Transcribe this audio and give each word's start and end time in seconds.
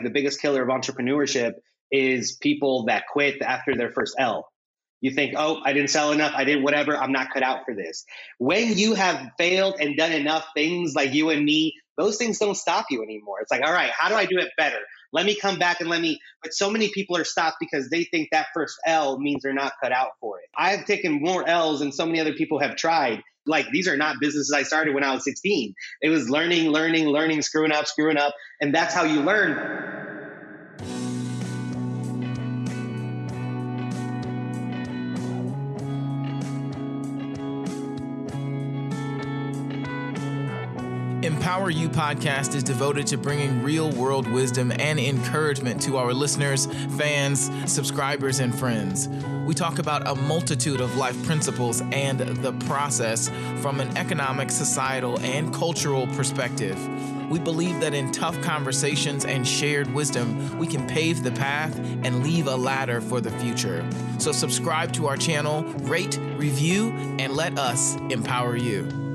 the 0.00 0.10
biggest 0.10 0.40
killer 0.40 0.62
of 0.62 0.68
entrepreneurship 0.68 1.54
is 1.90 2.36
people 2.40 2.84
that 2.86 3.04
quit 3.10 3.42
after 3.42 3.74
their 3.74 3.90
first 3.90 4.14
L. 4.18 4.48
You 5.00 5.12
think, 5.12 5.34
oh, 5.36 5.60
I 5.64 5.72
didn't 5.72 5.90
sell 5.90 6.12
enough. 6.12 6.32
I 6.34 6.44
did 6.44 6.62
whatever. 6.62 6.96
I'm 6.96 7.12
not 7.12 7.30
cut 7.32 7.42
out 7.42 7.60
for 7.64 7.74
this. 7.74 8.04
When 8.38 8.76
you 8.76 8.94
have 8.94 9.30
failed 9.38 9.76
and 9.80 9.96
done 9.96 10.12
enough 10.12 10.44
things 10.54 10.94
like 10.94 11.14
you 11.14 11.30
and 11.30 11.44
me, 11.44 11.74
those 11.96 12.16
things 12.16 12.38
don't 12.38 12.56
stop 12.56 12.86
you 12.90 13.02
anymore. 13.02 13.40
It's 13.40 13.50
like, 13.50 13.62
all 13.64 13.72
right, 13.72 13.90
how 13.90 14.08
do 14.08 14.14
I 14.14 14.24
do 14.24 14.38
it 14.38 14.50
better? 14.56 14.78
Let 15.12 15.24
me 15.24 15.36
come 15.36 15.58
back 15.58 15.80
and 15.80 15.88
let 15.88 16.00
me. 16.00 16.20
But 16.42 16.52
so 16.52 16.70
many 16.70 16.90
people 16.92 17.16
are 17.16 17.24
stopped 17.24 17.56
because 17.60 17.88
they 17.90 18.04
think 18.04 18.28
that 18.32 18.48
first 18.54 18.76
L 18.86 19.18
means 19.18 19.42
they're 19.42 19.52
not 19.52 19.72
cut 19.82 19.92
out 19.92 20.10
for 20.20 20.38
it. 20.40 20.46
I've 20.56 20.84
taken 20.84 21.20
more 21.20 21.48
L's 21.48 21.80
than 21.80 21.92
so 21.92 22.04
many 22.06 22.20
other 22.20 22.34
people 22.34 22.58
have 22.60 22.76
tried. 22.76 23.22
Like 23.48 23.66
these 23.72 23.88
are 23.88 23.96
not 23.96 24.16
businesses 24.20 24.52
I 24.52 24.62
started 24.62 24.94
when 24.94 25.04
I 25.04 25.12
was 25.12 25.24
16. 25.24 25.74
It 26.02 26.08
was 26.10 26.28
learning, 26.30 26.70
learning, 26.70 27.08
learning, 27.08 27.42
screwing 27.42 27.72
up, 27.72 27.86
screwing 27.86 28.16
up. 28.16 28.34
And 28.60 28.74
that's 28.74 28.94
how 28.94 29.04
you 29.04 29.20
learn. 29.20 29.97
Empower 41.48 41.70
You 41.70 41.88
podcast 41.88 42.54
is 42.54 42.62
devoted 42.62 43.06
to 43.06 43.16
bringing 43.16 43.62
real 43.62 43.90
world 43.92 44.30
wisdom 44.30 44.70
and 44.70 45.00
encouragement 45.00 45.80
to 45.80 45.96
our 45.96 46.12
listeners, 46.12 46.66
fans, 46.98 47.50
subscribers, 47.64 48.40
and 48.40 48.54
friends. 48.54 49.08
We 49.46 49.54
talk 49.54 49.78
about 49.78 50.06
a 50.06 50.14
multitude 50.14 50.82
of 50.82 50.94
life 50.98 51.16
principles 51.24 51.80
and 51.90 52.20
the 52.20 52.52
process 52.66 53.30
from 53.62 53.80
an 53.80 53.96
economic, 53.96 54.50
societal, 54.50 55.18
and 55.20 55.50
cultural 55.54 56.06
perspective. 56.08 56.78
We 57.30 57.38
believe 57.38 57.80
that 57.80 57.94
in 57.94 58.12
tough 58.12 58.38
conversations 58.42 59.24
and 59.24 59.48
shared 59.48 59.90
wisdom, 59.94 60.58
we 60.58 60.66
can 60.66 60.86
pave 60.86 61.22
the 61.22 61.32
path 61.32 61.74
and 61.78 62.22
leave 62.22 62.46
a 62.46 62.56
ladder 62.56 63.00
for 63.00 63.22
the 63.22 63.30
future. 63.30 63.88
So, 64.18 64.32
subscribe 64.32 64.92
to 64.92 65.06
our 65.06 65.16
channel, 65.16 65.62
rate, 65.62 66.18
review, 66.36 66.90
and 67.18 67.32
let 67.32 67.58
us 67.58 67.96
empower 68.10 68.54
you. 68.54 69.07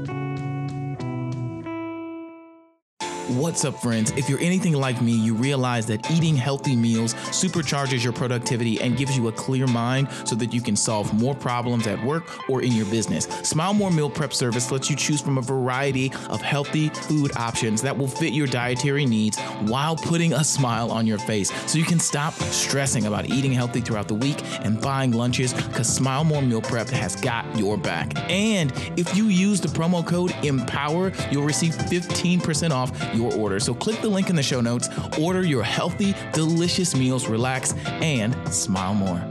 What's 3.38 3.66
up, 3.66 3.82
friends? 3.82 4.12
If 4.12 4.30
you're 4.30 4.40
anything 4.42 4.74
like 4.74 5.02
me, 5.02 5.12
you 5.12 5.34
realize 5.34 5.88
that 5.88 6.12
eating 6.12 6.36
healthy 6.36 6.76
meals 6.76 7.16
supercharges 7.32 8.04
your 8.04 8.14
productivity 8.14 8.80
and 8.80 8.96
gives 8.96 9.18
you 9.18 9.28
a 9.28 9.32
clear 9.32 9.66
mind 9.66 10.08
so 10.24 10.36
that 10.36 10.54
you 10.54 10.62
can 10.62 10.76
solve 10.76 11.12
more 11.20 11.34
problems 11.34 11.88
at 11.88 12.02
work 12.06 12.48
or 12.48 12.62
in 12.62 12.74
your 12.74 12.86
business. 12.86 13.26
Smile 13.42 13.74
More 13.74 13.90
Meal 13.90 14.10
Prep 14.10 14.36
Service 14.36 14.72
lets 14.72 14.88
you 14.88 14.96
choose 14.96 15.20
from 15.20 15.40
a 15.40 15.42
variety 15.42 16.12
of 16.30 16.44
healthy 16.44 16.90
food 16.90 17.36
options 17.36 17.82
that 17.82 17.98
will 17.98 18.08
fit 18.08 18.34
your 18.34 18.46
dietary 18.46 19.06
needs 19.06 19.40
while 19.62 19.96
putting 19.96 20.34
a 20.34 20.44
smile 20.44 20.92
on 20.92 21.08
your 21.08 21.18
face 21.18 21.52
so 21.66 21.80
you 21.80 21.86
can 21.86 22.00
stop 22.00 22.34
stressing 22.34 23.08
about 23.08 23.26
eating 23.26 23.52
healthy 23.52 23.82
throughout 23.82 24.08
the 24.08 24.14
week 24.14 24.38
and 24.64 24.80
buying 24.80 25.12
lunches 25.12 25.54
because 25.56 25.88
Smile 25.88 26.24
More 26.24 26.44
Meal 26.44 26.62
Prep 26.62 26.88
has 26.90 27.16
got 27.16 27.46
your 27.58 27.78
back. 27.78 28.14
And 28.30 28.72
if 28.96 29.18
you 29.18 29.26
use 29.26 29.60
the 29.60 29.70
promo 29.70 30.06
code 30.06 30.32
EMPOWER, 30.44 31.14
you'll 31.32 31.46
receive 31.46 31.74
15% 31.74 32.70
off 32.70 32.92
your 33.16 33.23
order. 33.32 33.60
So 33.60 33.74
click 33.74 34.02
the 34.02 34.10
link 34.10 34.30
in 34.30 34.36
the 34.36 34.44
show 34.44 34.62
notes, 34.62 34.90
order 35.20 35.44
your 35.44 35.64
healthy, 35.64 36.16
delicious 36.34 36.96
meals, 36.96 37.28
relax, 37.28 37.74
and 38.02 38.36
smile 38.54 38.94
more. 38.94 39.22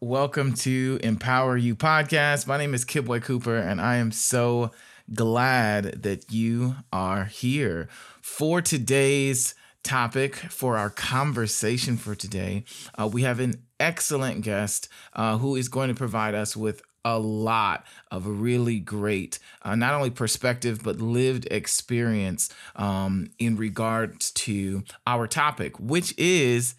Welcome 0.00 0.52
to 0.54 0.98
Empower 1.02 1.56
You 1.56 1.74
podcast. 1.74 2.46
My 2.46 2.58
name 2.58 2.74
is 2.74 2.84
Kidboy 2.84 3.22
Cooper, 3.22 3.56
and 3.56 3.80
I 3.80 3.96
am 3.96 4.12
so 4.12 4.70
glad 5.12 6.02
that 6.02 6.30
you 6.30 6.76
are 6.92 7.24
here 7.24 7.88
for 8.20 8.60
today's 8.60 9.54
topic 9.82 10.36
for 10.36 10.76
our 10.76 10.90
conversation 10.90 11.96
for 11.96 12.14
today. 12.14 12.64
Uh, 12.98 13.08
we 13.10 13.22
have 13.22 13.40
an 13.40 13.62
excellent 13.78 14.42
guest 14.42 14.88
uh, 15.12 15.38
who 15.38 15.56
is 15.56 15.68
going 15.68 15.88
to 15.88 15.94
provide 15.94 16.34
us 16.34 16.56
with 16.56 16.82
a 17.04 17.18
lot 17.18 17.84
of 18.10 18.26
really 18.26 18.80
great, 18.80 19.38
uh, 19.62 19.74
not 19.74 19.94
only 19.94 20.10
perspective, 20.10 20.82
but 20.82 21.00
lived 21.00 21.46
experience 21.50 22.50
um, 22.76 23.28
in 23.38 23.56
regards 23.56 24.30
to 24.32 24.82
our 25.06 25.26
topic, 25.26 25.78
which 25.78 26.14
is 26.16 26.74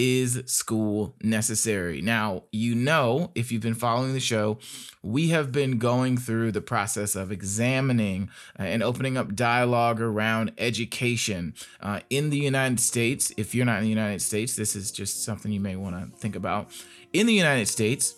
is 0.00 0.42
school 0.46 1.14
necessary? 1.22 2.00
Now, 2.00 2.44
you 2.52 2.74
know, 2.74 3.32
if 3.34 3.52
you've 3.52 3.60
been 3.60 3.74
following 3.74 4.14
the 4.14 4.20
show, 4.20 4.58
we 5.02 5.28
have 5.28 5.52
been 5.52 5.76
going 5.76 6.16
through 6.16 6.52
the 6.52 6.62
process 6.62 7.14
of 7.14 7.30
examining 7.30 8.30
uh, 8.58 8.62
and 8.62 8.82
opening 8.82 9.18
up 9.18 9.34
dialogue 9.34 10.00
around 10.00 10.52
education 10.56 11.54
uh, 11.82 12.00
in 12.08 12.30
the 12.30 12.38
United 12.38 12.80
States. 12.80 13.30
If 13.36 13.54
you're 13.54 13.66
not 13.66 13.78
in 13.78 13.84
the 13.84 13.90
United 13.90 14.22
States, 14.22 14.56
this 14.56 14.74
is 14.74 14.90
just 14.90 15.22
something 15.22 15.52
you 15.52 15.60
may 15.60 15.76
want 15.76 15.96
to 15.96 16.16
think 16.16 16.34
about. 16.34 16.70
In 17.12 17.26
the 17.26 17.34
United 17.34 17.68
States, 17.68 18.14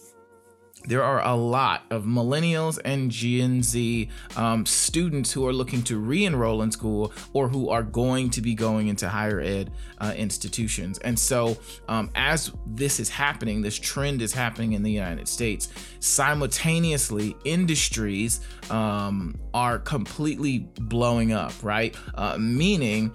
there 0.84 1.02
are 1.02 1.22
a 1.24 1.34
lot 1.34 1.84
of 1.90 2.04
millennials 2.04 2.78
and 2.84 3.10
Gen 3.10 3.62
Z 3.62 4.08
um, 4.36 4.66
students 4.66 5.32
who 5.32 5.46
are 5.46 5.52
looking 5.52 5.82
to 5.84 5.98
re 5.98 6.24
enroll 6.24 6.62
in 6.62 6.70
school 6.70 7.12
or 7.32 7.48
who 7.48 7.68
are 7.70 7.82
going 7.82 8.30
to 8.30 8.40
be 8.40 8.54
going 8.54 8.88
into 8.88 9.08
higher 9.08 9.40
ed 9.40 9.70
uh, 9.98 10.12
institutions. 10.16 10.98
And 10.98 11.18
so, 11.18 11.56
um, 11.88 12.10
as 12.14 12.52
this 12.66 13.00
is 13.00 13.08
happening, 13.08 13.62
this 13.62 13.78
trend 13.78 14.22
is 14.22 14.32
happening 14.32 14.72
in 14.72 14.82
the 14.82 14.90
United 14.90 15.28
States, 15.28 15.68
simultaneously, 16.00 17.36
industries 17.44 18.40
um, 18.70 19.34
are 19.54 19.78
completely 19.78 20.68
blowing 20.80 21.32
up, 21.32 21.52
right? 21.62 21.96
Uh, 22.14 22.36
meaning 22.38 23.12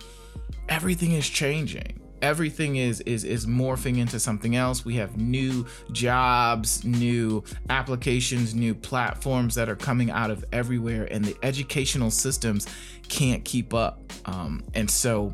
everything 0.70 1.14
is 1.14 1.28
changing 1.28 2.00
everything 2.22 2.78
is 2.78 3.02
is 3.02 3.24
is 3.24 3.46
morphing 3.46 3.98
into 3.98 4.20
something 4.20 4.56
else. 4.56 4.86
We 4.86 4.96
have 4.96 5.18
new 5.18 5.66
jobs 5.92 6.84
new 6.84 7.44
applications 7.70 8.54
new 8.54 8.74
platforms 8.74 9.56
that 9.56 9.70
are 9.70 9.76
coming 9.76 10.12
out 10.12 10.32
of 10.32 10.46
everywhere 10.52 11.08
and 11.12 11.24
the 11.24 11.36
educational 11.44 12.12
systems 12.12 12.68
can't 13.08 13.44
keep 13.46 13.74
up. 13.74 14.12
Um, 14.26 14.64
and 14.74 14.90
so 14.90 15.34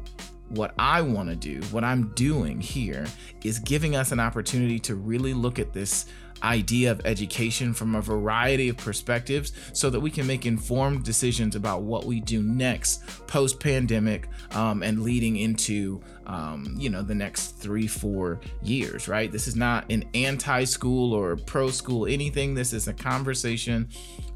what 0.49 0.73
I 0.77 1.01
want 1.01 1.29
to 1.29 1.35
do, 1.35 1.61
what 1.71 1.83
I'm 1.83 2.09
doing 2.09 2.61
here, 2.61 3.05
is 3.43 3.59
giving 3.59 3.95
us 3.95 4.11
an 4.11 4.19
opportunity 4.19 4.79
to 4.79 4.95
really 4.95 5.33
look 5.33 5.57
at 5.57 5.73
this 5.73 6.05
idea 6.43 6.91
of 6.91 7.01
education 7.05 7.73
from 7.73 7.95
a 7.95 8.01
variety 8.01 8.69
of 8.69 8.77
perspectives 8.77 9.53
so 9.71 9.89
that 9.89 9.99
we 9.99 10.11
can 10.11 10.27
make 10.27 10.45
informed 10.45 11.03
decisions 11.03 11.55
about 11.55 11.83
what 11.83 12.05
we 12.05 12.19
do 12.19 12.43
next 12.43 13.25
post 13.27 13.59
pandemic 13.59 14.27
um, 14.51 14.83
and 14.83 15.01
leading 15.01 15.37
into 15.37 16.01
um, 16.27 16.75
you 16.77 16.89
know 16.89 17.01
the 17.01 17.15
next 17.15 17.57
three 17.59 17.87
four 17.87 18.39
years 18.61 19.07
right? 19.07 19.31
This 19.31 19.47
is 19.47 19.55
not 19.55 19.91
an 19.91 20.03
anti-school 20.13 21.13
or 21.13 21.35
pro 21.35 21.69
school 21.69 22.05
anything. 22.05 22.53
This 22.53 22.73
is 22.73 22.87
a 22.87 22.93
conversation 22.93 23.89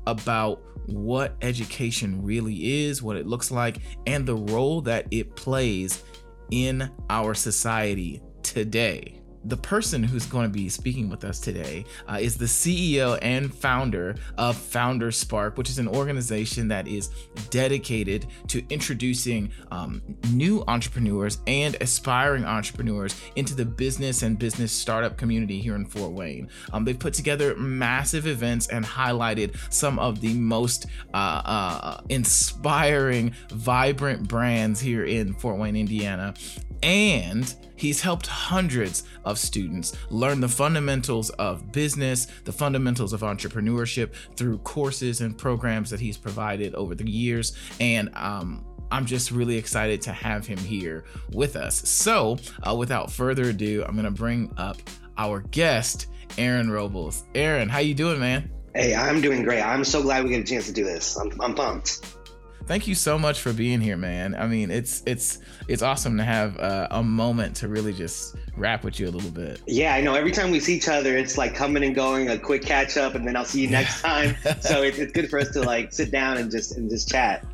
about 0.06 0.62
what 0.88 1.36
education 1.42 2.24
really 2.24 2.86
is 2.86 3.04
what 3.04 3.18
it 3.18 3.28
looks 3.28 3.52
like 3.52 3.80
and 4.06 4.26
the 4.26 4.36
role 4.36 4.82
that 4.82 5.06
it 5.12 5.36
plays 5.36 6.04
in 6.52 6.90
our 7.10 7.34
society 7.34 8.22
today 8.42 9.17
the 9.46 9.58
person 9.58 10.04
who's 10.04 10.26
going 10.26 10.46
to 10.46 10.54
be 10.54 10.70
speaking 10.70 11.10
with 11.10 11.24
us 11.24 11.40
today 11.40 11.86
uh, 12.08 12.18
is 12.20 12.38
the 12.38 12.46
CEO 12.46 13.18
and 13.22 13.54
founder 13.54 14.16
of 14.38 14.58
Founder 14.58 15.12
Spark, 15.12 15.58
which 15.58 15.70
is 15.70 15.80
an 15.80 15.88
organization 15.88 16.68
that 16.68 16.88
is 16.88 17.10
dedicated 17.50 18.28
to 18.48 18.64
introducing 18.70 19.52
um, 19.72 20.02
new 20.32 20.64
entrepreneurs 20.68 21.40
and 21.48 21.78
aspiring 21.82 22.46
entrepreneurs 22.46 23.20
into 23.36 23.56
the 23.56 23.66
business 23.66 24.24
and 24.24 24.38
business 24.38 24.72
startup 24.72 25.18
community 25.18 25.60
here 25.60 25.76
in 25.76 25.86
Fort 25.86 26.12
Wayne. 26.12 26.50
Um, 26.74 26.86
they've 26.86 26.98
put 26.98 27.14
together 27.14 27.56
massive 27.56 28.28
events 28.28 28.68
and 28.68 28.86
highlighted 28.86 29.56
some 29.72 30.00
of 30.00 30.22
the 30.22 30.34
most 30.34 30.86
uh, 31.14 31.42
uh, 31.46 32.02
inspiring, 32.10 33.34
vibrant 33.52 34.28
brands 34.28 34.80
here 34.80 35.06
in 35.06 35.34
Fort 35.34 35.58
Wayne, 35.58 35.76
Indiana. 35.76 36.34
And 36.84 37.54
He's 37.78 38.02
helped 38.02 38.28
hundreds 38.28 39.04
of 39.24 39.38
students 39.38 39.96
learn 40.10 40.42
the 40.42 40.50
fundamentals 40.50 41.30
of 41.32 41.72
business, 41.72 42.28
the 42.44 42.52
fundamentals 42.52 43.14
of 43.14 43.22
entrepreneurship 43.22 44.14
through 44.36 44.58
courses 44.60 45.22
and 45.22 45.38
programs 45.38 45.92
that 45.92 46.00
he's 46.00 46.18
provided 46.18 46.74
over 46.74 46.96
the 46.96 47.10
years. 47.10 47.56
And 47.80 48.10
um, 48.16 48.66
I'm 48.92 49.06
just 49.06 49.32
really 49.32 49.58
excited 49.58 50.02
to 50.02 50.12
have 50.12 50.48
him 50.48 50.58
here 50.58 51.06
with 51.32 51.56
us. 51.56 51.88
So, 51.88 52.40
uh, 52.68 52.76
without 52.76 53.12
further 53.12 53.44
ado, 53.44 53.86
I'm 53.88 53.94
going 53.94 54.06
to 54.06 54.12
bring 54.12 54.52
up 54.58 54.78
our 55.18 55.42
guest, 55.42 56.08
Aaron 56.40 56.72
Robles. 56.72 57.26
Aaron, 57.36 57.70
how 57.70 57.80
you 57.80 57.94
doing, 57.94 58.20
man? 58.20 58.50
Hey, 58.74 58.96
I'm 58.96 59.22
doing 59.22 59.44
great. 59.44 59.62
I'm 59.62 59.84
so 59.84 60.02
glad 60.02 60.24
we 60.24 60.32
get 60.32 60.42
a 60.42 60.44
chance 60.44 60.66
to 60.66 60.74
do 60.74 60.84
this. 60.84 61.16
I'm, 61.16 61.32
I'm 61.42 61.54
pumped 61.54 62.17
thank 62.66 62.88
you 62.88 62.96
so 62.96 63.18
much 63.18 63.42
for 63.42 63.54
being 63.54 63.82
here, 63.82 63.98
man. 63.98 64.36
I 64.36 64.48
mean, 64.48 64.72
it's 64.72 65.04
it's 65.06 65.40
it's 65.68 65.82
awesome 65.82 66.18
to 66.18 66.24
have 66.24 66.58
uh, 66.60 66.88
a 66.92 67.04
moment 67.04 67.56
to 67.58 67.68
really 67.68 67.94
just 67.94 68.36
rap 68.56 68.84
with 68.84 69.00
you 69.00 69.08
a 69.08 69.12
little 69.12 69.32
bit. 69.32 69.62
Yeah, 69.68 69.94
I 69.94 70.02
know. 70.02 70.16
Every 70.16 70.32
time 70.32 70.52
we 70.52 70.60
see 70.60 70.76
each 70.76 70.88
other, 70.88 71.18
it's 71.18 71.38
like 71.38 71.56
coming 71.56 71.84
and 71.84 71.96
going, 71.96 72.30
a 72.30 72.38
quick 72.38 72.64
catch 72.64 72.98
up, 72.98 73.16
and 73.16 73.28
then 73.28 73.36
I'll 73.36 73.46
see 73.46 73.62
you 73.62 73.70
next 73.70 74.02
time. 74.02 74.36
so 74.62 74.84
it's, 74.84 74.98
it's 74.98 75.12
good 75.12 75.30
for 75.30 75.40
us 75.40 75.50
to 75.52 75.62
like 75.62 75.94
sit 75.94 76.12
down 76.12 76.38
and 76.38 76.52
just 76.52 76.78
and 76.78 76.90
just 76.90 77.10
chat 77.10 77.46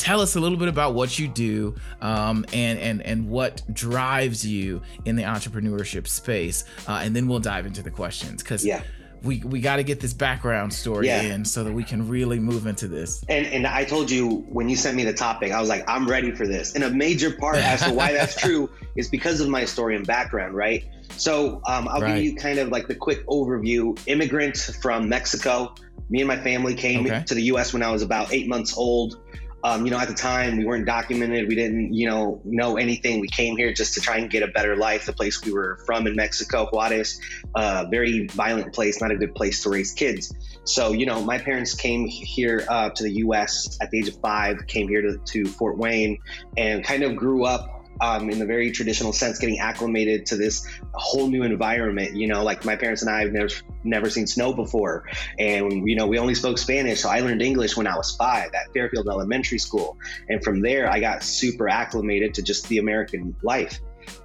tell 0.00 0.22
us 0.22 0.34
a 0.34 0.40
little 0.40 0.56
bit 0.56 0.68
about 0.68 0.94
what 0.94 1.18
you 1.18 1.28
do 1.28 1.74
um, 2.00 2.44
and 2.54 2.78
and 2.78 3.02
and 3.02 3.28
what 3.28 3.62
drives 3.74 4.46
you 4.46 4.80
in 5.04 5.14
the 5.14 5.22
entrepreneurship 5.22 6.08
space, 6.08 6.64
uh, 6.88 7.00
and 7.02 7.14
then 7.14 7.28
we'll 7.28 7.38
dive 7.38 7.66
into 7.66 7.82
the 7.82 7.90
questions 7.90 8.42
because 8.42 8.64
yeah 8.64 8.82
we 9.22 9.40
we 9.40 9.60
got 9.60 9.76
to 9.76 9.82
get 9.82 10.00
this 10.00 10.12
background 10.12 10.72
story 10.72 11.06
yeah. 11.06 11.22
in 11.22 11.44
so 11.44 11.64
that 11.64 11.72
we 11.72 11.84
can 11.84 12.08
really 12.08 12.38
move 12.38 12.66
into 12.66 12.88
this. 12.88 13.22
And 13.28 13.46
and 13.46 13.66
I 13.66 13.84
told 13.84 14.10
you 14.10 14.44
when 14.48 14.68
you 14.68 14.76
sent 14.76 14.96
me 14.96 15.04
the 15.04 15.12
topic, 15.12 15.52
I 15.52 15.60
was 15.60 15.68
like, 15.68 15.84
I'm 15.88 16.08
ready 16.08 16.32
for 16.32 16.46
this. 16.46 16.74
And 16.74 16.84
a 16.84 16.90
major 16.90 17.30
part 17.32 17.56
as 17.56 17.82
to 17.82 17.92
why 17.92 18.12
that's 18.12 18.34
true 18.40 18.70
is 18.96 19.08
because 19.08 19.40
of 19.40 19.48
my 19.48 19.64
story 19.64 19.96
and 19.96 20.06
background, 20.06 20.54
right? 20.54 20.84
So 21.16 21.60
um, 21.66 21.88
I'll 21.88 22.00
right. 22.00 22.16
give 22.16 22.24
you 22.24 22.36
kind 22.36 22.58
of 22.58 22.68
like 22.68 22.88
the 22.88 22.94
quick 22.94 23.26
overview. 23.26 23.98
Immigrant 24.06 24.56
from 24.80 25.08
Mexico. 25.08 25.74
Me 26.08 26.20
and 26.20 26.28
my 26.28 26.38
family 26.42 26.74
came 26.74 27.06
okay. 27.06 27.22
to 27.26 27.34
the 27.34 27.42
U.S. 27.42 27.72
when 27.72 27.82
I 27.82 27.90
was 27.90 28.02
about 28.02 28.32
eight 28.32 28.48
months 28.48 28.76
old. 28.76 29.20
Um, 29.62 29.84
you 29.84 29.90
know, 29.90 29.98
at 29.98 30.08
the 30.08 30.14
time 30.14 30.56
we 30.56 30.64
weren't 30.64 30.86
documented. 30.86 31.48
We 31.48 31.54
didn't, 31.54 31.92
you 31.92 32.08
know, 32.08 32.40
know 32.44 32.76
anything. 32.76 33.20
We 33.20 33.28
came 33.28 33.56
here 33.56 33.72
just 33.72 33.94
to 33.94 34.00
try 34.00 34.16
and 34.16 34.30
get 34.30 34.42
a 34.42 34.48
better 34.48 34.76
life. 34.76 35.06
The 35.06 35.12
place 35.12 35.42
we 35.44 35.52
were 35.52 35.78
from 35.86 36.06
in 36.06 36.16
Mexico, 36.16 36.68
Juarez, 36.72 37.20
uh, 37.54 37.86
very 37.90 38.26
violent 38.28 38.72
place, 38.72 39.00
not 39.00 39.10
a 39.10 39.16
good 39.16 39.34
place 39.34 39.62
to 39.62 39.70
raise 39.70 39.92
kids. 39.92 40.34
So, 40.64 40.92
you 40.92 41.06
know, 41.06 41.22
my 41.22 41.38
parents 41.38 41.74
came 41.74 42.06
here 42.06 42.64
uh, 42.68 42.90
to 42.90 43.02
the 43.02 43.12
U.S. 43.24 43.78
at 43.80 43.90
the 43.90 43.98
age 43.98 44.08
of 44.08 44.20
five, 44.20 44.66
came 44.66 44.88
here 44.88 45.02
to, 45.02 45.18
to 45.18 45.44
Fort 45.46 45.78
Wayne, 45.78 46.18
and 46.56 46.84
kind 46.84 47.02
of 47.02 47.16
grew 47.16 47.44
up 47.44 47.79
um, 48.00 48.30
in 48.30 48.38
the 48.38 48.46
very 48.46 48.70
traditional 48.70 49.12
sense, 49.12 49.38
getting 49.38 49.60
acclimated 49.60 50.26
to 50.26 50.36
this 50.36 50.66
whole 50.94 51.28
new 51.28 51.42
environment. 51.42 52.16
You 52.16 52.28
know, 52.28 52.42
like 52.42 52.64
my 52.64 52.76
parents 52.76 53.02
and 53.02 53.10
I 53.10 53.20
have 53.20 53.32
never 53.32 53.50
never 53.84 54.10
seen 54.10 54.26
snow 54.26 54.52
before, 54.52 55.04
and 55.38 55.88
you 55.88 55.96
know 55.96 56.06
we 56.06 56.18
only 56.18 56.34
spoke 56.34 56.58
Spanish, 56.58 57.00
so 57.00 57.08
I 57.08 57.20
learned 57.20 57.42
English 57.42 57.76
when 57.76 57.86
I 57.86 57.96
was 57.96 58.14
five 58.16 58.50
at 58.54 58.72
Fairfield 58.72 59.08
Elementary 59.08 59.58
School, 59.58 59.98
and 60.28 60.42
from 60.42 60.60
there 60.60 60.90
I 60.90 61.00
got 61.00 61.22
super 61.22 61.68
acclimated 61.68 62.34
to 62.34 62.42
just 62.42 62.68
the 62.68 62.78
American 62.78 63.34
life. 63.42 63.80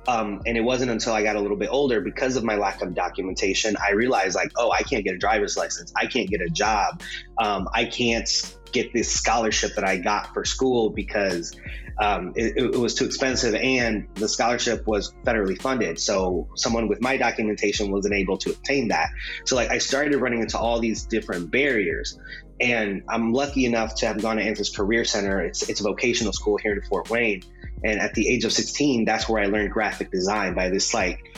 Um, 0.08 0.42
and 0.46 0.58
it 0.58 0.62
wasn't 0.62 0.92
until 0.92 1.14
I 1.14 1.22
got 1.24 1.36
a 1.36 1.40
little 1.40 1.58
bit 1.58 1.70
older, 1.70 2.00
because 2.00 2.36
of 2.38 2.44
my 2.44 2.56
lack 2.56 2.82
of 2.82 2.96
documentation, 2.96 3.76
I 3.78 3.92
realized 3.92 4.36
like, 4.36 4.52
oh, 4.56 4.72
I 4.72 4.82
can't 4.84 5.04
get 5.04 5.16
a 5.16 5.18
driver's 5.18 5.58
license, 5.58 5.92
I 5.96 6.08
can't 6.08 6.30
get 6.30 6.42
a 6.42 6.50
job, 6.50 7.02
um, 7.42 7.68
I 7.74 7.86
can't 7.86 8.28
get 8.76 8.94
this 8.94 9.12
scholarship 9.12 9.76
that 9.76 9.86
I 9.86 9.98
got 9.98 10.34
for 10.34 10.44
school 10.44 10.90
because 10.90 11.56
um, 11.98 12.34
it, 12.36 12.58
it, 12.58 12.78
was 12.78 12.94
too 12.94 13.06
expensive 13.06 13.56
and 13.56 14.06
the 14.16 14.28
scholarship 14.28 14.86
was 14.86 15.14
federally 15.24 15.60
funded. 15.60 15.98
So 15.98 16.50
someone 16.56 16.90
with 16.90 17.02
my 17.02 17.16
documentation 17.16 17.90
wasn't 17.90 18.16
able 18.16 18.38
to 18.40 18.50
obtain 18.50 18.90
that. 18.90 19.12
So 19.46 19.56
like 19.56 19.70
I 19.70 19.78
started 19.78 20.18
running 20.18 20.42
into 20.42 20.60
all 20.60 20.80
these 20.80 21.06
different 21.06 21.52
barriers. 21.52 22.20
And 22.60 23.04
I'm 23.10 23.32
lucky 23.32 23.66
enough 23.66 23.96
to 23.96 24.08
have 24.08 24.22
gone 24.22 24.38
to 24.38 24.44
Anthis 24.44 24.76
Career 24.76 25.06
Center. 25.06 25.42
It's 25.42 25.70
it's 25.70 25.82
a 25.82 25.84
vocational 25.84 26.34
school 26.34 26.58
here 26.58 26.74
in 26.74 26.82
Fort 26.84 27.10
Wayne. 27.10 27.44
And 27.84 28.00
at 28.00 28.14
the 28.14 28.28
age 28.30 28.46
of 28.46 28.54
16, 28.54 29.06
that's 29.06 29.28
where 29.28 29.42
I 29.42 29.48
learned 29.48 29.72
graphic 29.72 30.12
design 30.12 30.54
by 30.54 30.70
this 30.70 30.94
like 30.94 31.38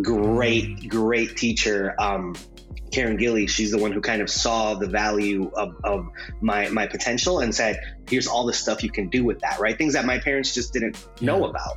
great, 0.00 0.88
great 0.88 1.36
teacher. 1.36 1.94
Um, 1.98 2.34
Karen 2.92 3.16
Gilly, 3.16 3.46
she's 3.46 3.70
the 3.70 3.78
one 3.78 3.92
who 3.92 4.00
kind 4.00 4.22
of 4.22 4.30
saw 4.30 4.74
the 4.74 4.88
value 4.88 5.50
of, 5.54 5.76
of 5.84 6.08
my 6.40 6.68
my 6.68 6.86
potential 6.86 7.40
and 7.40 7.54
said, 7.54 7.80
"Here's 8.08 8.26
all 8.26 8.46
the 8.46 8.52
stuff 8.52 8.82
you 8.82 8.90
can 8.90 9.08
do 9.08 9.24
with 9.24 9.40
that." 9.40 9.60
Right, 9.60 9.76
things 9.76 9.94
that 9.94 10.04
my 10.04 10.18
parents 10.18 10.54
just 10.54 10.72
didn't 10.72 10.96
yeah. 11.20 11.26
know 11.26 11.44
about. 11.46 11.76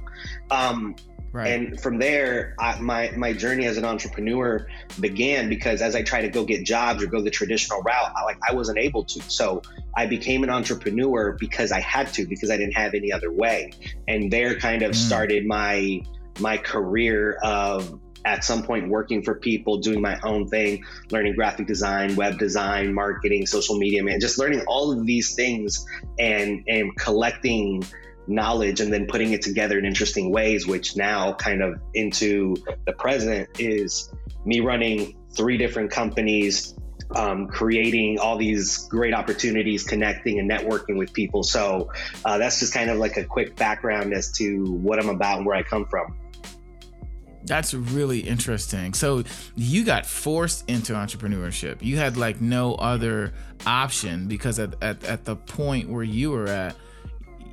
Um, 0.49 0.95
right. 1.33 1.47
And 1.47 1.81
from 1.81 1.99
there, 1.99 2.55
I, 2.59 2.79
my 2.79 3.11
my 3.17 3.33
journey 3.33 3.65
as 3.65 3.77
an 3.77 3.85
entrepreneur 3.85 4.67
began 4.99 5.49
because 5.49 5.81
as 5.81 5.95
I 5.95 6.03
tried 6.03 6.21
to 6.21 6.29
go 6.29 6.45
get 6.45 6.65
jobs 6.65 7.03
or 7.03 7.07
go 7.07 7.21
the 7.21 7.31
traditional 7.31 7.81
route, 7.81 8.13
I, 8.15 8.23
like 8.23 8.37
I 8.47 8.53
wasn't 8.53 8.77
able 8.77 9.03
to. 9.05 9.21
So 9.23 9.61
I 9.95 10.05
became 10.05 10.43
an 10.43 10.49
entrepreneur 10.49 11.33
because 11.33 11.71
I 11.71 11.81
had 11.81 12.13
to 12.13 12.25
because 12.25 12.49
I 12.49 12.57
didn't 12.57 12.75
have 12.75 12.93
any 12.93 13.11
other 13.11 13.31
way. 13.31 13.73
And 14.07 14.31
there 14.31 14.57
kind 14.57 14.81
of 14.81 14.91
mm. 14.91 14.95
started 14.95 15.45
my 15.45 16.01
my 16.39 16.57
career 16.57 17.37
of 17.43 17.99
at 18.25 18.43
some 18.43 18.63
point 18.63 18.89
working 18.89 19.23
for 19.23 19.35
people, 19.35 19.77
doing 19.77 20.01
my 20.01 20.19
own 20.23 20.47
thing, 20.47 20.83
learning 21.11 21.35
graphic 21.35 21.67
design, 21.67 22.15
web 22.15 22.37
design, 22.37 22.93
marketing, 22.93 23.45
social 23.45 23.77
media, 23.77 24.03
man, 24.03 24.19
just 24.19 24.37
learning 24.37 24.61
all 24.67 24.91
of 24.91 25.05
these 25.05 25.35
things 25.35 25.85
and 26.19 26.63
and 26.67 26.95
collecting 26.97 27.83
knowledge 28.27 28.79
and 28.79 28.93
then 28.93 29.07
putting 29.07 29.31
it 29.33 29.41
together 29.41 29.77
in 29.77 29.85
interesting 29.85 30.31
ways, 30.31 30.67
which 30.67 30.95
now 30.95 31.33
kind 31.33 31.61
of 31.61 31.79
into 31.93 32.55
the 32.85 32.93
present 32.93 33.49
is 33.59 34.11
me 34.45 34.59
running 34.59 35.17
three 35.35 35.57
different 35.57 35.91
companies, 35.91 36.75
um, 37.15 37.47
creating 37.47 38.19
all 38.19 38.37
these 38.37 38.87
great 38.87 39.13
opportunities, 39.13 39.83
connecting 39.83 40.39
and 40.39 40.49
networking 40.49 40.97
with 40.97 41.13
people. 41.13 41.43
So 41.43 41.91
uh, 42.25 42.37
that's 42.37 42.59
just 42.59 42.73
kind 42.73 42.89
of 42.89 42.97
like 42.97 43.17
a 43.17 43.23
quick 43.23 43.55
background 43.55 44.13
as 44.13 44.31
to 44.33 44.65
what 44.65 44.99
I'm 44.99 45.09
about 45.09 45.37
and 45.37 45.45
where 45.45 45.55
I 45.55 45.63
come 45.63 45.85
from. 45.85 46.15
That's 47.45 47.73
really 47.73 48.19
interesting. 48.19 48.93
So 48.93 49.23
you 49.55 49.83
got 49.83 50.05
forced 50.05 50.69
into 50.69 50.93
entrepreneurship. 50.93 51.81
You 51.81 51.97
had 51.97 52.17
like 52.17 52.41
no 52.41 52.75
other 52.75 53.33
option 53.65 54.27
because 54.27 54.59
at, 54.59 54.75
at, 54.81 55.03
at 55.03 55.25
the 55.25 55.35
point 55.35 55.89
where 55.89 56.03
you 56.03 56.31
were 56.31 56.47
at, 56.47 56.75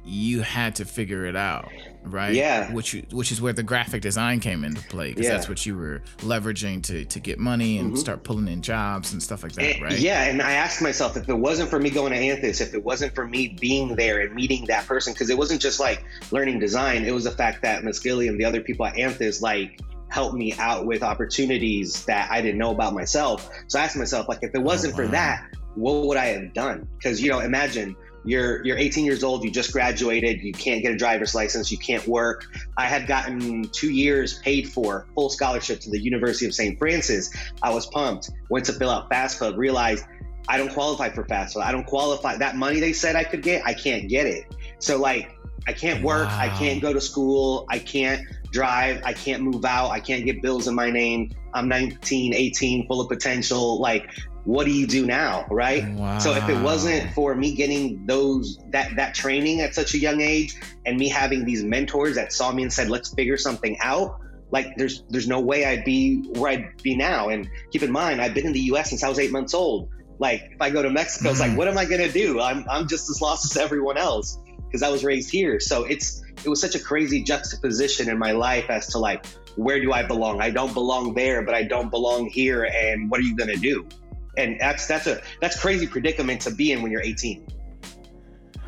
you 0.09 0.41
had 0.41 0.77
to 0.77 0.85
figure 0.85 1.27
it 1.27 1.37
out, 1.37 1.71
right? 2.03 2.35
Yeah. 2.35 2.73
Which 2.73 2.97
which 3.13 3.31
is 3.31 3.41
where 3.41 3.53
the 3.53 3.63
graphic 3.63 4.03
design 4.03 4.41
came 4.41 4.65
into 4.65 4.83
play 4.89 5.11
because 5.11 5.27
yeah. 5.27 5.33
that's 5.33 5.49
what 5.49 5.65
you 5.67 5.77
were 5.77 6.03
leveraging 6.19 6.83
to 6.85 7.05
to 7.05 7.21
get 7.21 7.39
money 7.39 7.79
and 7.79 7.89
mm-hmm. 7.89 7.97
start 7.97 8.25
pulling 8.25 8.49
in 8.49 8.63
jobs 8.63 9.13
and 9.13 9.23
stuff 9.23 9.43
like 9.43 9.53
that, 9.53 9.75
and, 9.75 9.83
right? 9.83 9.99
Yeah, 9.99 10.25
and 10.25 10.41
I 10.41 10.53
asked 10.53 10.81
myself 10.83 11.17
if 11.17 11.29
it 11.29 11.35
wasn't 11.35 11.71
for 11.71 11.79
me 11.79 11.91
going 11.91 12.13
to 12.13 12.19
Anthis, 12.19 12.61
if 12.61 12.75
it 12.75 12.83
wasn't 12.83 13.15
for 13.15 13.27
me 13.27 13.57
being 13.61 13.97
there 13.97 14.21
and 14.21 14.35
meeting 14.35 14.65
that 14.67 14.87
person, 14.87 15.13
because 15.13 15.31
it 15.31 15.37
wasn't 15.37 15.61
just 15.61 15.79
like 15.79 16.05
learning 16.31 16.59
design, 16.59 17.05
it 17.05 17.13
was 17.13 17.25
the 17.25 17.31
fact 17.31 17.63
that 17.63 17.85
Miss 17.85 17.99
Gilly 17.99 18.29
and 18.29 18.41
the 18.41 18.45
other 18.45 18.61
people 18.61 18.87
at 18.87 18.95
Anthis 18.95 19.43
like 19.43 19.81
helped 20.09 20.35
me 20.35 20.55
out 20.55 20.87
with 20.87 21.03
opportunities 21.03 22.05
that 22.07 22.31
I 22.31 22.41
didn't 22.41 22.59
know 22.59 22.71
about 22.71 22.95
myself. 22.95 23.51
So 23.67 23.79
I 23.79 23.85
asked 23.85 23.97
myself, 23.97 24.27
like, 24.27 24.39
if 24.43 24.55
it 24.55 24.63
wasn't 24.63 24.95
oh, 24.95 24.97
wow. 24.97 25.05
for 25.05 25.11
that, 25.13 25.47
what 25.75 26.07
would 26.07 26.17
I 26.17 26.27
have 26.27 26.55
done? 26.55 26.89
Because 26.97 27.23
you 27.23 27.31
know, 27.31 27.41
imagine 27.41 27.95
you're 28.25 28.65
you're 28.65 28.76
18 28.76 29.05
years 29.05 29.25
old, 29.25 29.44
you 29.44 29.50
just 29.50 29.73
graduated, 29.73 30.43
you 30.43 30.53
can't 30.53 30.82
get 30.82 30.93
a 30.93 30.97
driver's 30.97 31.35
license, 31.35 31.70
you 31.70 31.79
can't 31.79 32.06
work. 32.06 32.44
I 32.76 32.87
had 32.87 33.06
gotten 33.06 33.69
two 33.69 33.91
years 33.91 34.38
paid 34.41 34.69
for 34.69 35.06
full 35.15 35.31
scholarship 35.31 35.81
to 35.81 35.91
the 35.91 36.00
University 36.00 36.47
of 36.47 36.55
St. 36.55 36.79
Francis. 36.79 37.35
I 37.62 37.73
was 37.73 37.87
pumped. 37.87 38.31
Went 38.50 38.67
to 38.67 38.73
fill 38.73 38.91
out 38.91 39.11
FAFSA, 39.11 39.56
realized 39.56 40.05
I 40.49 40.56
don't 40.56 40.73
qualify 40.73 41.11
for 41.11 41.25
FAFSA. 41.25 41.62
I 41.62 41.73
don't 41.73 41.87
qualify. 41.87 42.37
That 42.37 42.56
money 42.56 42.81
they 42.81 42.93
said 42.93 43.17
I 43.17 43.25
could 43.25 43.43
get, 43.43 43.67
I 43.67 43.75
can't 43.75 44.09
get 44.09 44.26
it. 44.26 44.55
So 44.79 44.99
like, 44.99 45.31
I 45.67 45.73
can't 45.73 46.03
work. 46.03 46.29
Wow. 46.29 46.38
I 46.41 46.49
can't 46.49 46.81
go 46.81 46.93
to 46.94 47.00
school. 47.00 47.67
I 47.69 47.79
can't 47.79 48.23
drive. 48.50 49.03
I 49.05 49.12
can't 49.12 49.43
move 49.43 49.67
out. 49.67 49.91
I 49.91 50.00
can't 50.00 50.25
get 50.25 50.40
bills 50.40 50.66
in 50.66 50.75
my 50.75 50.90
name. 50.90 51.31
I'm 51.52 51.69
19, 51.69 52.35
18, 52.35 52.87
full 52.87 53.02
of 53.02 53.09
potential. 53.09 53.78
Like, 53.78 54.11
what 54.49 54.64
do 54.64 54.73
you 54.73 54.87
do 54.87 55.05
now 55.05 55.47
right? 55.50 55.87
Wow. 55.90 56.19
so 56.19 56.33
if 56.33 56.49
it 56.49 56.59
wasn't 56.62 57.12
for 57.12 57.35
me 57.35 57.55
getting 57.55 58.07
those 58.07 58.59
that 58.71 58.97
that 58.97 59.14
training 59.14 59.61
at 59.61 59.75
such 59.75 59.93
a 59.93 59.99
young 59.99 60.23
age 60.23 60.57
and 60.87 60.97
me 60.97 61.09
having 61.09 61.45
these 61.45 61.62
mentors 61.62 62.14
that 62.14 62.33
saw 62.33 62.50
me 62.50 62.62
and 62.62 62.73
said 62.73 62.88
let's 62.88 63.12
figure 63.12 63.37
something 63.37 63.76
out 63.83 64.21
like 64.50 64.75
there's 64.76 65.02
there's 65.11 65.28
no 65.28 65.40
way 65.40 65.67
I'd 65.67 65.85
be 65.85 66.23
where 66.33 66.52
I'd 66.52 66.83
be 66.83 66.97
now. 66.97 67.28
And 67.28 67.49
keep 67.71 67.83
in 67.83 67.93
mind 67.93 68.21
I've 68.21 68.35
been 68.35 68.47
in 68.47 68.52
the 68.52 68.73
US 68.73 68.88
since 68.88 69.02
I 69.02 69.09
was 69.09 69.19
8 69.19 69.31
months 69.31 69.55
old. 69.55 69.90
Like 70.19 70.49
if 70.52 70.61
I 70.61 70.71
go 70.71 70.83
to 70.83 70.90
Mexico 70.90 71.31
it's 71.31 71.40
like 71.40 71.50
mm-hmm. 71.50 71.59
what 71.59 71.69
am 71.69 71.78
I 71.78 71.85
going 71.85 72.00
to 72.00 72.11
do? 72.11 72.40
I'm 72.40 72.64
I'm 72.71 72.88
just 72.88 73.11
as 73.11 73.21
lost 73.21 73.45
as 73.45 73.57
everyone 73.57 73.99
else 73.99 74.38
because 74.67 74.83
I 74.83 74.88
was 74.88 75.05
raised 75.05 75.31
here. 75.31 75.61
So 75.61 75.85
it's 75.85 76.23
it 76.45 76.49
was 76.49 76.61
such 76.61 76.75
a 76.75 76.81
crazy 76.81 77.23
juxtaposition 77.23 78.09
in 78.09 78.19
my 78.19 78.33
life 78.33 78.71
as 78.71 78.87
to 78.88 78.99
like 78.99 79.26
where 79.57 79.81
do 79.81 79.93
I 79.93 80.05
belong? 80.05 80.40
I 80.40 80.50
don't 80.50 80.73
belong 80.73 81.14
there 81.14 81.43
but 81.43 81.55
I 81.55 81.64
don't 81.64 81.90
belong 81.90 82.31
here 82.31 82.64
and 82.64 83.11
what 83.11 83.21
are 83.21 83.25
you 83.25 83.37
going 83.37 83.50
to 83.50 83.61
do 83.61 83.87
and 84.38 84.59
that's 84.61 84.87
that's 84.87 85.07
a 85.07 85.21
that's 85.40 85.61
crazy 85.61 85.87
predicament 85.87 86.40
to 86.40 86.50
be 86.50 86.73
in 86.73 86.83
when 86.83 86.90
you're 86.90 87.02
18 87.02 87.47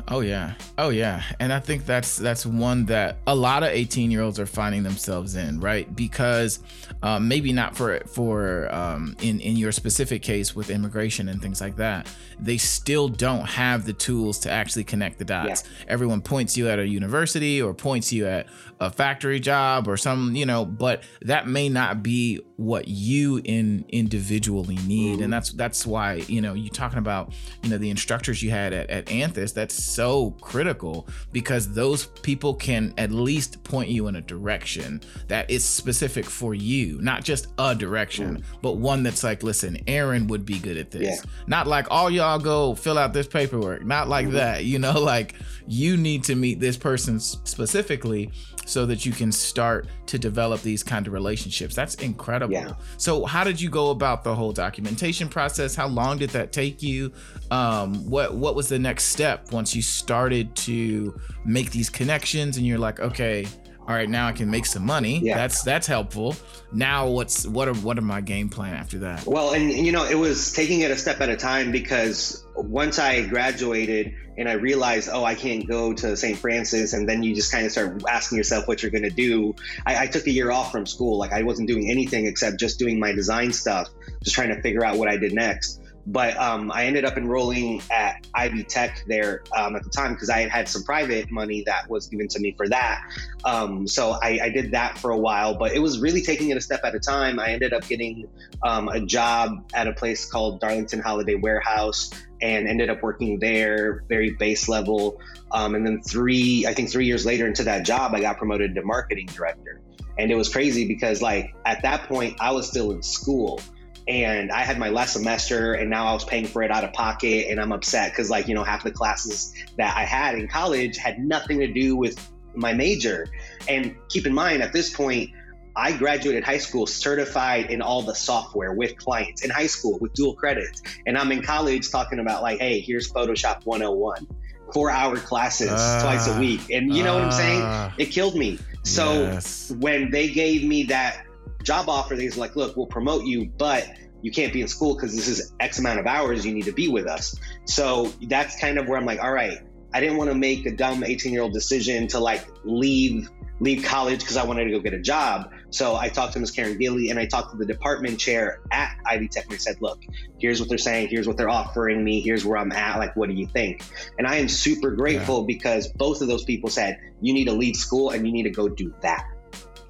Oh 0.07 0.19
yeah. 0.19 0.55
Oh 0.77 0.89
yeah. 0.89 1.23
And 1.39 1.53
I 1.53 1.61
think 1.61 1.85
that's 1.85 2.17
that's 2.17 2.45
one 2.45 2.85
that 2.87 3.19
a 3.27 3.33
lot 3.35 3.63
of 3.63 3.69
18 3.69 4.11
year 4.11 4.21
olds 4.21 4.41
are 4.41 4.45
finding 4.45 4.83
themselves 4.83 5.35
in, 5.37 5.61
right? 5.61 5.95
Because 5.95 6.59
um, 7.03 7.27
maybe 7.27 7.51
not 7.53 7.75
for 7.75 7.99
for 8.07 8.73
um, 8.73 9.15
in 9.21 9.39
in 9.39 9.55
your 9.57 9.71
specific 9.71 10.21
case 10.21 10.55
with 10.55 10.69
immigration 10.69 11.29
and 11.29 11.41
things 11.41 11.61
like 11.61 11.77
that, 11.77 12.07
they 12.39 12.57
still 12.57 13.07
don't 13.07 13.45
have 13.45 13.85
the 13.85 13.93
tools 13.93 14.39
to 14.39 14.51
actually 14.51 14.83
connect 14.83 15.19
the 15.19 15.25
dots. 15.25 15.63
Yeah. 15.63 15.85
Everyone 15.89 16.21
points 16.21 16.57
you 16.57 16.69
at 16.69 16.79
a 16.79 16.87
university 16.87 17.61
or 17.61 17.73
points 17.73 18.11
you 18.11 18.27
at 18.27 18.47
a 18.79 18.89
factory 18.89 19.39
job 19.39 19.87
or 19.87 19.95
some, 19.95 20.35
you 20.35 20.45
know, 20.45 20.65
but 20.65 21.03
that 21.21 21.47
may 21.47 21.69
not 21.69 22.01
be 22.01 22.39
what 22.55 22.87
you 22.87 23.39
in 23.43 23.85
individually 23.89 24.77
need. 24.87 25.15
Mm-hmm. 25.15 25.23
And 25.23 25.33
that's 25.33 25.51
that's 25.51 25.85
why, 25.85 26.15
you 26.27 26.41
know, 26.41 26.53
you 26.53 26.69
talking 26.69 26.97
about, 26.97 27.33
you 27.61 27.69
know, 27.69 27.77
the 27.77 27.89
instructors 27.89 28.41
you 28.41 28.49
had 28.49 28.73
at, 28.73 28.89
at 28.89 29.05
Anthis, 29.05 29.53
that's 29.53 29.75
so 29.75 30.31
critical 30.41 31.07
because 31.31 31.73
those 31.73 32.07
people 32.07 32.55
can 32.55 32.93
at 32.97 33.11
least 33.11 33.63
point 33.63 33.89
you 33.89 34.07
in 34.07 34.15
a 34.15 34.21
direction 34.21 35.01
that 35.27 35.49
is 35.49 35.63
specific 35.63 36.25
for 36.25 36.55
you, 36.55 36.90
not 36.99 37.23
just 37.23 37.47
a 37.57 37.75
direction, 37.75 38.37
mm. 38.37 38.43
but 38.61 38.77
one 38.77 39.03
that's 39.03 39.23
like, 39.23 39.43
listen, 39.43 39.77
Aaron 39.87 40.27
would 40.27 40.45
be 40.45 40.59
good 40.59 40.77
at 40.77 40.91
this. 40.91 41.23
Yeah. 41.23 41.31
Not 41.47 41.67
like 41.67 41.87
all 41.89 42.09
y'all 42.09 42.39
go 42.39 42.75
fill 42.75 42.97
out 42.97 43.13
this 43.13 43.27
paperwork. 43.27 43.85
Not 43.85 44.09
like 44.09 44.27
mm-hmm. 44.27 44.35
that. 44.35 44.65
You 44.65 44.79
know, 44.79 44.99
like 44.99 45.35
you 45.67 45.97
need 45.97 46.23
to 46.25 46.35
meet 46.35 46.59
this 46.59 46.77
person 46.77 47.19
specifically 47.19 48.31
so 48.65 48.85
that 48.85 49.05
you 49.05 49.11
can 49.11 49.31
start 49.31 49.87
to 50.05 50.17
develop 50.17 50.61
these 50.61 50.83
kind 50.83 51.07
of 51.07 51.13
relationships. 51.13 51.75
That's 51.75 51.95
incredible. 51.95 52.53
Yeah. 52.53 52.73
So, 52.97 53.25
how 53.25 53.43
did 53.43 53.59
you 53.59 53.69
go 53.69 53.89
about 53.89 54.23
the 54.23 54.33
whole 54.33 54.51
documentation 54.51 55.27
process? 55.29 55.75
How 55.75 55.87
long 55.87 56.17
did 56.17 56.29
that 56.31 56.51
take 56.51 56.81
you? 56.81 57.11
Um, 57.49 58.09
what 58.09 58.35
What 58.35 58.55
was 58.55 58.69
the 58.69 58.79
next 58.79 59.05
step 59.05 59.51
once 59.51 59.75
you 59.75 59.81
started 59.81 60.55
to 60.57 61.19
make 61.45 61.71
these 61.71 61.89
connections 61.89 62.57
and 62.57 62.65
you're 62.65 62.79
like, 62.79 62.99
okay, 62.99 63.47
all 63.91 63.97
right, 63.97 64.09
now 64.09 64.25
I 64.25 64.31
can 64.31 64.49
make 64.49 64.65
some 64.65 64.85
money. 64.85 65.19
Yeah. 65.19 65.35
That's 65.35 65.63
that's 65.63 65.85
helpful. 65.85 66.37
Now 66.71 67.09
what's 67.09 67.45
what 67.45 67.67
are 67.67 67.73
what 67.73 67.97
are 67.97 68.01
my 68.01 68.21
game 68.21 68.47
plan 68.47 68.73
after 68.73 68.99
that? 68.99 69.25
Well, 69.25 69.51
and 69.51 69.69
you 69.69 69.91
know, 69.91 70.05
it 70.05 70.15
was 70.15 70.53
taking 70.53 70.79
it 70.79 70.91
a 70.91 70.97
step 70.97 71.19
at 71.19 71.27
a 71.27 71.35
time 71.35 71.73
because 71.73 72.45
once 72.55 72.99
I 72.99 73.25
graduated 73.27 74.13
and 74.37 74.47
I 74.47 74.53
realized, 74.53 75.09
oh, 75.11 75.25
I 75.25 75.35
can't 75.35 75.67
go 75.67 75.91
to 75.91 76.15
St. 76.15 76.37
Francis, 76.37 76.93
and 76.93 77.07
then 77.07 77.21
you 77.21 77.35
just 77.35 77.51
kind 77.51 77.65
of 77.65 77.73
start 77.73 78.01
asking 78.07 78.37
yourself 78.37 78.65
what 78.65 78.81
you're 78.81 78.91
going 78.91 79.03
to 79.03 79.09
do. 79.09 79.55
I, 79.85 80.03
I, 80.03 80.07
took 80.07 80.25
a 80.25 80.31
year 80.31 80.51
off 80.51 80.71
from 80.71 80.85
school. 80.85 81.17
Like 81.17 81.33
I 81.33 81.43
wasn't 81.43 81.67
doing 81.67 81.91
anything 81.91 82.27
except 82.27 82.61
just 82.61 82.79
doing 82.79 82.97
my 82.97 83.11
design 83.11 83.51
stuff, 83.51 83.89
just 84.23 84.33
trying 84.33 84.55
to 84.55 84.61
figure 84.61 84.85
out 84.85 84.95
what 84.95 85.09
I 85.09 85.17
did 85.17 85.33
next. 85.33 85.80
But 86.07 86.37
um, 86.37 86.71
I 86.71 86.85
ended 86.85 87.05
up 87.05 87.17
enrolling 87.17 87.81
at 87.91 88.27
Ivy 88.33 88.63
Tech 88.63 89.03
there 89.07 89.43
um, 89.55 89.75
at 89.75 89.83
the 89.83 89.89
time 89.89 90.13
because 90.13 90.29
I 90.29 90.39
had 90.39 90.49
had 90.49 90.69
some 90.69 90.83
private 90.83 91.29
money 91.31 91.63
that 91.65 91.89
was 91.89 92.07
given 92.07 92.27
to 92.29 92.39
me 92.39 92.53
for 92.57 92.67
that. 92.69 93.01
Um, 93.45 93.87
so 93.87 94.17
I, 94.21 94.39
I, 94.43 94.49
did 94.49 94.71
that 94.71 94.97
for 94.97 95.11
a 95.11 95.17
while, 95.17 95.57
but 95.57 95.73
it 95.73 95.79
was 95.79 95.99
really 95.99 96.21
taking 96.21 96.49
it 96.49 96.57
a 96.57 96.61
step 96.61 96.81
at 96.83 96.95
a 96.95 96.99
time. 96.99 97.39
I 97.39 97.51
ended 97.51 97.73
up 97.73 97.87
getting 97.87 98.27
um, 98.63 98.87
a 98.89 98.99
job 98.99 99.63
at 99.73 99.87
a 99.87 99.93
place 99.93 100.25
called 100.25 100.59
Darlington 100.59 100.99
Holiday 100.99 101.35
Warehouse 101.35 102.11
and 102.41 102.67
ended 102.67 102.89
up 102.89 103.01
working 103.03 103.39
there, 103.39 104.03
very 104.09 104.31
base 104.31 104.67
level. 104.67 105.19
Um, 105.51 105.75
and 105.75 105.85
then 105.85 106.01
three, 106.01 106.65
I 106.65 106.73
think 106.73 106.89
three 106.89 107.05
years 107.05 107.25
later 107.25 107.45
into 107.47 107.63
that 107.63 107.85
job, 107.85 108.13
I 108.13 108.21
got 108.21 108.37
promoted 108.37 108.75
to 108.75 108.83
marketing 108.83 109.27
director. 109.27 109.81
And 110.17 110.31
it 110.31 110.35
was 110.35 110.49
crazy 110.49 110.87
because, 110.87 111.21
like, 111.21 111.53
at 111.65 111.81
that 111.83 112.07
point, 112.07 112.37
I 112.39 112.51
was 112.51 112.67
still 112.67 112.91
in 112.91 113.01
school 113.01 113.59
and 114.07 114.51
I 114.51 114.61
had 114.61 114.79
my 114.79 114.89
last 114.89 115.13
semester 115.13 115.73
and 115.73 115.89
now 115.89 116.07
I 116.07 116.13
was 116.13 116.25
paying 116.25 116.45
for 116.45 116.63
it 116.63 116.71
out 116.71 116.83
of 116.83 116.93
pocket 116.93 117.47
and 117.49 117.59
I'm 117.59 117.71
upset 117.71 118.11
because 118.11 118.29
like 118.29 118.47
you 118.47 118.55
know 118.55 118.63
half 118.63 118.83
the 118.83 118.91
classes 118.91 119.53
that 119.77 119.95
I 119.95 120.03
had 120.03 120.35
in 120.35 120.47
college 120.47 120.97
had 120.97 121.19
nothing 121.19 121.59
to 121.59 121.67
do 121.67 121.95
with 121.95 122.31
my 122.53 122.73
major. 122.73 123.27
And 123.67 123.95
keep 124.09 124.25
in 124.25 124.33
mind 124.33 124.63
at 124.63 124.73
this 124.73 124.93
point 124.93 125.31
I 125.75 125.93
graduated 125.93 126.43
high 126.43 126.57
school 126.57 126.85
certified 126.85 127.71
in 127.71 127.81
all 127.81 128.01
the 128.01 128.15
software 128.15 128.73
with 128.73 128.97
clients 128.97 129.43
in 129.43 129.49
high 129.49 129.67
school 129.67 129.97
with 129.99 130.13
dual 130.13 130.33
credits. 130.33 130.81
And 131.05 131.17
I'm 131.17 131.31
in 131.31 131.41
college 131.41 131.89
talking 131.91 132.19
about 132.19 132.41
like 132.41 132.59
hey 132.59 132.79
here's 132.79 133.11
Photoshop 133.11 133.65
101 133.65 134.27
four 134.73 134.89
hour 134.89 135.17
classes 135.17 135.69
uh, 135.69 136.01
twice 136.01 136.27
a 136.27 136.39
week. 136.39 136.69
And 136.71 136.95
you 136.95 137.03
know 137.03 137.17
uh, 137.17 137.19
what 137.19 137.25
I'm 137.25 137.31
saying? 137.31 137.61
Ah. 137.63 137.93
it 137.97 138.05
killed 138.07 138.35
me. 138.35 138.57
So 138.83 139.13
yes. 139.13 139.71
when 139.71 140.09
they 140.09 140.29
gave 140.29 140.63
me 140.63 140.83
that 140.83 141.25
job 141.63 141.89
offer 141.89 142.13
is 142.13 142.37
like, 142.37 142.55
look, 142.55 142.75
we'll 142.75 142.87
promote 142.87 143.25
you, 143.25 143.51
but 143.57 143.89
you 144.21 144.31
can't 144.31 144.53
be 144.53 144.61
in 144.61 144.67
school 144.67 144.95
because 144.95 145.15
this 145.15 145.27
is 145.27 145.53
X 145.59 145.79
amount 145.79 145.99
of 145.99 146.05
hours 146.05 146.45
you 146.45 146.53
need 146.53 146.65
to 146.65 146.71
be 146.71 146.87
with 146.87 147.07
us. 147.07 147.35
So 147.65 148.13
that's 148.23 148.59
kind 148.59 148.77
of 148.77 148.87
where 148.87 148.97
I'm 148.97 149.05
like, 149.05 149.21
all 149.21 149.31
right, 149.31 149.59
I 149.93 149.99
didn't 149.99 150.17
want 150.17 150.29
to 150.29 150.35
make 150.35 150.65
a 150.65 150.71
dumb 150.71 151.03
18 151.03 151.33
year 151.33 151.41
old 151.41 151.53
decision 151.53 152.07
to 152.09 152.19
like 152.19 152.47
leave 152.63 153.29
leave 153.61 153.85
college 153.85 154.21
because 154.21 154.37
I 154.37 154.43
wanted 154.43 154.65
to 154.65 154.71
go 154.71 154.79
get 154.79 154.95
a 154.95 154.99
job. 154.99 155.51
So 155.69 155.95
I 155.95 156.09
talked 156.09 156.33
to 156.33 156.39
Ms. 156.39 156.49
Karen 156.49 156.79
Gilly 156.79 157.11
and 157.11 157.19
I 157.19 157.27
talked 157.27 157.51
to 157.51 157.57
the 157.57 157.65
department 157.65 158.19
chair 158.19 158.59
at 158.71 158.97
Ivy 159.05 159.27
Tech 159.27 159.45
and 159.45 159.53
I 159.53 159.57
said, 159.57 159.75
look, 159.81 160.01
here's 160.39 160.59
what 160.59 160.67
they're 160.67 160.79
saying, 160.79 161.09
here's 161.09 161.27
what 161.27 161.37
they're 161.37 161.49
offering 161.49 162.03
me, 162.03 162.21
here's 162.21 162.43
where 162.43 162.57
I'm 162.57 162.71
at. 162.71 162.97
Like, 162.97 163.15
what 163.15 163.29
do 163.29 163.35
you 163.35 163.45
think? 163.45 163.83
And 164.17 164.25
I 164.25 164.37
am 164.37 164.49
super 164.49 164.89
grateful 164.91 165.41
yeah. 165.41 165.45
because 165.55 165.87
both 165.89 166.21
of 166.21 166.27
those 166.27 166.43
people 166.43 166.71
said, 166.71 166.99
you 167.21 167.33
need 167.33 167.45
to 167.45 167.53
leave 167.53 167.75
school 167.75 168.09
and 168.09 168.25
you 168.25 168.33
need 168.33 168.43
to 168.43 168.49
go 168.49 168.67
do 168.67 168.93
that. 169.03 169.27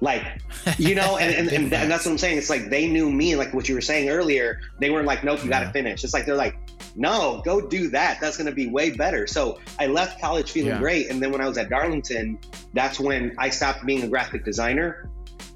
Like, 0.02 0.42
you 0.78 0.94
know, 0.96 1.16
and, 1.16 1.32
and, 1.32 1.48
and, 1.48 1.72
and, 1.72 1.90
that's 1.90 2.04
what 2.04 2.10
I'm 2.10 2.18
saying. 2.18 2.36
It's 2.36 2.50
like 2.50 2.70
they 2.70 2.88
knew 2.88 3.08
me, 3.08 3.36
like 3.36 3.54
what 3.54 3.68
you 3.68 3.76
were 3.76 3.80
saying 3.80 4.08
earlier. 4.08 4.60
They 4.80 4.90
weren't 4.90 5.06
like, 5.06 5.22
nope, 5.22 5.44
you 5.44 5.48
got 5.48 5.60
to 5.60 5.70
finish. 5.70 6.02
It's 6.02 6.12
like 6.12 6.26
they're 6.26 6.34
like, 6.34 6.56
no, 6.96 7.40
go 7.44 7.60
do 7.60 7.88
that. 7.90 8.18
That's 8.20 8.36
going 8.36 8.48
to 8.48 8.54
be 8.54 8.66
way 8.66 8.90
better. 8.90 9.28
So 9.28 9.60
I 9.78 9.86
left 9.86 10.20
college 10.20 10.50
feeling 10.50 10.72
yeah. 10.72 10.80
great. 10.80 11.08
And 11.08 11.22
then 11.22 11.30
when 11.30 11.40
I 11.40 11.46
was 11.46 11.56
at 11.56 11.70
Darlington, 11.70 12.40
that's 12.74 12.98
when 12.98 13.32
I 13.38 13.48
stopped 13.48 13.86
being 13.86 14.02
a 14.02 14.08
graphic 14.08 14.44
designer 14.44 15.08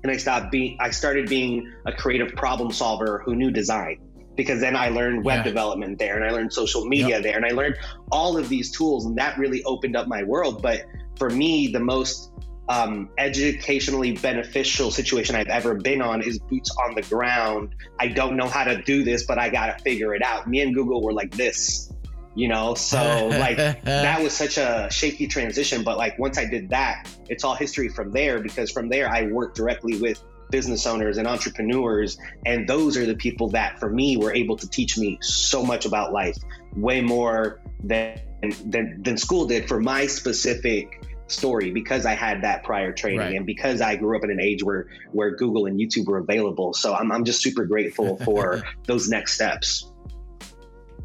and 0.04 0.12
I 0.12 0.16
stopped 0.16 0.52
being, 0.52 0.78
I 0.80 0.90
started 0.90 1.28
being 1.28 1.72
a 1.84 1.92
creative 1.92 2.36
problem 2.36 2.70
solver 2.70 3.22
who 3.24 3.34
knew 3.34 3.50
design 3.50 3.98
because 4.36 4.60
then 4.60 4.76
I 4.76 4.90
learned 4.90 5.24
web 5.24 5.38
yeah. 5.38 5.42
development 5.42 5.98
there 5.98 6.14
and 6.14 6.24
I 6.24 6.30
learned 6.30 6.52
social 6.52 6.86
media 6.86 7.16
yep. 7.16 7.22
there 7.24 7.36
and 7.36 7.44
I 7.44 7.50
learned 7.50 7.78
all 8.12 8.38
of 8.38 8.48
these 8.48 8.70
tools 8.70 9.06
and 9.06 9.18
that 9.18 9.36
really 9.38 9.64
opened 9.64 9.96
up 9.96 10.06
my 10.06 10.22
world. 10.22 10.62
But 10.62 10.84
for 11.18 11.30
me, 11.30 11.66
the 11.66 11.80
most 11.80 12.30
um, 12.68 13.10
educationally 13.18 14.12
beneficial 14.12 14.90
situation 14.90 15.36
I've 15.36 15.46
ever 15.46 15.74
been 15.74 16.02
on 16.02 16.22
is 16.22 16.38
boots 16.38 16.74
on 16.84 16.94
the 16.94 17.02
ground. 17.02 17.74
I 17.98 18.08
don't 18.08 18.36
know 18.36 18.48
how 18.48 18.64
to 18.64 18.82
do 18.82 19.04
this, 19.04 19.24
but 19.24 19.38
I 19.38 19.48
got 19.48 19.76
to 19.76 19.82
figure 19.84 20.14
it 20.14 20.22
out. 20.22 20.48
Me 20.48 20.60
and 20.60 20.74
Google 20.74 21.02
were 21.02 21.12
like 21.12 21.30
this, 21.32 21.92
you 22.34 22.48
know? 22.48 22.74
So, 22.74 23.28
like, 23.32 23.56
that 23.56 24.20
was 24.20 24.32
such 24.32 24.58
a 24.58 24.88
shaky 24.90 25.28
transition. 25.28 25.84
But, 25.84 25.96
like, 25.96 26.18
once 26.18 26.38
I 26.38 26.44
did 26.44 26.70
that, 26.70 27.08
it's 27.28 27.44
all 27.44 27.54
history 27.54 27.88
from 27.88 28.10
there 28.12 28.40
because 28.40 28.70
from 28.70 28.88
there, 28.88 29.08
I 29.08 29.26
worked 29.26 29.56
directly 29.56 30.00
with 30.00 30.22
business 30.50 30.86
owners 30.86 31.18
and 31.18 31.28
entrepreneurs. 31.28 32.18
And 32.46 32.68
those 32.68 32.96
are 32.96 33.06
the 33.06 33.16
people 33.16 33.48
that, 33.50 33.78
for 33.78 33.90
me, 33.90 34.16
were 34.16 34.34
able 34.34 34.56
to 34.56 34.68
teach 34.68 34.98
me 34.98 35.18
so 35.20 35.62
much 35.64 35.86
about 35.86 36.12
life, 36.12 36.36
way 36.74 37.00
more 37.00 37.60
than, 37.84 38.18
than, 38.64 39.02
than 39.04 39.16
school 39.16 39.46
did 39.46 39.68
for 39.68 39.78
my 39.78 40.06
specific 40.06 40.95
story 41.28 41.70
because 41.70 42.06
I 42.06 42.14
had 42.14 42.42
that 42.42 42.62
prior 42.62 42.92
training 42.92 43.18
right. 43.18 43.34
and 43.34 43.46
because 43.46 43.80
I 43.80 43.96
grew 43.96 44.16
up 44.16 44.24
in 44.24 44.30
an 44.30 44.40
age 44.40 44.62
where 44.62 44.88
where 45.12 45.34
Google 45.34 45.66
and 45.66 45.78
YouTube 45.78 46.06
were 46.06 46.18
available. 46.18 46.72
So 46.72 46.94
I'm 46.94 47.10
I'm 47.12 47.24
just 47.24 47.42
super 47.42 47.64
grateful 47.64 48.16
for 48.18 48.62
those 48.86 49.08
next 49.08 49.34
steps. 49.34 49.90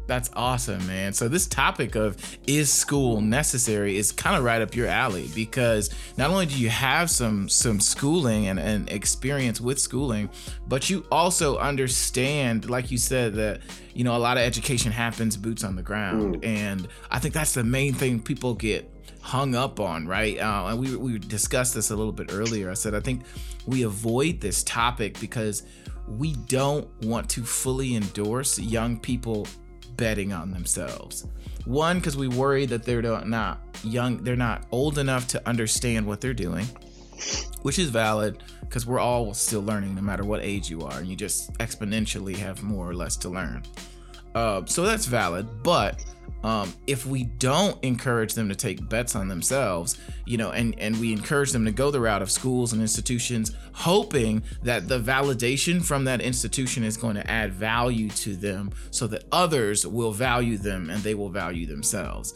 That's 0.06 0.30
awesome, 0.34 0.84
man. 0.86 1.12
So 1.12 1.28
this 1.28 1.46
topic 1.46 1.94
of 1.94 2.16
is 2.46 2.72
school 2.72 3.20
necessary 3.20 3.96
is 3.96 4.10
kind 4.10 4.36
of 4.36 4.42
right 4.42 4.60
up 4.60 4.74
your 4.74 4.88
alley 4.88 5.30
because 5.34 5.90
not 6.16 6.30
only 6.30 6.46
do 6.46 6.58
you 6.60 6.68
have 6.68 7.08
some 7.08 7.48
some 7.48 7.80
schooling 7.80 8.48
and, 8.48 8.58
and 8.58 8.90
experience 8.90 9.60
with 9.60 9.78
schooling, 9.78 10.28
but 10.66 10.90
you 10.90 11.06
also 11.10 11.56
understand, 11.58 12.68
like 12.68 12.90
you 12.90 12.98
said, 12.98 13.34
that 13.34 13.60
you 13.94 14.02
know 14.02 14.16
a 14.16 14.18
lot 14.18 14.36
of 14.36 14.42
education 14.42 14.90
happens 14.90 15.36
boots 15.36 15.62
on 15.62 15.76
the 15.76 15.82
ground, 15.82 16.42
mm. 16.42 16.46
and 16.46 16.88
I 17.10 17.18
think 17.18 17.32
that's 17.32 17.54
the 17.54 17.64
main 17.64 17.94
thing 17.94 18.20
people 18.20 18.54
get 18.54 18.91
hung 19.22 19.54
up 19.54 19.80
on, 19.80 20.06
right? 20.06 20.38
Uh, 20.38 20.66
and 20.68 20.78
we 20.78 20.96
we 20.96 21.18
discussed 21.18 21.74
this 21.74 21.90
a 21.90 21.96
little 21.96 22.12
bit 22.12 22.30
earlier. 22.32 22.70
I 22.70 22.74
said 22.74 22.94
I 22.94 23.00
think 23.00 23.22
we 23.66 23.84
avoid 23.84 24.40
this 24.40 24.62
topic 24.64 25.18
because 25.20 25.62
we 26.06 26.34
don't 26.46 26.88
want 27.04 27.30
to 27.30 27.42
fully 27.42 27.94
endorse 27.94 28.58
young 28.58 28.98
people 28.98 29.46
betting 29.96 30.32
on 30.32 30.50
themselves. 30.50 31.26
One, 31.64 31.98
because 31.98 32.16
we 32.16 32.28
worry 32.28 32.66
that 32.66 32.82
they're 32.82 33.02
not 33.02 33.60
young, 33.84 34.22
they're 34.22 34.36
not 34.36 34.66
old 34.72 34.98
enough 34.98 35.28
to 35.28 35.48
understand 35.48 36.06
what 36.06 36.20
they're 36.20 36.34
doing, 36.34 36.66
which 37.62 37.78
is 37.78 37.88
valid 37.88 38.42
because 38.62 38.84
we're 38.84 38.98
all 38.98 39.32
still 39.32 39.62
learning 39.62 39.94
no 39.94 40.02
matter 40.02 40.24
what 40.24 40.42
age 40.42 40.68
you 40.68 40.82
are, 40.82 40.98
and 40.98 41.06
you 41.06 41.14
just 41.14 41.52
exponentially 41.54 42.36
have 42.36 42.62
more 42.62 42.88
or 42.88 42.94
less 42.94 43.16
to 43.18 43.28
learn. 43.28 43.62
Uh, 44.34 44.64
so 44.64 44.82
that's 44.82 45.06
valid, 45.06 45.46
but 45.62 46.02
um, 46.42 46.72
if 46.86 47.06
we 47.06 47.24
don't 47.24 47.82
encourage 47.84 48.34
them 48.34 48.48
to 48.48 48.54
take 48.54 48.88
bets 48.88 49.14
on 49.14 49.28
themselves, 49.28 49.98
you 50.26 50.36
know, 50.36 50.50
and 50.50 50.78
and 50.78 50.98
we 50.98 51.12
encourage 51.12 51.52
them 51.52 51.64
to 51.64 51.72
go 51.72 51.90
the 51.90 52.00
route 52.00 52.22
of 52.22 52.30
schools 52.30 52.72
and 52.72 52.82
institutions, 52.82 53.52
hoping 53.72 54.42
that 54.62 54.88
the 54.88 54.98
validation 54.98 55.84
from 55.84 56.04
that 56.04 56.20
institution 56.20 56.84
is 56.84 56.96
going 56.96 57.14
to 57.14 57.30
add 57.30 57.52
value 57.52 58.08
to 58.10 58.34
them, 58.34 58.70
so 58.90 59.06
that 59.06 59.24
others 59.30 59.86
will 59.86 60.12
value 60.12 60.56
them 60.56 60.90
and 60.90 61.02
they 61.02 61.14
will 61.14 61.30
value 61.30 61.66
themselves. 61.66 62.34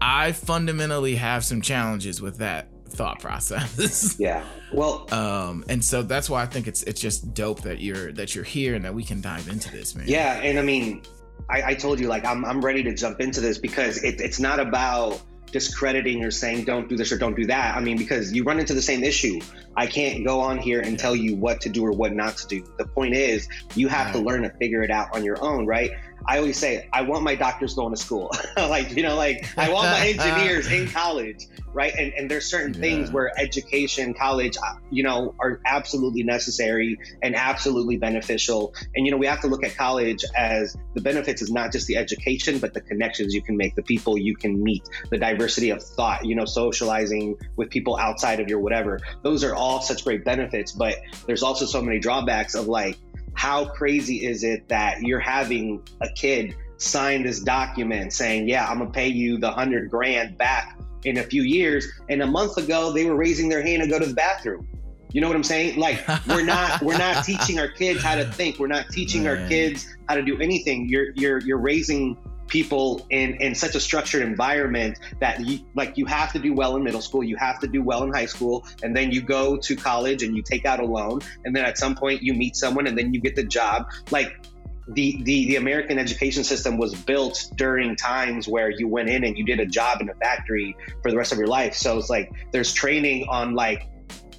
I 0.00 0.32
fundamentally 0.32 1.16
have 1.16 1.44
some 1.44 1.60
challenges 1.60 2.20
with 2.22 2.38
that 2.38 2.68
thought 2.88 3.20
process. 3.20 4.16
yeah. 4.18 4.44
Well, 4.72 5.12
um, 5.12 5.64
and 5.68 5.84
so 5.84 6.02
that's 6.02 6.28
why 6.28 6.42
I 6.42 6.46
think 6.46 6.66
it's 6.66 6.82
it's 6.84 7.00
just 7.00 7.34
dope 7.34 7.62
that 7.62 7.80
you're 7.80 8.12
that 8.12 8.34
you're 8.34 8.44
here 8.44 8.74
and 8.74 8.84
that 8.84 8.94
we 8.94 9.04
can 9.04 9.20
dive 9.20 9.48
into 9.48 9.70
this, 9.70 9.94
man. 9.94 10.06
Yeah, 10.08 10.40
and 10.40 10.58
I 10.58 10.62
mean, 10.62 11.02
I, 11.48 11.62
I 11.62 11.74
told 11.74 12.00
you 12.00 12.08
like 12.08 12.24
I'm 12.24 12.44
I'm 12.44 12.60
ready 12.60 12.82
to 12.84 12.94
jump 12.94 13.20
into 13.20 13.40
this 13.40 13.58
because 13.58 14.02
it, 14.02 14.20
it's 14.20 14.40
not 14.40 14.60
about 14.60 15.20
discrediting 15.50 16.24
or 16.24 16.30
saying 16.30 16.64
don't 16.64 16.88
do 16.88 16.96
this 16.96 17.10
or 17.10 17.18
don't 17.18 17.34
do 17.34 17.46
that. 17.46 17.76
I 17.76 17.80
mean, 17.80 17.96
because 17.96 18.32
you 18.32 18.44
run 18.44 18.60
into 18.60 18.74
the 18.74 18.82
same 18.82 19.02
issue. 19.02 19.40
I 19.76 19.86
can't 19.86 20.26
go 20.26 20.40
on 20.40 20.58
here 20.58 20.80
and 20.80 20.98
tell 20.98 21.14
you 21.14 21.36
what 21.36 21.60
to 21.62 21.68
do 21.68 21.84
or 21.84 21.92
what 21.92 22.12
not 22.12 22.36
to 22.38 22.46
do. 22.48 22.64
The 22.78 22.86
point 22.86 23.14
is, 23.14 23.48
you 23.74 23.88
have 23.88 24.12
to 24.12 24.18
learn 24.18 24.42
to 24.42 24.50
figure 24.50 24.82
it 24.82 24.90
out 24.90 25.14
on 25.14 25.24
your 25.24 25.42
own, 25.42 25.66
right? 25.66 25.92
I 26.26 26.38
always 26.38 26.58
say, 26.58 26.88
I 26.92 27.02
want 27.02 27.22
my 27.22 27.34
doctors 27.34 27.74
going 27.74 27.94
to 27.94 28.00
school. 28.00 28.30
like, 28.56 28.94
you 28.96 29.02
know, 29.02 29.16
like 29.16 29.46
I 29.56 29.72
want 29.72 29.88
my 29.88 30.08
engineers 30.18 30.70
in 30.70 30.88
college, 30.88 31.46
right? 31.72 31.94
And, 31.96 32.12
and 32.14 32.30
there's 32.30 32.46
certain 32.46 32.74
yeah. 32.74 32.80
things 32.80 33.12
where 33.12 33.32
education, 33.38 34.14
college, 34.14 34.56
uh, 34.56 34.74
you 34.90 35.02
know, 35.02 35.34
are 35.40 35.60
absolutely 35.66 36.22
necessary 36.22 36.98
and 37.22 37.34
absolutely 37.34 37.96
beneficial. 37.96 38.74
And, 38.94 39.06
you 39.06 39.12
know, 39.12 39.18
we 39.18 39.26
have 39.26 39.40
to 39.42 39.46
look 39.46 39.64
at 39.64 39.76
college 39.76 40.24
as 40.36 40.76
the 40.94 41.00
benefits 41.00 41.42
is 41.42 41.50
not 41.50 41.72
just 41.72 41.86
the 41.86 41.96
education, 41.96 42.58
but 42.58 42.74
the 42.74 42.80
connections 42.80 43.34
you 43.34 43.42
can 43.42 43.56
make, 43.56 43.74
the 43.74 43.82
people 43.82 44.18
you 44.18 44.36
can 44.36 44.62
meet, 44.62 44.82
the 45.10 45.18
diversity 45.18 45.70
of 45.70 45.82
thought, 45.82 46.24
you 46.24 46.34
know, 46.34 46.44
socializing 46.44 47.36
with 47.56 47.70
people 47.70 47.96
outside 47.96 48.40
of 48.40 48.48
your 48.48 48.60
whatever. 48.60 49.00
Those 49.22 49.44
are 49.44 49.54
all 49.54 49.80
such 49.80 50.04
great 50.04 50.24
benefits, 50.24 50.72
but 50.72 50.96
there's 51.26 51.42
also 51.42 51.64
so 51.64 51.80
many 51.80 51.98
drawbacks 51.98 52.54
of 52.54 52.66
like, 52.66 52.98
how 53.38 53.64
crazy 53.66 54.26
is 54.26 54.42
it 54.42 54.68
that 54.68 55.00
you're 55.00 55.20
having 55.20 55.80
a 56.00 56.08
kid 56.14 56.56
sign 56.76 57.22
this 57.22 57.38
document 57.38 58.12
saying, 58.12 58.48
yeah, 58.48 58.66
I'm 58.68 58.78
gonna 58.78 58.90
pay 58.90 59.06
you 59.06 59.38
the 59.38 59.48
hundred 59.48 59.92
grand 59.92 60.36
back 60.36 60.76
in 61.04 61.18
a 61.18 61.22
few 61.22 61.42
years. 61.44 61.86
And 62.08 62.20
a 62.20 62.26
month 62.26 62.56
ago, 62.56 62.92
they 62.92 63.04
were 63.04 63.14
raising 63.14 63.48
their 63.48 63.62
hand 63.62 63.84
to 63.84 63.88
go 63.88 64.00
to 64.00 64.06
the 64.06 64.14
bathroom. 64.14 64.66
You 65.12 65.20
know 65.20 65.28
what 65.28 65.36
I'm 65.36 65.44
saying? 65.44 65.78
Like 65.78 66.04
we're 66.26 66.42
not 66.42 66.82
we're 66.82 66.98
not 66.98 67.24
teaching 67.24 67.60
our 67.60 67.68
kids 67.68 68.02
how 68.02 68.16
to 68.16 68.24
think. 68.24 68.58
We're 68.58 68.66
not 68.66 68.88
teaching 68.88 69.22
Man. 69.22 69.42
our 69.42 69.48
kids 69.48 69.86
how 70.08 70.16
to 70.16 70.22
do 70.22 70.40
anything. 70.40 70.88
You're 70.88 71.12
you're 71.14 71.38
you're 71.38 71.58
raising 71.58 72.16
people 72.48 73.06
in 73.10 73.34
in 73.36 73.54
such 73.54 73.74
a 73.74 73.80
structured 73.80 74.22
environment 74.22 74.98
that 75.20 75.40
you 75.40 75.60
like 75.74 75.96
you 75.96 76.06
have 76.06 76.32
to 76.32 76.38
do 76.38 76.52
well 76.52 76.76
in 76.76 76.82
middle 76.82 77.00
school 77.00 77.22
you 77.22 77.36
have 77.36 77.60
to 77.60 77.68
do 77.68 77.82
well 77.82 78.02
in 78.02 78.12
high 78.12 78.26
school 78.26 78.66
and 78.82 78.96
then 78.96 79.10
you 79.10 79.20
go 79.20 79.56
to 79.56 79.76
college 79.76 80.22
and 80.22 80.36
you 80.36 80.42
take 80.42 80.64
out 80.64 80.80
a 80.80 80.84
loan 80.84 81.20
and 81.44 81.54
then 81.54 81.64
at 81.64 81.78
some 81.78 81.94
point 81.94 82.22
you 82.22 82.34
meet 82.34 82.56
someone 82.56 82.86
and 82.86 82.96
then 82.98 83.12
you 83.12 83.20
get 83.20 83.36
the 83.36 83.44
job 83.44 83.86
like 84.10 84.36
the, 84.92 85.22
the 85.24 85.48
the 85.48 85.56
American 85.56 85.98
education 85.98 86.42
system 86.44 86.78
was 86.78 86.94
built 86.94 87.50
during 87.56 87.94
times 87.94 88.48
where 88.48 88.70
you 88.70 88.88
went 88.88 89.10
in 89.10 89.24
and 89.24 89.36
you 89.36 89.44
did 89.44 89.60
a 89.60 89.66
job 89.66 90.00
in 90.00 90.08
a 90.08 90.14
factory 90.14 90.74
for 91.02 91.10
the 91.10 91.16
rest 91.16 91.30
of 91.30 91.36
your 91.36 91.46
life. 91.46 91.74
So 91.74 91.98
it's 91.98 92.08
like 92.08 92.32
there's 92.52 92.72
training 92.72 93.26
on 93.28 93.54
like 93.54 93.86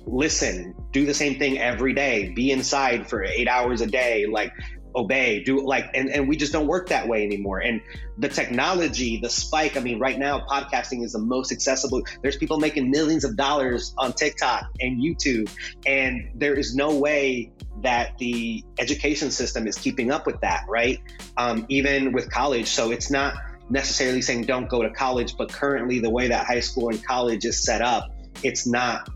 listen, 0.06 0.74
do 0.92 1.06
the 1.06 1.13
same 1.13 1.38
thing 1.38 1.60
every 1.60 1.94
day, 1.94 2.30
be 2.30 2.51
inside 2.51 3.08
for 3.08 3.24
eight 3.24 3.48
hours 3.48 3.82
a 3.82 3.88
day, 3.88 4.25
like 4.25 4.51
obey 4.96 5.43
do 5.43 5.62
like 5.65 5.89
and, 5.93 6.10
and 6.10 6.27
we 6.27 6.36
just 6.36 6.51
don't 6.51 6.67
work 6.67 6.89
that 6.89 7.08
way 7.08 7.24
anymore. 7.24 7.60
And 7.60 7.81
the 8.17 8.27
technology 8.27 9.17
the 9.17 9.29
spike 9.29 9.77
i 9.77 9.79
mean 9.79 10.00
right 10.00 10.19
now 10.19 10.46
podcasting 10.46 11.03
is 11.03 11.13
the 11.13 11.19
most 11.19 11.51
accessible. 11.51 12.01
There's 12.22 12.38
people 12.38 12.60
making 12.60 12.89
millions 12.89 13.24
of 13.24 13.36
dollars 13.36 13.93
on 13.98 14.13
tiktok 14.13 14.69
and 14.79 15.01
youtube 15.01 15.50
and 15.86 16.31
there 16.36 16.53
is 16.53 16.75
no 16.75 16.96
way 16.98 17.51
that 17.81 18.17
the 18.17 18.63
education 18.77 19.31
system 19.31 19.67
is 19.67 19.77
keeping 19.77 20.12
up 20.12 20.25
with 20.25 20.41
that 20.41 20.65
right? 20.67 21.00
Um, 21.38 21.65
even 21.69 22.12
with 22.12 22.29
college. 22.29 22.67
So 22.67 22.91
it's 22.91 23.10
not 23.10 23.36
necessarily 23.69 24.22
saying 24.22 24.43
don't 24.43 24.67
go 24.67 24.81
to 24.81 24.89
college 24.89 25.38
but 25.38 25.50
currently 25.51 26.00
the 26.00 26.10
way 26.10 26.27
that 26.27 26.46
high 26.46 26.60
school 26.60 26.89
and 26.89 27.05
college 27.05 27.46
is 27.46 27.63
set 27.63 27.81
up 27.81 28.10
it's 28.43 28.65
not 28.65 29.08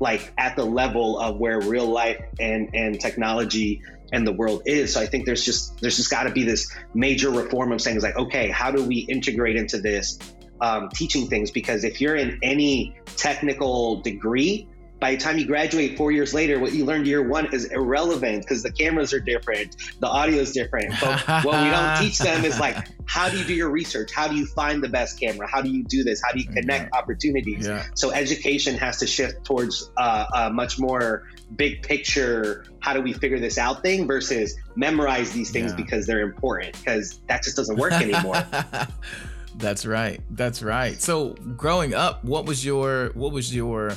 like 0.00 0.32
at 0.38 0.56
the 0.56 0.64
level 0.64 1.18
of 1.18 1.38
where 1.38 1.60
real 1.60 1.86
life 1.86 2.20
and 2.38 2.70
and 2.74 3.00
technology 3.00 3.82
and 4.12 4.26
the 4.26 4.32
world 4.32 4.62
is. 4.66 4.94
So 4.94 5.00
I 5.00 5.06
think 5.06 5.26
there's 5.26 5.44
just 5.44 5.80
there's 5.80 5.96
just 5.96 6.10
got 6.10 6.24
to 6.24 6.30
be 6.30 6.44
this 6.44 6.70
major 6.94 7.30
reform 7.30 7.72
of 7.72 7.80
saying 7.80 8.00
like, 8.00 8.16
okay, 8.16 8.48
how 8.50 8.70
do 8.70 8.84
we 8.84 9.00
integrate 9.00 9.56
into 9.56 9.78
this 9.78 10.18
um, 10.60 10.88
teaching 10.90 11.26
things? 11.28 11.50
Because 11.50 11.84
if 11.84 12.00
you're 12.00 12.16
in 12.16 12.38
any 12.42 12.96
technical 13.16 14.00
degree, 14.00 14.68
by 15.00 15.12
the 15.12 15.16
time 15.16 15.38
you 15.38 15.46
graduate 15.46 15.96
four 15.96 16.10
years 16.10 16.34
later, 16.34 16.58
what 16.58 16.72
you 16.72 16.84
learned 16.84 17.06
year 17.06 17.26
one 17.26 17.52
is 17.54 17.66
irrelevant 17.66 18.42
because 18.42 18.62
the 18.62 18.72
cameras 18.72 19.12
are 19.12 19.20
different, 19.20 19.76
the 20.00 20.08
audio 20.08 20.38
is 20.38 20.52
different. 20.52 20.92
But 21.00 21.44
what 21.44 21.62
we 21.62 21.70
don't 21.70 21.98
teach 22.00 22.18
them 22.18 22.44
is 22.44 22.58
like, 22.58 22.76
how 23.06 23.28
do 23.28 23.38
you 23.38 23.44
do 23.44 23.54
your 23.54 23.70
research? 23.70 24.10
How 24.12 24.26
do 24.28 24.36
you 24.36 24.46
find 24.46 24.82
the 24.82 24.88
best 24.88 25.20
camera? 25.20 25.48
How 25.48 25.62
do 25.62 25.70
you 25.70 25.84
do 25.84 26.02
this? 26.02 26.20
How 26.24 26.32
do 26.32 26.40
you 26.40 26.46
connect 26.46 26.90
yeah. 26.92 26.98
opportunities? 26.98 27.66
Yeah. 27.66 27.86
So 27.94 28.10
education 28.10 28.76
has 28.76 28.98
to 28.98 29.06
shift 29.06 29.44
towards 29.44 29.90
uh, 29.96 30.26
a 30.34 30.50
much 30.50 30.78
more 30.80 31.24
big 31.56 31.82
picture. 31.82 32.64
How 32.80 32.92
do 32.92 33.00
we 33.00 33.12
figure 33.12 33.38
this 33.38 33.58
out 33.58 33.82
thing 33.82 34.06
versus 34.06 34.56
memorize 34.76 35.32
these 35.32 35.50
things 35.50 35.72
yeah. 35.72 35.76
because 35.76 36.06
they're 36.06 36.20
important 36.20 36.78
because 36.78 37.20
that 37.28 37.42
just 37.42 37.56
doesn't 37.56 37.76
work 37.76 37.92
anymore. 37.92 38.44
That's 39.56 39.84
right. 39.84 40.20
That's 40.30 40.62
right. 40.62 41.00
So 41.00 41.30
growing 41.56 41.94
up, 41.94 42.24
what 42.24 42.46
was 42.46 42.64
your 42.64 43.08
what 43.14 43.32
was 43.32 43.54
your 43.54 43.92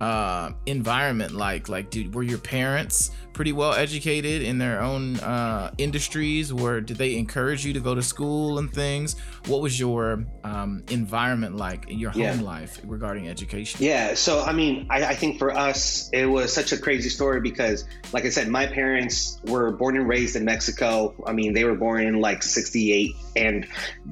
uh, 0.00 0.52
environment 0.66 1.32
like? 1.32 1.68
Like, 1.68 1.90
dude, 1.90 2.14
were 2.14 2.22
your 2.22 2.38
parents 2.38 3.10
pretty 3.32 3.52
well 3.52 3.72
educated 3.72 4.42
in 4.42 4.58
their 4.58 4.82
own 4.82 5.18
uh, 5.20 5.72
industries? 5.78 6.52
Where 6.52 6.80
did 6.80 6.96
they 6.96 7.16
encourage 7.16 7.64
you 7.64 7.72
to 7.72 7.80
go 7.80 7.94
to 7.94 8.02
school 8.02 8.58
and 8.58 8.72
things? 8.72 9.18
What 9.46 9.60
was 9.60 9.78
your 9.78 10.24
um, 10.44 10.82
environment 10.90 11.56
like 11.56 11.88
in 11.88 11.98
your 11.98 12.10
home 12.10 12.22
yeah. 12.22 12.40
life 12.40 12.80
regarding 12.84 13.28
education? 13.28 13.82
Yeah, 13.82 14.14
so 14.14 14.42
I 14.42 14.52
mean, 14.52 14.86
I, 14.90 15.06
I 15.06 15.14
think 15.14 15.38
for 15.38 15.50
us, 15.50 16.10
it 16.12 16.26
was 16.26 16.52
such 16.52 16.72
a 16.72 16.78
crazy 16.78 17.08
story 17.08 17.40
because, 17.40 17.84
like 18.12 18.24
I 18.24 18.30
said, 18.30 18.48
my 18.48 18.66
parents 18.66 19.40
were 19.44 19.72
born 19.72 19.96
and 19.96 20.08
raised 20.08 20.36
in 20.36 20.44
Mexico. 20.44 21.14
I 21.26 21.32
mean, 21.32 21.52
they 21.52 21.64
were 21.64 21.76
born 21.76 22.02
in 22.02 22.20
like 22.20 22.42
68 22.42 23.14
and 23.36 23.66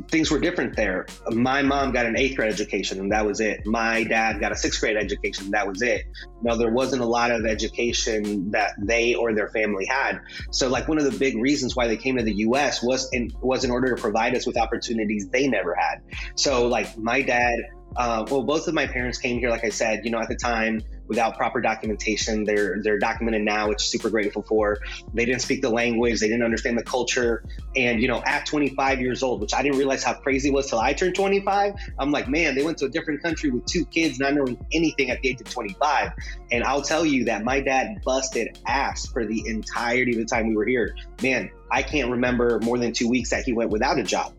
things 0.08 0.30
were 0.30 0.38
different 0.38 0.76
there. 0.76 1.06
My 1.30 1.62
mom 1.62 1.92
got 1.92 2.06
an 2.06 2.16
eighth 2.16 2.36
grade 2.36 2.52
education 2.52 3.00
and 3.00 3.12
that 3.12 3.26
was 3.26 3.40
it. 3.40 3.66
My 3.66 4.04
dad 4.04 4.40
got 4.40 4.52
a 4.52 4.56
sixth 4.56 4.80
grade 4.80 4.96
education. 4.96 5.50
That 5.50 5.66
was 5.66 5.82
it. 5.82 6.06
You 6.42 6.50
know, 6.50 6.56
there 6.56 6.70
wasn't 6.70 7.02
a 7.02 7.06
lot 7.06 7.30
of 7.30 7.44
education 7.44 8.50
that 8.52 8.72
they 8.78 9.07
or 9.14 9.34
their 9.34 9.48
family 9.48 9.86
had. 9.86 10.20
So, 10.50 10.68
like 10.68 10.88
one 10.88 10.98
of 10.98 11.04
the 11.10 11.18
big 11.18 11.36
reasons 11.36 11.76
why 11.76 11.86
they 11.86 11.96
came 11.96 12.16
to 12.16 12.22
the 12.22 12.34
U.S. 12.34 12.82
was 12.82 13.08
in 13.12 13.32
was 13.40 13.64
in 13.64 13.70
order 13.70 13.94
to 13.94 14.00
provide 14.00 14.36
us 14.36 14.46
with 14.46 14.56
opportunities 14.56 15.28
they 15.28 15.48
never 15.48 15.74
had. 15.74 16.02
So, 16.34 16.66
like 16.66 16.96
my 16.98 17.22
dad, 17.22 17.58
uh, 17.96 18.26
well, 18.30 18.42
both 18.42 18.68
of 18.68 18.74
my 18.74 18.86
parents 18.86 19.18
came 19.18 19.38
here. 19.38 19.50
Like 19.50 19.64
I 19.64 19.70
said, 19.70 20.04
you 20.04 20.10
know, 20.10 20.20
at 20.20 20.28
the 20.28 20.36
time 20.36 20.82
without 21.08 21.36
proper 21.36 21.60
documentation. 21.60 22.44
They're 22.44 22.80
they're 22.82 22.98
documented 22.98 23.42
now, 23.42 23.68
which 23.68 23.82
is 23.82 23.90
super 23.90 24.10
grateful 24.10 24.42
for. 24.42 24.78
They 25.14 25.24
didn't 25.24 25.42
speak 25.42 25.62
the 25.62 25.70
language, 25.70 26.20
they 26.20 26.28
didn't 26.28 26.44
understand 26.44 26.78
the 26.78 26.84
culture, 26.84 27.42
and 27.74 28.00
you 28.00 28.08
know, 28.08 28.22
at 28.24 28.46
25 28.46 29.00
years 29.00 29.22
old, 29.22 29.40
which 29.40 29.54
I 29.54 29.62
didn't 29.62 29.78
realize 29.78 30.04
how 30.04 30.14
crazy 30.14 30.48
it 30.48 30.52
was 30.52 30.68
till 30.68 30.78
I 30.78 30.92
turned 30.92 31.14
25. 31.14 31.74
I'm 31.98 32.10
like, 32.10 32.28
man, 32.28 32.54
they 32.54 32.62
went 32.62 32.78
to 32.78 32.84
a 32.84 32.88
different 32.88 33.22
country 33.22 33.50
with 33.50 33.64
two 33.66 33.84
kids, 33.86 34.18
not 34.18 34.34
knowing 34.34 34.58
anything 34.72 35.10
at 35.10 35.20
the 35.22 35.30
age 35.30 35.40
of 35.40 35.50
25. 35.50 36.12
And 36.52 36.64
I'll 36.64 36.82
tell 36.82 37.04
you 37.04 37.24
that 37.24 37.44
my 37.44 37.60
dad 37.60 38.02
busted 38.04 38.58
ass 38.66 39.06
for 39.06 39.24
the 39.24 39.42
entirety 39.46 40.12
of 40.12 40.18
the 40.18 40.24
time 40.24 40.48
we 40.48 40.56
were 40.56 40.66
here. 40.66 40.94
Man, 41.22 41.50
I 41.70 41.82
can't 41.82 42.10
remember 42.10 42.60
more 42.62 42.78
than 42.78 42.92
two 42.92 43.08
weeks 43.08 43.30
that 43.30 43.44
he 43.44 43.52
went 43.52 43.70
without 43.70 43.98
a 43.98 44.02
job 44.02 44.34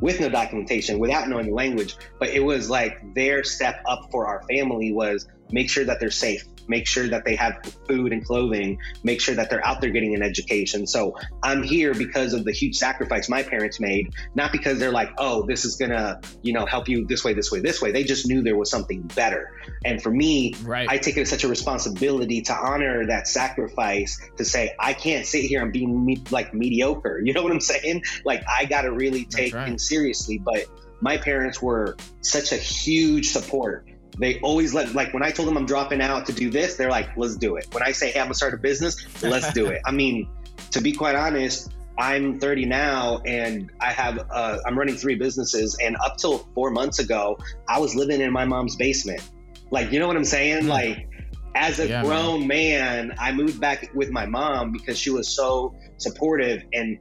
with 0.00 0.20
no 0.20 0.28
documentation, 0.28 0.98
without 0.98 1.28
knowing 1.28 1.46
the 1.46 1.54
language. 1.54 1.96
But 2.18 2.30
it 2.30 2.40
was 2.40 2.68
like 2.68 3.14
their 3.14 3.44
step 3.44 3.82
up 3.86 4.10
for 4.10 4.26
our 4.26 4.42
family 4.48 4.92
was 4.92 5.28
make 5.50 5.70
sure 5.70 5.84
that 5.84 6.00
they're 6.00 6.10
safe 6.10 6.44
make 6.68 6.86
sure 6.86 7.08
that 7.08 7.24
they 7.24 7.36
have 7.36 7.58
food 7.86 8.12
and 8.12 8.24
clothing, 8.24 8.78
make 9.02 9.20
sure 9.20 9.34
that 9.34 9.50
they're 9.50 9.64
out 9.66 9.80
there 9.80 9.90
getting 9.90 10.14
an 10.14 10.22
education. 10.22 10.86
So 10.86 11.16
I'm 11.42 11.62
here 11.62 11.94
because 11.94 12.32
of 12.32 12.44
the 12.44 12.52
huge 12.52 12.76
sacrifice 12.76 13.28
my 13.28 13.42
parents 13.42 13.80
made, 13.80 14.12
not 14.34 14.52
because 14.52 14.78
they're 14.78 14.92
like, 14.92 15.10
oh, 15.18 15.46
this 15.46 15.64
is 15.64 15.76
gonna, 15.76 16.20
you 16.42 16.52
know, 16.52 16.66
help 16.66 16.88
you 16.88 17.06
this 17.06 17.24
way, 17.24 17.34
this 17.34 17.50
way, 17.50 17.60
this 17.60 17.80
way. 17.80 17.92
They 17.92 18.04
just 18.04 18.26
knew 18.26 18.42
there 18.42 18.56
was 18.56 18.70
something 18.70 19.02
better. 19.14 19.52
And 19.84 20.02
for 20.02 20.10
me, 20.10 20.54
right. 20.62 20.88
I 20.88 20.98
take 20.98 21.16
it 21.16 21.22
as 21.22 21.30
such 21.30 21.44
a 21.44 21.48
responsibility 21.48 22.42
to 22.42 22.54
honor 22.54 23.06
that 23.06 23.28
sacrifice 23.28 24.20
to 24.36 24.44
say, 24.44 24.74
I 24.78 24.92
can't 24.94 25.26
sit 25.26 25.44
here 25.44 25.62
and 25.62 25.72
be 25.72 25.86
me- 25.86 26.22
like 26.30 26.54
mediocre. 26.54 27.22
You 27.24 27.32
know 27.32 27.42
what 27.42 27.52
I'm 27.52 27.60
saying? 27.60 28.02
Like 28.26 28.44
I 28.46 28.66
gotta 28.66 28.92
really 28.92 29.24
take 29.24 29.54
right. 29.54 29.66
things 29.66 29.88
seriously. 29.88 30.38
But 30.38 30.66
my 31.00 31.16
parents 31.16 31.62
were 31.62 31.96
such 32.20 32.52
a 32.52 32.56
huge 32.56 33.28
support 33.28 33.86
they 34.18 34.40
always 34.40 34.74
let 34.74 34.94
like 34.94 35.12
when 35.12 35.22
I 35.22 35.30
told 35.30 35.48
them 35.48 35.56
I'm 35.56 35.66
dropping 35.66 36.00
out 36.00 36.26
to 36.26 36.32
do 36.32 36.50
this, 36.50 36.76
they're 36.76 36.90
like, 36.90 37.16
let's 37.16 37.36
do 37.36 37.56
it. 37.56 37.66
When 37.72 37.82
I 37.82 37.92
say, 37.92 38.10
hey, 38.10 38.20
I'm 38.20 38.26
gonna 38.26 38.34
start 38.34 38.54
a 38.54 38.58
business, 38.58 39.22
let's 39.22 39.52
do 39.52 39.66
it. 39.66 39.82
I 39.84 39.92
mean, 39.92 40.28
to 40.70 40.80
be 40.80 40.92
quite 40.92 41.16
honest, 41.16 41.72
I'm 41.98 42.40
30 42.40 42.66
now 42.66 43.18
and 43.24 43.70
I 43.80 43.92
have 43.92 44.26
uh, 44.30 44.58
I'm 44.66 44.78
running 44.78 44.96
three 44.96 45.14
businesses 45.14 45.76
and 45.82 45.96
up 46.04 46.16
till 46.16 46.38
four 46.54 46.70
months 46.70 46.98
ago, 46.98 47.38
I 47.68 47.78
was 47.78 47.94
living 47.94 48.20
in 48.20 48.32
my 48.32 48.44
mom's 48.44 48.76
basement. 48.76 49.22
Like, 49.70 49.92
you 49.92 49.98
know 49.98 50.06
what 50.06 50.16
I'm 50.16 50.24
saying? 50.24 50.64
Mm. 50.64 50.68
Like 50.68 51.08
as 51.54 51.78
a 51.78 51.88
yeah, 51.88 52.02
grown 52.02 52.46
man. 52.46 53.08
man, 53.08 53.16
I 53.18 53.32
moved 53.32 53.60
back 53.60 53.90
with 53.94 54.10
my 54.10 54.26
mom 54.26 54.72
because 54.72 54.98
she 54.98 55.10
was 55.10 55.28
so 55.28 55.74
supportive 55.98 56.64
and 56.72 56.98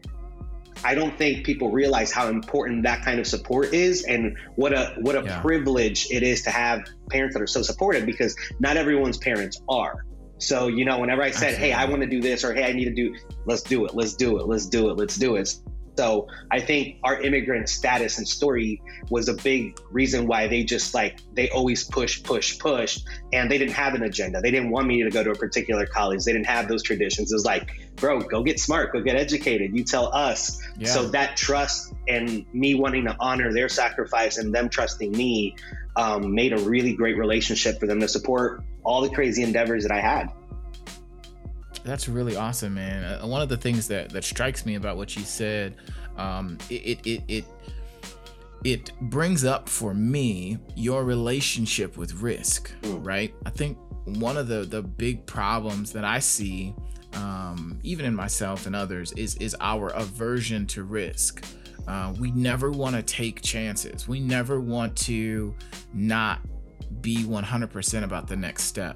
I 0.84 0.96
don't 0.96 1.18
think 1.18 1.46
people 1.46 1.70
realize 1.70 2.12
how 2.12 2.28
important 2.28 2.84
that 2.84 3.04
kind 3.04 3.20
of 3.20 3.28
support 3.28 3.74
is 3.74 4.04
and 4.04 4.38
what 4.56 4.74
a 4.74 4.96
what 5.00 5.16
a 5.16 5.24
yeah. 5.24 5.42
privilege 5.42 6.08
it 6.12 6.24
is 6.24 6.42
to 6.44 6.50
have 6.50 6.82
parents 7.10 7.36
that 7.36 7.42
are 7.42 7.48
so 7.48 7.62
supportive 7.62 8.06
because 8.06 8.36
not 8.60 8.78
everyone's 8.78 9.18
parents 9.18 9.62
are. 9.70 10.06
So, 10.40 10.68
you 10.68 10.84
know, 10.84 11.00
whenever 11.00 11.22
I 11.22 11.32
said, 11.32 11.54
Absolutely. 11.54 11.68
"Hey, 11.68 11.74
I 11.74 11.86
want 11.86 12.02
to 12.02 12.08
do 12.08 12.22
this," 12.22 12.44
or 12.44 12.54
"Hey, 12.54 12.66
I 12.66 12.74
need 12.74 12.86
to 12.86 12.94
do," 12.94 13.16
let's 13.46 13.62
do 13.62 13.86
it, 13.86 13.96
let's 13.96 14.14
do 14.14 14.40
it, 14.40 14.48
let's 14.48 14.66
do 14.66 14.90
it, 14.90 14.98
let's 14.98 15.16
do 15.16 15.36
it. 15.36 15.56
So 15.98 16.28
I 16.50 16.60
think 16.60 16.98
our 17.04 17.22
immigrant 17.22 17.70
status 17.70 18.18
and 18.18 18.28
story 18.28 18.82
was 19.10 19.30
a 19.30 19.34
big 19.34 19.80
reason 19.92 20.28
why 20.28 20.48
they 20.48 20.64
just 20.64 20.94
like 20.94 21.20
they 21.34 21.50
always 21.50 21.84
push, 21.84 22.24
push, 22.24 22.58
push, 22.58 23.00
and 23.32 23.50
they 23.50 23.58
didn't 23.58 23.74
have 23.74 23.94
an 23.94 24.04
agenda. 24.04 24.42
They 24.42 24.52
didn't 24.52 24.72
want 24.72 24.88
me 24.88 25.04
to 25.04 25.10
go 25.10 25.24
to 25.24 25.32
a 25.32 25.36
particular 25.36 25.86
college. 25.86 26.24
They 26.24 26.34
didn't 26.34 26.48
have 26.48 26.68
those 26.68 26.84
traditions. 26.84 27.32
It 27.32 27.36
was 27.36 27.46
like, 27.46 27.70
bro, 27.96 28.20
go 28.22 28.44
get 28.44 28.60
smart, 28.60 28.92
go 28.92 29.02
get 29.02 29.16
educated. 29.16 29.76
You 29.76 29.84
tell 29.84 30.14
us. 30.14 30.60
Yeah. 30.78 30.88
So 30.88 31.08
that 31.10 31.38
trust 31.38 31.94
and 32.08 32.46
me 32.54 32.76
wanting 32.76 33.06
to 33.06 33.16
honor 33.20 33.54
their 33.54 33.70
sacrifice 33.70 34.38
and 34.38 34.54
them 34.54 34.70
trusting 34.70 35.12
me 35.12 35.56
um, 35.96 36.34
made 36.34 36.54
a 36.54 36.58
really 36.58 36.94
great 36.94 37.18
relationship 37.18 37.80
for 37.80 37.88
them 37.88 38.00
to 38.00 38.08
support 38.08 38.64
all 38.84 39.02
the 39.02 39.10
crazy 39.10 39.44
endeavors 39.44 39.84
that 39.84 39.92
I 39.92 40.02
had. 40.02 40.32
That's 41.84 42.08
really 42.08 42.36
awesome, 42.36 42.76
man. 42.76 43.04
Uh, 43.04 43.28
one 43.28 43.42
of 43.42 43.50
the 43.50 43.58
things 43.58 43.88
that 43.90 44.10
that 44.12 44.24
strikes 44.24 44.66
me 44.66 44.76
about 44.76 44.98
what 44.98 45.16
you 45.16 45.24
said, 45.24 45.76
um, 46.18 46.58
it, 46.70 47.00
it 47.06 47.08
it 47.08 47.24
it 47.28 47.46
it 48.64 48.92
brings 49.02 49.44
up 49.44 49.68
for 49.68 49.94
me 49.94 50.58
your 50.76 51.04
relationship 51.04 51.98
with 51.98 52.14
risk, 52.16 52.72
mm. 52.82 53.06
right? 53.06 53.34
I 53.46 53.50
think 53.50 53.78
one 54.06 54.38
of 54.38 54.48
the 54.48 54.64
the 54.64 54.82
big 54.82 55.26
problems 55.26 55.92
that 55.92 56.06
I 56.06 56.20
see, 56.20 56.74
um, 57.14 57.80
even 57.84 58.06
in 58.06 58.16
myself 58.16 58.66
and 58.66 58.76
others, 58.76 59.12
is 59.14 59.36
is 59.36 59.56
our 59.60 59.90
aversion 59.90 60.66
to 60.68 60.84
risk. 60.84 61.44
Uh, 61.86 62.14
we 62.18 62.32
never 62.32 62.72
want 62.72 62.96
to 62.96 63.02
take 63.02 63.42
chances. 63.42 64.08
We 64.08 64.22
never 64.22 64.62
want 64.62 64.96
to 65.00 65.54
not 65.94 66.40
be 67.02 67.18
100% 67.26 68.04
about 68.04 68.28
the 68.28 68.38
next 68.38 68.64
step 68.64 68.96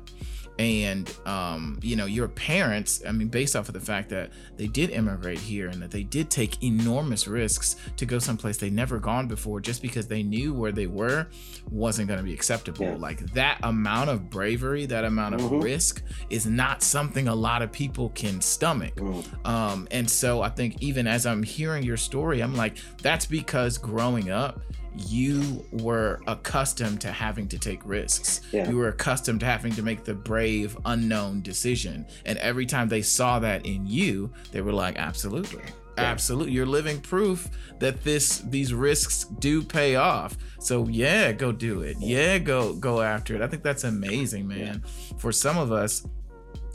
and 0.59 1.13
um, 1.25 1.79
you 1.81 1.95
know 1.95 2.05
your 2.05 2.27
parents 2.27 3.03
i 3.07 3.11
mean 3.11 3.27
based 3.27 3.55
off 3.55 3.67
of 3.67 3.73
the 3.73 3.79
fact 3.79 4.09
that 4.09 4.31
they 4.55 4.67
did 4.67 4.89
immigrate 4.89 5.39
here 5.39 5.67
and 5.67 5.81
that 5.81 5.91
they 5.91 6.03
did 6.03 6.29
take 6.29 6.63
enormous 6.63 7.27
risks 7.27 7.75
to 7.95 8.05
go 8.05 8.19
someplace 8.19 8.57
they'd 8.57 8.73
never 8.73 8.99
gone 8.99 9.27
before 9.27 9.59
just 9.59 9.81
because 9.81 10.07
they 10.07 10.23
knew 10.23 10.53
where 10.53 10.71
they 10.71 10.87
were 10.87 11.27
wasn't 11.69 12.07
going 12.07 12.19
to 12.19 12.23
be 12.23 12.33
acceptable 12.33 12.85
yeah. 12.85 12.95
like 12.95 13.19
that 13.33 13.59
amount 13.63 14.09
of 14.09 14.29
bravery 14.29 14.85
that 14.85 15.05
amount 15.05 15.35
of 15.35 15.41
mm-hmm. 15.41 15.59
risk 15.59 16.03
is 16.29 16.45
not 16.45 16.81
something 16.81 17.27
a 17.27 17.35
lot 17.35 17.61
of 17.61 17.71
people 17.71 18.09
can 18.09 18.41
stomach 18.41 18.95
mm. 18.95 19.47
um, 19.47 19.87
and 19.91 20.09
so 20.09 20.41
i 20.41 20.49
think 20.49 20.81
even 20.81 21.05
as 21.07 21.25
i'm 21.25 21.43
hearing 21.43 21.83
your 21.83 21.97
story 21.97 22.41
i'm 22.41 22.55
like 22.55 22.77
that's 23.01 23.25
because 23.25 23.77
growing 23.77 24.31
up 24.31 24.61
you 24.95 25.65
were 25.71 26.21
accustomed 26.27 27.01
to 27.01 27.11
having 27.11 27.47
to 27.49 27.59
take 27.59 27.79
risks. 27.85 28.41
Yeah. 28.51 28.69
You 28.69 28.77
were 28.77 28.89
accustomed 28.89 29.41
to 29.41 29.45
having 29.45 29.73
to 29.73 29.81
make 29.81 30.03
the 30.03 30.13
brave, 30.13 30.77
unknown 30.85 31.41
decision. 31.41 32.05
And 32.25 32.37
every 32.39 32.65
time 32.65 32.89
they 32.89 33.01
saw 33.01 33.39
that 33.39 33.65
in 33.65 33.85
you, 33.85 34.31
they 34.51 34.61
were 34.61 34.73
like, 34.73 34.97
absolutely. 34.97 35.63
Yeah. 35.97 36.03
Absolutely. 36.03 36.53
You're 36.53 36.67
living 36.67 37.01
proof 37.01 37.49
that 37.79 38.03
this 38.03 38.39
these 38.39 38.71
risks 38.71 39.23
do 39.39 39.63
pay 39.63 39.95
off. 39.95 40.37
So 40.59 40.87
yeah, 40.87 41.31
go 41.31 41.51
do 41.51 41.81
it. 41.81 41.97
Yeah, 41.99 42.37
go 42.37 42.73
go 42.73 43.01
after 43.01 43.35
it. 43.35 43.41
I 43.41 43.47
think 43.47 43.63
that's 43.63 43.83
amazing, 43.83 44.47
man. 44.47 44.83
Yeah. 44.83 45.17
For 45.17 45.31
some 45.31 45.57
of 45.57 45.71
us, 45.71 46.05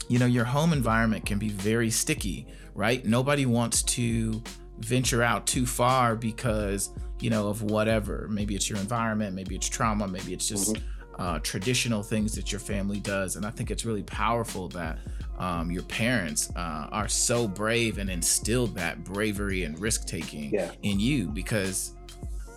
you 0.09 0.19
know, 0.19 0.25
your 0.25 0.43
home 0.43 0.73
environment 0.73 1.25
can 1.25 1.39
be 1.39 1.47
very 1.47 1.89
sticky, 1.89 2.47
right? 2.75 3.05
Nobody 3.05 3.45
wants 3.45 3.83
to 3.83 4.43
venture 4.79 5.23
out 5.23 5.47
too 5.47 5.65
far 5.65 6.15
because 6.15 6.91
you 7.23 7.29
know, 7.29 7.47
of 7.47 7.61
whatever. 7.61 8.27
Maybe 8.29 8.53
it's 8.53 8.69
your 8.69 8.79
environment, 8.79 9.33
maybe 9.33 9.55
it's 9.55 9.69
trauma, 9.69 10.07
maybe 10.09 10.33
it's 10.33 10.45
just 10.45 10.73
mm-hmm. 10.73 11.21
uh, 11.21 11.39
traditional 11.39 12.03
things 12.03 12.35
that 12.35 12.51
your 12.51 12.59
family 12.59 12.99
does. 12.99 13.37
And 13.37 13.45
I 13.45 13.49
think 13.49 13.71
it's 13.71 13.85
really 13.85 14.03
powerful 14.03 14.67
that 14.69 14.99
um, 15.39 15.71
your 15.71 15.83
parents 15.83 16.51
uh, 16.57 16.87
are 16.91 17.07
so 17.07 17.47
brave 17.47 17.97
and 17.97 18.09
instilled 18.09 18.75
that 18.75 19.05
bravery 19.05 19.63
and 19.63 19.79
risk 19.79 20.05
taking 20.05 20.53
yeah. 20.53 20.71
in 20.83 20.99
you 20.99 21.29
because 21.29 21.93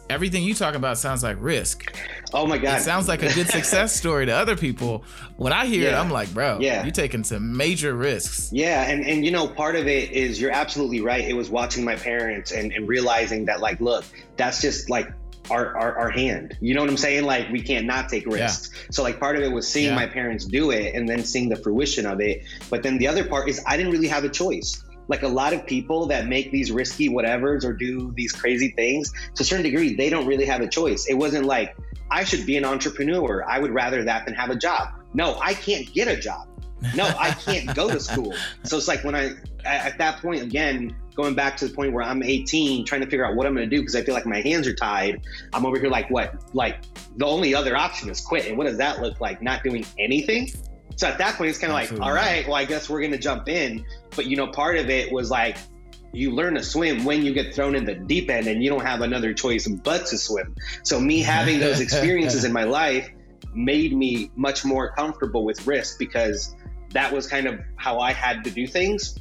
everything 0.08 0.42
you 0.42 0.54
talk 0.54 0.74
about 0.74 0.98
sounds 0.98 1.22
like 1.22 1.36
risk. 1.40 1.96
Oh 2.32 2.46
my 2.46 2.58
god, 2.58 2.80
it 2.80 2.82
sounds 2.82 3.08
like 3.08 3.22
a 3.22 3.32
good 3.32 3.48
success 3.48 3.94
story 3.96 4.26
to 4.26 4.32
other 4.32 4.56
people. 4.56 5.04
When 5.36 5.52
I 5.52 5.66
hear 5.66 5.90
yeah. 5.90 5.96
it, 5.96 6.00
I'm 6.00 6.10
like, 6.10 6.32
bro, 6.32 6.58
yeah, 6.60 6.82
you're 6.84 6.92
taking 6.92 7.24
some 7.24 7.56
major 7.56 7.94
risks. 7.94 8.50
Yeah, 8.52 8.88
and 8.88 9.04
and 9.06 9.24
you 9.24 9.30
know, 9.30 9.48
part 9.48 9.76
of 9.76 9.86
it 9.86 10.10
is 10.10 10.40
you're 10.40 10.52
absolutely 10.52 11.00
right. 11.00 11.24
It 11.24 11.34
was 11.34 11.50
watching 11.50 11.84
my 11.84 11.96
parents 11.96 12.52
and, 12.52 12.72
and 12.72 12.88
realizing 12.88 13.44
that, 13.46 13.60
like, 13.60 13.80
look, 13.80 14.04
that's 14.36 14.60
just 14.60 14.90
like 14.90 15.12
our, 15.50 15.76
our, 15.76 15.98
our 15.98 16.10
hand. 16.10 16.56
You 16.60 16.74
know 16.74 16.80
what 16.80 16.90
I'm 16.90 16.96
saying? 16.96 17.24
Like 17.24 17.50
we 17.50 17.62
can't 17.62 17.86
not 17.86 18.08
take 18.08 18.26
risks. 18.26 18.70
Yeah. 18.72 18.86
So 18.90 19.02
like 19.02 19.20
part 19.20 19.36
of 19.36 19.42
it 19.42 19.52
was 19.52 19.66
seeing 19.68 19.90
yeah. 19.90 19.94
my 19.94 20.06
parents 20.06 20.44
do 20.44 20.70
it 20.70 20.94
and 20.94 21.08
then 21.08 21.22
seeing 21.22 21.48
the 21.48 21.56
fruition 21.56 22.06
of 22.06 22.20
it. 22.20 22.42
But 22.70 22.82
then 22.82 22.98
the 22.98 23.06
other 23.06 23.24
part 23.24 23.48
is 23.48 23.62
I 23.66 23.76
didn't 23.76 23.92
really 23.92 24.08
have 24.08 24.24
a 24.24 24.28
choice 24.28 24.82
like 25.08 25.22
a 25.22 25.28
lot 25.28 25.52
of 25.52 25.66
people 25.66 26.06
that 26.06 26.26
make 26.26 26.50
these 26.50 26.70
risky 26.72 27.08
whatevers 27.08 27.64
or 27.64 27.72
do 27.72 28.12
these 28.16 28.32
crazy 28.32 28.70
things 28.70 29.12
to 29.34 29.42
a 29.42 29.44
certain 29.44 29.64
degree 29.64 29.94
they 29.94 30.10
don't 30.10 30.26
really 30.26 30.44
have 30.44 30.60
a 30.60 30.68
choice. 30.68 31.06
It 31.06 31.14
wasn't 31.14 31.44
like 31.44 31.76
i 32.10 32.24
should 32.24 32.46
be 32.46 32.56
an 32.56 32.64
entrepreneur. 32.64 33.44
I 33.48 33.58
would 33.58 33.72
rather 33.72 34.04
that 34.04 34.26
than 34.26 34.34
have 34.34 34.50
a 34.50 34.56
job. 34.56 34.88
No 35.14 35.38
i 35.40 35.54
can't 35.54 35.92
get 35.92 36.08
a 36.08 36.16
job. 36.16 36.48
No 36.94 37.04
i 37.18 37.30
can't 37.30 37.74
go 37.74 37.90
to 37.90 38.00
school. 38.00 38.34
So 38.64 38.76
it's 38.76 38.88
like 38.88 39.04
when 39.04 39.14
i 39.14 39.32
at 39.64 39.98
that 39.98 40.20
point 40.20 40.42
again 40.42 40.94
going 41.14 41.34
back 41.34 41.56
to 41.56 41.66
the 41.66 41.74
point 41.74 41.92
where 41.94 42.04
i'm 42.04 42.22
18 42.22 42.84
trying 42.84 43.00
to 43.00 43.06
figure 43.06 43.24
out 43.24 43.34
what 43.34 43.46
i'm 43.46 43.54
going 43.54 43.68
to 43.68 43.74
do 43.74 43.80
because 43.80 43.96
i 43.96 44.02
feel 44.02 44.14
like 44.14 44.26
my 44.26 44.40
hands 44.40 44.66
are 44.66 44.74
tied. 44.74 45.22
I'm 45.52 45.64
over 45.64 45.78
here 45.78 45.90
like 45.90 46.10
what 46.10 46.34
like 46.54 46.78
the 47.16 47.26
only 47.26 47.54
other 47.54 47.76
option 47.76 48.10
is 48.10 48.20
quit 48.20 48.46
and 48.46 48.58
what 48.58 48.66
does 48.66 48.78
that 48.78 49.00
look 49.00 49.20
like? 49.20 49.40
Not 49.42 49.62
doing 49.62 49.84
anything 49.98 50.50
so 50.96 51.06
at 51.06 51.18
that 51.18 51.36
point, 51.36 51.50
it's 51.50 51.58
kind 51.58 51.70
of 51.70 51.74
like, 51.74 52.00
all 52.00 52.12
right, 52.12 52.46
well, 52.46 52.56
I 52.56 52.64
guess 52.64 52.88
we're 52.88 53.00
going 53.00 53.12
to 53.12 53.18
jump 53.18 53.48
in. 53.48 53.84
But, 54.16 54.26
you 54.26 54.36
know, 54.36 54.48
part 54.48 54.78
of 54.78 54.88
it 54.88 55.12
was 55.12 55.30
like, 55.30 55.58
you 56.12 56.30
learn 56.30 56.54
to 56.54 56.62
swim 56.62 57.04
when 57.04 57.22
you 57.22 57.34
get 57.34 57.54
thrown 57.54 57.74
in 57.74 57.84
the 57.84 57.94
deep 57.94 58.30
end 58.30 58.46
and 58.46 58.62
you 58.62 58.70
don't 58.70 58.84
have 58.84 59.02
another 59.02 59.34
choice 59.34 59.68
but 59.68 60.06
to 60.06 60.16
swim. 60.16 60.54
So, 60.82 60.98
me 60.98 61.20
having 61.22 61.60
those 61.60 61.80
experiences 61.80 62.44
in 62.44 62.52
my 62.52 62.64
life 62.64 63.10
made 63.54 63.94
me 63.94 64.30
much 64.36 64.64
more 64.64 64.92
comfortable 64.92 65.44
with 65.44 65.66
risk 65.66 65.98
because 65.98 66.56
that 66.90 67.12
was 67.12 67.26
kind 67.26 67.46
of 67.46 67.60
how 67.76 68.00
I 68.00 68.12
had 68.12 68.44
to 68.44 68.50
do 68.50 68.66
things. 68.66 69.18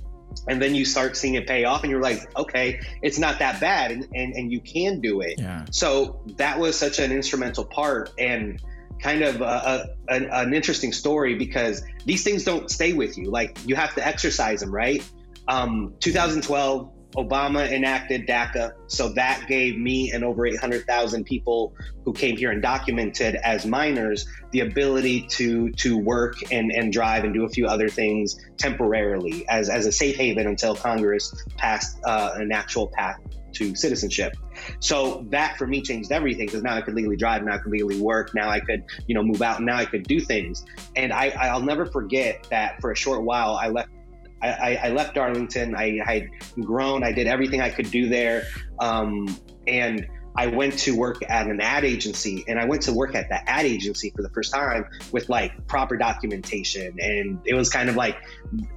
And 0.48 0.62
then 0.62 0.76
you 0.76 0.86
start 0.86 1.16
seeing 1.18 1.36
it 1.36 1.48
pay 1.48 1.64
off, 1.64 1.84
and 1.84 1.92
you're 1.92 2.02
like, 2.02 2.38
okay, 2.38 2.82
it's 3.02 3.18
not 3.18 3.40
that 3.40 3.60
bad, 3.62 3.92
and, 3.92 4.08
and, 4.14 4.34
and 4.34 4.52
you 4.52 4.60
can 4.60 5.00
do 5.00 5.22
it. 5.22 5.36
Yeah. 5.38 5.66
So, 5.72 6.22
that 6.38 6.58
was 6.58 6.78
such 6.78 7.00
an 7.00 7.12
instrumental 7.12 7.66
part. 7.66 8.14
And 8.18 8.62
kind 9.02 9.22
of 9.22 9.42
a, 9.42 9.88
a, 10.08 10.16
an 10.16 10.54
interesting 10.54 10.92
story 10.92 11.36
because 11.36 11.84
these 12.06 12.24
things 12.24 12.44
don't 12.44 12.70
stay 12.70 12.94
with 12.94 13.18
you. 13.18 13.30
Like 13.30 13.58
you 13.66 13.76
have 13.76 13.96
to 13.96 14.06
exercise 14.06 14.62
them, 14.62 14.74
right? 14.74 15.04
Um, 15.48 15.94
2012, 16.00 16.92
Obama 17.16 17.72
enacted 17.72 18.28
DACA, 18.28 18.74
so 18.88 19.10
that 19.10 19.46
gave 19.48 19.78
me 19.78 20.12
and 20.12 20.24
over 20.24 20.46
800,000 20.46 21.24
people 21.24 21.74
who 22.04 22.12
came 22.12 22.36
here 22.36 22.54
undocumented 22.54 23.36
as 23.36 23.66
minors 23.66 24.28
the 24.52 24.60
ability 24.62 25.26
to 25.28 25.72
to 25.72 25.98
work 25.98 26.36
and, 26.52 26.72
and 26.72 26.92
drive 26.92 27.24
and 27.24 27.34
do 27.34 27.46
a 27.46 27.50
few 27.50 27.68
other 27.68 27.88
things 27.88 28.38
temporarily 28.58 29.48
as, 29.48 29.70
as 29.70 29.86
a 29.86 29.92
safe 29.92 30.18
haven 30.18 30.46
until 30.48 30.76
Congress 30.76 31.34
passed 31.58 31.98
uh, 32.04 32.32
an 32.36 32.52
actual 32.52 32.88
path 32.88 33.20
to 33.56 33.76
citizenship. 33.76 34.36
So 34.80 35.26
that 35.30 35.58
for 35.58 35.68
me 35.68 35.82
changed 35.82 36.12
everything 36.12 36.46
because 36.46 36.64
now 36.64 36.76
I 36.76 36.82
could 36.82 36.94
legally 36.94 37.18
drive, 37.18 37.44
now 37.44 37.54
I 37.54 37.58
could 37.58 37.72
legally 37.72 38.00
work, 38.00 38.34
now 38.36 38.50
I 38.50 38.60
could, 38.60 38.84
you 39.08 39.16
know, 39.16 39.24
move 39.24 39.42
out, 39.42 39.62
now 39.62 39.78
I 39.78 39.86
could 39.86 40.04
do 40.04 40.20
things. 40.20 40.66
And 40.96 41.12
I, 41.12 41.30
I'll 41.30 41.62
never 41.62 41.86
forget 41.86 42.48
that 42.50 42.80
for 42.82 42.92
a 42.92 42.96
short 42.96 43.24
while 43.24 43.56
I 43.56 43.70
left 43.70 43.90
I, 44.42 44.80
I, 44.84 44.90
left 44.90 45.16
Darlington. 45.16 45.76
I 45.76 45.98
had 46.06 46.30
grown. 46.62 47.04
I 47.04 47.12
did 47.12 47.26
everything 47.26 47.62
I 47.62 47.70
could 47.70 47.90
do 47.90 48.08
there. 48.10 48.44
Um, 48.80 49.28
and 49.66 50.06
I 50.38 50.48
went 50.48 50.78
to 50.80 50.96
work 50.96 51.22
at 51.28 51.48
an 51.48 51.62
ad 51.62 51.86
agency 51.86 52.44
and 52.48 52.60
I 52.60 52.66
went 52.66 52.84
to 52.84 52.94
work 52.94 53.16
at 53.16 53.30
the 53.30 53.50
ad 53.50 53.66
agency 53.66 54.12
for 54.16 54.22
the 54.22 54.30
first 54.30 54.54
time 54.54 54.86
with 55.12 55.30
like 55.30 55.68
proper 55.68 55.96
documentation. 55.98 56.98
And 57.00 57.40
it 57.46 57.54
was 57.54 57.70
kind 57.70 57.90
of 57.90 57.96
like 57.96 58.18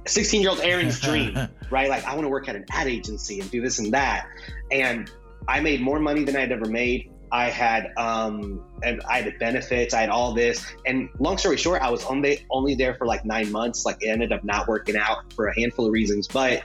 16 0.07 0.41
year 0.41 0.49
old 0.51 0.61
Aaron's 0.61 0.99
dream, 1.01 1.37
right? 1.69 1.89
Like, 1.89 2.05
I 2.05 2.13
want 2.13 2.25
to 2.25 2.29
work 2.29 2.47
at 2.47 2.55
an 2.55 2.65
ad 2.71 2.87
agency 2.87 3.39
and 3.41 3.51
do 3.51 3.61
this 3.61 3.79
and 3.79 3.93
that. 3.93 4.27
And 4.71 5.11
I 5.47 5.59
made 5.59 5.81
more 5.81 5.99
money 5.99 6.23
than 6.23 6.35
I'd 6.35 6.51
ever 6.51 6.65
made. 6.65 7.11
I 7.31 7.49
had 7.49 7.91
um 7.95 8.63
and 8.81 9.03
I 9.07 9.21
had 9.21 9.37
benefits, 9.37 9.93
I 9.93 10.01
had 10.01 10.09
all 10.09 10.33
this. 10.33 10.65
And 10.85 11.09
long 11.19 11.37
story 11.37 11.57
short, 11.57 11.81
I 11.81 11.91
was 11.91 12.03
only 12.05 12.45
only 12.49 12.73
there 12.75 12.95
for 12.95 13.05
like 13.05 13.23
nine 13.25 13.51
months. 13.51 13.85
Like 13.85 13.97
it 14.01 14.07
ended 14.07 14.31
up 14.31 14.43
not 14.43 14.67
working 14.67 14.95
out 14.95 15.31
for 15.33 15.47
a 15.47 15.59
handful 15.59 15.85
of 15.85 15.91
reasons. 15.91 16.27
But 16.27 16.63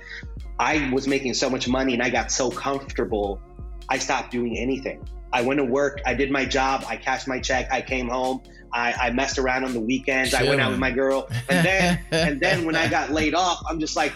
I 0.58 0.90
was 0.90 1.06
making 1.08 1.34
so 1.34 1.50
much 1.50 1.68
money 1.68 1.94
and 1.94 2.02
I 2.02 2.10
got 2.10 2.30
so 2.30 2.50
comfortable 2.50 3.40
I 3.88 3.98
stopped 3.98 4.30
doing 4.30 4.58
anything. 4.58 5.06
I 5.32 5.42
went 5.42 5.58
to 5.58 5.64
work, 5.64 6.00
I 6.06 6.14
did 6.14 6.30
my 6.30 6.44
job, 6.44 6.84
I 6.86 6.96
cashed 6.96 7.26
my 7.26 7.40
check, 7.40 7.68
I 7.72 7.82
came 7.82 8.08
home, 8.08 8.40
I, 8.72 8.92
I 8.92 9.10
messed 9.10 9.38
around 9.38 9.64
on 9.64 9.72
the 9.72 9.80
weekends, 9.80 10.30
Chilling. 10.30 10.46
I 10.46 10.48
went 10.50 10.60
out 10.60 10.70
with 10.70 10.80
my 10.80 10.92
girl, 10.92 11.28
and 11.48 11.64
then 11.66 12.00
and 12.12 12.40
then 12.40 12.64
when 12.64 12.76
I 12.76 12.88
got 12.88 13.10
laid 13.10 13.34
off, 13.34 13.62
I'm 13.68 13.80
just 13.80 13.96
like, 13.96 14.12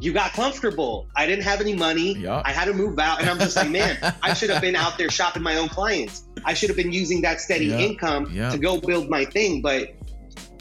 you 0.00 0.12
got 0.12 0.32
comfortable. 0.32 1.08
I 1.16 1.26
didn't 1.26 1.44
have 1.44 1.60
any 1.60 1.74
money. 1.74 2.16
Yep. 2.18 2.42
I 2.44 2.52
had 2.52 2.66
to 2.66 2.74
move 2.74 2.98
out, 2.98 3.20
and 3.20 3.28
I'm 3.28 3.38
just 3.38 3.56
like, 3.56 3.70
man, 3.70 3.98
I 4.22 4.32
should 4.34 4.50
have 4.50 4.62
been 4.62 4.76
out 4.76 4.96
there 4.96 5.10
shopping 5.10 5.42
my 5.42 5.56
own 5.56 5.68
clients. 5.68 6.24
I 6.44 6.54
should 6.54 6.68
have 6.68 6.76
been 6.76 6.92
using 6.92 7.22
that 7.22 7.40
steady 7.40 7.66
yep. 7.66 7.80
income 7.80 8.30
yep. 8.32 8.52
to 8.52 8.58
go 8.58 8.80
build 8.80 9.10
my 9.10 9.24
thing. 9.24 9.60
But 9.60 9.94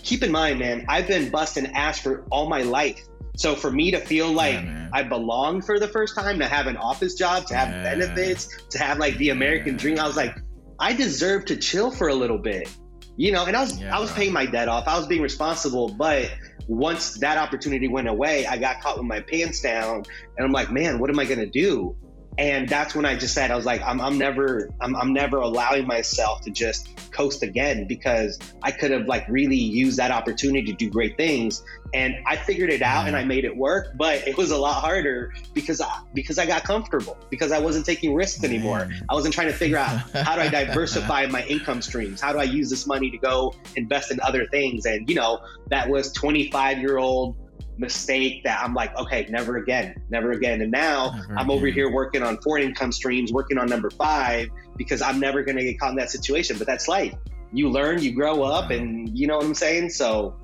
keep 0.02 0.24
in 0.24 0.32
mind, 0.32 0.60
man, 0.60 0.86
I've 0.88 1.08
been 1.08 1.30
busting 1.30 1.68
ass 1.68 2.00
for 2.00 2.26
all 2.32 2.50
my 2.50 2.64
life 2.64 3.02
So 3.38 3.56
for 3.56 3.72
me 3.72 3.92
to 3.92 4.00
feel 4.00 4.32
like 4.32 4.56
yeah, 4.56 4.90
I 4.92 5.04
belong 5.04 5.62
for 5.62 5.80
the 5.80 5.88
first 5.88 6.16
time, 6.16 6.40
to 6.40 6.48
have 6.48 6.66
an 6.66 6.76
office 6.76 7.14
job, 7.14 7.46
to 7.48 7.56
have 7.56 7.70
yeah. 7.70 7.84
benefits, 7.84 8.50
to 8.72 8.80
have 8.80 8.98
like 8.98 9.16
the 9.18 9.30
American 9.30 9.74
yeah. 9.74 9.80
dream, 9.80 10.00
I 10.00 10.08
was 10.08 10.18
like, 10.18 10.36
I 10.80 10.94
deserve 10.94 11.46
to 11.46 11.56
chill 11.56 11.92
for 11.92 12.08
a 12.08 12.16
little 12.16 12.40
bit. 12.40 12.70
You 13.16 13.32
know, 13.32 13.46
and 13.46 13.56
I 13.56 13.62
was 13.62 13.82
I 13.84 14.00
was 14.00 14.12
paying 14.12 14.34
my 14.34 14.46
debt 14.46 14.68
off. 14.68 14.88
I 14.88 14.98
was 14.98 15.08
being 15.08 15.22
responsible, 15.22 15.90
but 15.90 16.32
once 16.68 17.16
that 17.20 17.38
opportunity 17.38 17.88
went 17.88 18.08
away, 18.08 18.46
I 18.46 18.58
got 18.58 18.82
caught 18.82 18.98
with 18.98 19.08
my 19.08 19.22
pants 19.22 19.62
down 19.62 20.04
and 20.38 20.46
I'm 20.46 20.52
like, 20.52 20.72
man, 20.72 21.00
what 21.00 21.10
am 21.10 21.18
I 21.20 21.26
gonna 21.26 21.48
do? 21.48 21.96
And 22.38 22.70
that's 22.70 22.94
when 22.94 23.06
I 23.06 23.16
just 23.16 23.34
said 23.34 23.52
I 23.52 23.56
was 23.56 23.66
like 23.66 23.82
I'm, 23.82 24.00
I'm 24.00 24.18
never 24.18 24.70
I'm, 24.80 24.96
I'm 24.96 25.14
never 25.14 25.38
allowing 25.38 25.88
myself 25.88 26.42
to 26.42 26.52
just 26.52 27.12
coast 27.12 27.42
again 27.42 27.86
because 27.88 28.38
I 28.62 28.72
could 28.72 28.92
have 28.92 29.08
like 29.08 29.28
really 29.28 29.58
used 29.58 29.98
that 29.98 30.12
opportunity 30.12 30.72
to 30.72 30.74
do 30.74 30.90
great 30.90 31.18
things. 31.18 31.64
And 31.94 32.16
I 32.26 32.36
figured 32.36 32.70
it 32.70 32.82
out 32.82 33.08
and 33.08 33.16
I 33.16 33.24
made 33.24 33.46
it 33.46 33.56
work 33.56 33.98
but 33.98 34.28
it 34.28 34.38
was 34.38 34.52
a 34.52 34.58
lot 34.58 34.82
harder 34.82 35.34
because 35.54 35.82
I, 35.82 36.00
because 36.14 36.38
I 36.38 36.46
got 36.46 36.64
comfortable 36.64 37.18
because 37.30 37.52
I 37.52 37.60
wasn't 37.60 37.86
taking 37.86 38.14
risks 38.14 38.44
anymore. 38.44 38.90
I 39.10 39.14
wasn't 39.14 39.34
trying 39.34 39.48
to 39.48 39.54
figure 39.54 39.78
out 39.78 39.98
how 40.14 40.36
do 40.36 40.42
I 40.42 40.50
diversify 40.50 41.26
my 41.28 41.44
income 41.46 41.82
streams? 41.82 42.22
How 42.22 42.34
do 42.34 42.40
I 42.40 42.44
use 42.44 42.70
this 42.70 42.86
money 42.86 43.10
to 43.10 43.18
go 43.18 43.56
invest 43.76 44.12
in 44.12 44.20
other 44.22 44.46
things? 44.48 44.86
And 44.86 45.10
you 45.10 45.16
know 45.16 45.40
that 45.70 45.90
was 45.90 46.12
25 46.12 46.80
year 46.80 46.98
old 46.98 47.36
mistake 47.78 48.44
that 48.44 48.62
I'm 48.64 48.74
like, 48.74 48.96
okay, 48.98 49.28
never 49.30 49.58
again, 49.58 49.96
never 50.10 50.32
again. 50.32 50.62
And 50.62 50.72
now 50.72 51.12
never 51.12 51.34
I'm 51.34 51.38
again. 51.38 51.50
over 51.52 51.68
here 51.68 51.92
working 51.92 52.24
on 52.24 52.38
foreign 52.42 52.64
income 52.64 52.92
streams, 52.92 53.32
working 53.32 53.58
on 53.58 53.68
number 53.68 53.90
five, 53.90 54.50
because 54.76 55.02
I'm 55.02 55.20
never 55.20 55.44
going 55.44 55.58
to 55.58 55.64
get 55.64 55.80
caught 55.80 55.92
in 55.92 55.98
that 55.98 56.10
situation. 56.10 56.58
But 56.58 56.68
that's 56.68 56.88
life. 56.88 57.14
You 57.54 57.70
learn, 57.70 58.02
you 58.02 58.14
grow 58.14 58.44
up, 58.44 58.72
and 58.72 59.18
you 59.18 59.28
know 59.28 59.38
what 59.38 59.46
I'm 59.46 59.54
saying? 59.54 59.90
So 59.90 60.36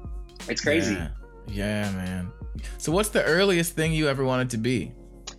it's 0.48 0.62
crazy. 0.62 0.94
Yeah. 0.94 1.10
yeah, 1.48 1.92
man. 1.92 2.32
So, 2.78 2.92
what's 2.92 3.10
the 3.10 3.24
earliest 3.24 3.74
thing 3.74 3.94
you 3.94 4.08
ever 4.08 4.24
wanted 4.24 4.52
to 4.52 4.58
be? 4.58 4.94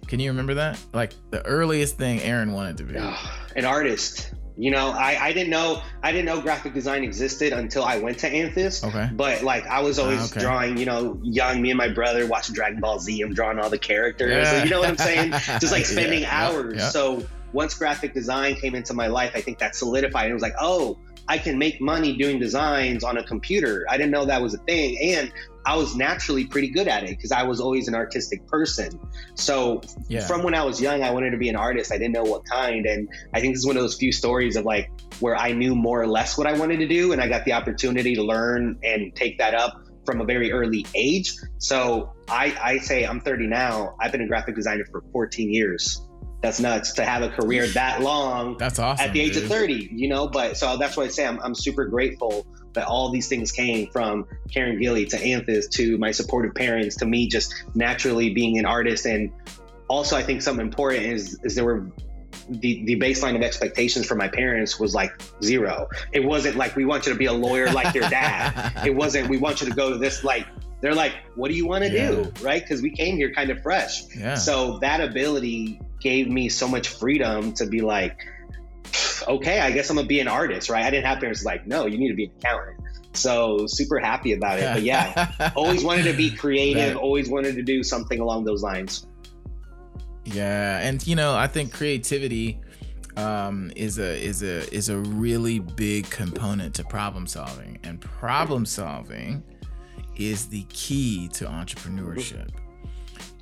Can 0.06 0.20
you 0.20 0.30
remember 0.30 0.54
that? 0.54 0.78
Like 0.92 1.14
the 1.30 1.44
earliest 1.46 1.96
thing 1.96 2.20
Aaron 2.20 2.52
wanted 2.52 2.76
to 2.78 2.84
be? 2.84 2.96
Ah, 2.98 3.46
an 3.56 3.64
artist. 3.64 4.34
You 4.56 4.70
know, 4.70 4.90
I, 4.90 5.18
I 5.20 5.32
didn't 5.32 5.50
know 5.50 5.82
I 6.02 6.12
didn't 6.12 6.26
know 6.26 6.40
graphic 6.40 6.74
design 6.74 7.02
existed 7.02 7.52
until 7.52 7.82
I 7.84 7.98
went 7.98 8.18
to 8.20 8.30
Anthis. 8.30 8.84
Okay. 8.84 9.10
But 9.12 9.42
like 9.42 9.66
I 9.66 9.80
was 9.80 9.98
always 9.98 10.20
uh, 10.20 10.36
okay. 10.36 10.40
drawing, 10.40 10.76
you 10.76 10.86
know, 10.86 11.18
young 11.22 11.60
me 11.60 11.70
and 11.70 11.78
my 11.78 11.88
brother 11.88 12.26
watching 12.26 12.54
Dragon 12.54 12.80
Ball 12.80 13.00
Z. 13.00 13.20
I'm 13.20 13.34
drawing 13.34 13.58
all 13.58 13.68
the 13.68 13.78
characters. 13.78 14.30
Yeah. 14.30 14.62
you 14.62 14.70
know 14.70 14.80
what 14.80 14.88
I'm 14.88 14.96
saying? 14.96 15.30
Just 15.60 15.72
like 15.72 15.86
spending 15.86 16.22
yeah, 16.22 16.48
hours. 16.48 16.76
Yeah, 16.76 16.88
so 16.90 17.26
once 17.52 17.74
graphic 17.74 18.14
design 18.14 18.54
came 18.54 18.74
into 18.74 18.94
my 18.94 19.08
life, 19.08 19.32
I 19.34 19.40
think 19.40 19.58
that 19.58 19.74
solidified. 19.74 20.30
It 20.30 20.34
was 20.34 20.42
like, 20.42 20.54
oh, 20.60 20.98
I 21.28 21.38
can 21.38 21.58
make 21.58 21.80
money 21.80 22.16
doing 22.16 22.38
designs 22.38 23.02
on 23.02 23.16
a 23.16 23.24
computer. 23.24 23.86
I 23.88 23.96
didn't 23.96 24.12
know 24.12 24.24
that 24.26 24.42
was 24.42 24.54
a 24.54 24.58
thing. 24.58 24.98
And 25.00 25.32
I 25.66 25.76
was 25.76 25.96
naturally 25.96 26.44
pretty 26.44 26.68
good 26.68 26.88
at 26.88 27.04
it 27.04 27.10
because 27.10 27.32
I 27.32 27.42
was 27.42 27.60
always 27.60 27.88
an 27.88 27.94
artistic 27.94 28.46
person. 28.46 28.98
So 29.34 29.80
yeah. 30.08 30.26
from 30.26 30.42
when 30.42 30.54
I 30.54 30.62
was 30.62 30.80
young, 30.80 31.02
I 31.02 31.10
wanted 31.10 31.30
to 31.30 31.38
be 31.38 31.48
an 31.48 31.56
artist. 31.56 31.92
I 31.92 31.98
didn't 31.98 32.12
know 32.12 32.24
what 32.24 32.44
kind. 32.44 32.84
And 32.86 33.08
I 33.32 33.40
think 33.40 33.54
this 33.54 33.60
is 33.60 33.66
one 33.66 33.76
of 33.76 33.82
those 33.82 33.96
few 33.96 34.12
stories 34.12 34.56
of 34.56 34.64
like 34.64 34.90
where 35.20 35.36
I 35.36 35.52
knew 35.52 35.74
more 35.74 36.00
or 36.00 36.06
less 36.06 36.36
what 36.36 36.46
I 36.46 36.52
wanted 36.52 36.78
to 36.78 36.86
do. 36.86 37.12
And 37.12 37.20
I 37.20 37.28
got 37.28 37.44
the 37.44 37.52
opportunity 37.52 38.14
to 38.14 38.22
learn 38.22 38.78
and 38.82 39.14
take 39.14 39.38
that 39.38 39.54
up 39.54 39.80
from 40.04 40.20
a 40.20 40.24
very 40.24 40.52
early 40.52 40.84
age. 40.94 41.34
So 41.58 42.12
I, 42.28 42.56
I 42.62 42.78
say 42.78 43.04
I'm 43.04 43.20
30 43.20 43.46
now. 43.46 43.96
I've 44.00 44.12
been 44.12 44.20
a 44.20 44.28
graphic 44.28 44.54
designer 44.54 44.84
for 44.90 45.02
14 45.12 45.50
years 45.50 46.06
that's 46.44 46.60
nuts 46.60 46.92
to 46.92 47.04
have 47.06 47.22
a 47.22 47.30
career 47.30 47.66
that 47.68 48.02
long. 48.02 48.58
That's 48.58 48.78
awesome. 48.78 49.06
At 49.06 49.14
the 49.14 49.20
age 49.20 49.32
dude. 49.32 49.44
of 49.44 49.48
30, 49.48 49.88
you 49.92 50.08
know, 50.08 50.28
but 50.28 50.58
so 50.58 50.76
that's 50.76 50.94
why 50.94 51.04
I 51.04 51.08
say 51.08 51.26
I'm, 51.26 51.40
I'm 51.40 51.54
super 51.54 51.86
grateful 51.86 52.46
that 52.74 52.86
all 52.86 53.10
these 53.10 53.28
things 53.28 53.52
came 53.52 53.88
from 53.90 54.26
Karen 54.52 54.80
Gilly 54.80 55.06
to 55.06 55.16
Anthis 55.16 55.70
to 55.72 55.96
my 55.98 56.10
supportive 56.10 56.54
parents 56.54 56.96
to 56.96 57.06
me 57.06 57.28
just 57.28 57.54
naturally 57.74 58.30
being 58.30 58.58
an 58.58 58.66
artist. 58.66 59.06
And 59.06 59.32
also, 59.88 60.16
I 60.16 60.22
think 60.22 60.42
something 60.42 60.66
important 60.66 61.04
is, 61.04 61.38
is 61.44 61.54
there 61.54 61.64
were 61.64 61.90
the, 62.48 62.84
the 62.84 62.98
baseline 62.98 63.36
of 63.36 63.42
expectations 63.42 64.06
for 64.06 64.16
my 64.16 64.28
parents 64.28 64.78
was 64.78 64.94
like 64.94 65.10
zero. 65.42 65.88
It 66.12 66.24
wasn't 66.24 66.56
like 66.56 66.76
we 66.76 66.84
want 66.84 67.06
you 67.06 67.12
to 67.12 67.18
be 67.18 67.26
a 67.26 67.32
lawyer 67.32 67.70
like 67.70 67.94
your 67.94 68.08
dad. 68.10 68.72
it 68.86 68.94
wasn't 68.94 69.28
we 69.28 69.38
want 69.38 69.60
you 69.60 69.68
to 69.68 69.74
go 69.74 69.90
to 69.90 69.98
this 69.98 70.24
like 70.24 70.46
they're 70.80 70.94
like, 70.94 71.14
what 71.34 71.48
do 71.48 71.54
you 71.54 71.66
want 71.66 71.84
to 71.84 71.90
yeah. 71.90 72.10
do? 72.10 72.32
Right? 72.42 72.60
Because 72.60 72.82
we 72.82 72.90
came 72.90 73.16
here 73.16 73.32
kind 73.32 73.48
of 73.48 73.62
fresh. 73.62 74.02
Yeah. 74.14 74.34
So 74.34 74.78
that 74.80 75.00
ability 75.00 75.80
gave 75.98 76.28
me 76.28 76.50
so 76.50 76.68
much 76.68 76.88
freedom 76.88 77.54
to 77.54 77.66
be 77.66 77.80
like, 77.80 78.18
okay, 79.28 79.60
I 79.60 79.70
guess 79.70 79.90
I'm 79.90 79.96
gonna 79.96 80.08
be 80.08 80.20
an 80.20 80.28
artist, 80.28 80.70
right? 80.70 80.84
I 80.84 80.90
didn't 80.90 81.06
have 81.06 81.20
parents 81.20 81.44
like, 81.44 81.66
no, 81.66 81.86
you 81.86 81.98
need 81.98 82.08
to 82.08 82.14
be 82.14 82.24
an 82.26 82.32
accountant. 82.38 82.80
So 83.14 83.66
super 83.66 83.98
happy 83.98 84.32
about 84.32 84.58
it. 84.58 84.72
But 84.72 84.82
yeah, 84.82 85.52
always 85.56 85.84
wanted 85.84 86.04
to 86.04 86.12
be 86.12 86.30
creative, 86.30 86.94
that, 86.94 86.96
always 86.96 87.28
wanted 87.28 87.54
to 87.56 87.62
do 87.62 87.82
something 87.82 88.20
along 88.20 88.44
those 88.44 88.62
lines. 88.62 89.06
Yeah, 90.24 90.80
and 90.80 91.06
you 91.06 91.16
know, 91.16 91.34
I 91.34 91.46
think 91.46 91.72
creativity 91.72 92.60
um, 93.16 93.70
is 93.76 93.98
a 93.98 94.20
is 94.20 94.42
a 94.42 94.72
is 94.74 94.88
a 94.88 94.98
really 94.98 95.58
big 95.58 96.08
component 96.10 96.74
to 96.76 96.84
problem 96.84 97.26
solving, 97.26 97.78
and 97.84 98.00
problem 98.00 98.66
solving 98.66 99.42
is 100.16 100.46
the 100.48 100.64
key 100.70 101.28
to 101.28 101.44
entrepreneurship. 101.46 102.48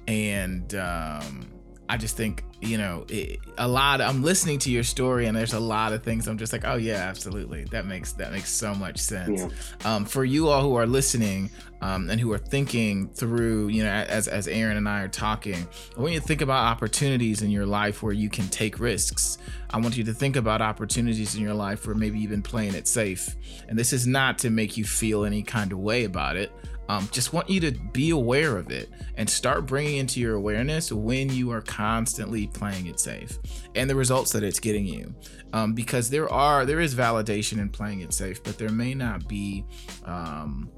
And 0.08 0.74
um, 0.74 1.51
I 1.88 1.96
just 1.96 2.16
think 2.16 2.44
you 2.60 2.78
know 2.78 3.04
it, 3.08 3.40
a 3.58 3.68
lot. 3.68 4.00
I'm 4.00 4.22
listening 4.22 4.58
to 4.60 4.70
your 4.70 4.82
story, 4.82 5.26
and 5.26 5.36
there's 5.36 5.52
a 5.52 5.60
lot 5.60 5.92
of 5.92 6.02
things 6.02 6.28
I'm 6.28 6.38
just 6.38 6.52
like, 6.52 6.64
oh 6.64 6.76
yeah, 6.76 7.08
absolutely. 7.08 7.64
That 7.64 7.86
makes 7.86 8.12
that 8.14 8.32
makes 8.32 8.50
so 8.50 8.74
much 8.74 8.98
sense. 8.98 9.42
Yeah. 9.42 9.94
Um, 9.94 10.04
for 10.04 10.24
you 10.24 10.48
all 10.48 10.62
who 10.62 10.74
are 10.76 10.86
listening 10.86 11.50
um, 11.80 12.08
and 12.08 12.20
who 12.20 12.32
are 12.32 12.38
thinking 12.38 13.08
through, 13.08 13.68
you 13.68 13.82
know, 13.84 13.90
as 13.90 14.28
as 14.28 14.48
Aaron 14.48 14.76
and 14.76 14.88
I 14.88 15.02
are 15.02 15.08
talking, 15.08 15.66
I 15.96 16.00
want 16.00 16.14
you 16.14 16.20
to 16.20 16.26
think 16.26 16.40
about 16.40 16.64
opportunities 16.64 17.42
in 17.42 17.50
your 17.50 17.66
life 17.66 18.02
where 18.02 18.12
you 18.12 18.30
can 18.30 18.48
take 18.48 18.78
risks, 18.78 19.38
I 19.74 19.78
want 19.78 19.96
you 19.96 20.04
to 20.04 20.12
think 20.12 20.36
about 20.36 20.60
opportunities 20.60 21.34
in 21.34 21.42
your 21.42 21.54
life 21.54 21.86
where 21.86 21.96
maybe 21.96 22.18
you've 22.18 22.30
been 22.30 22.42
playing 22.42 22.74
it 22.74 22.86
safe. 22.86 23.34
And 23.68 23.78
this 23.78 23.92
is 23.92 24.06
not 24.06 24.38
to 24.40 24.50
make 24.50 24.76
you 24.76 24.84
feel 24.84 25.24
any 25.24 25.42
kind 25.42 25.72
of 25.72 25.78
way 25.78 26.04
about 26.04 26.36
it. 26.36 26.52
Um, 26.88 27.08
just 27.12 27.32
want 27.32 27.48
you 27.48 27.60
to 27.60 27.72
be 27.72 28.10
aware 28.10 28.56
of 28.56 28.70
it 28.70 28.90
and 29.16 29.28
start 29.28 29.66
bringing 29.66 29.98
into 29.98 30.20
your 30.20 30.34
awareness 30.34 30.90
when 30.92 31.30
you 31.30 31.50
are 31.52 31.62
constantly 31.62 32.46
playing 32.48 32.86
it 32.86 32.98
safe 32.98 33.38
and 33.74 33.88
the 33.88 33.94
results 33.94 34.32
that 34.32 34.42
it's 34.42 34.60
getting 34.60 34.86
you. 34.86 35.14
Um, 35.52 35.74
because 35.74 36.10
there 36.10 36.30
are 36.32 36.66
there 36.66 36.80
is 36.80 36.94
validation 36.94 37.58
in 37.58 37.68
playing 37.68 38.00
it 38.00 38.12
safe, 38.12 38.42
but 38.42 38.58
there 38.58 38.70
may 38.70 38.94
not 38.94 39.28
be. 39.28 39.64
Um, 40.04 40.70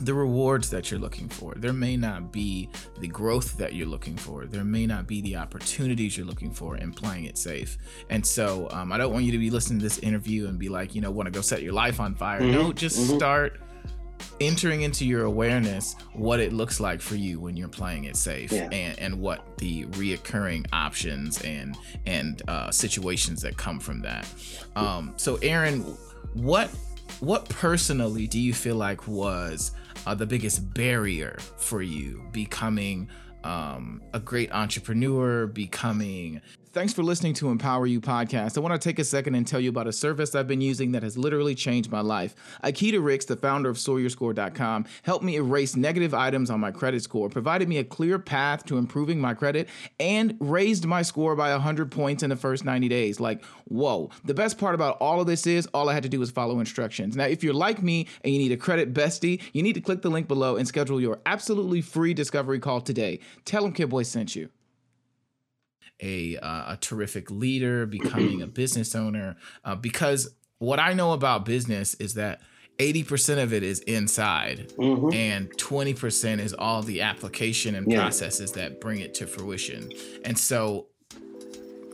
the 0.00 0.14
rewards 0.14 0.70
that 0.70 0.90
you're 0.90 1.00
looking 1.00 1.28
for. 1.28 1.54
There 1.56 1.72
may 1.72 1.96
not 1.96 2.32
be 2.32 2.68
the 3.00 3.08
growth 3.08 3.56
that 3.58 3.74
you're 3.74 3.86
looking 3.86 4.16
for. 4.16 4.46
There 4.46 4.64
may 4.64 4.86
not 4.86 5.06
be 5.06 5.20
the 5.20 5.36
opportunities 5.36 6.16
you're 6.16 6.26
looking 6.26 6.52
for 6.52 6.76
in 6.76 6.92
playing 6.92 7.24
it 7.24 7.36
safe. 7.36 7.78
And 8.08 8.24
so 8.24 8.68
um, 8.70 8.92
I 8.92 8.98
don't 8.98 9.12
want 9.12 9.24
you 9.24 9.32
to 9.32 9.38
be 9.38 9.50
listening 9.50 9.80
to 9.80 9.82
this 9.82 9.98
interview 9.98 10.46
and 10.46 10.58
be 10.58 10.68
like, 10.68 10.94
you 10.94 11.00
know, 11.00 11.10
want 11.10 11.26
to 11.26 11.32
go 11.32 11.40
set 11.40 11.62
your 11.62 11.72
life 11.72 12.00
on 12.00 12.14
fire. 12.14 12.40
Mm-hmm. 12.40 12.52
No, 12.52 12.72
just 12.72 12.98
mm-hmm. 12.98 13.16
start 13.16 13.60
entering 14.40 14.82
into 14.82 15.04
your 15.04 15.24
awareness 15.24 15.96
what 16.12 16.40
it 16.40 16.52
looks 16.52 16.80
like 16.80 17.00
for 17.00 17.16
you 17.16 17.40
when 17.40 17.56
you're 17.56 17.68
playing 17.68 18.04
it 18.04 18.16
safe 18.16 18.52
yeah. 18.52 18.68
and, 18.70 18.98
and 18.98 19.20
what 19.20 19.56
the 19.58 19.84
reoccurring 19.86 20.66
options 20.72 21.40
and 21.42 21.76
and 22.06 22.42
uh, 22.48 22.70
situations 22.70 23.42
that 23.42 23.56
come 23.56 23.80
from 23.80 24.00
that 24.00 24.26
um, 24.76 25.12
so 25.16 25.36
aaron 25.42 25.80
what 26.34 26.70
what 27.20 27.48
personally 27.48 28.26
do 28.26 28.38
you 28.38 28.54
feel 28.54 28.76
like 28.76 29.08
was 29.08 29.72
uh, 30.06 30.14
the 30.14 30.26
biggest 30.26 30.72
barrier 30.74 31.36
for 31.56 31.82
you 31.82 32.22
becoming 32.32 33.08
um, 33.44 34.02
a 34.14 34.20
great 34.20 34.52
entrepreneur 34.52 35.46
becoming 35.46 36.40
Thanks 36.78 36.92
for 36.92 37.02
listening 37.02 37.34
to 37.34 37.48
Empower 37.48 37.88
You 37.88 38.00
podcast. 38.00 38.56
I 38.56 38.60
want 38.60 38.80
to 38.80 38.88
take 38.88 39.00
a 39.00 39.04
second 39.04 39.34
and 39.34 39.44
tell 39.44 39.58
you 39.58 39.68
about 39.68 39.88
a 39.88 39.92
service 39.92 40.36
I've 40.36 40.46
been 40.46 40.60
using 40.60 40.92
that 40.92 41.02
has 41.02 41.18
literally 41.18 41.56
changed 41.56 41.90
my 41.90 42.02
life. 42.02 42.36
Akita 42.62 43.04
Ricks, 43.04 43.24
the 43.24 43.34
founder 43.34 43.68
of 43.68 43.78
SawyerScore.com, 43.78 44.84
helped 45.02 45.24
me 45.24 45.34
erase 45.34 45.74
negative 45.74 46.14
items 46.14 46.50
on 46.50 46.60
my 46.60 46.70
credit 46.70 47.02
score, 47.02 47.28
provided 47.28 47.68
me 47.68 47.78
a 47.78 47.84
clear 47.84 48.20
path 48.20 48.64
to 48.66 48.78
improving 48.78 49.20
my 49.20 49.34
credit, 49.34 49.68
and 49.98 50.36
raised 50.38 50.86
my 50.86 51.02
score 51.02 51.34
by 51.34 51.50
100 51.50 51.90
points 51.90 52.22
in 52.22 52.30
the 52.30 52.36
first 52.36 52.64
90 52.64 52.86
days. 52.86 53.18
Like, 53.18 53.44
whoa. 53.64 54.10
The 54.24 54.34
best 54.34 54.56
part 54.56 54.76
about 54.76 54.98
all 55.00 55.20
of 55.20 55.26
this 55.26 55.48
is 55.48 55.66
all 55.74 55.88
I 55.88 55.94
had 55.94 56.04
to 56.04 56.08
do 56.08 56.20
was 56.20 56.30
follow 56.30 56.60
instructions. 56.60 57.16
Now, 57.16 57.24
if 57.24 57.42
you're 57.42 57.54
like 57.54 57.82
me 57.82 58.06
and 58.22 58.32
you 58.32 58.38
need 58.38 58.52
a 58.52 58.56
credit 58.56 58.94
bestie, 58.94 59.42
you 59.52 59.64
need 59.64 59.74
to 59.74 59.80
click 59.80 60.02
the 60.02 60.10
link 60.10 60.28
below 60.28 60.54
and 60.54 60.68
schedule 60.68 61.00
your 61.00 61.18
absolutely 61.26 61.80
free 61.80 62.14
discovery 62.14 62.60
call 62.60 62.80
today. 62.80 63.18
Tell 63.44 63.64
them 63.64 63.72
Kid 63.72 63.88
Boy 63.88 64.04
sent 64.04 64.36
you 64.36 64.48
a 66.00 66.36
uh, 66.38 66.72
a 66.72 66.78
terrific 66.80 67.30
leader, 67.30 67.86
becoming 67.98 68.42
a 68.42 68.46
business 68.46 68.94
owner. 68.94 69.36
Uh, 69.64 69.74
because 69.74 70.34
what 70.58 70.78
I 70.78 70.92
know 70.92 71.12
about 71.12 71.44
business 71.44 71.94
is 71.94 72.14
that 72.14 72.40
80% 72.78 73.42
of 73.42 73.52
it 73.52 73.62
is 73.64 73.80
inside 73.80 74.72
mm-hmm. 74.76 75.12
and 75.12 75.50
20% 75.56 76.38
is 76.38 76.54
all 76.54 76.82
the 76.82 77.00
application 77.02 77.74
and 77.74 77.90
yeah. 77.90 78.00
processes 78.00 78.52
that 78.52 78.80
bring 78.80 79.00
it 79.00 79.14
to 79.14 79.26
fruition. 79.26 79.90
And 80.24 80.38
so 80.38 80.86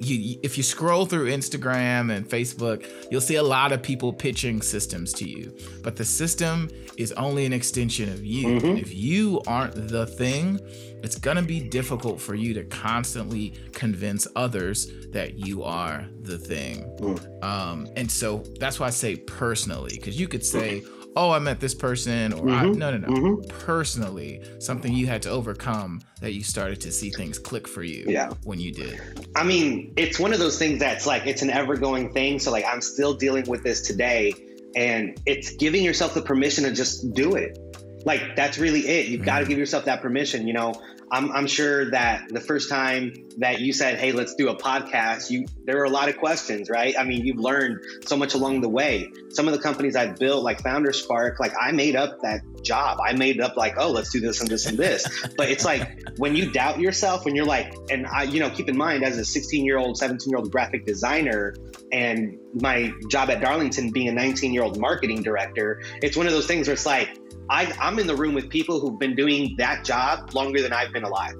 you 0.01 0.39
if 0.43 0.57
you 0.57 0.63
scroll 0.63 1.07
through 1.07 1.31
Instagram 1.31 2.15
and 2.15 2.29
Facebook, 2.29 2.87
you'll 3.11 3.21
see 3.21 3.37
a 3.37 3.43
lot 3.43 3.73
of 3.73 3.83
people 3.83 4.13
pitching 4.13 4.63
systems 4.63 5.13
to 5.15 5.29
you. 5.29 5.57
But 5.83 5.97
the 5.97 6.05
system 6.05 6.71
is 6.97 7.13
only 7.13 7.47
an 7.47 7.53
extension 7.53 8.09
of 8.09 8.25
you. 8.25 8.61
Mm-hmm. 8.61 8.77
If 8.79 8.95
you 8.95 9.41
aren't 9.47 9.89
the 9.89 10.07
thing, 10.07 10.61
it's 11.03 11.17
going 11.17 11.37
to 11.37 11.43
be 11.43 11.61
difficult 11.61 12.21
for 12.21 12.35
you 12.35 12.55
to 12.55 12.65
constantly 12.65 13.55
convince 13.73 14.27
others 14.37 14.91
that 15.11 15.39
you 15.39 15.63
are 15.63 16.09
the 16.23 16.39
thing. 16.39 16.85
Mm. 16.99 17.45
Um, 17.45 17.89
and 17.97 18.11
so 18.11 18.45
that's 18.59 18.81
why 18.81 18.87
I 18.87 18.91
say 18.91 19.17
personally, 19.17 19.93
because 19.97 20.19
you 20.19 20.29
could 20.29 20.45
say, 20.45 20.83
oh, 21.17 21.31
I 21.31 21.39
met 21.39 21.61
this 21.61 21.75
person, 21.75 22.33
or 22.33 22.47
mm-hmm. 22.47 22.51
I, 22.51 22.63
no, 22.65 22.97
no, 22.97 22.99
no. 22.99 23.09
Mm-hmm. 23.09 23.59
Personally, 23.65 24.43
something 24.59 24.93
you 24.93 25.07
had 25.07 25.23
to 25.23 25.31
overcome 25.31 26.01
that 26.21 26.33
you 26.33 26.43
started 26.43 26.81
to 26.83 26.93
see 26.93 27.11
things 27.11 27.39
click 27.39 27.69
for 27.69 27.83
you 27.83 28.05
yeah. 28.09 28.31
when 28.45 28.59
you 28.59 28.73
did. 28.73 29.01
I 29.37 29.45
mean, 29.45 29.93
it's 29.97 30.19
one 30.19 30.33
of 30.33 30.39
those 30.39 30.59
things 30.59 30.81
that's 30.81 31.07
like, 31.07 31.27
it's 31.27 31.43
an 31.43 31.51
ever 31.51 31.77
going 31.77 32.13
thing. 32.13 32.39
So, 32.39 32.51
like, 32.51 32.65
I'm 32.67 32.81
still 32.81 33.15
dealing 33.15 33.45
with 33.49 33.63
this 33.63 33.83
today, 33.83 34.35
and 34.75 35.21
it's 35.27 35.55
giving 35.57 35.85
yourself 35.85 36.15
the 36.15 36.23
permission 36.23 36.65
to 36.65 36.73
just 36.73 37.13
do 37.15 37.37
it. 37.37 37.59
Like, 38.05 38.37
that's 38.37 38.59
really 38.59 38.81
it. 38.81 39.07
You've 39.07 39.21
mm-hmm. 39.21 39.27
got 39.27 39.39
to 39.41 39.47
give 39.47 39.59
yourself 39.59 39.85
that 39.87 40.03
permission. 40.03 40.47
You 40.47 40.55
know, 40.55 40.75
I'm, 41.11 41.31
I'm 41.33 41.47
sure 41.47 41.91
that 41.91 42.29
the 42.29 42.41
first 42.41 42.69
time 42.69 43.13
that 43.39 43.61
you 43.61 43.73
said, 43.73 43.99
"Hey, 43.99 44.13
let's 44.13 44.35
do 44.35 44.49
a 44.49 44.57
podcast," 44.57 45.31
you 45.31 45.47
there 45.65 45.77
were 45.79 45.85
a 45.85 45.91
lot 45.91 46.09
of 46.09 46.17
questions, 46.17 46.71
right? 46.71 46.95
I 46.99 47.05
mean, 47.05 47.25
you've 47.25 47.39
learned 47.39 47.81
so 48.07 48.17
much 48.17 48.35
along 48.35 48.61
the 48.61 48.69
way. 48.69 49.09
Some 49.31 49.47
of 49.47 49.55
the 49.55 49.61
companies 49.61 49.97
I 49.97 50.07
built, 50.07 50.43
like 50.43 50.63
Founder 50.63 50.93
Spark, 50.93 51.41
like 51.41 51.53
I 51.61 51.73
made 51.73 51.97
up 51.97 52.21
that 52.23 52.41
job. 52.65 52.99
I 53.05 53.13
made 53.13 53.41
up 53.41 53.57
like, 53.57 53.75
"Oh, 53.79 53.91
let's 53.91 54.11
do 54.11 54.21
this 54.21 54.41
and 54.41 54.51
this 54.51 54.67
and 54.67 54.77
this." 54.77 55.07
but 55.37 55.51
it's 55.51 55.65
like 55.65 56.01
when 56.17 56.35
you 56.35 56.51
doubt 56.51 56.81
yourself, 56.81 57.25
when 57.25 57.35
you're 57.35 57.45
like, 57.45 57.75
and 57.91 58.07
I, 58.07 58.25
you 58.25 58.41
know, 58.41 58.51
keep 58.51 58.69
in 58.69 58.77
mind 58.77 59.05
as 59.05 59.19
a 59.19 59.25
16 59.25 59.65
year 59.65 59.79
old, 59.79 59.97
17 59.97 60.29
year 60.29 60.39
old 60.39 60.51
graphic 60.51 60.87
designer, 60.87 61.55
and 61.93 62.39
my 62.61 62.93
job 63.09 63.31
at 63.31 63.41
Darlington 63.41 63.91
being 63.91 64.09
a 64.09 64.13
19 64.13 64.53
year 64.53 64.63
old 64.63 64.81
marketing 64.81 65.23
director, 65.23 65.83
it's 66.03 66.17
one 66.17 66.27
of 66.27 66.33
those 66.33 66.47
things 66.47 66.67
where 66.67 66.75
it's 66.75 66.87
like 66.87 67.19
I, 67.51 67.73
I'm 67.81 67.99
in 67.99 68.07
the 68.07 68.17
room 68.17 68.35
with 68.35 68.49
people 68.49 68.81
who've 68.81 68.99
been 68.99 69.15
doing 69.15 69.55
that 69.59 69.85
job 69.85 70.35
longer 70.35 70.63
than 70.63 70.73
I've 70.73 70.93
been 70.93 71.05
alive. 71.05 71.35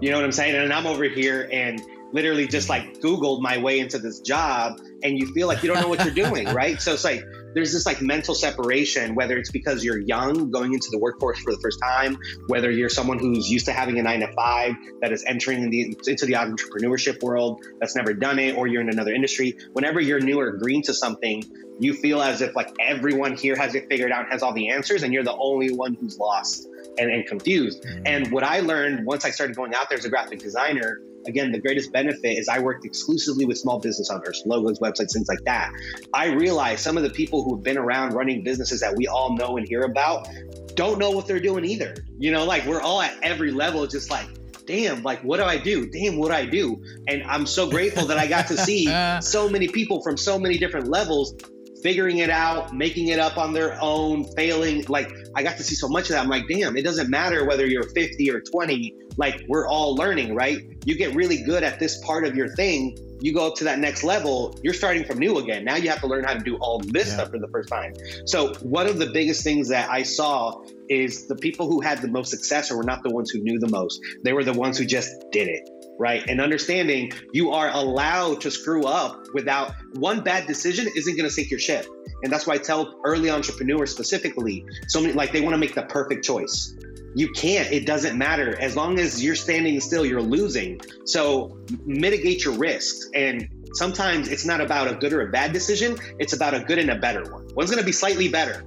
You 0.00 0.10
know 0.10 0.16
what 0.16 0.24
I'm 0.24 0.32
saying? 0.32 0.54
And 0.54 0.72
I'm 0.72 0.86
over 0.86 1.04
here 1.04 1.48
and 1.50 1.82
literally 2.12 2.46
just 2.46 2.68
like 2.68 3.00
Googled 3.00 3.40
my 3.40 3.58
way 3.58 3.80
into 3.80 3.98
this 3.98 4.20
job, 4.20 4.80
and 5.02 5.18
you 5.18 5.26
feel 5.32 5.46
like 5.46 5.62
you 5.62 5.68
don't 5.68 5.80
know 5.80 5.88
what 5.88 6.04
you're 6.04 6.14
doing, 6.14 6.48
right? 6.54 6.80
So 6.80 6.94
it's 6.94 7.04
like 7.04 7.24
there's 7.54 7.72
this 7.72 7.86
like 7.86 8.00
mental 8.00 8.34
separation, 8.34 9.14
whether 9.14 9.36
it's 9.36 9.50
because 9.50 9.84
you're 9.84 9.98
young, 9.98 10.50
going 10.50 10.72
into 10.72 10.88
the 10.90 10.98
workforce 10.98 11.38
for 11.38 11.52
the 11.52 11.58
first 11.60 11.80
time, 11.82 12.18
whether 12.46 12.70
you're 12.70 12.88
someone 12.88 13.18
who's 13.18 13.48
used 13.48 13.66
to 13.66 13.72
having 13.72 13.98
a 13.98 14.02
nine 14.02 14.20
to 14.20 14.32
five 14.32 14.74
that 15.00 15.12
is 15.12 15.24
entering 15.26 15.62
in 15.62 15.70
the, 15.70 15.96
into 16.06 16.26
the 16.26 16.34
entrepreneurship 16.34 17.22
world 17.22 17.64
that's 17.80 17.96
never 17.96 18.12
done 18.12 18.38
it, 18.38 18.56
or 18.56 18.66
you're 18.66 18.82
in 18.82 18.90
another 18.90 19.12
industry. 19.12 19.56
Whenever 19.72 20.00
you're 20.00 20.20
new 20.20 20.38
or 20.38 20.52
green 20.52 20.82
to 20.82 20.94
something, 20.94 21.42
you 21.80 21.94
feel 21.94 22.20
as 22.20 22.40
if 22.40 22.56
like 22.56 22.70
everyone 22.80 23.36
here 23.36 23.56
has 23.56 23.74
it 23.74 23.88
figured 23.88 24.12
out, 24.12 24.30
has 24.30 24.42
all 24.42 24.52
the 24.52 24.70
answers, 24.70 25.02
and 25.02 25.12
you're 25.12 25.24
the 25.24 25.36
only 25.36 25.72
one 25.72 25.94
who's 25.94 26.18
lost 26.18 26.68
and, 26.98 27.10
and 27.10 27.26
confused. 27.26 27.82
Mm-hmm. 27.82 28.06
And 28.06 28.32
what 28.32 28.44
I 28.44 28.60
learned 28.60 29.06
once 29.06 29.24
I 29.24 29.30
started 29.30 29.56
going 29.56 29.74
out 29.74 29.88
there 29.88 29.98
as 29.98 30.04
a 30.04 30.08
graphic 30.08 30.40
designer, 30.40 31.00
again, 31.26 31.52
the 31.52 31.58
greatest 31.58 31.92
benefit 31.92 32.38
is 32.38 32.48
I 32.48 32.58
worked 32.58 32.84
exclusively 32.84 33.44
with 33.44 33.58
small 33.58 33.78
business 33.78 34.10
owners, 34.10 34.42
logos, 34.46 34.78
websites, 34.78 35.12
things 35.12 35.28
like 35.28 35.42
that. 35.44 35.70
I 36.14 36.28
realized 36.32 36.80
some 36.80 36.96
of 36.96 37.02
the 37.02 37.10
people 37.10 37.42
who 37.42 37.56
have 37.56 37.64
been 37.64 37.78
around 37.78 38.14
running 38.14 38.42
businesses 38.42 38.80
that 38.80 38.94
we 38.96 39.06
all 39.06 39.36
know 39.36 39.56
and 39.56 39.66
hear 39.66 39.82
about 39.82 40.28
don't 40.74 40.98
know 40.98 41.10
what 41.10 41.26
they're 41.26 41.40
doing 41.40 41.64
either. 41.64 41.96
You 42.18 42.30
know, 42.30 42.44
like 42.44 42.64
we're 42.64 42.80
all 42.80 43.02
at 43.02 43.16
every 43.22 43.50
level, 43.50 43.86
just 43.86 44.10
like, 44.10 44.26
damn, 44.66 45.02
like 45.02 45.20
what 45.22 45.38
do 45.38 45.44
I 45.44 45.58
do? 45.58 45.90
Damn, 45.90 46.16
what 46.16 46.28
do 46.28 46.34
I 46.34 46.46
do? 46.46 46.82
And 47.08 47.24
I'm 47.24 47.46
so 47.46 47.68
grateful 47.68 48.06
that 48.06 48.18
I 48.18 48.26
got 48.26 48.46
to 48.48 48.56
see 48.56 48.86
so 49.20 49.48
many 49.48 49.68
people 49.68 50.02
from 50.02 50.16
so 50.16 50.38
many 50.38 50.56
different 50.56 50.88
levels 50.88 51.34
figuring 51.82 52.18
it 52.18 52.30
out, 52.30 52.74
making 52.74 53.08
it 53.08 53.18
up 53.18 53.38
on 53.38 53.52
their 53.52 53.78
own, 53.80 54.24
failing. 54.34 54.84
Like 54.88 55.10
I 55.34 55.42
got 55.42 55.56
to 55.56 55.62
see 55.62 55.74
so 55.74 55.88
much 55.88 56.04
of 56.04 56.10
that. 56.10 56.22
I'm 56.22 56.28
like, 56.28 56.44
damn, 56.48 56.76
it 56.76 56.82
doesn't 56.82 57.10
matter 57.10 57.44
whether 57.44 57.66
you're 57.66 57.88
50 57.90 58.30
or 58.30 58.40
20. 58.40 58.94
Like 59.18 59.44
we're 59.48 59.68
all 59.68 59.94
learning, 59.94 60.34
right? 60.34 60.58
You 60.86 60.96
get 60.96 61.14
really 61.14 61.42
good 61.42 61.62
at 61.62 61.78
this 61.78 62.02
part 62.04 62.24
of 62.24 62.34
your 62.34 62.48
thing. 62.54 62.96
You 63.20 63.34
go 63.34 63.48
up 63.48 63.56
to 63.56 63.64
that 63.64 63.80
next 63.80 64.04
level, 64.04 64.56
you're 64.62 64.72
starting 64.72 65.04
from 65.04 65.18
new 65.18 65.38
again. 65.38 65.64
Now 65.64 65.74
you 65.74 65.90
have 65.90 66.00
to 66.00 66.06
learn 66.06 66.24
how 66.24 66.34
to 66.34 66.40
do 66.40 66.56
all 66.58 66.78
this 66.78 67.08
yeah. 67.08 67.14
stuff 67.14 67.30
for 67.30 67.38
the 67.38 67.48
first 67.48 67.68
time. 67.68 67.94
So, 68.26 68.54
one 68.62 68.86
of 68.86 68.98
the 68.98 69.06
biggest 69.06 69.42
things 69.42 69.68
that 69.70 69.90
I 69.90 70.04
saw 70.04 70.62
is 70.88 71.26
the 71.26 71.34
people 71.34 71.66
who 71.66 71.80
had 71.80 72.00
the 72.00 72.08
most 72.08 72.30
success 72.30 72.70
or 72.70 72.76
were 72.76 72.84
not 72.84 73.02
the 73.02 73.10
ones 73.10 73.30
who 73.30 73.40
knew 73.40 73.58
the 73.58 73.68
most. 73.68 74.00
They 74.22 74.32
were 74.32 74.44
the 74.44 74.52
ones 74.52 74.78
who 74.78 74.86
just 74.86 75.12
did 75.32 75.48
it 75.48 75.68
right? 75.98 76.24
And 76.28 76.40
understanding 76.40 77.10
you 77.32 77.50
are 77.50 77.70
allowed 77.70 78.40
to 78.42 78.50
screw 78.50 78.84
up 78.84 79.26
without 79.34 79.74
one 79.94 80.20
bad 80.20 80.46
decision 80.46 80.86
isn't 80.96 81.16
going 81.16 81.28
to 81.28 81.34
sink 81.34 81.50
your 81.50 81.58
ship. 81.60 81.86
And 82.22 82.32
that's 82.32 82.46
why 82.46 82.54
I 82.54 82.58
tell 82.58 83.00
early 83.04 83.30
entrepreneurs 83.30 83.92
specifically, 83.92 84.64
so 84.88 85.00
many 85.00 85.12
like 85.12 85.32
they 85.32 85.40
want 85.40 85.54
to 85.54 85.58
make 85.58 85.74
the 85.74 85.82
perfect 85.82 86.24
choice. 86.24 86.74
You 87.14 87.30
can't. 87.32 87.70
It 87.72 87.86
doesn't 87.86 88.16
matter. 88.16 88.60
As 88.60 88.76
long 88.76 88.98
as 88.98 89.22
you're 89.22 89.34
standing 89.34 89.80
still, 89.80 90.04
you're 90.04 90.22
losing. 90.22 90.80
So 91.04 91.58
mitigate 91.84 92.44
your 92.44 92.54
risks. 92.54 93.08
And 93.14 93.48
sometimes 93.72 94.28
it's 94.28 94.44
not 94.44 94.60
about 94.60 94.88
a 94.88 94.94
good 94.94 95.12
or 95.12 95.22
a 95.22 95.30
bad 95.30 95.52
decision, 95.52 95.98
it's 96.18 96.32
about 96.32 96.54
a 96.54 96.60
good 96.60 96.78
and 96.78 96.90
a 96.90 96.96
better 96.96 97.22
one. 97.32 97.48
One's 97.54 97.70
going 97.70 97.80
to 97.80 97.86
be 97.86 97.92
slightly 97.92 98.28
better 98.28 98.64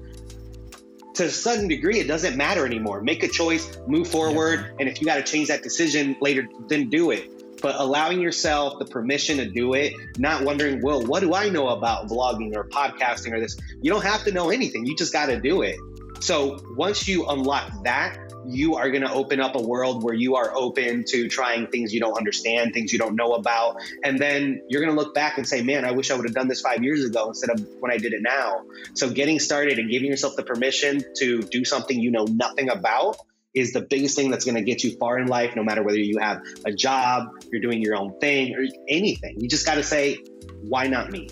to 1.15 1.25
a 1.25 1.29
certain 1.29 1.67
degree, 1.67 1.99
it 1.99 2.07
doesn't 2.07 2.37
matter 2.37 2.65
anymore. 2.65 3.01
Make 3.01 3.23
a 3.23 3.27
choice, 3.27 3.77
move 3.87 4.07
forward, 4.07 4.61
yeah. 4.61 4.75
and 4.79 4.89
if 4.89 5.01
you 5.01 5.05
got 5.05 5.15
to 5.15 5.23
change 5.23 5.49
that 5.49 5.63
decision 5.63 6.15
later, 6.21 6.47
then 6.67 6.89
do 6.89 7.11
it. 7.11 7.61
But 7.61 7.75
allowing 7.79 8.21
yourself 8.21 8.79
the 8.79 8.85
permission 8.85 9.37
to 9.37 9.45
do 9.45 9.73
it, 9.73 9.93
not 10.17 10.43
wondering, 10.43 10.81
well, 10.81 11.03
what 11.03 11.19
do 11.19 11.35
I 11.35 11.49
know 11.49 11.67
about 11.67 12.07
vlogging 12.07 12.55
or 12.55 12.63
podcasting 12.63 13.33
or 13.33 13.39
this? 13.39 13.57
You 13.81 13.91
don't 13.91 14.03
have 14.03 14.23
to 14.23 14.31
know 14.31 14.49
anything. 14.49 14.85
You 14.85 14.95
just 14.95 15.13
got 15.13 15.27
to 15.27 15.39
do 15.39 15.61
it. 15.61 15.75
So 16.21 16.59
once 16.75 17.07
you 17.07 17.27
unlock 17.27 17.83
that, 17.83 18.17
you 18.45 18.75
are 18.75 18.89
going 18.89 19.03
to 19.03 19.11
open 19.11 19.39
up 19.39 19.55
a 19.55 19.61
world 19.61 20.03
where 20.03 20.13
you 20.13 20.35
are 20.35 20.51
open 20.55 21.03
to 21.05 21.27
trying 21.27 21.67
things 21.67 21.93
you 21.93 21.99
don't 21.99 22.17
understand, 22.17 22.73
things 22.73 22.91
you 22.91 22.99
don't 22.99 23.15
know 23.15 23.33
about. 23.33 23.77
And 24.03 24.19
then 24.19 24.61
you're 24.67 24.81
going 24.81 24.95
to 24.95 24.99
look 24.99 25.13
back 25.13 25.37
and 25.37 25.47
say, 25.47 25.61
man, 25.61 25.85
I 25.85 25.91
wish 25.91 26.11
I 26.11 26.15
would 26.15 26.25
have 26.25 26.33
done 26.33 26.47
this 26.47 26.61
five 26.61 26.83
years 26.83 27.05
ago 27.05 27.29
instead 27.29 27.49
of 27.51 27.65
when 27.79 27.91
I 27.91 27.97
did 27.97 28.13
it 28.13 28.21
now. 28.21 28.63
So 28.93 29.09
getting 29.09 29.39
started 29.39 29.79
and 29.79 29.89
giving 29.89 30.09
yourself 30.09 30.35
the 30.35 30.43
permission 30.43 31.03
to 31.17 31.41
do 31.43 31.65
something 31.65 31.99
you 31.99 32.11
know 32.11 32.25
nothing 32.25 32.69
about 32.69 33.17
is 33.53 33.73
the 33.73 33.81
biggest 33.81 34.15
thing 34.15 34.31
that's 34.31 34.45
going 34.45 34.55
to 34.55 34.61
get 34.61 34.83
you 34.83 34.95
far 34.97 35.19
in 35.19 35.27
life, 35.27 35.55
no 35.55 35.63
matter 35.63 35.83
whether 35.83 35.99
you 35.99 36.19
have 36.19 36.41
a 36.65 36.71
job, 36.71 37.29
you're 37.51 37.61
doing 37.61 37.81
your 37.81 37.97
own 37.97 38.17
thing, 38.19 38.55
or 38.55 38.65
anything. 38.87 39.39
You 39.41 39.49
just 39.49 39.65
got 39.65 39.75
to 39.75 39.83
say, 39.83 40.23
why 40.61 40.87
not 40.87 41.11
me? 41.11 41.29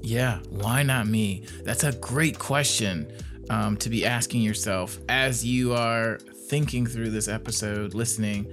Yeah, 0.00 0.38
why 0.48 0.82
not 0.82 1.06
me? 1.06 1.44
That's 1.62 1.84
a 1.84 1.92
great 1.92 2.38
question 2.38 3.12
um, 3.50 3.76
to 3.78 3.90
be 3.90 4.04
asking 4.04 4.42
yourself 4.42 4.98
as 5.08 5.44
you 5.44 5.74
are 5.74 6.18
thinking 6.48 6.86
through 6.86 7.10
this 7.10 7.28
episode, 7.28 7.94
listening, 7.94 8.44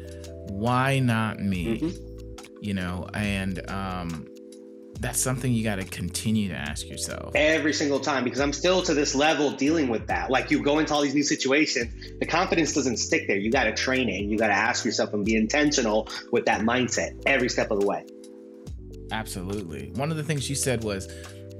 why 0.47 0.99
not 0.99 1.39
me? 1.39 1.79
Mm-hmm. 1.79 2.05
You 2.61 2.73
know, 2.73 3.07
and 3.13 3.69
um, 3.69 4.27
that's 4.99 5.19
something 5.19 5.53
you 5.53 5.63
got 5.63 5.77
to 5.77 5.85
continue 5.85 6.49
to 6.49 6.55
ask 6.55 6.87
yourself 6.87 7.33
every 7.35 7.73
single 7.73 7.99
time 7.99 8.23
because 8.23 8.41
I'm 8.41 8.51
still 8.51 8.81
to 8.83 8.93
this 8.93 9.15
level 9.15 9.51
dealing 9.51 9.87
with 9.87 10.07
that. 10.07 10.29
Like 10.29 10.51
you 10.51 10.61
go 10.61 10.79
into 10.79 10.93
all 10.93 11.01
these 11.01 11.15
new 11.15 11.23
situations, 11.23 11.93
the 12.19 12.25
confidence 12.25 12.73
doesn't 12.73 12.97
stick 12.97 13.27
there. 13.27 13.37
You 13.37 13.49
got 13.49 13.63
to 13.63 13.73
train 13.73 14.09
it. 14.09 14.23
You 14.23 14.37
got 14.37 14.47
to 14.47 14.53
ask 14.53 14.83
yourself 14.83 15.13
and 15.13 15.23
be 15.23 15.35
intentional 15.35 16.09
with 16.31 16.45
that 16.45 16.61
mindset 16.61 17.21
every 17.25 17.49
step 17.49 17.71
of 17.71 17.79
the 17.79 17.85
way. 17.85 18.05
Absolutely. 19.11 19.91
One 19.95 20.11
of 20.11 20.17
the 20.17 20.23
things 20.23 20.49
you 20.49 20.55
said 20.55 20.83
was 20.83 21.07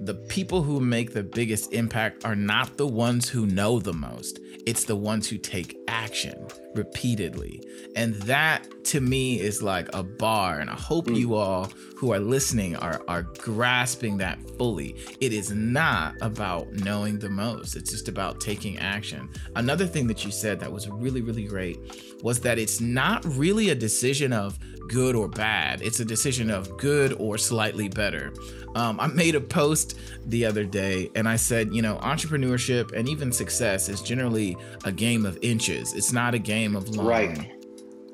the 0.02 0.14
people 0.14 0.64
who 0.64 0.80
make 0.80 1.14
the 1.14 1.24
biggest 1.24 1.74
impact 1.74 2.24
are 2.26 2.36
not 2.36 2.78
the 2.78 2.88
ones 2.88 3.28
who 3.28 3.46
know 3.46 3.80
the 3.80 3.94
most. 3.94 4.40
It's 4.66 4.86
the 4.86 4.96
ones 4.96 5.28
who 5.28 5.38
take 5.38 5.78
action 5.88 6.48
repeatedly. 6.76 7.62
And 7.96 8.14
that 8.24 8.68
to 8.86 9.02
me 9.02 9.40
is 9.40 9.62
like 9.62 9.90
a 9.94 10.04
bar. 10.04 10.60
And 10.60 10.70
I 10.70 10.76
hope 10.76 11.08
mm. 11.08 11.18
you 11.18 11.36
all 11.36 11.66
who 11.96 12.14
are 12.14 12.20
listening 12.20 12.76
are, 12.78 13.02
are 13.08 13.24
grasping 13.24 14.18
that 14.18 14.40
fully. 14.58 14.96
It 15.20 15.34
is 15.34 15.52
not 15.52 16.16
about 16.22 16.72
knowing 16.72 17.20
the 17.20 17.30
most, 17.30 17.76
it's 17.76 17.92
just 17.92 18.08
about 18.08 18.40
taking 18.40 18.78
action. 18.80 19.30
Another 19.56 19.86
thing 19.86 20.08
that 20.08 20.24
you 20.24 20.32
said 20.32 20.60
that 20.60 20.72
was 20.72 20.88
really, 20.88 21.22
really 21.22 21.46
great 21.46 21.78
was 22.24 22.40
that 22.42 22.58
it's 22.58 22.80
not 22.80 23.26
really 23.26 23.70
a 23.70 23.76
decision 23.76 24.32
of 24.34 24.58
good 24.90 25.16
or 25.16 25.28
bad. 25.28 25.82
It's 25.82 26.00
a 26.00 26.06
decision 26.06 26.50
of 26.50 26.78
good 26.78 27.14
or 27.14 27.38
slightly 27.38 27.88
better. 27.88 28.34
Um, 28.76 29.00
I 29.00 29.08
made 29.08 29.36
a 29.36 29.42
post 29.42 29.98
the 30.26 30.46
other 30.46 30.64
day 30.64 31.10
and 31.16 31.28
I 31.28 31.36
said, 31.36 31.74
you 31.74 31.82
know, 31.82 31.98
entrepreneurship 31.98 32.92
and 32.94 33.10
even 33.10 33.32
success 33.32 33.90
is 33.90 34.02
generally 34.02 34.58
a 34.86 34.92
game 34.92 35.26
of 35.26 35.38
inches. 35.42 35.94
It's 35.94 36.14
not 36.14 36.34
a 36.34 36.40
game 36.40 36.76
of 36.76 36.90
long 36.90 37.08
right. 37.08 37.52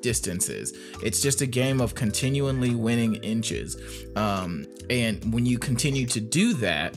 distances. 0.00 0.72
It's 1.02 1.20
just 1.20 1.40
a 1.40 1.46
game 1.46 1.80
of 1.80 1.94
continually 1.94 2.74
winning 2.74 3.16
inches. 3.16 3.76
Um, 4.16 4.66
and 4.88 5.32
when 5.32 5.46
you 5.46 5.58
continue 5.58 6.06
to 6.06 6.20
do 6.20 6.54
that, 6.54 6.96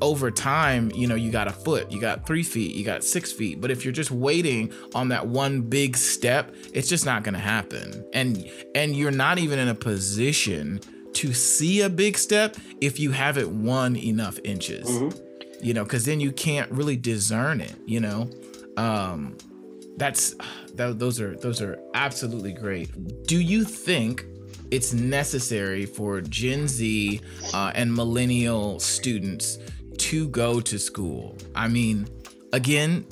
over 0.00 0.30
time, 0.30 0.90
you 0.94 1.06
know, 1.06 1.14
you 1.14 1.30
got 1.30 1.48
a 1.48 1.52
foot, 1.52 1.90
you 1.90 2.00
got 2.00 2.26
three 2.26 2.42
feet, 2.42 2.76
you 2.76 2.84
got 2.84 3.02
six 3.02 3.32
feet. 3.32 3.60
But 3.60 3.70
if 3.70 3.84
you're 3.84 3.92
just 3.92 4.10
waiting 4.10 4.72
on 4.94 5.08
that 5.08 5.26
one 5.26 5.62
big 5.62 5.96
step, 5.96 6.54
it's 6.72 6.88
just 6.88 7.04
not 7.04 7.24
going 7.24 7.34
to 7.34 7.40
happen. 7.40 8.08
And 8.12 8.48
and 8.74 8.94
you're 8.94 9.10
not 9.10 9.38
even 9.38 9.58
in 9.58 9.68
a 9.68 9.74
position 9.74 10.80
to 11.14 11.32
see 11.32 11.80
a 11.80 11.88
big 11.88 12.18
step 12.18 12.56
if 12.80 12.98
you 12.98 13.12
haven't 13.12 13.50
won 13.50 13.96
enough 13.96 14.38
inches. 14.44 14.88
Mm-hmm. 14.88 15.20
You 15.64 15.74
know, 15.74 15.84
because 15.84 16.04
then 16.04 16.20
you 16.20 16.32
can't 16.32 16.70
really 16.70 16.96
discern 16.96 17.60
it. 17.60 17.74
You 17.86 18.00
know, 18.00 18.30
um, 18.76 19.36
that's 19.96 20.34
that, 20.74 20.98
those 20.98 21.20
are 21.20 21.36
those 21.36 21.62
are 21.62 21.78
absolutely 21.94 22.52
great. 22.52 23.26
Do 23.26 23.40
you 23.40 23.64
think? 23.64 24.26
It's 24.70 24.92
necessary 24.92 25.86
for 25.86 26.20
Gen 26.20 26.66
Z 26.66 27.20
uh, 27.52 27.70
and 27.76 27.94
millennial 27.94 28.80
students 28.80 29.58
to 29.98 30.26
go 30.28 30.60
to 30.60 30.78
school. 30.78 31.36
I 31.54 31.68
mean, 31.68 32.08
again, 32.52 33.06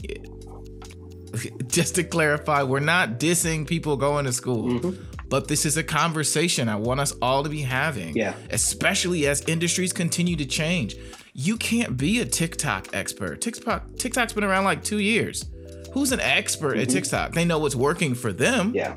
just 1.66 1.94
to 1.96 2.04
clarify, 2.04 2.62
we're 2.62 2.80
not 2.80 3.20
dissing 3.20 3.66
people 3.66 3.96
going 3.96 4.24
to 4.24 4.32
school. 4.32 4.80
Mm-hmm. 4.80 5.11
But 5.32 5.48
this 5.48 5.64
is 5.64 5.78
a 5.78 5.82
conversation 5.82 6.68
I 6.68 6.76
want 6.76 7.00
us 7.00 7.14
all 7.22 7.42
to 7.42 7.48
be 7.48 7.62
having. 7.62 8.14
Yeah. 8.14 8.34
Especially 8.50 9.26
as 9.26 9.40
industries 9.48 9.90
continue 9.90 10.36
to 10.36 10.44
change. 10.44 10.94
You 11.32 11.56
can't 11.56 11.96
be 11.96 12.20
a 12.20 12.26
TikTok 12.26 12.88
expert. 12.92 13.40
TikTok 13.40 13.96
TikTok's 13.96 14.34
been 14.34 14.44
around 14.44 14.64
like 14.64 14.84
two 14.84 14.98
years. 14.98 15.46
Who's 15.94 16.12
an 16.12 16.20
expert 16.20 16.72
mm-hmm. 16.72 16.82
at 16.82 16.88
TikTok? 16.90 17.32
They 17.32 17.46
know 17.46 17.58
what's 17.58 17.74
working 17.74 18.14
for 18.14 18.30
them. 18.30 18.72
Yeah. 18.74 18.94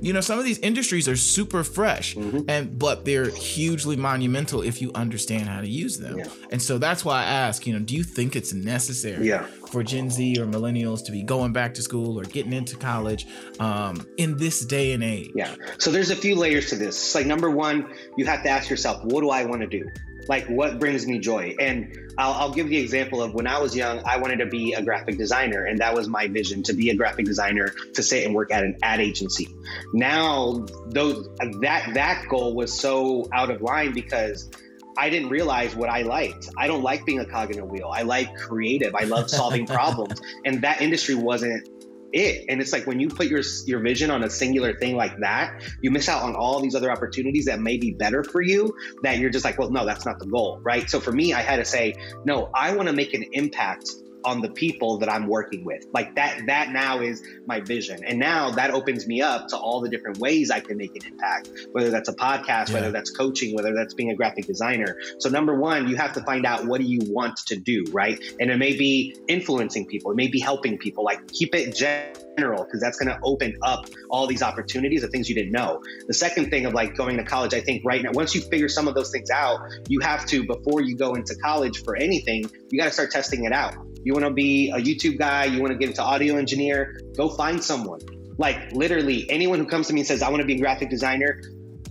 You 0.00 0.12
know, 0.12 0.20
some 0.20 0.40
of 0.40 0.44
these 0.44 0.58
industries 0.58 1.06
are 1.06 1.16
super 1.16 1.62
fresh, 1.62 2.16
mm-hmm. 2.16 2.40
and 2.48 2.76
but 2.76 3.04
they're 3.04 3.30
hugely 3.30 3.94
monumental 3.94 4.62
if 4.62 4.82
you 4.82 4.90
understand 4.96 5.48
how 5.48 5.60
to 5.60 5.68
use 5.68 5.98
them. 5.98 6.18
Yeah. 6.18 6.28
And 6.50 6.60
so 6.60 6.78
that's 6.78 7.04
why 7.04 7.20
I 7.20 7.24
ask, 7.26 7.64
you 7.64 7.72
know, 7.72 7.78
do 7.78 7.94
you 7.94 8.02
think 8.02 8.34
it's 8.34 8.52
necessary 8.52 9.28
yeah. 9.28 9.46
For 9.68 9.82
Gen 9.82 10.10
Z 10.10 10.38
or 10.40 10.46
millennials 10.46 11.04
to 11.06 11.12
be 11.12 11.22
going 11.22 11.52
back 11.52 11.74
to 11.74 11.82
school 11.82 12.18
or 12.18 12.24
getting 12.24 12.52
into 12.52 12.76
college 12.76 13.26
um, 13.60 14.06
in 14.16 14.36
this 14.36 14.64
day 14.64 14.92
and 14.92 15.02
age? 15.02 15.30
Yeah. 15.34 15.54
So 15.78 15.90
there's 15.90 16.10
a 16.10 16.16
few 16.16 16.36
layers 16.36 16.70
to 16.70 16.76
this. 16.76 17.14
Like 17.14 17.26
number 17.26 17.50
one, 17.50 17.92
you 18.16 18.26
have 18.26 18.42
to 18.42 18.48
ask 18.48 18.70
yourself, 18.70 19.04
what 19.04 19.20
do 19.20 19.30
I 19.30 19.44
want 19.44 19.62
to 19.62 19.66
do? 19.66 19.88
like 20.28 20.46
what 20.48 20.78
brings 20.78 21.06
me 21.06 21.18
joy 21.18 21.54
and 21.58 21.96
I'll, 22.18 22.32
I'll, 22.32 22.52
give 22.52 22.68
the 22.68 22.78
example 22.78 23.22
of 23.22 23.34
when 23.34 23.46
i 23.46 23.58
was 23.58 23.76
young 23.76 24.00
i 24.06 24.16
wanted 24.16 24.38
to 24.38 24.46
be 24.46 24.72
a 24.72 24.82
graphic 24.82 25.18
designer 25.18 25.64
and 25.64 25.78
that 25.78 25.94
was 25.94 26.08
my 26.08 26.26
vision 26.26 26.62
to 26.64 26.72
be 26.72 26.90
a 26.90 26.94
graphic 26.94 27.26
designer 27.26 27.74
to 27.94 28.02
sit 28.02 28.24
and 28.24 28.34
work 28.34 28.50
at 28.50 28.64
an 28.64 28.78
ad 28.82 29.00
agency 29.00 29.48
now 29.92 30.64
those 30.86 31.28
that 31.60 31.90
that 31.94 32.24
goal 32.28 32.54
was 32.54 32.72
so 32.72 33.28
out 33.32 33.50
of 33.50 33.60
line 33.60 33.92
because 33.92 34.50
I 34.98 35.10
didn't 35.10 35.28
realize 35.28 35.74
what 35.74 35.88
I 35.88 36.02
liked. 36.02 36.48
I 36.56 36.66
don't 36.66 36.82
like 36.82 37.04
being 37.04 37.20
a 37.20 37.26
cog 37.26 37.50
in 37.50 37.58
a 37.58 37.64
wheel. 37.64 37.90
I 37.92 38.02
like 38.02 38.34
creative. 38.36 38.94
I 38.94 39.04
love 39.04 39.30
solving 39.30 39.66
problems. 39.78 40.20
And 40.44 40.62
that 40.62 40.80
industry 40.80 41.14
wasn't 41.14 41.68
it. 42.12 42.46
And 42.48 42.60
it's 42.60 42.72
like 42.72 42.86
when 42.86 43.00
you 43.00 43.08
put 43.08 43.26
your 43.26 43.42
your 43.66 43.80
vision 43.80 44.10
on 44.10 44.24
a 44.24 44.30
singular 44.30 44.74
thing 44.78 44.96
like 44.96 45.18
that, 45.20 45.62
you 45.82 45.90
miss 45.90 46.08
out 46.08 46.22
on 46.22 46.34
all 46.34 46.60
these 46.60 46.74
other 46.74 46.90
opportunities 46.90 47.44
that 47.46 47.60
may 47.60 47.76
be 47.76 47.92
better 47.92 48.24
for 48.24 48.40
you. 48.40 48.74
That 49.02 49.18
you're 49.18 49.30
just 49.30 49.44
like, 49.44 49.58
well, 49.58 49.70
no, 49.70 49.84
that's 49.84 50.06
not 50.06 50.18
the 50.18 50.26
goal, 50.26 50.60
right? 50.62 50.88
So 50.88 51.00
for 51.00 51.12
me, 51.12 51.34
I 51.34 51.42
had 51.42 51.56
to 51.56 51.64
say, 51.64 51.94
no, 52.24 52.50
I 52.54 52.74
want 52.74 52.88
to 52.88 52.94
make 52.94 53.14
an 53.14 53.24
impact 53.32 53.90
on 54.26 54.42
the 54.42 54.50
people 54.50 54.98
that 54.98 55.08
I'm 55.10 55.26
working 55.28 55.64
with. 55.64 55.86
Like 55.94 56.16
that, 56.16 56.40
that 56.48 56.70
now 56.70 57.00
is 57.00 57.22
my 57.46 57.60
vision. 57.60 58.04
And 58.04 58.18
now 58.18 58.50
that 58.50 58.72
opens 58.72 59.06
me 59.06 59.22
up 59.22 59.48
to 59.48 59.56
all 59.56 59.80
the 59.80 59.88
different 59.88 60.18
ways 60.18 60.50
I 60.50 60.60
can 60.60 60.76
make 60.76 60.94
an 60.96 61.12
impact, 61.12 61.48
whether 61.72 61.90
that's 61.90 62.08
a 62.08 62.14
podcast, 62.14 62.68
yeah. 62.68 62.74
whether 62.74 62.90
that's 62.90 63.10
coaching, 63.10 63.54
whether 63.54 63.72
that's 63.72 63.94
being 63.94 64.10
a 64.10 64.16
graphic 64.16 64.46
designer. 64.46 64.98
So 65.18 65.30
number 65.30 65.58
one, 65.58 65.88
you 65.88 65.96
have 65.96 66.12
to 66.14 66.22
find 66.22 66.44
out 66.44 66.66
what 66.66 66.80
do 66.80 66.86
you 66.86 67.00
want 67.04 67.36
to 67.46 67.56
do, 67.56 67.84
right? 67.92 68.20
And 68.40 68.50
it 68.50 68.56
may 68.56 68.76
be 68.76 69.16
influencing 69.28 69.86
people, 69.86 70.10
it 70.10 70.16
may 70.16 70.28
be 70.28 70.40
helping 70.40 70.76
people. 70.76 71.04
Like 71.04 71.28
keep 71.32 71.54
it 71.54 71.76
general 71.76 72.25
because 72.36 72.80
that's 72.80 72.98
going 72.98 73.08
to 73.08 73.18
open 73.22 73.56
up 73.62 73.86
all 74.10 74.26
these 74.26 74.42
opportunities 74.42 75.02
of 75.02 75.10
things 75.10 75.28
you 75.28 75.34
didn't 75.34 75.52
know. 75.52 75.82
The 76.06 76.14
second 76.14 76.50
thing 76.50 76.66
of 76.66 76.74
like 76.74 76.94
going 76.96 77.16
to 77.16 77.24
college, 77.24 77.54
I 77.54 77.60
think 77.60 77.82
right 77.84 78.02
now, 78.02 78.10
once 78.12 78.34
you 78.34 78.40
figure 78.42 78.68
some 78.68 78.88
of 78.88 78.94
those 78.94 79.10
things 79.10 79.30
out, 79.30 79.58
you 79.88 80.00
have 80.00 80.26
to, 80.26 80.44
before 80.44 80.82
you 80.82 80.96
go 80.96 81.14
into 81.14 81.34
college 81.36 81.82
for 81.82 81.96
anything, 81.96 82.44
you 82.70 82.78
got 82.78 82.86
to 82.86 82.92
start 82.92 83.10
testing 83.10 83.44
it 83.44 83.52
out. 83.52 83.74
You 84.04 84.12
want 84.12 84.24
to 84.24 84.32
be 84.32 84.70
a 84.70 84.76
YouTube 84.76 85.18
guy, 85.18 85.46
you 85.46 85.60
want 85.60 85.72
to 85.72 85.78
get 85.78 85.88
into 85.88 86.02
audio 86.02 86.36
engineer, 86.36 87.00
go 87.16 87.28
find 87.28 87.62
someone. 87.62 88.00
Like 88.38 88.72
literally 88.72 89.28
anyone 89.30 89.58
who 89.58 89.66
comes 89.66 89.88
to 89.88 89.94
me 89.94 90.00
and 90.00 90.06
says, 90.06 90.22
I 90.22 90.28
want 90.28 90.42
to 90.42 90.46
be 90.46 90.54
a 90.54 90.58
graphic 90.58 90.90
designer, 90.90 91.40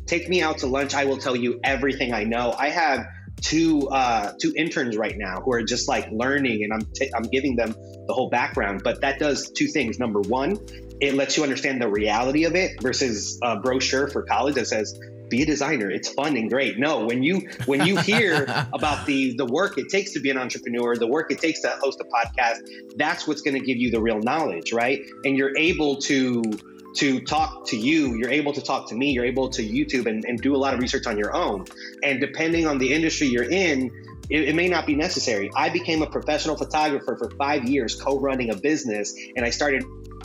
take 0.06 0.30
me 0.30 0.42
out 0.42 0.60
to 0.60 0.68
lunch. 0.68 0.94
I 0.94 1.06
will 1.06 1.18
tell 1.18 1.36
you 1.36 1.60
everything 1.64 2.14
I 2.14 2.24
know. 2.24 2.54
I 2.58 2.70
have 2.70 3.06
two 3.42 3.88
uh, 3.90 4.34
two 4.40 4.54
interns 4.56 4.98
right 4.98 5.18
now 5.18 5.42
who 5.42 5.54
are 5.54 5.64
just 5.64 5.88
like 5.88 6.10
learning, 6.12 6.64
and 6.64 6.74
I'm 6.74 6.86
t- 6.94 7.12
I'm 7.16 7.24
giving 7.24 7.56
them 7.56 7.76
the 8.08 8.14
whole 8.14 8.30
background. 8.30 8.82
But 8.84 9.02
that 9.02 9.20
does 9.20 9.52
two 9.52 9.68
things. 9.68 10.00
Number 10.00 10.22
one, 10.22 10.58
it 11.02 11.16
lets 11.16 11.38
you 11.38 11.44
understand 11.44 11.82
the 11.82 11.90
reality 11.90 12.46
of 12.46 12.56
it 12.56 12.82
versus 12.82 13.40
a 13.44 13.60
brochure 13.60 14.08
for 14.08 14.24
college 14.24 14.56
that 14.56 14.68
says 14.68 15.00
be 15.30 15.42
a 15.42 15.46
designer 15.46 15.90
it's 15.90 16.10
fun 16.10 16.38
and 16.38 16.52
great 16.52 16.78
no 16.78 17.04
when 17.06 17.24
you 17.24 17.42
when 17.66 17.86
you 17.86 17.98
hear 17.98 18.44
about 18.74 19.08
the 19.08 19.34
the 19.38 19.46
work 19.46 19.78
it 19.78 19.90
takes 19.90 20.14
to 20.14 20.20
be 20.20 20.30
an 20.30 20.38
entrepreneur 20.38 20.96
the 20.96 21.08
work 21.08 21.32
it 21.32 21.40
takes 21.40 21.62
to 21.62 21.70
host 21.82 22.00
a 22.00 22.04
podcast 22.04 22.60
that's 22.96 23.28
what's 23.28 23.42
going 23.42 23.56
to 23.56 23.66
give 23.66 23.78
you 23.78 23.90
the 23.90 24.00
real 24.00 24.20
knowledge 24.20 24.72
right 24.72 25.02
and 25.24 25.36
you're 25.36 25.58
able 25.58 25.96
to 25.96 26.44
to 26.96 27.20
talk 27.22 27.66
to 27.68 27.78
you 27.78 28.16
you're 28.16 28.32
able 28.32 28.54
to 28.54 28.62
talk 28.62 28.90
to 28.90 28.96
me 28.96 29.12
you're 29.12 29.26
able 29.26 29.50
to 29.50 29.62
youtube 29.62 30.06
and, 30.06 30.26
and 30.26 30.42
do 30.42 30.56
a 30.56 30.58
lot 30.58 30.74
of 30.74 30.80
research 30.80 31.06
on 31.08 31.18
your 31.18 31.36
own 31.36 31.66
and 32.04 32.20
depending 32.20 32.68
on 32.68 32.78
the 32.78 32.94
industry 32.94 33.28
you're 33.28 33.50
in 33.50 33.92
it, 34.30 34.50
it, 34.50 34.56
may 34.56 34.68
not 34.68 34.88
be 34.88 34.96
necessary. 34.96 35.52
I 35.56 35.70
became 35.70 36.02
a 36.02 36.08
professional 36.08 36.58
photographer 36.58 37.16
for 37.16 37.30
five 37.38 37.66
years, 37.66 37.96
co 37.96 38.20
running 38.20 38.50
a 38.50 38.56
business, 38.56 39.16
and 39.36 39.46
I 39.46 39.52
started 39.52 39.84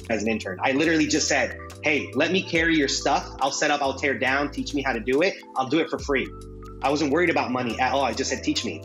as 0.08 0.22
an 0.22 0.28
intern. 0.28 0.58
I 0.62 0.72
literally 0.72 1.06
just 1.06 1.28
said, 1.28 1.58
hey, 1.82 2.10
let 2.14 2.32
me 2.32 2.42
carry 2.42 2.76
your 2.76 2.88
stuff. 2.88 3.28
I'll 3.40 3.52
set 3.52 3.70
up, 3.70 3.82
I'll 3.82 3.94
tear 3.94 4.18
down, 4.18 4.50
teach 4.50 4.74
me 4.74 4.82
how 4.82 4.92
to 4.92 5.00
do 5.00 5.22
it. 5.22 5.34
I'll 5.56 5.68
do 5.68 5.80
it 5.80 5.90
for 5.90 5.98
free. 5.98 6.28
I 6.82 6.90
wasn't 6.90 7.12
worried 7.12 7.30
about 7.30 7.50
money 7.50 7.78
at 7.78 7.92
all. 7.92 8.02
I 8.02 8.14
just 8.14 8.30
said, 8.30 8.42
teach 8.42 8.64
me. 8.64 8.82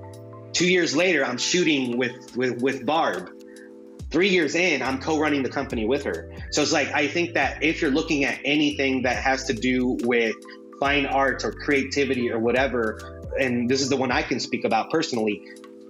Two 0.52 0.70
years 0.70 0.96
later, 0.96 1.26
I'm 1.26 1.38
shooting 1.38 1.98
with, 1.98 2.36
with, 2.36 2.62
with 2.62 2.86
Barb. 2.86 3.32
Three 4.16 4.30
years 4.30 4.56
in, 4.56 4.82
I'm 4.82 5.02
co 5.02 5.20
running 5.20 5.44
the 5.44 5.50
company 5.50 5.86
with 5.86 6.06
her. 6.06 6.32
So 6.52 6.62
it's 6.62 6.72
like, 6.72 6.90
I 6.94 7.06
think 7.06 7.34
that 7.34 7.62
if 7.62 7.82
you're 7.82 7.92
looking 7.92 8.24
at 8.24 8.40
anything 8.46 9.02
that 9.02 9.18
has 9.18 9.44
to 9.48 9.54
do 9.54 9.98
with 10.04 10.34
fine 10.80 11.06
arts 11.06 11.44
or 11.44 11.52
creativity 11.52 12.32
or 12.32 12.40
whatever, 12.40 13.28
and 13.38 13.70
this 13.70 13.82
is 13.82 13.90
the 13.90 13.98
one 13.98 14.14
I 14.14 14.22
can 14.22 14.40
speak 14.40 14.64
about 14.64 14.90
personally, 14.90 15.42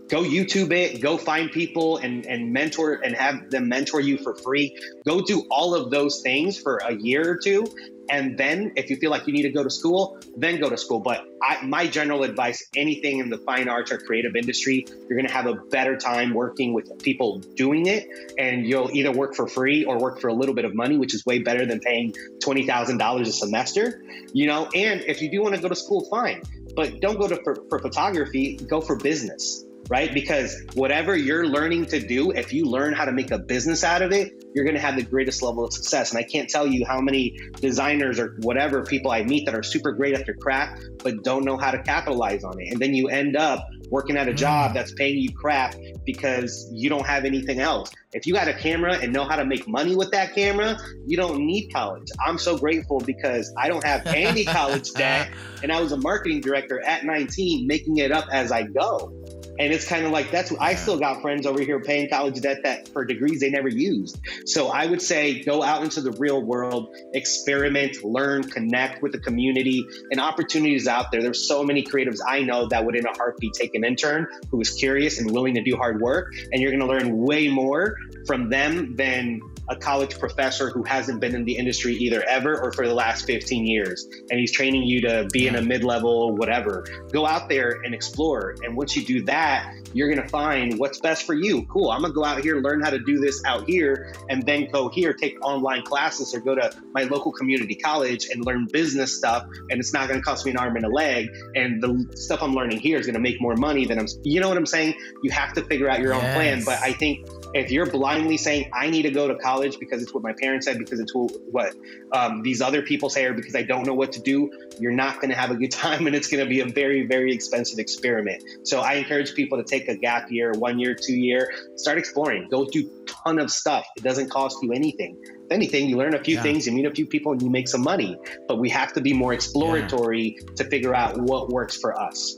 go 0.08 0.24
YouTube 0.24 0.72
it, 0.72 1.02
go 1.02 1.20
find 1.20 1.52
people 1.52 1.98
and, 1.98 2.26
and 2.26 2.52
mentor 2.52 2.94
and 2.94 3.16
have 3.16 3.52
them 3.52 3.70
mentor 3.70 4.00
you 4.00 4.18
for 4.18 4.34
free. 4.34 4.76
Go 5.06 5.22
do 5.22 5.46
all 5.52 5.76
of 5.76 5.92
those 5.92 6.24
things 6.24 6.58
for 6.60 6.78
a 6.78 6.96
year 6.96 7.30
or 7.30 7.38
two. 7.38 7.68
And 8.10 8.38
then 8.38 8.74
if 8.76 8.90
you 8.90 8.98
feel 8.98 9.12
like 9.12 9.28
you 9.28 9.34
need 9.34 9.44
to 9.44 9.52
go 9.52 9.64
to 9.64 9.70
school, 9.70 10.20
then 10.38 10.60
go 10.60 10.70
to 10.70 10.78
school. 10.78 11.00
But 11.00 11.26
I, 11.42 11.66
my 11.66 11.88
general 11.88 12.24
advice, 12.24 12.64
anything 12.76 13.20
in 13.20 13.30
the 13.30 13.38
fine 13.38 13.68
arts 13.68 13.92
or 13.92 13.98
creative 13.98 14.36
industry, 14.36 14.86
you're 14.90 15.18
going 15.18 15.28
to 15.28 15.34
have 15.34 15.48
a 15.48 15.56
better 15.56 15.98
time 15.98 16.34
working 16.34 16.74
with 16.74 17.02
people 17.02 17.40
doing 17.40 17.88
it. 17.88 18.08
And 18.38 18.66
you'll 18.66 18.92
either 18.92 19.12
work 19.12 19.36
for 19.36 19.48
free 19.48 19.86
or 19.86 19.98
work 20.00 20.22
for 20.22 20.28
a 20.28 20.34
little 20.34 20.56
bit 20.56 20.66
of 20.66 20.76
money, 20.76 20.98
which 20.98 21.14
is 21.14 21.26
way 21.26 21.40
better 21.40 21.66
than 21.66 21.80
paying 21.80 22.14
$20,000 22.44 23.22
a 23.22 23.26
semester, 23.32 24.04
you 24.34 24.48
know? 24.48 24.70
And 24.74 25.02
if 25.02 25.22
you 25.22 25.30
do 25.32 25.42
want 25.42 25.56
to 25.56 25.62
go 25.62 25.70
to 25.70 25.76
school, 25.76 26.08
fine. 26.10 26.42
But 26.76 27.00
don't 27.00 27.18
go 27.18 27.28
to 27.28 27.42
for, 27.44 27.56
for 27.70 27.80
photography, 27.80 28.58
go 28.58 28.82
for 28.82 28.98
business 28.98 29.66
right? 29.90 30.14
Because 30.14 30.56
whatever 30.74 31.16
you're 31.16 31.46
learning 31.46 31.86
to 31.88 32.00
do, 32.00 32.32
if 32.32 32.54
you 32.54 32.66
learn 32.66 32.94
how 32.94 33.06
to 33.06 33.12
make 33.12 33.32
a 33.32 33.40
business 33.40 33.84
out 33.84 34.02
of 34.02 34.12
it, 34.12 34.34
you're 34.54 34.64
going 34.64 34.76
to 34.76 34.82
have 34.82 34.96
the 34.96 35.04
greatest 35.04 35.42
level 35.42 35.66
of 35.66 35.74
success. 35.74 36.12
And 36.12 36.20
I 36.20 36.24
can't 36.24 36.50
tell 36.50 36.66
you 36.66 36.86
how 36.86 37.02
many 37.02 37.38
designers 37.60 38.20
or 38.20 38.38
whatever 38.42 38.84
people 38.84 39.12
I 39.12 39.24
meet 39.24 39.46
that 39.46 39.56
are 39.56 39.64
super 39.64 39.92
great 39.92 40.16
at 40.16 40.26
their 40.26 40.36
craft, 40.36 40.84
but 41.04 41.24
don't 41.24 41.44
know 41.44 41.58
how 41.58 41.72
to 41.72 41.82
capitalize 41.84 42.44
on 42.44 42.60
it. 42.60 42.72
And 42.72 42.82
then 42.82 42.94
you 42.94 43.10
end 43.10 43.36
up 43.36 43.68
working 43.90 44.18
at 44.18 44.28
a 44.28 44.34
job 44.34 44.72
mm. 44.72 44.74
that's 44.74 44.94
paying 44.94 45.18
you 45.18 45.32
crap 45.34 45.76
because 46.06 46.70
you 46.72 46.90
don't 46.90 47.06
have 47.06 47.26
anything 47.26 47.60
else. 47.60 47.92
If 48.14 48.26
you 48.26 48.34
got 48.34 48.48
a 48.48 48.54
camera 48.54 48.98
and 48.98 49.12
know 49.12 49.26
how 49.26 49.36
to 49.36 49.46
make 49.46 49.68
money 49.68 49.96
with 49.96 50.12
that 50.12 50.34
camera, 50.34 50.78
you 51.06 51.18
don't 51.18 51.46
need 51.46 51.70
college. 51.74 52.08
I'm 52.26 52.38
so 52.38 52.58
grateful 52.58 53.00
because 53.00 53.54
I 53.58 53.68
don't 53.68 53.84
have 53.84 54.08
any 54.08 54.46
college 54.60 54.92
debt 54.94 55.32
and 55.62 55.72
I 55.72 55.82
was 55.82 55.92
a 55.92 55.98
marketing 55.98 56.42
director 56.42 56.82
at 56.86 57.04
19 57.04 57.68
making 57.68 57.98
it 57.98 58.12
up 58.12 58.28
as 58.32 58.52
I 58.52 58.64
go. 58.64 59.12
And 59.58 59.74
it's 59.74 59.88
kind 59.88 60.06
of 60.06 60.12
like 60.12 60.32
that's 60.32 60.52
what 60.52 60.62
I 60.62 60.76
still 60.76 61.00
got 61.00 61.22
friends 61.22 61.46
over 61.46 61.62
here 61.62 61.80
paying 61.80 62.10
college 62.10 62.40
debt 62.42 62.64
that 62.64 62.90
for 62.90 63.06
degrees 63.06 63.40
they 63.40 63.50
never 63.50 63.70
used. 63.70 64.20
So 64.46 64.68
I 64.68 64.86
would 64.86 65.02
say 65.02 65.44
go 65.44 65.64
out 65.64 65.84
into 65.84 66.02
the 66.02 66.12
real 66.12 66.42
world, 66.42 66.96
experiment, 67.14 68.04
learn, 68.04 68.44
connect 68.44 69.02
with 69.02 69.12
the 69.12 69.20
community, 69.20 69.86
and 70.12 70.20
opportunities 70.20 70.88
out 70.88 71.12
there. 71.12 71.22
There's 71.22 71.48
so 71.48 71.64
many 71.64 71.84
creatives 71.84 72.20
I 72.26 72.42
know 72.42 72.68
that 72.68 72.86
would 72.86 72.96
in 72.96 73.06
a 73.06 73.16
heartbeat 73.16 73.54
take 73.54 73.76
an 73.76 73.84
intern 73.84 74.28
who 74.52 74.60
is 74.62 74.72
curious 74.72 75.20
and 75.20 75.32
willing 75.32 75.56
to 75.56 75.64
do 75.64 75.76
hard 75.76 76.02
work, 76.02 76.34
and 76.52 76.62
you're 76.62 76.72
going 76.72 76.82
to 76.82 76.88
learn 76.88 77.18
way 77.18 77.48
more 77.48 77.96
from 78.26 78.50
them 78.50 78.96
than 78.96 79.42
a 79.70 79.76
college 79.76 80.18
professor 80.20 80.70
who 80.70 80.84
hasn't 80.84 81.20
been 81.20 81.36
in 81.36 81.46
the 81.46 81.56
industry 81.56 81.96
either 81.96 82.24
ever 82.28 82.60
or 82.62 82.72
for 82.72 82.88
the 82.88 82.94
last 82.94 83.26
15 83.26 83.66
years, 83.66 84.08
and 84.30 84.40
he's 84.40 84.52
training 84.52 84.84
you 84.84 85.02
to 85.02 85.28
be 85.32 85.48
in 85.48 85.56
a 85.56 85.62
mid 85.62 85.84
level, 85.84 86.36
whatever. 86.36 86.86
Go 87.12 87.26
out 87.26 87.50
there 87.50 87.82
and 87.84 87.94
explore. 87.94 88.56
And 88.64 88.76
once 88.76 88.96
you 88.96 89.04
do 89.06 89.24
that, 89.26 89.74
you're 89.94 90.10
going 90.10 90.22
to 90.22 90.30
find 90.30 90.78
what's 90.78 91.00
best 91.00 91.26
for 91.26 91.34
you. 91.34 91.66
Cool. 91.66 91.90
I'm 91.90 92.02
going 92.02 92.12
to 92.12 92.16
go 92.16 92.26
out 92.26 92.44
here, 92.44 92.58
learn 92.58 92.82
how 92.82 92.90
to 92.90 93.00
do 93.00 93.20
this 93.20 93.44
out 93.46 93.68
here, 93.68 94.14
and 94.30 94.44
then 94.44 94.70
go 94.72 94.90
here, 94.90 95.14
take 95.14 95.44
online 95.44 95.84
classes, 95.84 96.34
or 96.36 96.40
go 96.40 96.56
to 96.56 96.72
my 96.94 97.04
local 97.04 97.32
community 97.32 97.76
college 97.76 98.28
and 98.32 98.46
learn 98.46 98.68
business 98.72 99.16
stuff. 99.16 99.46
And 99.70 99.80
it's 99.80 99.94
not 99.94 100.08
going 100.08 100.20
to 100.20 100.24
cost 100.24 100.46
me 100.46 100.52
an 100.52 100.58
arm 100.58 100.76
and 100.76 100.86
a 100.86 100.90
leg. 100.90 101.30
And 101.56 101.82
the 101.82 102.06
stuff 102.16 102.42
I'm 102.44 102.54
learning 102.54 102.80
here 102.80 102.98
is 102.98 103.06
going 103.06 103.16
to 103.16 103.22
make 103.22 103.42
more 103.42 103.56
money 103.56 103.86
than 103.86 104.00
I'm, 104.00 104.08
you 104.24 104.40
know 104.40 104.50
what 104.50 104.58
I'm 104.58 104.66
saying? 104.66 104.96
You 105.24 105.32
have 105.32 105.54
to 105.54 105.64
figure 105.64 105.90
out 105.90 106.00
your 106.00 106.14
yes. 106.14 106.24
own 106.24 106.34
plan. 106.34 106.64
But 106.66 106.80
I 106.82 106.94
think 106.94 107.28
if 107.56 107.72
you're 107.72 107.86
blindly 107.86 108.36
saying 108.36 108.70
I 108.74 108.90
need 108.90 109.04
to 109.04 109.12
go 109.12 109.30
to 109.30 109.36
college 109.36 109.80
because 109.80 110.04
it's 110.04 110.14
what 110.14 110.22
my 110.22 110.34
parents 110.34 110.66
said, 110.66 110.78
because 110.78 111.00
it's 111.00 111.14
what 111.16 111.74
um, 112.12 112.44
these 112.44 112.62
other 112.62 112.82
people 112.82 113.10
say, 113.10 113.26
or 113.26 113.34
because 113.34 113.56
I 113.56 113.64
don't 113.64 113.88
know 113.88 113.94
what 113.94 114.12
to 114.12 114.22
do, 114.22 114.52
you're 114.78 114.92
not 114.92 115.16
going 115.16 115.30
to 115.30 115.38
have 115.38 115.52
a 115.52 115.56
good 115.56 115.72
time, 115.72 116.06
and 116.06 116.16
it's 116.16 116.28
going 116.28 116.44
to 116.44 116.50
be 116.50 116.60
a 116.60 116.66
very, 116.66 117.08
very 117.08 117.34
expensive 117.34 117.80
experiment. 117.80 118.44
So 118.64 118.82
I 118.82 118.94
encourage 118.94 119.34
people 119.34 119.58
to 119.58 119.64
take 119.64 119.88
a 119.88 119.96
gap 119.96 120.30
year, 120.30 120.52
one 120.52 120.78
year, 120.80 120.94
two 120.94 121.16
year, 121.16 121.52
start 121.78 121.98
exploring, 121.98 122.50
go 122.50 122.66
do 122.66 122.90
ton 123.08 123.40
of 123.40 123.50
stuff. 123.50 123.86
It 123.96 124.04
doesn't 124.04 124.30
cost 124.30 124.58
you 124.62 124.74
anything. 124.74 125.18
If 125.24 125.52
anything, 125.52 125.88
you 125.90 125.98
learn 125.98 126.14
a 126.14 126.24
few 126.24 126.36
yeah. 126.36 126.44
things, 126.44 126.68
you 126.68 126.74
meet 126.74 126.86
a 126.86 126.92
few 126.92 127.06
people, 127.06 127.32
and 127.32 127.42
you 127.42 127.50
make 127.50 127.70
some 127.70 127.82
money. 127.82 128.18
But 128.50 128.60
we 128.60 128.70
have 128.70 128.92
to 128.94 129.02
be 129.02 129.14
more 129.14 129.32
exploratory 129.32 130.38
yeah. 130.38 130.56
to 130.58 130.66
figure 130.66 130.94
out 130.94 131.18
what 131.18 131.50
works 131.50 131.78
for 131.78 131.98
us. 131.98 132.36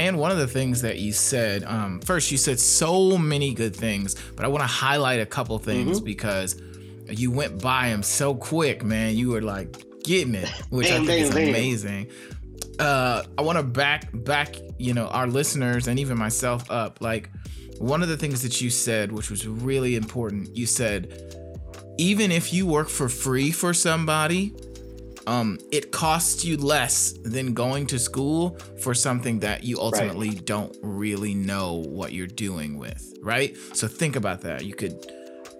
And 0.00 0.18
one 0.18 0.30
of 0.30 0.38
the 0.38 0.46
things 0.46 0.80
that 0.80 0.98
you 0.98 1.12
said, 1.12 1.62
um, 1.64 2.00
first, 2.00 2.30
you 2.32 2.38
said 2.38 2.58
so 2.58 3.18
many 3.18 3.52
good 3.52 3.76
things, 3.76 4.16
but 4.34 4.46
I 4.46 4.48
want 4.48 4.62
to 4.62 4.66
highlight 4.66 5.20
a 5.20 5.26
couple 5.26 5.58
things 5.58 5.98
mm-hmm. 5.98 6.06
because 6.06 6.58
you 7.06 7.30
went 7.30 7.60
by 7.60 7.90
them 7.90 8.02
so 8.02 8.34
quick, 8.34 8.82
man. 8.82 9.14
You 9.14 9.28
were 9.28 9.42
like 9.42 9.76
getting 10.02 10.34
it, 10.34 10.48
which 10.70 10.90
I 10.90 11.04
think 11.04 11.10
is 11.10 11.30
amazing. 11.30 12.10
Uh, 12.78 13.24
I 13.36 13.42
want 13.42 13.58
to 13.58 13.62
back 13.62 14.08
back, 14.14 14.56
you 14.78 14.94
know, 14.94 15.06
our 15.08 15.26
listeners 15.26 15.86
and 15.86 15.98
even 15.98 16.16
myself 16.16 16.70
up. 16.70 17.02
Like 17.02 17.28
one 17.76 18.02
of 18.02 18.08
the 18.08 18.16
things 18.16 18.40
that 18.40 18.58
you 18.58 18.70
said, 18.70 19.12
which 19.12 19.28
was 19.28 19.46
really 19.46 19.96
important, 19.96 20.56
you 20.56 20.64
said, 20.64 21.12
even 21.98 22.32
if 22.32 22.54
you 22.54 22.66
work 22.66 22.88
for 22.88 23.10
free 23.10 23.50
for 23.50 23.74
somebody, 23.74 24.54
um, 25.26 25.58
it 25.70 25.92
costs 25.92 26.44
you 26.44 26.56
less 26.56 27.12
than 27.24 27.54
going 27.54 27.86
to 27.88 27.98
school 27.98 28.58
for 28.80 28.94
something 28.94 29.40
that 29.40 29.64
you 29.64 29.78
ultimately 29.78 30.30
right. 30.30 30.44
don't 30.44 30.76
really 30.82 31.34
know 31.34 31.74
what 31.74 32.12
you're 32.12 32.26
doing 32.26 32.78
with, 32.78 33.14
right? 33.22 33.56
So 33.74 33.88
think 33.88 34.16
about 34.16 34.42
that. 34.42 34.64
You 34.64 34.74
could 34.74 35.12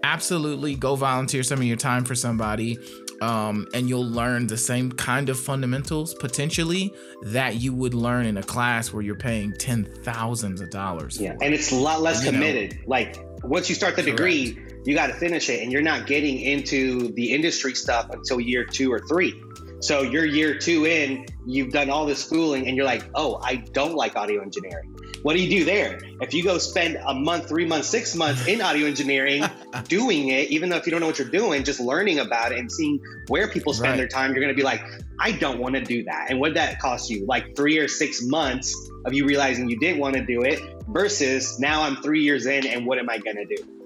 absolutely 0.03 0.75
go 0.75 0.97
volunteer 0.97 1.43
some 1.43 1.59
of 1.59 1.65
your 1.65 1.77
time 1.77 2.05
for 2.05 2.15
somebody 2.15 2.79
um, 3.21 3.67
and 3.75 3.89
you'll 3.89 4.09
learn 4.09 4.47
the 4.47 4.57
same 4.57 4.91
kind 4.93 5.29
of 5.29 5.39
fundamentals 5.39 6.15
potentially 6.15 6.93
that 7.23 7.57
you 7.57 7.75
would 7.75 7.95
learn 7.95 8.27
in 8.27 8.39
a 8.39 8.43
class 8.43 8.93
where 8.93 9.03
you're 9.03 9.15
paying 9.15 9.53
ten 9.53 9.85
thousands 10.03 10.61
of 10.61 10.71
dollars. 10.71 11.21
Yeah, 11.21 11.37
and 11.41 11.55
it's 11.55 11.71
a 11.71 11.77
lot 11.77 12.01
less 12.01 12.25
committed. 12.25 12.79
Know. 12.79 12.85
Like 12.87 13.19
once 13.43 13.69
you 13.69 13.75
start 13.75 13.97
the 13.97 14.03
Correct. 14.03 14.17
degree, 14.17 14.59
you 14.85 14.95
got 14.95 15.09
to 15.09 15.15
finish 15.15 15.49
it, 15.49 15.63
and 15.63 15.73
you're 15.73 15.83
not 15.83 16.07
getting 16.07 16.41
into 16.41 17.13
the 17.13 17.33
industry 17.33 17.75
stuff 17.75 18.11
until 18.11 18.41
year 18.41 18.65
two 18.65 18.93
or 18.93 19.01
three. 19.01 19.41
So 19.81 20.03
you're 20.03 20.27
year 20.27 20.59
two 20.59 20.87
in, 20.87 21.27
you've 21.47 21.73
done 21.73 21.89
all 21.89 22.07
this 22.07 22.25
schooling, 22.25 22.67
and 22.67 22.77
you're 22.77 22.87
like, 22.87 23.05
oh, 23.15 23.41
I 23.43 23.57
don't 23.57 23.95
like 23.95 24.17
audio 24.17 24.43
engineering. 24.43 24.95
What 25.23 25.37
do 25.37 25.43
you 25.43 25.51
do 25.51 25.65
there? 25.65 26.01
If 26.23 26.33
you 26.33 26.43
go 26.43 26.57
spend 26.57 26.97
a 27.07 27.15
month, 27.15 27.49
three 27.49 27.67
months, 27.67 27.89
six 27.89 28.15
months 28.15 28.47
in 28.47 28.63
audio 28.63 28.87
engineering 28.87 29.45
doing 29.89 30.29
it, 30.29 30.51
even 30.51 30.71
though 30.71 30.77
if 30.77 30.87
you 30.87 30.91
don't 30.91 31.01
know 31.01 31.07
what 31.07 31.19
you're 31.19 31.29
doing, 31.29 31.63
just 31.63 31.79
learning 31.79 32.21
about 32.21 32.53
it 32.53 32.59
and 32.59 32.73
seeing 32.73 33.01
where 33.29 33.47
people 33.49 33.75
spend 33.75 33.91
right. 33.91 33.97
their 33.99 34.09
time, 34.09 34.33
you're 34.33 34.43
going 34.43 34.55
to 34.55 34.57
be 34.57 34.63
like, 34.63 34.83
I 35.19 35.33
don't 35.33 35.59
want 35.59 35.75
to 35.75 35.83
do 35.83 36.05
that. 36.05 36.29
And 36.31 36.41
what 36.41 36.55
that 36.55 36.79
cost 36.79 37.11
you? 37.11 37.27
Like 37.27 37.55
three 37.55 37.79
or 37.79 37.87
six 37.87 38.23
months 38.23 38.75
of 39.05 39.13
you 39.13 39.27
realizing 39.27 39.69
you 39.69 39.79
didn't 39.79 40.01
want 40.01 40.15
to 40.15 40.25
do 40.25 40.43
it 40.43 40.59
versus 40.89 41.61
now 41.61 41.83
I'm 41.83 41.97
three 41.97 42.23
years 42.23 42.47
in 42.47 42.67
and 42.67 42.87
what 42.87 42.99
am 42.99 43.11
I 43.11 43.19
going 43.19 43.37
to 43.37 43.45
do? 43.45 43.80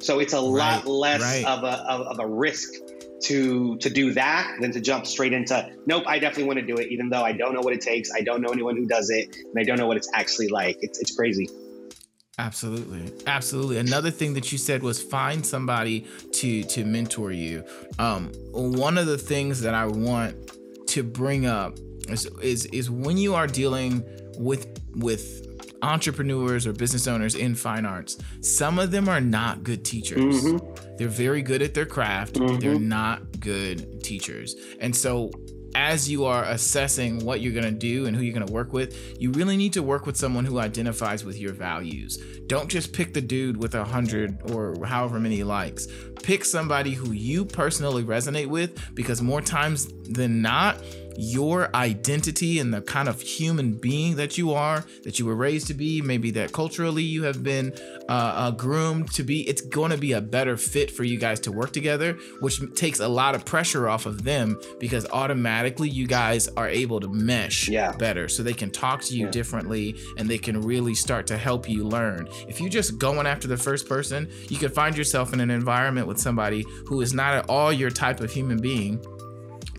So 0.00 0.20
it's 0.20 0.32
a 0.32 0.36
right. 0.36 0.84
lot 0.84 0.86
less 0.86 1.20
right. 1.20 1.44
of, 1.44 1.64
a, 1.64 1.90
of, 1.90 2.00
of 2.06 2.18
a 2.20 2.26
risk 2.26 2.72
to 3.20 3.76
to 3.78 3.90
do 3.90 4.12
that 4.12 4.56
than 4.60 4.72
to 4.72 4.80
jump 4.80 5.06
straight 5.06 5.32
into 5.32 5.70
nope 5.86 6.04
i 6.06 6.18
definitely 6.18 6.44
want 6.44 6.58
to 6.58 6.64
do 6.64 6.76
it 6.76 6.88
even 6.90 7.08
though 7.08 7.22
i 7.22 7.32
don't 7.32 7.52
know 7.52 7.60
what 7.60 7.72
it 7.72 7.80
takes 7.80 8.10
i 8.14 8.20
don't 8.20 8.40
know 8.40 8.50
anyone 8.50 8.76
who 8.76 8.86
does 8.86 9.10
it 9.10 9.34
and 9.36 9.58
i 9.58 9.64
don't 9.64 9.78
know 9.78 9.86
what 9.86 9.96
it's 9.96 10.08
actually 10.14 10.48
like 10.48 10.76
it's, 10.82 11.00
it's 11.00 11.16
crazy 11.16 11.48
absolutely 12.38 13.12
absolutely 13.26 13.78
another 13.78 14.10
thing 14.10 14.34
that 14.34 14.52
you 14.52 14.58
said 14.58 14.82
was 14.82 15.02
find 15.02 15.44
somebody 15.44 16.06
to 16.32 16.62
to 16.64 16.84
mentor 16.84 17.32
you 17.32 17.64
um 17.98 18.32
one 18.52 18.96
of 18.96 19.06
the 19.06 19.18
things 19.18 19.60
that 19.62 19.74
i 19.74 19.84
want 19.84 20.36
to 20.86 21.02
bring 21.02 21.44
up 21.44 21.76
is 22.08 22.26
is, 22.40 22.66
is 22.66 22.88
when 22.88 23.16
you 23.16 23.34
are 23.34 23.48
dealing 23.48 24.04
with 24.38 24.80
with 24.94 25.47
entrepreneurs 25.82 26.66
or 26.66 26.72
business 26.72 27.06
owners 27.06 27.34
in 27.34 27.54
fine 27.54 27.86
arts, 27.86 28.18
some 28.40 28.78
of 28.78 28.90
them 28.90 29.08
are 29.08 29.20
not 29.20 29.62
good 29.62 29.84
teachers. 29.84 30.44
Mm-hmm. 30.44 30.96
They're 30.96 31.08
very 31.08 31.42
good 31.42 31.62
at 31.62 31.74
their 31.74 31.86
craft, 31.86 32.34
mm-hmm. 32.34 32.58
they're 32.58 32.78
not 32.78 33.40
good 33.40 34.02
teachers. 34.02 34.54
And 34.80 34.94
so 34.94 35.30
as 35.74 36.10
you 36.10 36.24
are 36.24 36.44
assessing 36.44 37.24
what 37.24 37.40
you're 37.40 37.52
going 37.52 37.64
to 37.64 37.70
do 37.70 38.06
and 38.06 38.16
who 38.16 38.22
you're 38.22 38.34
going 38.34 38.46
to 38.46 38.52
work 38.52 38.72
with, 38.72 39.20
you 39.20 39.30
really 39.32 39.56
need 39.56 39.72
to 39.74 39.82
work 39.82 40.06
with 40.06 40.16
someone 40.16 40.44
who 40.44 40.58
identifies 40.58 41.24
with 41.24 41.38
your 41.38 41.52
values. 41.52 42.16
Don't 42.46 42.68
just 42.68 42.92
pick 42.92 43.14
the 43.14 43.20
dude 43.20 43.56
with 43.56 43.74
a 43.74 43.84
hundred 43.84 44.50
or 44.50 44.84
however 44.84 45.20
many 45.20 45.42
likes. 45.44 45.86
Pick 46.22 46.44
somebody 46.44 46.92
who 46.92 47.12
you 47.12 47.44
personally 47.44 48.02
resonate 48.02 48.46
with 48.48 48.94
because 48.94 49.22
more 49.22 49.40
times 49.40 49.88
than 50.04 50.42
not, 50.42 50.82
your 51.20 51.74
identity 51.74 52.60
and 52.60 52.72
the 52.72 52.80
kind 52.80 53.08
of 53.08 53.20
human 53.20 53.72
being 53.72 54.14
that 54.14 54.38
you 54.38 54.52
are, 54.52 54.84
that 55.02 55.18
you 55.18 55.26
were 55.26 55.34
raised 55.34 55.66
to 55.66 55.74
be, 55.74 56.00
maybe 56.00 56.30
that 56.30 56.52
culturally 56.52 57.02
you 57.02 57.24
have 57.24 57.42
been 57.42 57.72
uh, 58.08 58.12
uh, 58.12 58.50
groomed 58.52 59.12
to 59.12 59.24
be, 59.24 59.40
it's 59.48 59.60
going 59.60 59.90
to 59.90 59.96
be 59.96 60.12
a 60.12 60.20
better 60.20 60.56
fit 60.56 60.92
for 60.92 61.02
you 61.02 61.18
guys 61.18 61.40
to 61.40 61.50
work 61.50 61.72
together, 61.72 62.12
which 62.38 62.60
takes 62.76 63.00
a 63.00 63.08
lot 63.08 63.34
of 63.34 63.44
pressure 63.44 63.88
off 63.88 64.06
of 64.06 64.22
them 64.22 64.60
because 64.78 65.10
automatically 65.10 65.88
you 65.88 66.06
guys 66.06 66.46
are 66.56 66.68
able 66.68 67.00
to 67.00 67.08
mesh 67.08 67.68
yeah. 67.68 67.90
better 67.90 68.28
so 68.28 68.44
they 68.44 68.54
can 68.54 68.70
talk 68.70 69.02
to 69.02 69.16
you 69.16 69.24
yeah. 69.24 69.30
differently 69.32 69.96
and 70.18 70.30
they 70.30 70.38
can 70.38 70.60
really 70.62 70.94
start 70.94 71.26
to 71.26 71.36
help 71.36 71.68
you 71.68 71.82
learn. 71.82 72.28
If 72.46 72.60
you're 72.60 72.70
just 72.70 72.96
going 72.96 73.26
after 73.26 73.48
the 73.48 73.56
first 73.56 73.88
person, 73.88 74.30
you 74.48 74.56
can 74.56 74.70
find 74.70 74.96
yourself 74.96 75.32
in 75.32 75.40
an 75.40 75.50
environment 75.50 76.06
with 76.06 76.20
somebody 76.20 76.64
who 76.86 77.00
is 77.00 77.12
not 77.12 77.34
at 77.34 77.50
all 77.50 77.72
your 77.72 77.90
type 77.90 78.20
of 78.20 78.30
human 78.30 78.60
being 78.60 79.04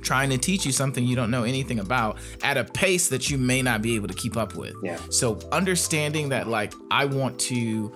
trying 0.02 0.30
to 0.30 0.38
teach 0.38 0.66
you 0.66 0.72
something 0.72 1.06
you 1.06 1.16
don't 1.16 1.32
know 1.32 1.44
anything 1.44 1.80
about 1.80 2.18
at 2.44 2.58
a 2.58 2.64
pace 2.64 3.10
that 3.10 3.30
you 3.30 3.38
may 3.38 3.62
not 3.62 3.82
be 3.82 3.96
able 3.96 4.08
to 4.08 4.14
keep 4.14 4.38
up 4.38 4.56
with. 4.56 4.76
Yeah. 4.84 5.00
So 5.10 5.40
understanding 5.52 6.30
that 6.30 6.48
like 6.48 6.74
I 6.92 7.06
want 7.06 7.40
to 7.42 7.92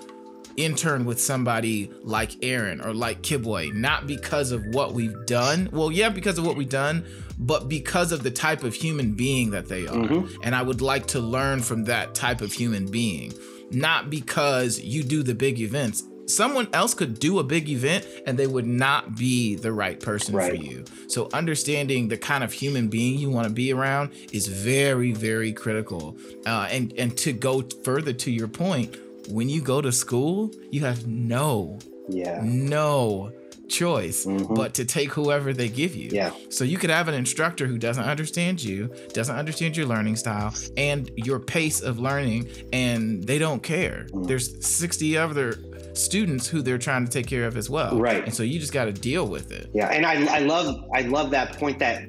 intern 0.57 1.05
with 1.05 1.19
somebody 1.19 1.91
like 2.03 2.31
Aaron 2.43 2.81
or 2.81 2.93
like 2.93 3.21
Kibwe, 3.21 3.73
not 3.73 4.07
because 4.07 4.51
of 4.51 4.65
what 4.67 4.93
we've 4.93 5.25
done. 5.25 5.69
Well, 5.71 5.91
yeah, 5.91 6.09
because 6.09 6.37
of 6.37 6.45
what 6.45 6.55
we've 6.55 6.69
done, 6.69 7.05
but 7.39 7.67
because 7.67 8.11
of 8.11 8.23
the 8.23 8.31
type 8.31 8.63
of 8.63 8.73
human 8.73 9.13
being 9.13 9.51
that 9.51 9.67
they 9.67 9.87
are. 9.87 9.95
Mm-hmm. 9.95 10.41
And 10.43 10.55
I 10.55 10.61
would 10.61 10.81
like 10.81 11.07
to 11.07 11.19
learn 11.19 11.61
from 11.61 11.85
that 11.85 12.13
type 12.15 12.41
of 12.41 12.53
human 12.53 12.89
being, 12.89 13.33
not 13.71 14.09
because 14.09 14.79
you 14.79 15.03
do 15.03 15.23
the 15.23 15.35
big 15.35 15.59
events 15.59 16.03
someone 16.27 16.67
else 16.73 16.93
could 16.93 17.19
do 17.19 17.39
a 17.39 17.43
big 17.43 17.69
event 17.69 18.07
and 18.25 18.37
they 18.37 18.47
would 18.47 18.67
not 18.67 19.15
be 19.15 19.55
the 19.55 19.71
right 19.71 19.99
person 19.99 20.35
right. 20.35 20.49
for 20.49 20.55
you. 20.55 20.85
So 21.07 21.29
understanding 21.33 22.07
the 22.07 22.17
kind 22.17 22.43
of 22.43 22.51
human 22.51 22.87
being 22.87 23.19
you 23.19 23.29
want 23.29 23.47
to 23.47 23.53
be 23.53 23.73
around 23.73 24.11
is 24.31 24.47
very, 24.47 25.11
very 25.11 25.53
critical. 25.53 26.17
Uh, 26.45 26.67
and 26.71 26.93
and 26.97 27.17
to 27.19 27.33
go 27.33 27.63
further 27.83 28.13
to 28.13 28.31
your 28.31 28.47
point, 28.47 28.95
when 29.29 29.49
you 29.49 29.61
go 29.61 29.81
to 29.81 29.91
school, 29.91 30.51
you 30.71 30.81
have 30.81 31.07
no, 31.07 31.79
yeah, 32.09 32.41
no 32.43 33.31
choice 33.69 34.25
mm-hmm. 34.25 34.53
but 34.53 34.73
to 34.75 34.85
take 34.85 35.11
whoever 35.11 35.53
they 35.53 35.69
give 35.69 35.95
you. 35.95 36.09
Yeah. 36.11 36.31
So 36.49 36.63
you 36.63 36.77
could 36.77 36.89
have 36.89 37.07
an 37.07 37.15
instructor 37.15 37.65
who 37.65 37.77
doesn't 37.77 38.03
understand 38.03 38.61
you, 38.63 38.93
doesn't 39.13 39.35
understand 39.35 39.75
your 39.75 39.87
learning 39.87 40.17
style 40.17 40.53
and 40.77 41.09
your 41.15 41.39
pace 41.39 41.81
of 41.81 41.99
learning, 41.99 42.49
and 42.71 43.23
they 43.23 43.39
don't 43.39 43.63
care. 43.63 44.07
Mm. 44.11 44.27
There's 44.27 44.65
60 44.65 45.17
other 45.17 45.55
students 45.93 46.47
who 46.47 46.61
they're 46.61 46.77
trying 46.77 47.05
to 47.05 47.11
take 47.11 47.27
care 47.27 47.45
of 47.45 47.57
as 47.57 47.69
well. 47.69 47.99
Right. 47.99 48.23
And 48.23 48.33
so 48.33 48.43
you 48.43 48.59
just 48.59 48.73
got 48.73 48.85
to 48.85 48.93
deal 48.93 49.27
with 49.27 49.51
it. 49.51 49.69
Yeah. 49.73 49.87
And 49.87 50.05
I, 50.05 50.37
I 50.37 50.39
love, 50.39 50.83
I 50.93 51.01
love 51.01 51.31
that 51.31 51.57
point 51.57 51.79
that 51.79 52.03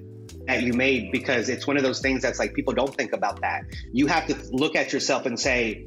that 0.47 0.63
you 0.63 0.75
made 0.75 1.11
because 1.11 1.49
it's 1.49 1.67
one 1.67 1.77
of 1.77 1.83
those 1.83 2.01
things 2.01 2.21
that's 2.21 2.39
like 2.39 2.53
people 2.53 2.75
don't 2.75 2.95
think 2.95 3.13
about 3.13 3.41
that. 3.41 3.63
You 3.93 4.07
have 4.09 4.27
to 4.27 4.37
look 4.51 4.77
at 4.77 4.93
yourself 4.93 5.25
and 5.25 5.41
say, 5.41 5.87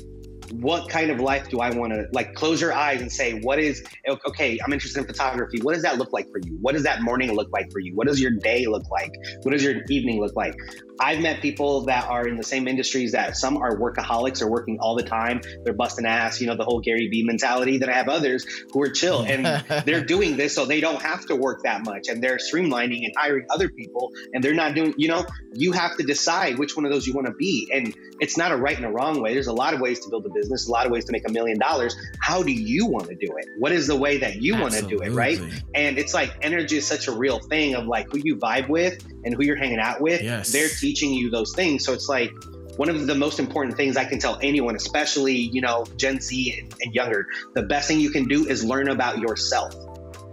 what 0.53 0.89
kind 0.89 1.11
of 1.11 1.19
life 1.19 1.49
do 1.49 1.59
I 1.59 1.69
want 1.75 1.93
to 1.93 2.07
like 2.11 2.33
close 2.33 2.61
your 2.61 2.73
eyes 2.73 3.01
and 3.01 3.11
say, 3.11 3.39
what 3.39 3.59
is 3.59 3.83
okay, 4.27 4.59
I'm 4.63 4.73
interested 4.73 4.99
in 4.99 5.05
photography. 5.05 5.59
What 5.61 5.73
does 5.73 5.83
that 5.83 5.97
look 5.97 6.13
like 6.13 6.29
for 6.31 6.39
you? 6.39 6.57
What 6.61 6.73
does 6.73 6.83
that 6.83 7.01
morning 7.01 7.33
look 7.33 7.51
like 7.51 7.71
for 7.71 7.79
you? 7.79 7.95
What 7.95 8.07
does 8.07 8.21
your 8.21 8.31
day 8.31 8.65
look 8.65 8.89
like? 8.89 9.11
What 9.43 9.51
does 9.51 9.63
your 9.63 9.81
evening 9.89 10.19
look 10.19 10.35
like? 10.35 10.55
I've 10.99 11.19
met 11.19 11.41
people 11.41 11.81
that 11.85 12.05
are 12.05 12.27
in 12.27 12.37
the 12.37 12.43
same 12.43 12.67
industries 12.67 13.11
that 13.11 13.37
some 13.37 13.57
are 13.57 13.77
workaholics 13.77 14.41
are 14.41 14.49
working 14.49 14.79
all 14.79 14.95
the 14.95 15.03
time. 15.03 15.41
They're 15.63 15.73
busting 15.73 16.05
ass, 16.05 16.41
you 16.41 16.47
know, 16.47 16.55
the 16.55 16.63
whole 16.63 16.79
Gary 16.79 17.07
Vee 17.07 17.23
mentality. 17.23 17.77
Then 17.77 17.89
I 17.89 17.93
have 17.93 18.09
others 18.09 18.45
who 18.71 18.81
are 18.81 18.89
chill 18.89 19.23
and 19.23 19.45
they're 19.85 20.03
doing 20.03 20.37
this 20.37 20.55
so 20.55 20.65
they 20.65 20.81
don't 20.81 21.01
have 21.01 21.25
to 21.27 21.35
work 21.35 21.63
that 21.63 21.85
much 21.85 22.07
and 22.07 22.23
they're 22.23 22.37
streamlining 22.37 23.03
and 23.03 23.13
hiring 23.15 23.45
other 23.49 23.69
people 23.69 24.11
and 24.33 24.43
they're 24.43 24.53
not 24.53 24.73
doing, 24.73 24.93
you 24.97 25.07
know, 25.07 25.25
you 25.53 25.71
have 25.71 25.95
to 25.97 26.03
decide 26.03 26.57
which 26.57 26.75
one 26.75 26.85
of 26.85 26.91
those 26.91 27.05
you 27.05 27.13
want 27.13 27.27
to 27.27 27.33
be. 27.33 27.69
And 27.71 27.93
it's 28.19 28.37
not 28.37 28.51
a 28.51 28.57
right 28.57 28.75
and 28.75 28.85
a 28.85 28.91
wrong 28.91 29.21
way. 29.21 29.33
There's 29.33 29.47
a 29.47 29.53
lot 29.53 29.73
of 29.73 29.81
ways 29.81 29.99
to 29.99 30.09
build 30.09 30.25
a 30.25 30.29
business, 30.37 30.67
a 30.67 30.71
lot 30.71 30.85
of 30.85 30.91
ways 30.91 31.05
to 31.05 31.11
make 31.11 31.27
a 31.27 31.31
million 31.31 31.57
dollars. 31.57 31.95
How 32.21 32.43
do 32.43 32.51
you 32.51 32.85
want 32.85 33.07
to 33.07 33.15
do 33.15 33.35
it? 33.37 33.45
What 33.57 33.71
is 33.71 33.87
the 33.87 33.95
way 33.95 34.17
that 34.19 34.41
you 34.41 34.55
want 34.55 34.73
to 34.73 34.81
do 34.81 34.99
it, 34.99 35.11
right? 35.11 35.39
And 35.73 35.97
it's 35.97 36.13
like 36.13 36.33
energy 36.41 36.77
is 36.77 36.85
such 36.85 37.07
a 37.07 37.11
real 37.11 37.39
thing 37.39 37.75
of 37.75 37.87
like 37.87 38.11
who 38.11 38.19
you 38.19 38.35
vibe 38.35 38.69
with 38.69 39.03
and 39.23 39.33
who 39.33 39.43
you're 39.43 39.55
hanging 39.55 39.79
out 39.79 40.01
with. 40.01 40.21
Yes. 40.21 40.51
They're 40.51 40.69
teaching 40.69 41.13
you 41.13 41.29
those 41.29 41.53
things. 41.55 41.85
So 41.85 41.93
it's 41.93 42.09
like 42.09 42.31
one 42.77 42.89
of 42.89 43.07
the 43.07 43.15
most 43.15 43.39
important 43.39 43.75
things 43.75 43.97
I 43.97 44.05
can 44.05 44.19
tell 44.19 44.37
anyone, 44.41 44.75
especially, 44.75 45.35
you 45.35 45.61
know, 45.61 45.85
Gen 45.97 46.21
Z 46.21 46.59
and, 46.59 46.73
and 46.81 46.93
younger, 46.93 47.27
the 47.55 47.63
best 47.63 47.87
thing 47.87 47.99
you 47.99 48.11
can 48.11 48.27
do 48.27 48.47
is 48.47 48.63
learn 48.63 48.89
about 48.89 49.17
yourself 49.17 49.73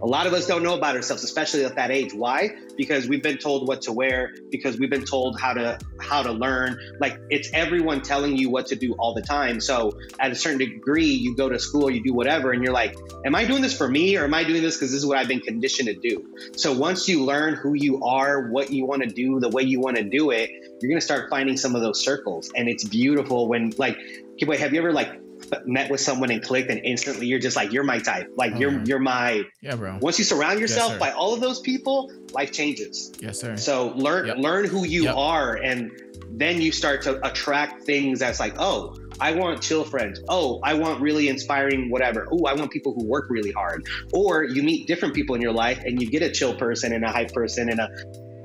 a 0.05 0.07
lot 0.07 0.27
of 0.27 0.35
us 0.35 0.47
don't 0.47 0.63
know 0.63 0.75
about 0.75 0.97
ourselves, 0.97 1.25
especially 1.25 1.65
at 1.65 1.77
that 1.77 1.91
age. 1.91 2.13
Why? 2.13 2.51
Because 2.77 3.09
we've 3.09 3.23
been 3.23 3.39
told 3.39 3.67
what 3.67 3.81
to 3.83 3.93
wear, 3.93 4.35
because 4.51 4.79
we've 4.79 4.91
been 4.91 5.07
told 5.07 5.41
how 5.41 5.55
to 5.55 5.79
how 5.99 6.23
to 6.23 6.31
learn. 6.31 6.79
Like 7.01 7.19
it's 7.31 7.49
everyone 7.55 8.03
telling 8.03 8.37
you 8.37 8.51
what 8.51 8.67
to 8.67 8.77
do 8.77 8.95
all 8.99 9.15
the 9.15 9.23
time. 9.23 9.63
So 9.63 9.99
at 10.21 10.31
a 10.31 10.35
certain 10.35 10.59
degree, 10.59 11.07
you 11.07 11.35
go 11.35 11.49
to 11.49 11.59
school, 11.59 11.91
you 11.91 12.05
do 12.05 12.13
whatever, 12.13 12.53
and 12.53 12.63
you're 12.63 12.75
like, 12.75 12.95
am 13.25 13.35
I 13.35 13.47
doing 13.47 13.63
this 13.63 13.75
for 13.75 13.89
me 13.89 14.19
or 14.19 14.25
am 14.25 14.35
I 14.35 14.45
doing 14.45 14.61
this 14.61 14.77
because 14.77 14.91
this 14.91 14.99
is 14.99 15.07
what 15.07 15.17
I've 15.17 15.29
been 15.29 15.41
conditioned 15.41 15.89
to 15.89 15.95
do? 15.95 16.35
So 16.55 16.77
once 16.77 17.09
you 17.09 17.25
learn 17.25 17.55
who 17.55 17.73
you 17.73 18.05
are, 18.05 18.51
what 18.51 18.71
you 18.71 18.85
want 18.85 19.05
to 19.05 19.09
do, 19.09 19.41
the 19.41 19.49
way 19.49 19.63
you 19.63 19.81
want 19.81 19.97
to 19.97 20.05
do 20.05 20.33
it, 20.33 20.51
you're 20.83 20.91
gonna 20.91 21.01
start 21.01 21.31
finding 21.31 21.57
some 21.57 21.75
of 21.75 21.81
those 21.81 22.05
circles. 22.05 22.53
And 22.55 22.69
it's 22.69 22.85
beautiful 22.85 23.49
when 23.49 23.73
like, 23.79 23.97
wait, 24.43 24.61
have 24.61 24.75
you 24.75 24.81
ever 24.81 24.93
like 24.93 25.24
met 25.67 25.91
with 25.91 26.01
someone 26.01 26.31
and 26.31 26.43
clicked 26.43 26.71
and 26.71 26.81
instantly 26.85 27.27
you're 27.27 27.39
just 27.39 27.57
like 27.57 27.73
you're 27.73 27.85
my 27.85 27.99
type 27.99 28.31
like 28.37 28.53
oh, 28.55 28.59
you're 28.59 28.83
you're 28.85 28.99
my 28.99 29.43
yeah 29.61 29.77
bro 29.77 29.99
once 30.01 30.19
you 30.19 30.25
surround 30.25 30.61
yourself 30.61 30.93
yes, 30.93 31.01
by 31.01 31.11
all 31.11 31.35
of 31.35 31.41
those 31.41 31.61
people 31.61 32.11
life 32.33 32.53
changes 32.53 33.13
yes 33.21 33.41
sir 33.41 33.57
so 33.57 33.89
learn 33.89 34.27
yep. 34.27 34.39
learn 34.39 34.65
who 34.65 34.85
you 34.85 35.05
yep. 35.05 35.17
are 35.17 35.55
and 35.57 35.91
then 36.31 36.61
you 36.61 36.73
start 36.73 37.03
to 37.03 37.25
attract 37.27 37.85
things 37.85 38.19
that's 38.19 38.41
like 38.41 38.55
oh 38.59 38.97
I 39.21 39.33
want 39.33 39.63
chill 39.63 39.85
friends. 39.85 40.21
Oh, 40.29 40.59
I 40.63 40.75
want 40.75 41.01
really 41.01 41.29
inspiring 41.29 41.89
whatever. 41.89 42.27
Oh, 42.33 42.47
I 42.47 42.55
want 42.55 42.73
people 42.73 42.95
who 42.95 43.05
work 43.05 43.27
really 43.31 43.53
hard. 43.53 43.87
Or 44.13 44.43
you 44.43 44.63
meet 44.63 44.89
different 44.89 45.15
people 45.15 45.37
in 45.37 45.41
your 45.41 45.53
life 45.53 45.81
and 45.85 46.03
you 46.03 46.11
get 46.11 46.23
a 46.23 46.31
chill 46.31 46.57
person 46.57 46.93
and 46.93 47.05
a 47.05 47.13
hype 47.13 47.33
person 47.33 47.69
and 47.71 47.79
a 47.79 47.89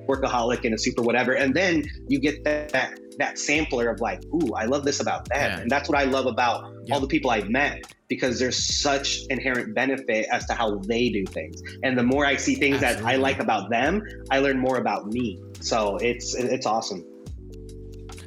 workaholic 0.07 0.65
and 0.65 0.73
a 0.73 0.77
super 0.77 1.01
whatever. 1.01 1.33
And 1.33 1.55
then 1.55 1.85
you 2.07 2.19
get 2.19 2.43
that 2.43 2.69
that 2.69 2.99
sampler 3.37 3.89
of 3.89 3.99
like, 3.99 4.23
ooh, 4.25 4.53
I 4.55 4.65
love 4.65 4.85
this 4.85 4.99
about 4.99 5.27
them. 5.29 5.51
Yeah. 5.51 5.59
And 5.59 5.69
that's 5.69 5.89
what 5.89 5.97
I 5.97 6.03
love 6.03 6.25
about 6.25 6.71
yep. 6.85 6.95
all 6.95 6.99
the 6.99 7.07
people 7.07 7.29
I've 7.29 7.49
met 7.49 7.83
because 8.07 8.39
there's 8.39 8.81
such 8.81 9.19
inherent 9.29 9.75
benefit 9.75 10.27
as 10.31 10.45
to 10.47 10.53
how 10.53 10.77
they 10.79 11.09
do 11.09 11.25
things. 11.25 11.61
And 11.83 11.97
the 11.97 12.03
more 12.03 12.25
I 12.25 12.35
see 12.35 12.55
things 12.55 12.81
Absolutely. 12.81 13.03
that 13.03 13.13
I 13.13 13.17
like 13.17 13.39
about 13.39 13.69
them, 13.69 14.01
I 14.31 14.39
learn 14.39 14.59
more 14.59 14.77
about 14.77 15.07
me. 15.07 15.41
So 15.61 15.97
it's 15.97 16.33
it's 16.35 16.65
awesome. 16.65 17.05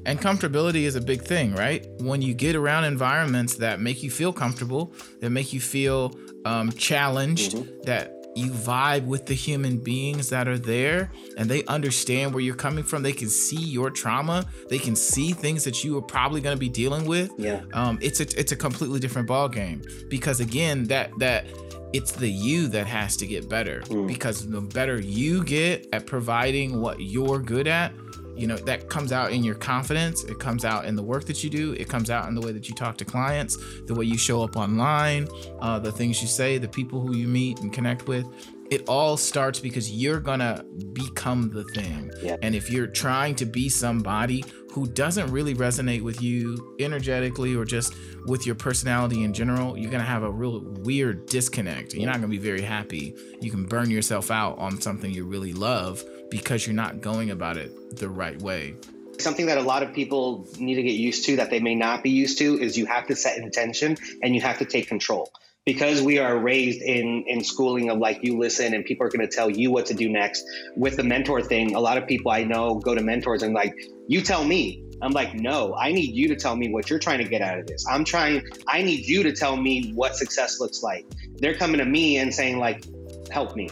And 0.04 0.20
comfortability 0.20 0.82
is 0.82 0.96
a 0.96 1.00
big 1.00 1.22
thing, 1.22 1.54
right? 1.54 1.86
When 2.00 2.22
you 2.22 2.34
get 2.34 2.56
around 2.56 2.84
environments 2.84 3.56
that 3.56 3.80
make 3.80 4.02
you 4.02 4.10
feel 4.10 4.32
comfortable, 4.32 4.92
that 5.20 5.30
make 5.30 5.52
you 5.52 5.60
feel 5.60 6.12
um, 6.44 6.72
challenged, 6.72 7.52
mm-hmm. 7.52 7.82
that 7.82 8.21
you 8.34 8.50
vibe 8.50 9.06
with 9.06 9.26
the 9.26 9.34
human 9.34 9.78
beings 9.78 10.30
that 10.30 10.48
are 10.48 10.58
there 10.58 11.10
and 11.36 11.50
they 11.50 11.64
understand 11.64 12.32
where 12.32 12.42
you're 12.42 12.54
coming 12.54 12.84
from. 12.84 13.02
They 13.02 13.12
can 13.12 13.28
see 13.28 13.60
your 13.60 13.90
trauma. 13.90 14.46
They 14.68 14.78
can 14.78 14.96
see 14.96 15.32
things 15.32 15.64
that 15.64 15.84
you 15.84 15.98
are 15.98 16.02
probably 16.02 16.40
going 16.40 16.56
to 16.56 16.60
be 16.60 16.68
dealing 16.68 17.04
with. 17.04 17.30
Yeah. 17.36 17.62
Um 17.72 17.98
it's 18.00 18.20
a 18.20 18.38
it's 18.38 18.52
a 18.52 18.56
completely 18.56 19.00
different 19.00 19.28
ball 19.28 19.48
game 19.48 19.82
because 20.08 20.40
again 20.40 20.84
that 20.84 21.10
that 21.18 21.46
it's 21.92 22.12
the 22.12 22.28
you 22.28 22.68
that 22.68 22.86
has 22.86 23.16
to 23.18 23.26
get 23.26 23.48
better 23.48 23.82
mm. 23.82 24.06
because 24.06 24.48
the 24.48 24.60
better 24.60 24.98
you 24.98 25.44
get 25.44 25.86
at 25.92 26.06
providing 26.06 26.80
what 26.80 27.00
you're 27.00 27.38
good 27.38 27.66
at 27.66 27.92
you 28.36 28.46
know 28.46 28.56
that 28.56 28.88
comes 28.88 29.12
out 29.12 29.32
in 29.32 29.44
your 29.44 29.54
confidence. 29.54 30.24
It 30.24 30.38
comes 30.38 30.64
out 30.64 30.84
in 30.84 30.96
the 30.96 31.02
work 31.02 31.24
that 31.26 31.42
you 31.44 31.50
do. 31.50 31.72
It 31.72 31.88
comes 31.88 32.10
out 32.10 32.28
in 32.28 32.34
the 32.34 32.40
way 32.40 32.52
that 32.52 32.68
you 32.68 32.74
talk 32.74 32.96
to 32.98 33.04
clients 33.04 33.56
the 33.86 33.94
way 33.94 34.04
you 34.04 34.16
show 34.18 34.42
up 34.42 34.56
online 34.56 35.28
uh, 35.60 35.78
the 35.78 35.92
things 35.92 36.20
you 36.22 36.28
say 36.28 36.58
the 36.58 36.68
people 36.68 37.00
who 37.00 37.16
you 37.16 37.28
meet 37.28 37.60
and 37.60 37.72
connect 37.72 38.06
with. 38.06 38.26
It 38.70 38.88
all 38.88 39.18
starts 39.18 39.60
because 39.60 39.92
you're 39.92 40.20
gonna 40.20 40.64
become 40.94 41.50
the 41.50 41.64
thing. 41.64 42.10
And 42.42 42.54
if 42.54 42.70
you're 42.70 42.86
trying 42.86 43.34
to 43.36 43.44
be 43.44 43.68
somebody 43.68 44.44
who 44.72 44.86
doesn't 44.86 45.30
really 45.30 45.54
resonate 45.54 46.00
with 46.00 46.22
you 46.22 46.74
energetically 46.80 47.54
or 47.54 47.66
just 47.66 47.94
with 48.26 48.46
your 48.46 48.54
personality 48.54 49.24
in 49.24 49.34
general 49.34 49.76
you're 49.76 49.90
gonna 49.90 50.02
have 50.04 50.22
a 50.22 50.30
real 50.30 50.60
weird 50.80 51.26
disconnect. 51.26 51.92
You're 51.92 52.06
not 52.06 52.14
gonna 52.14 52.28
be 52.28 52.38
very 52.38 52.62
happy. 52.62 53.14
You 53.40 53.50
can 53.50 53.64
burn 53.66 53.90
yourself 53.90 54.30
out 54.30 54.56
on 54.58 54.80
something 54.80 55.10
you 55.12 55.26
really 55.26 55.52
love 55.52 56.02
because 56.32 56.66
you're 56.66 56.74
not 56.74 57.02
going 57.02 57.30
about 57.30 57.58
it 57.58 57.98
the 57.98 58.08
right 58.08 58.40
way. 58.40 58.74
Something 59.18 59.46
that 59.46 59.58
a 59.58 59.62
lot 59.62 59.82
of 59.82 59.92
people 59.92 60.48
need 60.58 60.76
to 60.76 60.82
get 60.82 60.94
used 60.94 61.26
to 61.26 61.36
that 61.36 61.50
they 61.50 61.60
may 61.60 61.74
not 61.74 62.02
be 62.02 62.08
used 62.08 62.38
to 62.38 62.58
is 62.58 62.78
you 62.78 62.86
have 62.86 63.06
to 63.08 63.14
set 63.14 63.36
intention 63.36 63.98
and 64.22 64.34
you 64.34 64.40
have 64.40 64.58
to 64.58 64.64
take 64.64 64.88
control. 64.88 65.30
Because 65.66 66.00
we 66.00 66.18
are 66.18 66.36
raised 66.36 66.80
in 66.80 67.24
in 67.28 67.44
schooling 67.44 67.90
of 67.90 67.98
like 67.98 68.24
you 68.24 68.38
listen 68.38 68.72
and 68.74 68.82
people 68.84 69.06
are 69.06 69.10
going 69.10 69.28
to 69.28 69.32
tell 69.32 69.50
you 69.50 69.70
what 69.70 69.86
to 69.86 69.94
do 69.94 70.08
next. 70.08 70.42
With 70.74 70.96
the 70.96 71.04
mentor 71.04 71.42
thing, 71.42 71.74
a 71.74 71.80
lot 71.80 71.98
of 71.98 72.06
people 72.06 72.32
I 72.32 72.44
know 72.44 72.76
go 72.76 72.94
to 72.94 73.02
mentors 73.02 73.42
and 73.42 73.54
like, 73.54 73.74
you 74.08 74.22
tell 74.22 74.42
me. 74.42 74.82
I'm 75.02 75.12
like, 75.12 75.34
no, 75.34 75.74
I 75.74 75.90
need 75.90 76.14
you 76.14 76.28
to 76.28 76.36
tell 76.36 76.54
me 76.54 76.72
what 76.72 76.88
you're 76.88 77.00
trying 77.00 77.18
to 77.18 77.28
get 77.28 77.42
out 77.42 77.58
of 77.58 77.66
this. 77.66 77.84
I'm 77.90 78.04
trying, 78.04 78.40
I 78.68 78.82
need 78.82 79.04
you 79.04 79.24
to 79.24 79.32
tell 79.32 79.56
me 79.56 79.92
what 79.94 80.14
success 80.14 80.60
looks 80.60 80.80
like. 80.80 81.04
They're 81.38 81.56
coming 81.56 81.78
to 81.78 81.84
me 81.84 82.18
and 82.18 82.32
saying, 82.32 82.58
like, 82.58 82.84
help 83.28 83.56
me. 83.56 83.68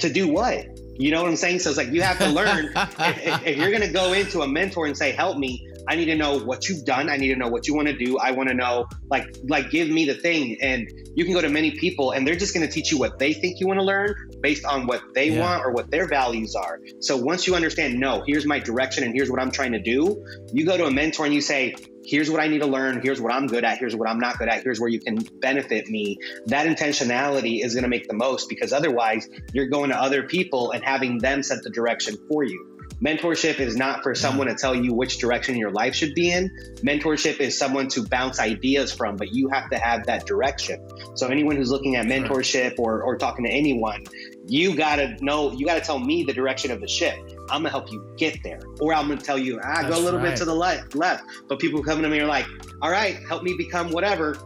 To 0.00 0.12
do 0.12 0.26
what? 0.26 0.66
You 0.98 1.10
know 1.10 1.22
what 1.22 1.30
I'm 1.30 1.36
saying? 1.36 1.60
So 1.60 1.70
it's 1.70 1.78
like 1.78 1.90
you 1.92 2.02
have 2.02 2.18
to 2.18 2.28
learn 2.28 2.72
if, 2.76 3.26
if, 3.26 3.46
if, 3.46 3.56
you're 3.56 3.70
going 3.70 3.82
to 3.82 3.92
go 3.92 4.12
into 4.12 4.42
a 4.42 4.48
mentor 4.48 4.86
and 4.86 4.96
say, 4.96 5.12
"Help 5.12 5.38
me," 5.38 5.68
I 5.88 5.96
need 5.96 6.06
to 6.06 6.16
know 6.16 6.38
what 6.38 6.68
you've 6.68 6.84
done. 6.84 7.08
I 7.08 7.16
need 7.16 7.28
to 7.28 7.36
know 7.36 7.48
what 7.48 7.66
you 7.66 7.74
want 7.74 7.88
to 7.88 7.96
do. 7.96 8.18
I 8.18 8.30
want 8.30 8.48
to 8.48 8.54
know, 8.54 8.86
like, 9.10 9.36
like 9.48 9.70
give 9.70 9.88
me 9.88 10.04
the 10.04 10.14
thing. 10.14 10.58
And 10.60 10.90
you 11.14 11.24
can 11.24 11.34
go 11.34 11.40
to 11.40 11.48
many 11.48 11.72
people, 11.72 12.12
and 12.12 12.26
they're 12.26 12.36
just 12.36 12.54
going 12.54 12.66
to 12.66 12.72
teach 12.72 12.92
you 12.92 12.98
what 12.98 13.18
they 13.18 13.32
think 13.32 13.60
you 13.60 13.66
want 13.66 13.80
to 13.80 13.84
learn 13.84 14.14
based 14.40 14.64
on 14.64 14.86
what 14.86 15.02
they 15.14 15.30
yeah. 15.30 15.40
want 15.40 15.64
or 15.64 15.72
what 15.72 15.90
their 15.90 16.06
values 16.06 16.54
are. 16.54 16.80
So 17.00 17.16
once 17.16 17.46
you 17.46 17.54
understand, 17.54 17.98
no, 17.98 18.22
here's 18.26 18.46
my 18.46 18.58
direction 18.58 19.04
and 19.04 19.14
here's 19.14 19.30
what 19.30 19.40
I'm 19.40 19.50
trying 19.50 19.72
to 19.72 19.80
do. 19.80 20.24
You 20.52 20.64
go 20.64 20.76
to 20.76 20.86
a 20.86 20.90
mentor 20.90 21.24
and 21.24 21.34
you 21.34 21.40
say, 21.40 21.74
here's 22.04 22.30
what 22.30 22.40
I 22.40 22.48
need 22.48 22.60
to 22.60 22.66
learn, 22.66 23.00
here's 23.02 23.20
what 23.20 23.32
I'm 23.32 23.46
good 23.46 23.64
at, 23.64 23.78
here's 23.78 23.94
what 23.94 24.08
I'm 24.08 24.18
not 24.18 24.38
good 24.38 24.48
at, 24.48 24.62
here's 24.62 24.80
where 24.80 24.88
you 24.88 25.00
can 25.00 25.18
benefit 25.40 25.88
me. 25.88 26.18
That 26.46 26.66
intentionality 26.66 27.64
is 27.64 27.74
going 27.74 27.84
to 27.84 27.88
make 27.88 28.08
the 28.08 28.14
most 28.14 28.48
because 28.48 28.72
otherwise 28.72 29.28
you're 29.52 29.68
going 29.68 29.90
to 29.90 29.96
other 29.96 30.22
people 30.22 30.72
and 30.72 30.82
having 30.84 31.18
them 31.18 31.42
set 31.42 31.62
the 31.62 31.70
direction 31.70 32.16
for 32.28 32.44
you. 32.44 32.72
Mentorship 33.02 33.58
is 33.58 33.76
not 33.76 34.04
for 34.04 34.14
someone 34.14 34.46
to 34.46 34.54
tell 34.54 34.76
you 34.76 34.94
which 34.94 35.18
direction 35.18 35.56
your 35.56 35.72
life 35.72 35.92
should 35.92 36.14
be 36.14 36.30
in. 36.30 36.50
Mentorship 36.82 37.40
is 37.40 37.58
someone 37.58 37.88
to 37.88 38.06
bounce 38.06 38.38
ideas 38.38 38.92
from, 38.92 39.16
but 39.16 39.32
you 39.32 39.48
have 39.48 39.68
to 39.70 39.78
have 39.78 40.06
that 40.06 40.24
direction. 40.24 40.86
So 41.16 41.26
anyone 41.26 41.56
who's 41.56 41.70
looking 41.70 41.96
at 41.96 42.06
mentorship 42.06 42.78
or, 42.78 43.02
or 43.02 43.16
talking 43.16 43.44
to 43.44 43.50
anyone, 43.50 44.04
you 44.46 44.76
gotta 44.76 45.16
know, 45.20 45.50
you 45.50 45.66
gotta 45.66 45.80
tell 45.80 45.98
me 45.98 46.22
the 46.22 46.32
direction 46.32 46.70
of 46.70 46.80
the 46.80 46.86
ship. 46.86 47.16
I'm 47.52 47.60
gonna 47.60 47.70
help 47.70 47.92
you 47.92 48.04
get 48.16 48.42
there. 48.42 48.60
Or 48.80 48.94
I'm 48.94 49.08
gonna 49.08 49.20
tell 49.20 49.38
you, 49.38 49.60
ah, 49.62 49.82
go 49.82 49.96
a 49.96 50.00
little 50.00 50.18
right. 50.18 50.30
bit 50.30 50.38
to 50.38 50.44
the 50.44 50.54
left 50.54 50.94
left. 50.94 51.24
But 51.48 51.58
people 51.58 51.82
coming 51.84 52.02
to 52.02 52.08
me 52.08 52.18
are 52.20 52.26
like, 52.26 52.46
all 52.80 52.90
right, 52.90 53.18
help 53.28 53.42
me 53.42 53.54
become 53.56 53.90
whatever 53.90 54.36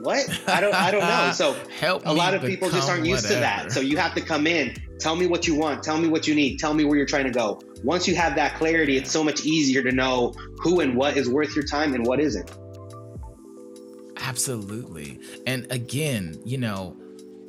what? 0.00 0.28
I 0.48 0.60
don't 0.60 0.74
I 0.74 0.90
don't 0.90 1.00
know. 1.00 1.30
So 1.34 1.54
help 1.78 2.06
a 2.06 2.12
lot 2.12 2.34
of 2.34 2.42
people 2.42 2.70
just 2.70 2.88
aren't 2.88 3.06
used 3.06 3.24
whatever. 3.24 3.34
to 3.34 3.40
that. 3.40 3.72
So 3.72 3.80
you 3.80 3.96
have 3.96 4.14
to 4.14 4.20
come 4.20 4.46
in, 4.46 4.74
tell 4.98 5.16
me 5.16 5.26
what 5.26 5.46
you 5.46 5.56
want, 5.56 5.82
tell 5.82 5.98
me 5.98 6.08
what 6.08 6.26
you 6.26 6.34
need, 6.34 6.58
tell 6.58 6.74
me 6.74 6.84
where 6.84 6.96
you're 6.96 7.06
trying 7.06 7.24
to 7.24 7.30
go. 7.30 7.60
Once 7.82 8.08
you 8.08 8.14
have 8.14 8.34
that 8.36 8.54
clarity, 8.56 8.96
it's 8.96 9.10
so 9.10 9.22
much 9.22 9.44
easier 9.44 9.82
to 9.82 9.92
know 9.92 10.32
who 10.58 10.80
and 10.80 10.96
what 10.96 11.16
is 11.16 11.28
worth 11.28 11.54
your 11.54 11.64
time 11.64 11.94
and 11.94 12.06
what 12.06 12.20
isn't. 12.20 12.50
Absolutely. 14.16 15.20
And 15.46 15.70
again, 15.70 16.40
you 16.44 16.58
know, 16.58 16.96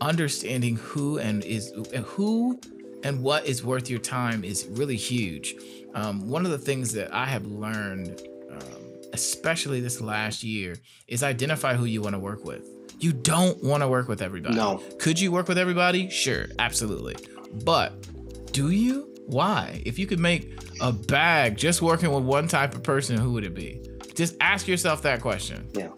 understanding 0.01 0.75
who 0.75 1.17
and 1.19 1.43
is 1.43 1.71
who 2.05 2.59
and 3.05 3.23
what 3.23 3.45
is 3.45 3.63
worth 3.63 3.89
your 3.89 3.99
time 3.99 4.43
is 4.43 4.67
really 4.71 4.97
huge. 4.97 5.55
Um, 5.93 6.27
one 6.29 6.43
of 6.43 6.51
the 6.51 6.57
things 6.57 6.91
that 6.91 7.13
I 7.13 7.25
have 7.25 7.45
learned 7.45 8.21
especially 9.15 9.79
this 9.79 10.01
last 10.01 10.43
year, 10.43 10.75
is 11.07 11.23
identify 11.23 11.73
who 11.73 11.85
you 11.85 12.01
want 12.01 12.13
to 12.13 12.19
work 12.19 12.43
with. 12.43 12.67
You 12.99 13.13
don't 13.13 13.63
want 13.63 13.81
to 13.81 13.87
work 13.87 14.07
with 14.07 14.21
everybody. 14.21 14.55
No. 14.55 14.83
Could 14.99 15.19
you 15.19 15.31
work 15.31 15.47
with 15.47 15.57
everybody? 15.57 16.09
Sure, 16.09 16.47
absolutely. 16.59 17.15
But 17.63 18.51
do 18.51 18.69
you? 18.69 19.13
Why? 19.25 19.81
If 19.85 19.97
you 19.97 20.05
could 20.05 20.19
make 20.19 20.59
a 20.81 20.91
bag 20.91 21.57
just 21.57 21.81
working 21.81 22.11
with 22.11 22.25
one 22.25 22.47
type 22.47 22.75
of 22.75 22.83
person, 22.83 23.17
who 23.17 23.31
would 23.33 23.45
it 23.45 23.55
be? 23.55 23.81
Just 24.13 24.35
ask 24.39 24.67
yourself 24.67 25.01
that 25.03 25.21
question. 25.21 25.67
Yeah. 25.73 25.89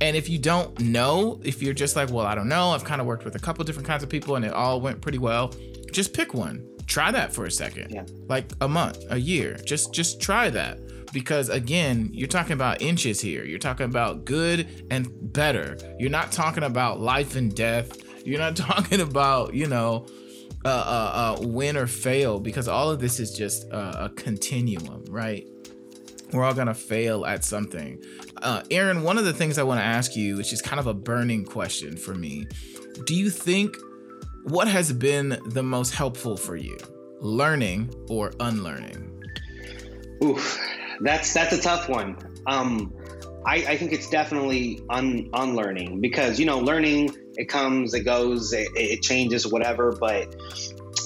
And 0.00 0.16
if 0.16 0.28
you 0.28 0.38
don't 0.38 0.78
know, 0.80 1.40
if 1.44 1.62
you're 1.62 1.74
just 1.74 1.96
like, 1.96 2.10
well, 2.10 2.26
I 2.26 2.34
don't 2.34 2.48
know, 2.48 2.70
I've 2.70 2.84
kind 2.84 3.00
of 3.00 3.06
worked 3.06 3.24
with 3.24 3.34
a 3.34 3.38
couple 3.38 3.64
different 3.64 3.86
kinds 3.86 4.02
of 4.02 4.08
people 4.08 4.36
and 4.36 4.44
it 4.44 4.52
all 4.52 4.80
went 4.80 5.00
pretty 5.00 5.18
well, 5.18 5.52
just 5.92 6.12
pick 6.14 6.34
one. 6.34 6.66
Try 6.86 7.10
that 7.10 7.32
for 7.34 7.44
a 7.44 7.50
second. 7.50 7.90
Yeah. 7.90 8.04
Like 8.28 8.50
a 8.60 8.68
month, 8.68 9.04
a 9.10 9.18
year. 9.18 9.58
Just 9.64 9.92
just 9.92 10.20
try 10.20 10.50
that. 10.50 10.78
Because 11.12 11.48
again, 11.48 12.10
you're 12.12 12.28
talking 12.28 12.52
about 12.52 12.82
inches 12.82 13.20
here. 13.20 13.44
You're 13.44 13.58
talking 13.58 13.86
about 13.86 14.24
good 14.24 14.86
and 14.90 15.08
better. 15.32 15.76
You're 15.98 16.10
not 16.10 16.32
talking 16.32 16.64
about 16.64 17.00
life 17.00 17.36
and 17.36 17.54
death. 17.54 17.96
You're 18.26 18.38
not 18.38 18.56
talking 18.68 19.00
about, 19.00 19.54
you 19.54 19.66
know, 19.66 20.06
uh, 20.64 20.68
uh, 20.68 21.36
uh, 21.42 21.46
win 21.46 21.76
or 21.76 21.86
fail 21.86 22.40
because 22.40 22.68
all 22.68 22.90
of 22.90 23.00
this 23.00 23.20
is 23.20 23.32
just 23.32 23.68
a, 23.68 24.04
a 24.04 24.08
continuum, 24.10 25.04
right? 25.08 25.46
We're 26.32 26.44
all 26.44 26.54
gonna 26.54 26.74
fail 26.74 27.24
at 27.24 27.44
something. 27.44 28.02
Uh, 28.42 28.62
Aaron, 28.70 29.02
one 29.02 29.18
of 29.18 29.24
the 29.24 29.32
things 29.32 29.58
I 29.58 29.62
want 29.62 29.80
to 29.80 29.84
ask 29.84 30.14
you, 30.14 30.36
which 30.36 30.52
is 30.52 30.60
kind 30.60 30.78
of 30.78 30.86
a 30.86 30.94
burning 30.94 31.44
question 31.44 31.96
for 31.96 32.14
me, 32.14 32.46
do 33.06 33.14
you 33.14 33.30
think 33.30 33.76
what 34.44 34.68
has 34.68 34.92
been 34.92 35.38
the 35.46 35.62
most 35.62 35.94
helpful 35.94 36.36
for 36.36 36.56
you, 36.56 36.78
learning 37.20 37.94
or 38.08 38.32
unlearning? 38.40 39.22
Oof, 40.22 40.58
that's 41.00 41.32
that's 41.32 41.52
a 41.52 41.60
tough 41.60 41.88
one. 41.88 42.16
Um, 42.46 42.94
I, 43.46 43.56
I 43.56 43.76
think 43.76 43.92
it's 43.92 44.10
definitely 44.10 44.80
un, 44.90 45.30
unlearning 45.32 46.00
because 46.00 46.38
you 46.38 46.46
know 46.46 46.58
learning 46.58 47.14
it 47.38 47.48
comes, 47.48 47.94
it 47.94 48.00
goes, 48.00 48.52
it, 48.52 48.68
it 48.74 49.00
changes, 49.02 49.46
whatever. 49.46 49.92
But 49.92 50.34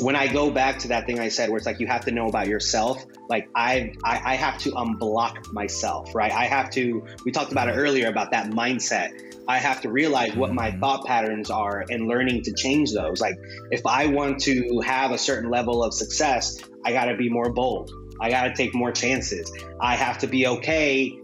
when 0.01 0.17
I 0.17 0.33
go 0.33 0.51
back 0.51 0.79
to 0.81 0.89
that 0.89 1.07
thing 1.07 1.21
I 1.21 1.29
said, 1.29 1.51
where 1.51 1.59
it's 1.59 1.67
like 1.67 1.79
you 1.79 1.87
have 1.87 2.07
to 2.07 2.11
know 2.11 2.27
about 2.27 2.49
yourself, 2.49 3.05
like 3.29 3.49
I, 3.55 3.93
I, 4.03 4.33
I 4.33 4.35
have 4.37 4.59
to 4.61 4.71
unblock 4.71 5.53
myself, 5.53 6.15
right? 6.15 6.33
I 6.33 6.47
have 6.47 6.71
to. 6.71 7.05
We 7.25 7.33
talked 7.33 7.53
about 7.53 7.69
it 7.69 7.73
earlier 7.73 8.09
about 8.09 8.31
that 8.31 8.51
mindset. 8.51 9.32
I 9.49 9.59
have 9.59 9.81
to 9.83 9.91
realize 9.91 10.35
what 10.35 10.53
my 10.53 10.71
mm-hmm. 10.71 10.81
thought 10.81 11.07
patterns 11.07 11.51
are 11.51 11.85
and 11.89 12.07
learning 12.07 12.43
to 12.43 12.53
change 12.53 12.93
those. 12.93 13.21
Like 13.21 13.37
if 13.71 13.87
I 13.87 14.07
want 14.07 14.41
to 14.43 14.81
have 14.81 15.11
a 15.13 15.19
certain 15.19 15.51
level 15.51 15.83
of 15.83 15.95
success, 15.95 16.59
I 16.85 16.93
got 16.93 17.07
to 17.07 17.17
be 17.17 17.29
more 17.29 17.53
bold. 17.53 17.91
I 18.21 18.31
got 18.31 18.45
to 18.45 18.55
take 18.55 18.75
more 18.75 18.93
chances. 18.93 19.53
I 19.81 19.97
have 19.97 20.19
to 20.19 20.27
be 20.27 20.47
okay 20.47 21.19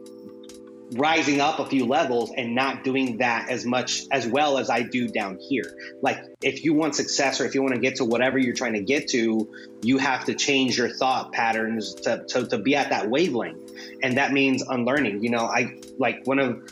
rising 0.93 1.41
up 1.41 1.59
a 1.59 1.67
few 1.67 1.85
levels 1.85 2.33
and 2.35 2.55
not 2.55 2.83
doing 2.83 3.19
that 3.19 3.51
as 3.51 3.65
much 3.67 4.07
as 4.11 4.27
well 4.27 4.59
as 4.59 4.71
I 4.71 4.83
do 4.83 5.09
down 5.09 5.39
here. 5.39 5.77
Like 6.03 6.19
if 6.43 6.65
you 6.65 6.73
want 6.75 6.95
success 6.95 7.41
or 7.41 7.45
if 7.45 7.55
you 7.55 7.63
want 7.63 7.75
to 7.75 7.81
get 7.81 7.97
to 7.97 8.05
whatever 8.05 8.39
you're 8.39 8.55
trying 8.55 8.73
to 8.73 8.83
get 8.83 9.09
to, 9.09 9.53
you 9.83 9.99
have 9.99 10.25
to 10.27 10.35
change 10.35 10.79
your 10.79 10.89
thought 10.89 11.33
patterns 11.33 11.95
to, 11.95 12.25
to, 12.29 12.47
to 12.47 12.59
be 12.59 12.75
at 12.75 12.91
that 12.91 13.11
wavelength. 13.11 13.71
And 14.03 14.17
that 14.17 14.33
means 14.33 14.63
unlearning. 14.63 15.23
You 15.23 15.31
know, 15.31 15.45
I 15.45 15.79
like 15.99 16.27
one 16.27 16.39
of 16.39 16.63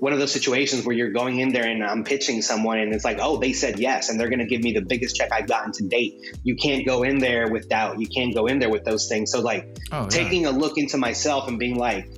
one 0.00 0.12
of 0.12 0.18
those 0.18 0.32
situations 0.32 0.84
where 0.84 0.94
you're 0.94 1.10
going 1.10 1.40
in 1.40 1.52
there 1.52 1.64
and 1.64 1.82
I'm 1.82 2.04
pitching 2.04 2.42
someone 2.42 2.78
and 2.78 2.94
it's 2.94 3.04
like, 3.04 3.18
oh, 3.20 3.38
they 3.38 3.52
said 3.52 3.78
yes, 3.78 4.08
and 4.08 4.18
they're 4.18 4.28
going 4.28 4.38
to 4.38 4.46
give 4.46 4.62
me 4.62 4.72
the 4.72 4.80
biggest 4.80 5.16
check 5.16 5.32
I've 5.32 5.48
gotten 5.48 5.72
to 5.72 5.88
date. 5.88 6.36
You 6.44 6.56
can't 6.56 6.86
go 6.86 7.02
in 7.02 7.18
there 7.18 7.48
with 7.48 7.68
doubt. 7.68 8.00
You 8.00 8.06
can't 8.06 8.34
go 8.34 8.46
in 8.46 8.58
there 8.58 8.70
with 8.70 8.84
those 8.84 9.08
things. 9.08 9.32
So, 9.32 9.40
like, 9.40 9.76
oh, 9.92 10.02
yeah. 10.02 10.08
taking 10.08 10.46
a 10.46 10.50
look 10.50 10.78
into 10.78 10.98
myself 10.98 11.48
and 11.48 11.58
being 11.58 11.76
like, 11.76 12.10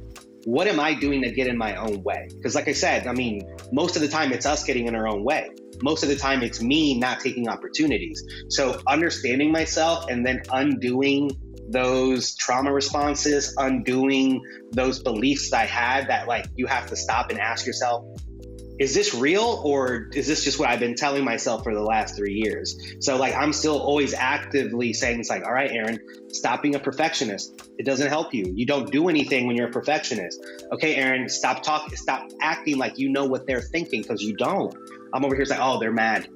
what 0.45 0.66
am 0.66 0.81
I 0.81 0.95
doing 0.95 1.22
to 1.22 1.31
get 1.31 1.47
in 1.47 1.57
my 1.57 1.76
own 1.76 2.03
way? 2.03 2.28
Because, 2.35 2.55
like 2.55 2.68
I 2.68 2.72
said, 2.72 3.07
I 3.07 3.12
mean, 3.12 3.57
most 3.72 3.97
of 3.97 4.03
the 4.03 4.09
time 4.09 4.33
it's 4.33 4.47
us 4.47 4.64
getting 4.64 4.87
in 4.87 4.95
our 4.95 5.09
own 5.09 5.24
way. 5.24 5.51
Most 5.83 6.03
of 6.03 6.09
the 6.11 6.16
time 6.16 6.43
it's 6.43 6.61
me 6.61 6.99
not 6.99 7.20
taking 7.20 7.49
opportunities. 7.49 8.22
So, 8.49 8.81
understanding 8.87 9.53
myself 9.53 10.07
and 10.11 10.24
then 10.24 10.43
undoing 10.53 11.31
those 11.71 12.35
trauma 12.37 12.73
responses, 12.73 13.55
undoing 13.57 14.43
those 14.73 15.03
beliefs 15.03 15.51
that 15.51 15.62
I 15.62 15.66
had 15.66 16.09
that, 16.09 16.27
like, 16.27 16.47
you 16.57 16.66
have 16.66 16.89
to 16.89 16.97
stop 16.97 17.31
and 17.31 17.39
ask 17.41 17.66
yourself, 17.66 18.05
is 18.81 18.95
this 18.95 19.14
real 19.14 19.61
or 19.62 20.09
is 20.14 20.27
this 20.27 20.43
just 20.43 20.59
what 20.59 20.71
I've 20.71 20.81
been 20.81 20.95
telling 20.95 21.23
myself 21.23 21.62
for 21.62 21.75
the 21.75 21.83
last 21.83 22.16
three 22.16 22.33
years? 22.33 22.97
So 23.01 23.18
like 23.18 23.35
I'm 23.35 23.53
still 23.53 23.79
always 23.79 24.14
actively 24.14 24.95
saying 24.95 25.21
it's 25.21 25.29
like, 25.29 25.45
all 25.45 25.53
right, 25.53 25.71
Aaron, 25.71 26.01
stop 26.31 26.62
being 26.62 26.75
a 26.75 26.79
perfectionist. 26.79 27.61
It 27.79 27.85
doesn't 27.85 28.09
help 28.09 28.33
you. 28.33 28.51
You 28.57 28.64
don't 28.64 28.91
do 28.91 29.11
anything 29.11 29.47
when 29.47 29.55
you're 29.55 29.68
a 29.68 29.71
perfectionist. 29.71 30.43
Okay, 30.73 30.95
Aaron, 30.97 31.29
stop 31.29 31.62
talking, 31.62 31.95
stop 31.95 32.27
acting 32.41 32.79
like 32.79 32.99
you 32.99 33.11
know 33.11 33.27
what 33.27 33.47
they're 33.47 33.61
thinking 33.61 34.01
because 34.01 34.23
you 34.23 34.35
don't. 34.35 34.75
I'm 35.12 35.27
over 35.27 35.37
here 35.37 35.45
saying, 35.45 35.61
oh, 35.62 35.79
they're 35.79 35.93
mad 35.93 36.31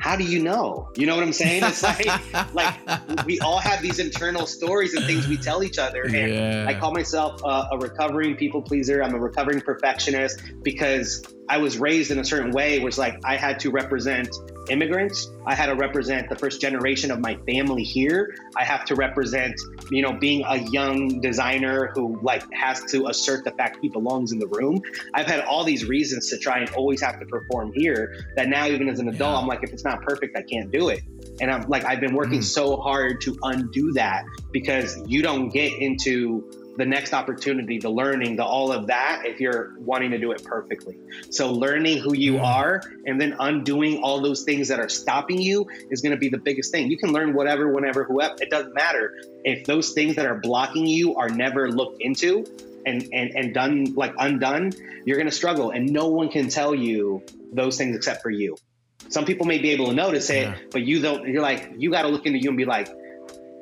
how 0.00 0.16
do 0.16 0.24
you 0.24 0.42
know? 0.42 0.88
You 0.96 1.06
know 1.06 1.14
what 1.14 1.24
I'm 1.24 1.32
saying? 1.32 1.62
It's 1.64 1.82
like 1.82 2.06
like 2.54 2.74
we 3.26 3.40
all 3.40 3.58
have 3.58 3.82
these 3.82 3.98
internal 3.98 4.46
stories 4.46 4.94
and 4.94 5.04
things 5.06 5.26
we 5.28 5.36
tell 5.36 5.62
each 5.62 5.78
other. 5.78 6.02
And 6.02 6.32
yeah. 6.32 6.66
I 6.68 6.74
call 6.74 6.92
myself 6.92 7.40
a, 7.44 7.68
a 7.72 7.78
recovering 7.78 8.36
people 8.36 8.62
pleaser. 8.62 9.02
I'm 9.02 9.14
a 9.14 9.18
recovering 9.18 9.60
perfectionist 9.60 10.40
because 10.62 11.22
I 11.48 11.58
was 11.58 11.78
raised 11.78 12.10
in 12.10 12.18
a 12.18 12.24
certain 12.24 12.52
way 12.52 12.78
was 12.78 12.98
like 12.98 13.18
I 13.24 13.36
had 13.36 13.58
to 13.60 13.70
represent 13.70 14.28
immigrants. 14.68 15.30
I 15.46 15.54
had 15.54 15.66
to 15.66 15.74
represent 15.74 16.28
the 16.28 16.36
first 16.36 16.60
generation 16.60 17.10
of 17.10 17.20
my 17.20 17.36
family 17.46 17.82
here. 17.82 18.34
I 18.56 18.64
have 18.64 18.84
to 18.86 18.94
represent, 18.94 19.54
you 19.90 20.02
know, 20.02 20.12
being 20.12 20.44
a 20.46 20.56
young 20.56 21.20
designer 21.20 21.90
who 21.94 22.18
like 22.22 22.44
has 22.52 22.84
to 22.86 23.06
assert 23.06 23.44
the 23.44 23.50
fact 23.52 23.78
he 23.80 23.88
belongs 23.88 24.32
in 24.32 24.38
the 24.38 24.46
room. 24.48 24.80
I've 25.14 25.26
had 25.26 25.40
all 25.44 25.64
these 25.64 25.84
reasons 25.84 26.28
to 26.30 26.38
try 26.38 26.58
and 26.58 26.70
always 26.70 27.00
have 27.00 27.18
to 27.20 27.26
perform 27.26 27.72
here 27.74 28.26
that 28.36 28.48
now 28.48 28.66
even 28.66 28.88
as 28.88 28.98
an 28.98 29.08
adult, 29.08 29.34
yeah. 29.34 29.40
I'm 29.40 29.46
like, 29.46 29.62
if 29.62 29.72
it's 29.72 29.84
not 29.84 30.02
perfect, 30.02 30.36
I 30.36 30.42
can't 30.42 30.70
do 30.70 30.88
it. 30.88 31.02
And 31.40 31.50
I'm 31.50 31.68
like, 31.68 31.84
I've 31.84 32.00
been 32.00 32.14
working 32.14 32.40
mm. 32.40 32.44
so 32.44 32.76
hard 32.76 33.20
to 33.22 33.36
undo 33.42 33.92
that 33.92 34.24
because 34.52 35.00
you 35.06 35.22
don't 35.22 35.48
get 35.50 35.72
into 35.74 36.67
the 36.78 36.86
next 36.86 37.12
opportunity, 37.12 37.78
the 37.78 37.90
learning, 37.90 38.36
the 38.36 38.44
all 38.44 38.70
of 38.70 38.86
that, 38.86 39.22
if 39.24 39.40
you're 39.40 39.74
wanting 39.80 40.12
to 40.12 40.18
do 40.18 40.30
it 40.30 40.44
perfectly. 40.44 40.96
So 41.30 41.52
learning 41.52 41.98
who 41.98 42.14
you 42.14 42.34
mm. 42.34 42.44
are 42.44 42.80
and 43.04 43.20
then 43.20 43.34
undoing 43.40 44.00
all 44.00 44.20
those 44.20 44.44
things 44.44 44.68
that 44.68 44.78
are 44.78 44.88
stopping 44.88 45.42
you 45.42 45.66
is 45.90 46.02
going 46.02 46.12
to 46.12 46.18
be 46.18 46.28
the 46.28 46.38
biggest 46.38 46.70
thing. 46.70 46.88
You 46.88 46.96
can 46.96 47.12
learn 47.12 47.34
whatever, 47.34 47.72
whenever, 47.72 48.04
whoever. 48.04 48.36
It 48.40 48.48
doesn't 48.48 48.74
matter 48.74 49.12
if 49.44 49.66
those 49.66 49.92
things 49.92 50.14
that 50.16 50.26
are 50.26 50.36
blocking 50.36 50.86
you 50.86 51.16
are 51.16 51.28
never 51.28 51.68
looked 51.68 52.00
into 52.00 52.46
and 52.86 53.08
and 53.12 53.36
and 53.36 53.52
done 53.52 53.94
like 53.94 54.14
undone. 54.16 54.72
You're 55.04 55.16
going 55.16 55.28
to 55.28 55.34
struggle, 55.34 55.70
and 55.70 55.92
no 55.92 56.08
one 56.08 56.28
can 56.28 56.48
tell 56.48 56.76
you 56.76 57.24
those 57.52 57.76
things 57.76 57.96
except 57.96 58.22
for 58.22 58.30
you. 58.30 58.56
Some 59.08 59.24
people 59.24 59.46
may 59.46 59.58
be 59.58 59.70
able 59.70 59.86
to 59.86 59.94
notice 59.94 60.30
it, 60.30 60.46
yeah. 60.46 60.56
but 60.70 60.82
you 60.82 61.02
don't. 61.02 61.26
You're 61.26 61.42
like 61.42 61.72
you 61.76 61.90
got 61.90 62.02
to 62.02 62.08
look 62.08 62.24
into 62.24 62.38
you 62.38 62.50
and 62.50 62.56
be 62.56 62.66
like, 62.66 62.88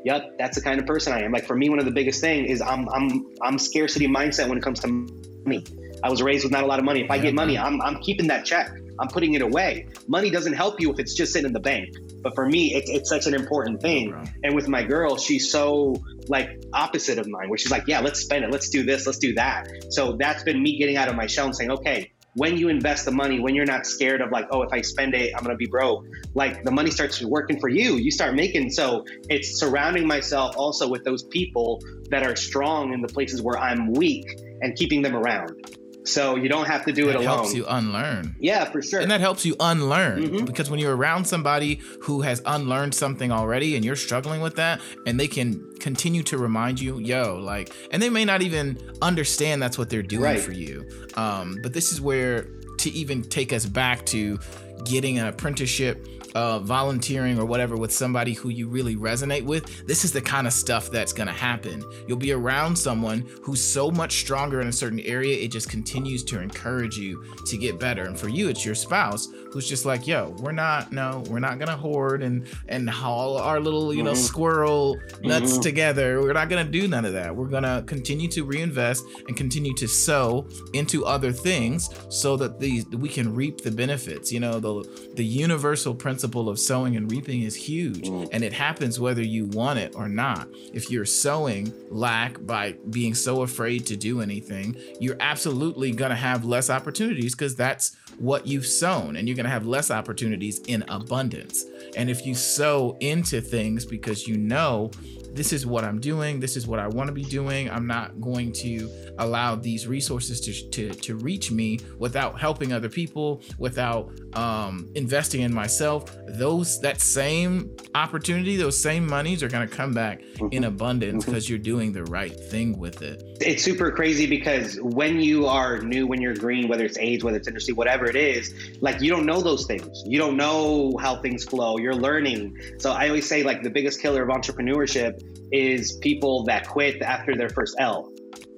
yep, 0.06 0.38
that's 0.38 0.56
the 0.56 0.62
kind 0.62 0.78
of 0.78 0.86
person 0.86 1.12
I 1.12 1.22
am. 1.22 1.32
Like 1.32 1.46
for 1.46 1.56
me, 1.56 1.68
one 1.68 1.80
of 1.80 1.84
the 1.84 1.90
biggest 1.90 2.20
things 2.20 2.48
is 2.48 2.62
I'm 2.62 2.88
I'm 2.88 3.26
I'm 3.42 3.58
scarcity 3.58 4.06
mindset 4.06 4.48
when 4.48 4.56
it 4.56 4.62
comes 4.62 4.78
to 4.80 4.88
money. 4.88 5.64
I 6.02 6.10
was 6.10 6.22
raised 6.22 6.44
with 6.44 6.52
not 6.52 6.62
a 6.62 6.66
lot 6.66 6.78
of 6.78 6.84
money. 6.84 7.02
If 7.02 7.10
I 7.10 7.18
get 7.18 7.34
money, 7.34 7.58
I'm 7.58 7.82
I'm 7.82 8.00
keeping 8.00 8.28
that 8.28 8.44
check. 8.44 8.70
I'm 9.00 9.08
putting 9.08 9.34
it 9.34 9.42
away. 9.42 9.88
Money 10.06 10.30
doesn't 10.30 10.54
help 10.54 10.80
you 10.80 10.90
if 10.92 10.98
it's 11.00 11.14
just 11.14 11.32
sitting 11.32 11.48
in 11.48 11.52
the 11.52 11.60
bank. 11.60 11.96
But 12.22 12.34
for 12.34 12.46
me, 12.46 12.74
it's, 12.74 12.88
it's 12.88 13.10
such 13.10 13.26
an 13.26 13.34
important 13.34 13.82
thing. 13.82 14.14
And 14.42 14.54
with 14.54 14.68
my 14.68 14.84
girl, 14.84 15.18
she's 15.18 15.50
so 15.50 16.02
like 16.28 16.48
opposite 16.72 17.18
of 17.18 17.26
mine, 17.28 17.50
where 17.50 17.58
she's 17.58 17.70
like, 17.70 17.84
yeah, 17.86 18.00
let's 18.00 18.20
spend 18.20 18.44
it. 18.44 18.50
Let's 18.50 18.70
do 18.70 18.84
this. 18.84 19.06
Let's 19.06 19.18
do 19.18 19.34
that. 19.34 19.68
So 19.90 20.16
that's 20.18 20.44
been 20.44 20.62
me 20.62 20.78
getting 20.78 20.96
out 20.96 21.08
of 21.08 21.16
my 21.16 21.26
shell 21.26 21.44
and 21.46 21.54
saying, 21.54 21.72
okay, 21.72 22.12
when 22.36 22.58
you 22.58 22.68
invest 22.68 23.06
the 23.06 23.10
money, 23.10 23.40
when 23.40 23.54
you're 23.54 23.66
not 23.66 23.86
scared 23.86 24.20
of 24.20 24.30
like, 24.30 24.46
oh, 24.50 24.62
if 24.62 24.72
I 24.72 24.82
spend 24.82 25.14
it, 25.14 25.32
I'm 25.34 25.42
gonna 25.42 25.56
be 25.56 25.66
broke. 25.66 26.06
Like 26.34 26.64
the 26.64 26.70
money 26.70 26.90
starts 26.90 27.22
working 27.22 27.58
for 27.58 27.68
you. 27.68 27.94
You 27.94 28.10
start 28.10 28.34
making. 28.34 28.70
So 28.70 29.06
it's 29.30 29.58
surrounding 29.58 30.06
myself 30.06 30.54
also 30.56 30.86
with 30.86 31.02
those 31.02 31.24
people 31.24 31.82
that 32.10 32.26
are 32.26 32.36
strong 32.36 32.92
in 32.92 33.00
the 33.00 33.08
places 33.08 33.40
where 33.40 33.58
I'm 33.58 33.92
weak 33.92 34.38
and 34.60 34.76
keeping 34.76 35.00
them 35.00 35.16
around. 35.16 35.78
So 36.06 36.36
you 36.36 36.48
don't 36.48 36.66
have 36.66 36.84
to 36.84 36.92
do 36.92 37.06
that 37.06 37.10
it 37.10 37.16
alone. 37.16 37.26
helps 37.26 37.54
you 37.54 37.66
unlearn. 37.66 38.36
Yeah, 38.38 38.64
for 38.64 38.80
sure. 38.80 39.00
And 39.00 39.10
that 39.10 39.20
helps 39.20 39.44
you 39.44 39.56
unlearn 39.58 40.22
mm-hmm. 40.22 40.44
because 40.44 40.70
when 40.70 40.78
you're 40.78 40.96
around 40.96 41.26
somebody 41.26 41.80
who 42.02 42.22
has 42.22 42.40
unlearned 42.46 42.94
something 42.94 43.32
already 43.32 43.76
and 43.76 43.84
you're 43.84 43.96
struggling 43.96 44.40
with 44.40 44.56
that 44.56 44.80
and 45.06 45.18
they 45.18 45.28
can 45.28 45.74
continue 45.80 46.22
to 46.24 46.38
remind 46.38 46.80
you, 46.80 46.98
yo, 46.98 47.36
like, 47.36 47.72
and 47.90 48.02
they 48.02 48.10
may 48.10 48.24
not 48.24 48.42
even 48.42 48.78
understand 49.02 49.62
that's 49.62 49.78
what 49.78 49.90
they're 49.90 50.02
doing 50.02 50.22
right. 50.22 50.40
for 50.40 50.52
you. 50.52 50.88
Um, 51.14 51.58
but 51.62 51.72
this 51.72 51.92
is 51.92 52.00
where 52.00 52.42
to 52.78 52.90
even 52.90 53.22
take 53.22 53.52
us 53.52 53.66
back 53.66 54.06
to 54.06 54.38
getting 54.84 55.18
an 55.18 55.26
apprenticeship 55.26 56.06
uh, 56.36 56.58
volunteering 56.58 57.38
or 57.38 57.46
whatever 57.46 57.78
with 57.78 57.90
somebody 57.90 58.34
who 58.34 58.50
you 58.50 58.68
really 58.68 58.94
resonate 58.94 59.42
with, 59.42 59.86
this 59.86 60.04
is 60.04 60.12
the 60.12 60.20
kind 60.20 60.46
of 60.46 60.52
stuff 60.52 60.90
that's 60.90 61.14
going 61.14 61.26
to 61.26 61.32
happen. 61.32 61.82
You'll 62.06 62.18
be 62.18 62.32
around 62.32 62.76
someone 62.76 63.26
who's 63.42 63.64
so 63.64 63.90
much 63.90 64.18
stronger 64.20 64.60
in 64.60 64.68
a 64.68 64.72
certain 64.72 65.00
area, 65.00 65.42
it 65.42 65.48
just 65.50 65.70
continues 65.70 66.22
to 66.24 66.42
encourage 66.42 66.98
you 66.98 67.24
to 67.46 67.56
get 67.56 67.80
better. 67.80 68.02
And 68.02 68.20
for 68.20 68.28
you, 68.28 68.50
it's 68.50 68.66
your 68.66 68.74
spouse 68.74 69.28
who's 69.50 69.66
just 69.66 69.86
like, 69.86 70.06
yo, 70.06 70.36
we're 70.40 70.52
not, 70.52 70.92
no, 70.92 71.24
we're 71.30 71.38
not 71.38 71.58
going 71.58 71.70
to 71.70 71.76
hoard 71.76 72.22
and, 72.22 72.46
and 72.68 72.90
haul 72.90 73.38
our 73.38 73.58
little, 73.58 73.94
you 73.94 74.02
know, 74.02 74.12
mm-hmm. 74.12 74.20
squirrel 74.20 74.98
nuts 75.22 75.52
mm-hmm. 75.52 75.62
together. 75.62 76.20
We're 76.20 76.34
not 76.34 76.50
going 76.50 76.66
to 76.66 76.70
do 76.70 76.86
none 76.86 77.06
of 77.06 77.14
that. 77.14 77.34
We're 77.34 77.46
going 77.46 77.62
to 77.62 77.82
continue 77.86 78.28
to 78.32 78.44
reinvest 78.44 79.06
and 79.26 79.34
continue 79.34 79.72
to 79.76 79.88
sow 79.88 80.46
into 80.74 81.06
other 81.06 81.32
things 81.32 81.88
so 82.10 82.36
that 82.36 82.60
these 82.60 82.84
we 82.88 83.08
can 83.08 83.34
reap 83.34 83.62
the 83.62 83.70
benefits. 83.70 84.30
You 84.30 84.40
know, 84.40 84.60
the, 84.60 85.12
the 85.14 85.24
universal 85.24 85.94
principle 85.94 86.25
principle 86.26 86.48
of 86.48 86.58
sowing 86.58 86.96
and 86.96 87.10
reaping 87.10 87.42
is 87.42 87.54
huge. 87.54 88.08
Mm. 88.08 88.28
And 88.32 88.42
it 88.42 88.52
happens 88.52 88.98
whether 88.98 89.22
you 89.22 89.46
want 89.46 89.78
it 89.78 89.94
or 89.94 90.08
not. 90.08 90.48
If 90.72 90.90
you're 90.90 91.04
sowing 91.04 91.72
lack 91.88 92.44
by 92.44 92.72
being 92.90 93.14
so 93.14 93.42
afraid 93.42 93.86
to 93.86 93.96
do 93.96 94.20
anything, 94.20 94.76
you're 95.00 95.16
absolutely 95.20 95.92
going 95.92 96.10
to 96.10 96.16
have 96.16 96.44
less 96.44 96.68
opportunities 96.68 97.34
because 97.34 97.54
that's 97.54 97.96
what 98.18 98.46
you've 98.46 98.66
sown. 98.66 99.16
And 99.16 99.28
you're 99.28 99.36
going 99.36 99.44
to 99.44 99.50
have 99.50 99.66
less 99.66 99.90
opportunities 99.90 100.58
in 100.66 100.82
abundance. 100.88 101.64
And 101.96 102.10
if 102.10 102.26
you 102.26 102.34
sow 102.34 102.96
into 103.00 103.40
things 103.40 103.86
because 103.86 104.26
you 104.26 104.36
know 104.36 104.90
this 105.36 105.52
is 105.52 105.66
what 105.66 105.84
I'm 105.84 106.00
doing. 106.00 106.40
This 106.40 106.56
is 106.56 106.66
what 106.66 106.78
I 106.78 106.88
want 106.88 107.08
to 107.08 107.12
be 107.12 107.24
doing. 107.24 107.70
I'm 107.70 107.86
not 107.86 108.20
going 108.20 108.52
to 108.54 108.90
allow 109.18 109.54
these 109.54 109.86
resources 109.86 110.40
to, 110.40 110.70
to, 110.70 110.94
to 110.94 111.16
reach 111.16 111.50
me 111.50 111.78
without 111.98 112.40
helping 112.40 112.72
other 112.72 112.88
people, 112.88 113.42
without 113.58 114.10
um, 114.34 114.90
investing 114.94 115.42
in 115.42 115.52
myself. 115.52 116.16
Those 116.26 116.80
that 116.80 117.00
same 117.00 117.76
opportunity, 117.94 118.56
those 118.56 118.80
same 118.80 119.06
monies 119.06 119.42
are 119.42 119.48
going 119.48 119.68
to 119.68 119.74
come 119.74 119.92
back 119.92 120.20
mm-hmm. 120.20 120.48
in 120.52 120.64
abundance 120.64 121.24
because 121.24 121.44
mm-hmm. 121.44 121.52
you're 121.52 121.62
doing 121.62 121.92
the 121.92 122.04
right 122.04 122.34
thing 122.34 122.78
with 122.78 123.02
it. 123.02 123.22
It's 123.40 123.62
super 123.62 123.90
crazy 123.90 124.26
because 124.26 124.78
when 124.80 125.20
you 125.20 125.46
are 125.46 125.80
new, 125.80 126.06
when 126.06 126.22
you're 126.22 126.34
green, 126.34 126.68
whether 126.68 126.84
it's 126.84 126.98
age, 126.98 127.22
whether 127.22 127.36
it's 127.36 127.48
industry, 127.48 127.74
whatever 127.74 128.06
it 128.06 128.16
is, 128.16 128.54
like 128.80 129.00
you 129.02 129.10
don't 129.10 129.26
know 129.26 129.42
those 129.42 129.66
things. 129.66 130.02
You 130.06 130.18
don't 130.18 130.36
know 130.36 130.96
how 130.98 131.20
things 131.20 131.44
flow. 131.44 131.76
You're 131.76 131.94
learning. 131.94 132.58
So 132.78 132.92
I 132.92 133.08
always 133.08 133.28
say 133.28 133.42
like 133.42 133.62
the 133.62 133.70
biggest 133.70 134.00
killer 134.00 134.22
of 134.22 134.28
entrepreneurship 134.28 135.20
is 135.52 135.92
people 135.98 136.44
that 136.44 136.68
quit 136.68 137.00
after 137.02 137.36
their 137.36 137.48
first 137.48 137.76
L. 137.78 138.12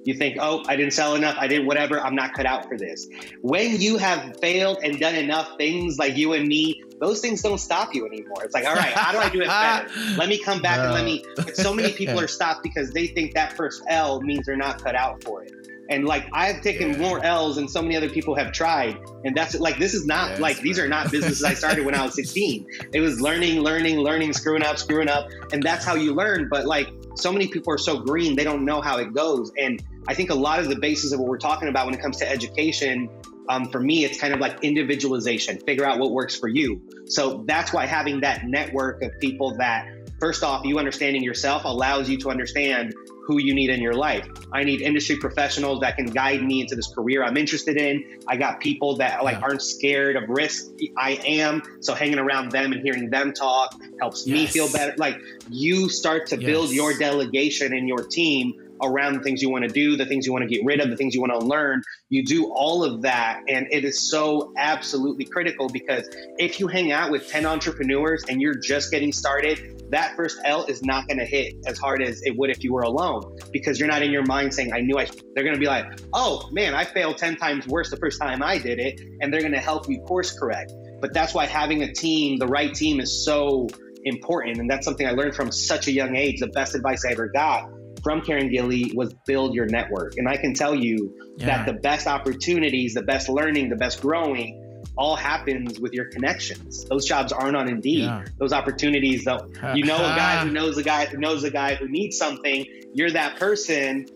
You 0.05 0.13
think, 0.15 0.37
oh, 0.39 0.63
I 0.67 0.75
didn't 0.75 0.93
sell 0.93 1.15
enough, 1.15 1.35
I 1.37 1.47
did 1.47 1.65
whatever, 1.65 1.99
I'm 1.99 2.15
not 2.15 2.33
cut 2.33 2.45
out 2.45 2.67
for 2.67 2.77
this. 2.77 3.07
When 3.41 3.79
you 3.79 3.97
have 3.97 4.37
failed 4.39 4.79
and 4.81 4.99
done 4.99 5.15
enough 5.15 5.57
things 5.57 5.99
like 5.99 6.15
you 6.15 6.33
and 6.33 6.47
me, 6.47 6.81
those 6.99 7.21
things 7.21 7.41
don't 7.41 7.59
stop 7.59 7.93
you 7.93 8.05
anymore. 8.05 8.43
It's 8.43 8.53
like, 8.53 8.65
all 8.65 8.75
right, 8.75 8.93
how 8.93 9.11
do 9.11 9.17
I 9.19 9.29
do 9.29 9.41
it 9.41 9.47
better? 9.47 9.89
let 10.17 10.29
me 10.29 10.37
come 10.37 10.61
back 10.61 10.77
no. 10.77 10.85
and 10.85 10.93
let 10.93 11.05
me. 11.05 11.23
But 11.35 11.55
so 11.55 11.73
many 11.73 11.91
people 11.93 12.19
are 12.19 12.27
stopped 12.27 12.63
because 12.63 12.91
they 12.91 13.07
think 13.07 13.33
that 13.35 13.53
first 13.53 13.83
L 13.87 14.21
means 14.21 14.45
they're 14.45 14.57
not 14.57 14.83
cut 14.83 14.95
out 14.95 15.23
for 15.23 15.43
it. 15.43 15.53
And 15.89 16.05
like 16.05 16.27
I've 16.33 16.61
taken 16.61 16.91
yeah. 16.91 16.97
more 16.97 17.23
L's 17.23 17.55
than 17.55 17.67
so 17.67 17.81
many 17.81 17.97
other 17.97 18.09
people 18.09 18.35
have 18.35 18.51
tried. 18.51 18.97
And 19.25 19.35
that's 19.35 19.55
like 19.59 19.77
this 19.77 19.93
is 19.93 20.05
not 20.05 20.31
yes, 20.31 20.39
like 20.39 20.59
these 20.59 20.79
are 20.79 20.87
not 20.87 21.11
businesses 21.11 21.43
I 21.43 21.53
started 21.53 21.85
when 21.85 21.95
I 21.95 22.03
was 22.03 22.15
16. 22.15 22.67
It 22.93 23.01
was 23.01 23.19
learning, 23.19 23.61
learning, 23.61 23.99
learning, 23.99 24.33
screwing 24.33 24.63
up, 24.63 24.77
screwing 24.77 25.09
up. 25.09 25.29
And 25.51 25.63
that's 25.63 25.83
how 25.83 25.95
you 25.95 26.13
learn. 26.13 26.47
But 26.49 26.65
like 26.65 26.89
so 27.15 27.31
many 27.31 27.47
people 27.47 27.73
are 27.73 27.77
so 27.77 27.99
green, 27.99 28.35
they 28.35 28.43
don't 28.43 28.65
know 28.65 28.81
how 28.81 28.97
it 28.97 29.13
goes. 29.13 29.51
And 29.57 29.83
I 30.07 30.13
think 30.13 30.29
a 30.29 30.35
lot 30.35 30.59
of 30.59 30.69
the 30.69 30.79
basis 30.79 31.11
of 31.11 31.19
what 31.19 31.27
we're 31.27 31.37
talking 31.37 31.67
about 31.67 31.85
when 31.85 31.95
it 31.95 32.01
comes 32.01 32.17
to 32.17 32.29
education, 32.29 33.09
um, 33.49 33.69
for 33.69 33.79
me, 33.79 34.05
it's 34.05 34.19
kind 34.19 34.33
of 34.33 34.39
like 34.39 34.63
individualization, 34.63 35.59
figure 35.59 35.85
out 35.85 35.99
what 35.99 36.11
works 36.11 36.35
for 36.35 36.47
you. 36.47 36.81
So 37.07 37.43
that's 37.47 37.73
why 37.73 37.87
having 37.87 38.21
that 38.21 38.45
network 38.45 39.01
of 39.01 39.11
people 39.19 39.57
that, 39.57 39.87
first 40.19 40.43
off, 40.43 40.65
you 40.65 40.79
understanding 40.79 41.23
yourself 41.23 41.63
allows 41.65 42.09
you 42.09 42.17
to 42.19 42.29
understand 42.29 42.93
who 43.29 43.39
you 43.39 43.53
need 43.53 43.69
in 43.69 43.79
your 43.79 43.93
life. 43.93 44.27
I 44.51 44.63
need 44.63 44.81
industry 44.81 45.17
professionals 45.17 45.81
that 45.81 45.95
can 45.95 46.07
guide 46.07 46.41
me 46.41 46.61
into 46.61 46.75
this 46.75 46.87
career 46.87 47.23
I'm 47.23 47.37
interested 47.37 47.77
in. 47.77 48.19
I 48.27 48.37
got 48.37 48.59
people 48.59 48.97
that 48.97 49.23
like 49.23 49.39
aren't 49.41 49.61
scared 49.61 50.15
of 50.15 50.27
risk. 50.27 50.71
I 50.97 51.11
am. 51.27 51.61
So 51.81 51.93
hanging 51.93 52.17
around 52.17 52.51
them 52.51 52.71
and 52.71 52.81
hearing 52.81 53.11
them 53.11 53.31
talk 53.33 53.79
helps 53.99 54.25
yes. 54.25 54.33
me 54.33 54.47
feel 54.47 54.71
better. 54.71 54.95
Like 54.97 55.21
you 55.47 55.89
start 55.89 56.25
to 56.27 56.37
yes. 56.37 56.45
build 56.45 56.71
your 56.71 56.97
delegation 56.97 57.71
and 57.71 57.87
your 57.87 58.03
team 58.03 58.53
around 58.81 59.13
the 59.13 59.19
things 59.19 59.43
you 59.43 59.49
want 59.49 59.63
to 59.63 59.69
do, 59.69 59.95
the 59.95 60.05
things 60.05 60.25
you 60.25 60.31
want 60.31 60.43
to 60.43 60.49
get 60.49 60.65
rid 60.65 60.79
of, 60.79 60.89
the 60.89 60.95
things 60.95 61.13
you 61.13 61.21
want 61.21 61.39
to 61.39 61.45
learn. 61.45 61.83
You 62.09 62.25
do 62.25 62.51
all 62.51 62.83
of 62.83 63.03
that. 63.03 63.43
And 63.47 63.67
it 63.71 63.85
is 63.85 64.09
so 64.09 64.53
absolutely 64.57 65.25
critical 65.25 65.69
because 65.69 66.09
if 66.39 66.59
you 66.59 66.67
hang 66.67 66.91
out 66.91 67.11
with 67.11 67.29
10 67.29 67.45
entrepreneurs 67.45 68.23
and 68.27 68.41
you're 68.41 68.55
just 68.55 68.89
getting 68.89 69.11
started, 69.11 69.78
that 69.91 70.15
first 70.15 70.39
L 70.45 70.65
is 70.65 70.83
not 70.83 71.07
going 71.07 71.17
to 71.17 71.25
hit 71.25 71.55
as 71.65 71.77
hard 71.77 72.01
as 72.01 72.21
it 72.23 72.37
would 72.37 72.49
if 72.49 72.63
you 72.63 72.73
were 72.73 72.81
alone 72.81 73.37
because 73.51 73.79
you're 73.79 73.89
not 73.89 74.01
in 74.01 74.11
your 74.11 74.25
mind 74.25 74.53
saying, 74.53 74.73
I 74.73 74.81
knew 74.81 74.97
I, 74.97 75.05
they're 75.33 75.43
going 75.43 75.55
to 75.55 75.59
be 75.59 75.67
like, 75.67 75.85
oh 76.13 76.47
man, 76.51 76.75
I 76.75 76.85
failed 76.85 77.17
10 77.17 77.37
times 77.37 77.67
worse 77.67 77.89
the 77.89 77.97
first 77.97 78.21
time 78.21 78.43
I 78.43 78.57
did 78.57 78.79
it. 78.79 79.01
And 79.21 79.33
they're 79.33 79.41
going 79.41 79.53
to 79.53 79.59
help 79.59 79.89
you 79.89 79.99
course 80.01 80.37
correct. 80.37 80.73
But 81.01 81.13
that's 81.13 81.33
why 81.33 81.45
having 81.45 81.81
a 81.83 81.93
team, 81.93 82.37
the 82.37 82.47
right 82.47 82.73
team 82.73 82.99
is 82.99 83.25
so 83.25 83.67
important. 84.03 84.57
And 84.57 84.69
that's 84.69 84.85
something 84.85 85.07
I 85.07 85.11
learned 85.11 85.35
from 85.35 85.51
such 85.51 85.87
a 85.87 85.91
young 85.91 86.15
age. 86.15 86.39
The 86.39 86.47
best 86.47 86.75
advice 86.75 87.03
I 87.05 87.11
ever 87.11 87.27
got 87.27 87.69
from 88.03 88.21
Karen 88.21 88.49
Gilly 88.49 88.91
was 88.95 89.13
build 89.25 89.53
your 89.53 89.65
network. 89.65 90.13
And 90.17 90.27
I 90.27 90.37
can 90.37 90.53
tell 90.53 90.75
you 90.75 91.15
yeah. 91.37 91.47
that 91.47 91.65
the 91.65 91.73
best 91.73 92.07
opportunities, 92.07 92.93
the 92.93 93.01
best 93.01 93.29
learning, 93.29 93.69
the 93.69 93.75
best 93.75 94.01
growing 94.01 94.68
all 94.97 95.15
happens 95.15 95.79
with 95.79 95.93
your 95.93 96.05
connections. 96.05 96.85
Those 96.85 97.05
jobs 97.05 97.31
aren't 97.31 97.55
on 97.55 97.69
Indeed. 97.69 98.03
Yeah. 98.03 98.25
Those 98.37 98.53
opportunities, 98.53 99.25
though, 99.25 99.49
you 99.75 99.85
know 99.85 99.95
a 99.95 100.15
guy 100.15 100.43
who 100.43 100.51
knows 100.51 100.77
a 100.77 100.83
guy 100.83 101.05
who 101.05 101.17
knows 101.17 101.43
a 101.43 101.51
guy 101.51 101.75
who 101.75 101.87
needs 101.87 102.17
something. 102.17 102.65
You're 102.93 103.11
that 103.11 103.37
person. 103.37 104.07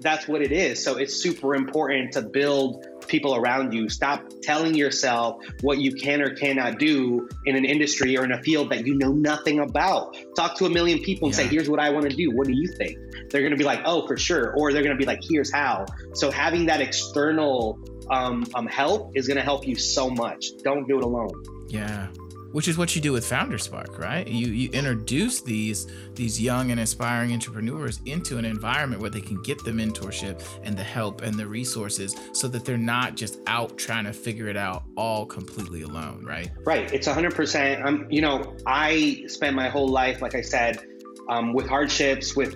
That's 0.00 0.26
what 0.26 0.42
it 0.42 0.50
is. 0.50 0.82
So 0.82 0.96
it's 0.96 1.14
super 1.14 1.54
important 1.54 2.12
to 2.14 2.22
build 2.22 2.86
people 3.06 3.36
around 3.36 3.72
you. 3.72 3.88
Stop 3.88 4.24
telling 4.42 4.74
yourself 4.74 5.42
what 5.60 5.78
you 5.78 5.92
can 5.92 6.20
or 6.20 6.34
cannot 6.34 6.78
do 6.78 7.28
in 7.44 7.56
an 7.56 7.64
industry 7.64 8.16
or 8.16 8.24
in 8.24 8.32
a 8.32 8.42
field 8.42 8.70
that 8.70 8.86
you 8.86 8.96
know 8.96 9.12
nothing 9.12 9.60
about. 9.60 10.16
Talk 10.34 10.56
to 10.58 10.66
a 10.66 10.70
million 10.70 10.98
people 11.00 11.28
and 11.28 11.36
yeah. 11.36 11.44
say, 11.44 11.48
here's 11.48 11.68
what 11.68 11.78
I 11.78 11.90
want 11.90 12.10
to 12.10 12.16
do. 12.16 12.30
What 12.32 12.46
do 12.46 12.52
you 12.52 12.68
think? 12.76 12.98
They're 13.30 13.42
going 13.42 13.52
to 13.52 13.56
be 13.56 13.64
like, 13.64 13.82
oh, 13.84 14.06
for 14.06 14.16
sure. 14.16 14.54
Or 14.56 14.72
they're 14.72 14.82
going 14.82 14.96
to 14.96 14.98
be 14.98 15.06
like, 15.06 15.20
here's 15.22 15.52
how. 15.52 15.86
So 16.14 16.30
having 16.30 16.66
that 16.66 16.80
external 16.80 17.78
um, 18.10 18.46
um, 18.54 18.66
help 18.66 19.16
is 19.16 19.26
going 19.26 19.36
to 19.36 19.42
help 19.42 19.66
you 19.66 19.76
so 19.76 20.10
much. 20.10 20.46
Don't 20.62 20.86
do 20.86 20.98
it 20.98 21.04
alone. 21.04 21.42
Yeah 21.68 22.08
which 22.52 22.68
is 22.68 22.78
what 22.78 22.94
you 22.94 23.02
do 23.02 23.12
with 23.12 23.26
Founder 23.26 23.58
Spark, 23.58 23.98
right? 23.98 24.26
You 24.26 24.46
you 24.48 24.70
introduce 24.70 25.40
these 25.40 25.86
these 26.14 26.40
young 26.40 26.70
and 26.70 26.78
aspiring 26.80 27.32
entrepreneurs 27.32 28.00
into 28.06 28.38
an 28.38 28.44
environment 28.44 29.00
where 29.00 29.10
they 29.10 29.20
can 29.20 29.42
get 29.42 29.62
the 29.64 29.70
mentorship 29.70 30.46
and 30.62 30.76
the 30.76 30.84
help 30.84 31.22
and 31.22 31.34
the 31.34 31.46
resources 31.46 32.14
so 32.32 32.48
that 32.48 32.64
they're 32.64 32.78
not 32.78 33.16
just 33.16 33.38
out 33.46 33.76
trying 33.76 34.04
to 34.04 34.12
figure 34.12 34.48
it 34.48 34.56
out 34.56 34.84
all 34.96 35.26
completely 35.26 35.82
alone, 35.82 36.24
right? 36.24 36.50
Right. 36.64 36.92
It's 36.92 37.08
100%. 37.08 37.84
I'm 37.84 38.06
you 38.10 38.20
know, 38.20 38.56
I 38.66 39.24
spent 39.26 39.56
my 39.56 39.68
whole 39.68 39.88
life, 39.88 40.22
like 40.22 40.34
I 40.34 40.42
said, 40.42 40.80
um, 41.28 41.52
with 41.54 41.66
hardships, 41.66 42.36
with 42.36 42.54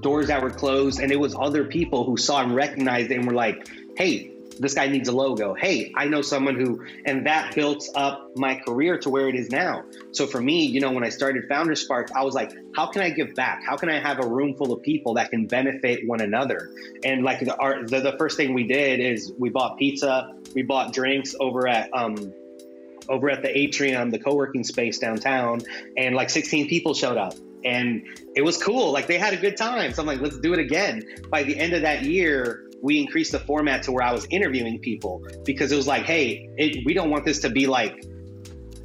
doors 0.00 0.26
that 0.28 0.42
were 0.42 0.50
closed, 0.50 1.00
and 1.00 1.12
it 1.12 1.20
was 1.20 1.34
other 1.38 1.64
people 1.64 2.04
who 2.04 2.16
saw 2.16 2.42
and 2.42 2.54
recognized 2.54 3.10
it 3.10 3.16
and 3.16 3.26
were 3.26 3.34
like, 3.34 3.68
hey, 3.96 4.33
this 4.58 4.74
guy 4.74 4.88
needs 4.88 5.08
a 5.08 5.12
logo. 5.12 5.54
Hey, 5.54 5.92
I 5.96 6.06
know 6.06 6.22
someone 6.22 6.56
who, 6.56 6.84
and 7.04 7.26
that 7.26 7.54
built 7.54 7.88
up 7.94 8.30
my 8.36 8.56
career 8.56 8.98
to 8.98 9.10
where 9.10 9.28
it 9.28 9.34
is 9.34 9.50
now. 9.50 9.84
So 10.12 10.26
for 10.26 10.40
me, 10.40 10.66
you 10.66 10.80
know, 10.80 10.92
when 10.92 11.04
I 11.04 11.08
started 11.08 11.44
Founder 11.48 11.74
Spark, 11.74 12.10
I 12.14 12.24
was 12.24 12.34
like, 12.34 12.52
how 12.74 12.86
can 12.86 13.02
I 13.02 13.10
give 13.10 13.34
back? 13.34 13.62
How 13.64 13.76
can 13.76 13.88
I 13.88 13.98
have 13.98 14.18
a 14.18 14.26
room 14.26 14.54
full 14.56 14.72
of 14.72 14.82
people 14.82 15.14
that 15.14 15.30
can 15.30 15.46
benefit 15.46 16.06
one 16.06 16.20
another? 16.20 16.70
And 17.04 17.22
like 17.22 17.40
the, 17.40 17.56
our, 17.56 17.86
the, 17.86 18.00
the 18.00 18.16
first 18.18 18.36
thing 18.36 18.54
we 18.54 18.66
did 18.66 19.00
is 19.00 19.32
we 19.38 19.50
bought 19.50 19.78
pizza, 19.78 20.34
we 20.54 20.62
bought 20.62 20.92
drinks 20.92 21.34
over 21.38 21.68
at, 21.68 21.90
um, 21.92 22.32
over 23.08 23.30
at 23.30 23.42
the 23.42 23.56
atrium, 23.56 24.10
the 24.10 24.18
co-working 24.18 24.64
space 24.64 24.98
downtown, 24.98 25.60
and 25.96 26.14
like 26.14 26.30
16 26.30 26.68
people 26.68 26.94
showed 26.94 27.18
up 27.18 27.34
and 27.64 28.04
it 28.34 28.42
was 28.42 28.62
cool. 28.62 28.92
Like 28.92 29.06
they 29.06 29.18
had 29.18 29.32
a 29.32 29.36
good 29.36 29.56
time. 29.56 29.92
So 29.92 30.02
I'm 30.02 30.06
like, 30.06 30.20
let's 30.20 30.38
do 30.38 30.52
it 30.52 30.58
again. 30.58 31.02
By 31.30 31.42
the 31.42 31.58
end 31.58 31.72
of 31.72 31.82
that 31.82 32.02
year, 32.02 32.64
we 32.84 33.00
increased 33.00 33.32
the 33.32 33.38
format 33.38 33.82
to 33.82 33.92
where 33.92 34.04
I 34.04 34.12
was 34.12 34.26
interviewing 34.28 34.78
people 34.78 35.26
because 35.46 35.72
it 35.72 35.76
was 35.76 35.86
like, 35.86 36.02
hey, 36.02 36.50
it, 36.58 36.84
we 36.84 36.92
don't 36.92 37.08
want 37.08 37.24
this 37.24 37.38
to 37.40 37.48
be 37.48 37.66
like 37.66 38.04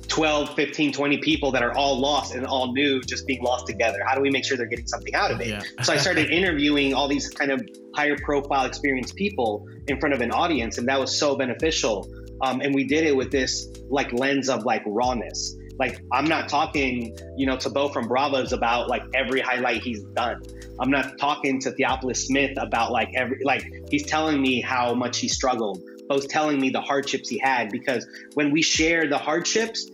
12, 0.08 0.56
15, 0.56 0.94
20 0.94 1.18
people 1.18 1.52
that 1.52 1.64
are 1.64 1.76
all 1.76 2.00
lost 2.00 2.34
and 2.34 2.46
all 2.46 2.72
new, 2.72 3.02
just 3.02 3.28
being 3.28 3.44
lost 3.44 3.68
together. 3.68 4.00
How 4.08 4.16
do 4.16 4.22
we 4.22 4.30
make 4.30 4.46
sure 4.46 4.56
they're 4.56 4.68
getting 4.68 4.88
something 4.88 5.14
out 5.14 5.32
of 5.32 5.42
it? 5.42 5.48
Yeah. 5.48 5.84
so 5.84 5.92
I 5.92 5.98
started 6.06 6.32
interviewing 6.32 6.94
all 6.94 7.10
these 7.10 7.28
kind 7.30 7.52
of 7.52 7.62
higher 7.94 8.16
profile, 8.24 8.66
experienced 8.66 9.18
people 9.18 9.68
in 9.88 10.00
front 10.00 10.16
of 10.16 10.22
an 10.22 10.32
audience, 10.32 10.78
and 10.78 10.88
that 10.88 10.98
was 10.98 11.20
so 11.20 11.36
beneficial. 11.36 12.10
Um, 12.42 12.62
and 12.62 12.74
we 12.74 12.86
did 12.86 13.04
it 13.04 13.14
with 13.14 13.32
this 13.32 13.68
like 13.90 14.14
lens 14.14 14.48
of 14.48 14.64
like 14.64 14.82
rawness. 14.86 15.58
Like 15.80 16.02
I'm 16.12 16.26
not 16.26 16.50
talking, 16.50 17.18
you 17.38 17.46
know, 17.46 17.58
to 17.58 17.70
Bo 17.70 17.90
from 17.90 18.08
Bravos 18.08 18.52
about 18.52 18.90
like 18.90 19.04
every 19.16 19.40
highlight 19.40 19.82
he's 19.82 20.04
done. 20.04 20.42
I'm 20.80 20.92
not 20.92 21.18
talking 21.18 21.60
to 21.62 21.72
Theophilus 21.72 22.28
Smith 22.28 22.58
about 22.58 22.92
like 22.92 23.10
every 23.16 23.40
like 23.44 23.64
he's 23.90 24.06
telling 24.06 24.42
me 24.42 24.62
how 24.62 24.94
much 24.94 25.20
he 25.20 25.30
struggled. 25.30 25.82
Bo's 26.10 26.26
telling 26.28 26.60
me 26.60 26.70
the 26.70 26.82
hardships 26.82 27.30
he 27.30 27.40
had 27.40 27.70
because 27.70 28.06
when 28.34 28.52
we 28.52 28.62
share 28.62 29.08
the 29.08 29.18
hardships, 29.18 29.90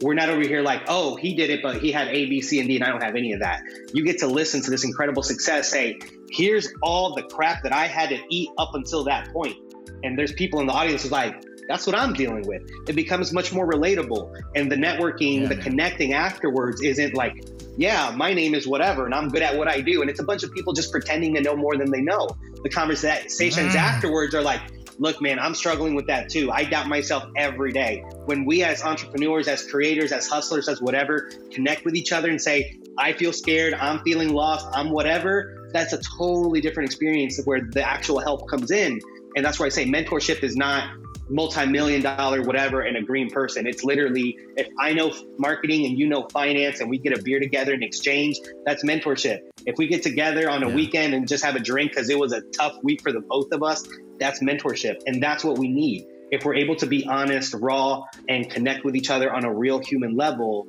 we're 0.00 0.14
not 0.14 0.28
over 0.28 0.42
here 0.42 0.60
like, 0.60 0.82
oh, 0.88 1.16
he 1.16 1.34
did 1.34 1.50
it, 1.50 1.62
but 1.62 1.80
he 1.80 1.90
had 1.90 2.08
A, 2.08 2.26
B, 2.26 2.42
C, 2.42 2.58
and 2.58 2.68
D, 2.68 2.76
and 2.76 2.84
I 2.84 2.90
don't 2.90 3.02
have 3.02 3.14
any 3.14 3.32
of 3.32 3.40
that. 3.40 3.62
You 3.92 4.04
get 4.04 4.18
to 4.18 4.26
listen 4.26 4.60
to 4.62 4.70
this 4.70 4.84
incredible 4.84 5.22
success. 5.22 5.70
Say, 5.70 5.98
here's 6.30 6.68
all 6.82 7.14
the 7.14 7.22
crap 7.22 7.62
that 7.62 7.72
I 7.72 7.86
had 7.86 8.10
to 8.10 8.18
eat 8.28 8.50
up 8.58 8.74
until 8.74 9.04
that 9.04 9.32
point. 9.32 9.56
And 10.02 10.18
there's 10.18 10.32
people 10.32 10.60
in 10.60 10.66
the 10.66 10.72
audience 10.72 11.02
who's 11.02 11.12
like, 11.12 11.42
that's 11.68 11.86
what 11.86 11.96
I'm 11.96 12.12
dealing 12.12 12.46
with. 12.46 12.62
It 12.88 12.94
becomes 12.94 13.32
much 13.32 13.52
more 13.52 13.66
relatable. 13.66 14.34
And 14.54 14.70
the 14.70 14.76
networking, 14.76 15.42
yeah, 15.42 15.48
the 15.48 15.56
connecting 15.56 16.12
afterwards 16.12 16.82
isn't 16.82 17.14
like, 17.14 17.44
yeah, 17.76 18.12
my 18.16 18.34
name 18.34 18.54
is 18.54 18.66
whatever 18.66 19.06
and 19.06 19.14
I'm 19.14 19.28
good 19.28 19.42
at 19.42 19.56
what 19.56 19.68
I 19.68 19.80
do. 19.80 20.00
And 20.00 20.10
it's 20.10 20.20
a 20.20 20.24
bunch 20.24 20.42
of 20.42 20.52
people 20.52 20.72
just 20.72 20.92
pretending 20.92 21.34
to 21.34 21.40
know 21.40 21.56
more 21.56 21.76
than 21.76 21.90
they 21.90 22.00
know. 22.00 22.28
The 22.62 22.68
conversations 22.68 23.74
mm. 23.74 23.74
afterwards 23.74 24.34
are 24.34 24.42
like, 24.42 24.60
look, 24.98 25.20
man, 25.20 25.38
I'm 25.38 25.54
struggling 25.54 25.94
with 25.94 26.06
that 26.06 26.28
too. 26.28 26.52
I 26.52 26.64
doubt 26.64 26.86
myself 26.86 27.24
every 27.36 27.72
day. 27.72 28.04
When 28.26 28.44
we 28.44 28.62
as 28.62 28.82
entrepreneurs, 28.82 29.48
as 29.48 29.68
creators, 29.68 30.12
as 30.12 30.28
hustlers, 30.28 30.68
as 30.68 30.80
whatever, 30.80 31.30
connect 31.50 31.84
with 31.84 31.96
each 31.96 32.12
other 32.12 32.30
and 32.30 32.40
say, 32.40 32.78
I 32.96 33.12
feel 33.12 33.32
scared, 33.32 33.74
I'm 33.74 34.00
feeling 34.04 34.32
lost, 34.32 34.66
I'm 34.72 34.90
whatever, 34.90 35.68
that's 35.72 35.92
a 35.92 36.00
totally 36.16 36.60
different 36.60 36.88
experience 36.88 37.40
where 37.44 37.60
the 37.60 37.82
actual 37.82 38.20
help 38.20 38.48
comes 38.48 38.70
in. 38.70 39.00
And 39.34 39.44
that's 39.44 39.58
why 39.58 39.66
I 39.66 39.70
say 39.70 39.84
mentorship 39.84 40.44
is 40.44 40.54
not 40.54 40.88
multi-million 41.28 42.02
dollar 42.02 42.42
whatever 42.42 42.82
and 42.82 42.96
a 42.96 43.02
green 43.02 43.30
person. 43.30 43.66
It's 43.66 43.84
literally 43.84 44.38
if 44.56 44.68
i 44.78 44.92
know 44.92 45.12
marketing 45.38 45.86
and 45.86 45.98
you 45.98 46.06
know 46.06 46.26
finance 46.30 46.80
and 46.80 46.90
we 46.90 46.98
get 46.98 47.18
a 47.18 47.22
beer 47.22 47.40
together 47.40 47.72
in 47.72 47.82
exchange 47.82 48.38
that's 48.66 48.84
mentorship. 48.84 49.40
If 49.66 49.76
we 49.78 49.86
get 49.86 50.02
together 50.02 50.50
on 50.50 50.62
a 50.62 50.68
yeah. 50.68 50.74
weekend 50.74 51.14
and 51.14 51.26
just 51.26 51.44
have 51.44 51.56
a 51.56 51.60
drink 51.60 51.92
because 51.92 52.10
it 52.10 52.18
was 52.18 52.32
a 52.32 52.42
tough 52.56 52.76
week 52.82 53.02
for 53.02 53.12
the 53.12 53.20
both 53.20 53.52
of 53.52 53.62
us 53.62 53.86
that's 54.18 54.40
mentorship. 54.40 55.02
And 55.06 55.22
that's 55.22 55.42
what 55.42 55.58
we 55.58 55.68
need. 55.68 56.06
If 56.30 56.44
we're 56.44 56.54
able 56.54 56.76
to 56.76 56.86
be 56.86 57.06
honest 57.06 57.54
raw 57.54 58.04
and 58.28 58.48
connect 58.50 58.84
with 58.84 58.96
each 58.96 59.10
other 59.10 59.32
on 59.32 59.44
a 59.44 59.52
real 59.52 59.78
human 59.78 60.16
level 60.16 60.68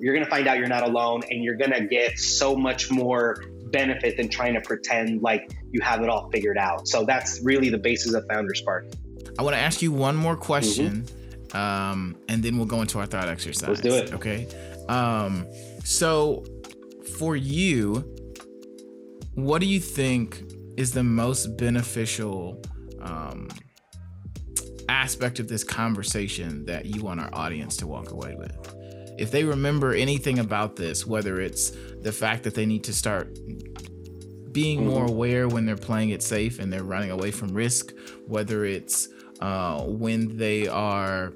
you're 0.00 0.12
going 0.12 0.24
to 0.24 0.30
find 0.30 0.48
out 0.48 0.58
you're 0.58 0.66
not 0.66 0.82
alone 0.82 1.22
and 1.30 1.44
you're 1.44 1.56
going 1.56 1.70
to 1.70 1.86
get 1.86 2.18
so 2.18 2.56
much 2.56 2.90
more 2.90 3.44
benefit 3.66 4.16
than 4.16 4.28
trying 4.28 4.54
to 4.54 4.60
pretend 4.60 5.22
like 5.22 5.50
you 5.70 5.80
have 5.80 6.02
it 6.02 6.08
all 6.08 6.28
figured 6.30 6.58
out. 6.58 6.88
So 6.88 7.04
that's 7.04 7.40
really 7.42 7.70
the 7.70 7.78
basis 7.78 8.12
of 8.14 8.26
founder 8.28 8.54
spark 8.54 8.86
I 9.38 9.42
want 9.42 9.54
to 9.54 9.60
ask 9.60 9.82
you 9.82 9.92
one 9.92 10.16
more 10.16 10.36
question, 10.36 11.02
mm-hmm. 11.02 11.56
um, 11.56 12.16
and 12.28 12.42
then 12.42 12.56
we'll 12.56 12.66
go 12.66 12.80
into 12.80 12.98
our 12.98 13.06
thought 13.06 13.28
exercise. 13.28 13.68
Let's 13.68 13.80
do 13.80 13.94
it. 13.94 14.12
Okay. 14.12 14.46
Um, 14.88 15.46
so, 15.84 16.44
for 17.18 17.36
you, 17.36 18.14
what 19.34 19.60
do 19.60 19.66
you 19.66 19.80
think 19.80 20.42
is 20.76 20.92
the 20.92 21.04
most 21.04 21.56
beneficial 21.56 22.62
um, 23.00 23.48
aspect 24.88 25.38
of 25.38 25.48
this 25.48 25.64
conversation 25.64 26.64
that 26.66 26.86
you 26.86 27.02
want 27.02 27.20
our 27.20 27.30
audience 27.32 27.76
to 27.78 27.86
walk 27.86 28.10
away 28.10 28.34
with? 28.36 28.56
If 29.18 29.30
they 29.30 29.44
remember 29.44 29.94
anything 29.94 30.40
about 30.40 30.76
this, 30.76 31.06
whether 31.06 31.40
it's 31.40 31.72
the 32.02 32.12
fact 32.12 32.42
that 32.44 32.54
they 32.54 32.66
need 32.66 32.84
to 32.84 32.92
start 32.92 33.36
being 34.52 34.80
mm-hmm. 34.80 34.88
more 34.88 35.06
aware 35.06 35.48
when 35.48 35.66
they're 35.66 35.76
playing 35.76 36.10
it 36.10 36.22
safe 36.22 36.58
and 36.58 36.72
they're 36.72 36.84
running 36.84 37.10
away 37.10 37.30
from 37.30 37.52
risk, 37.52 37.92
whether 38.26 38.64
it's 38.64 39.08
uh, 39.40 39.82
when 39.82 40.36
they 40.36 40.68
are 40.68 41.32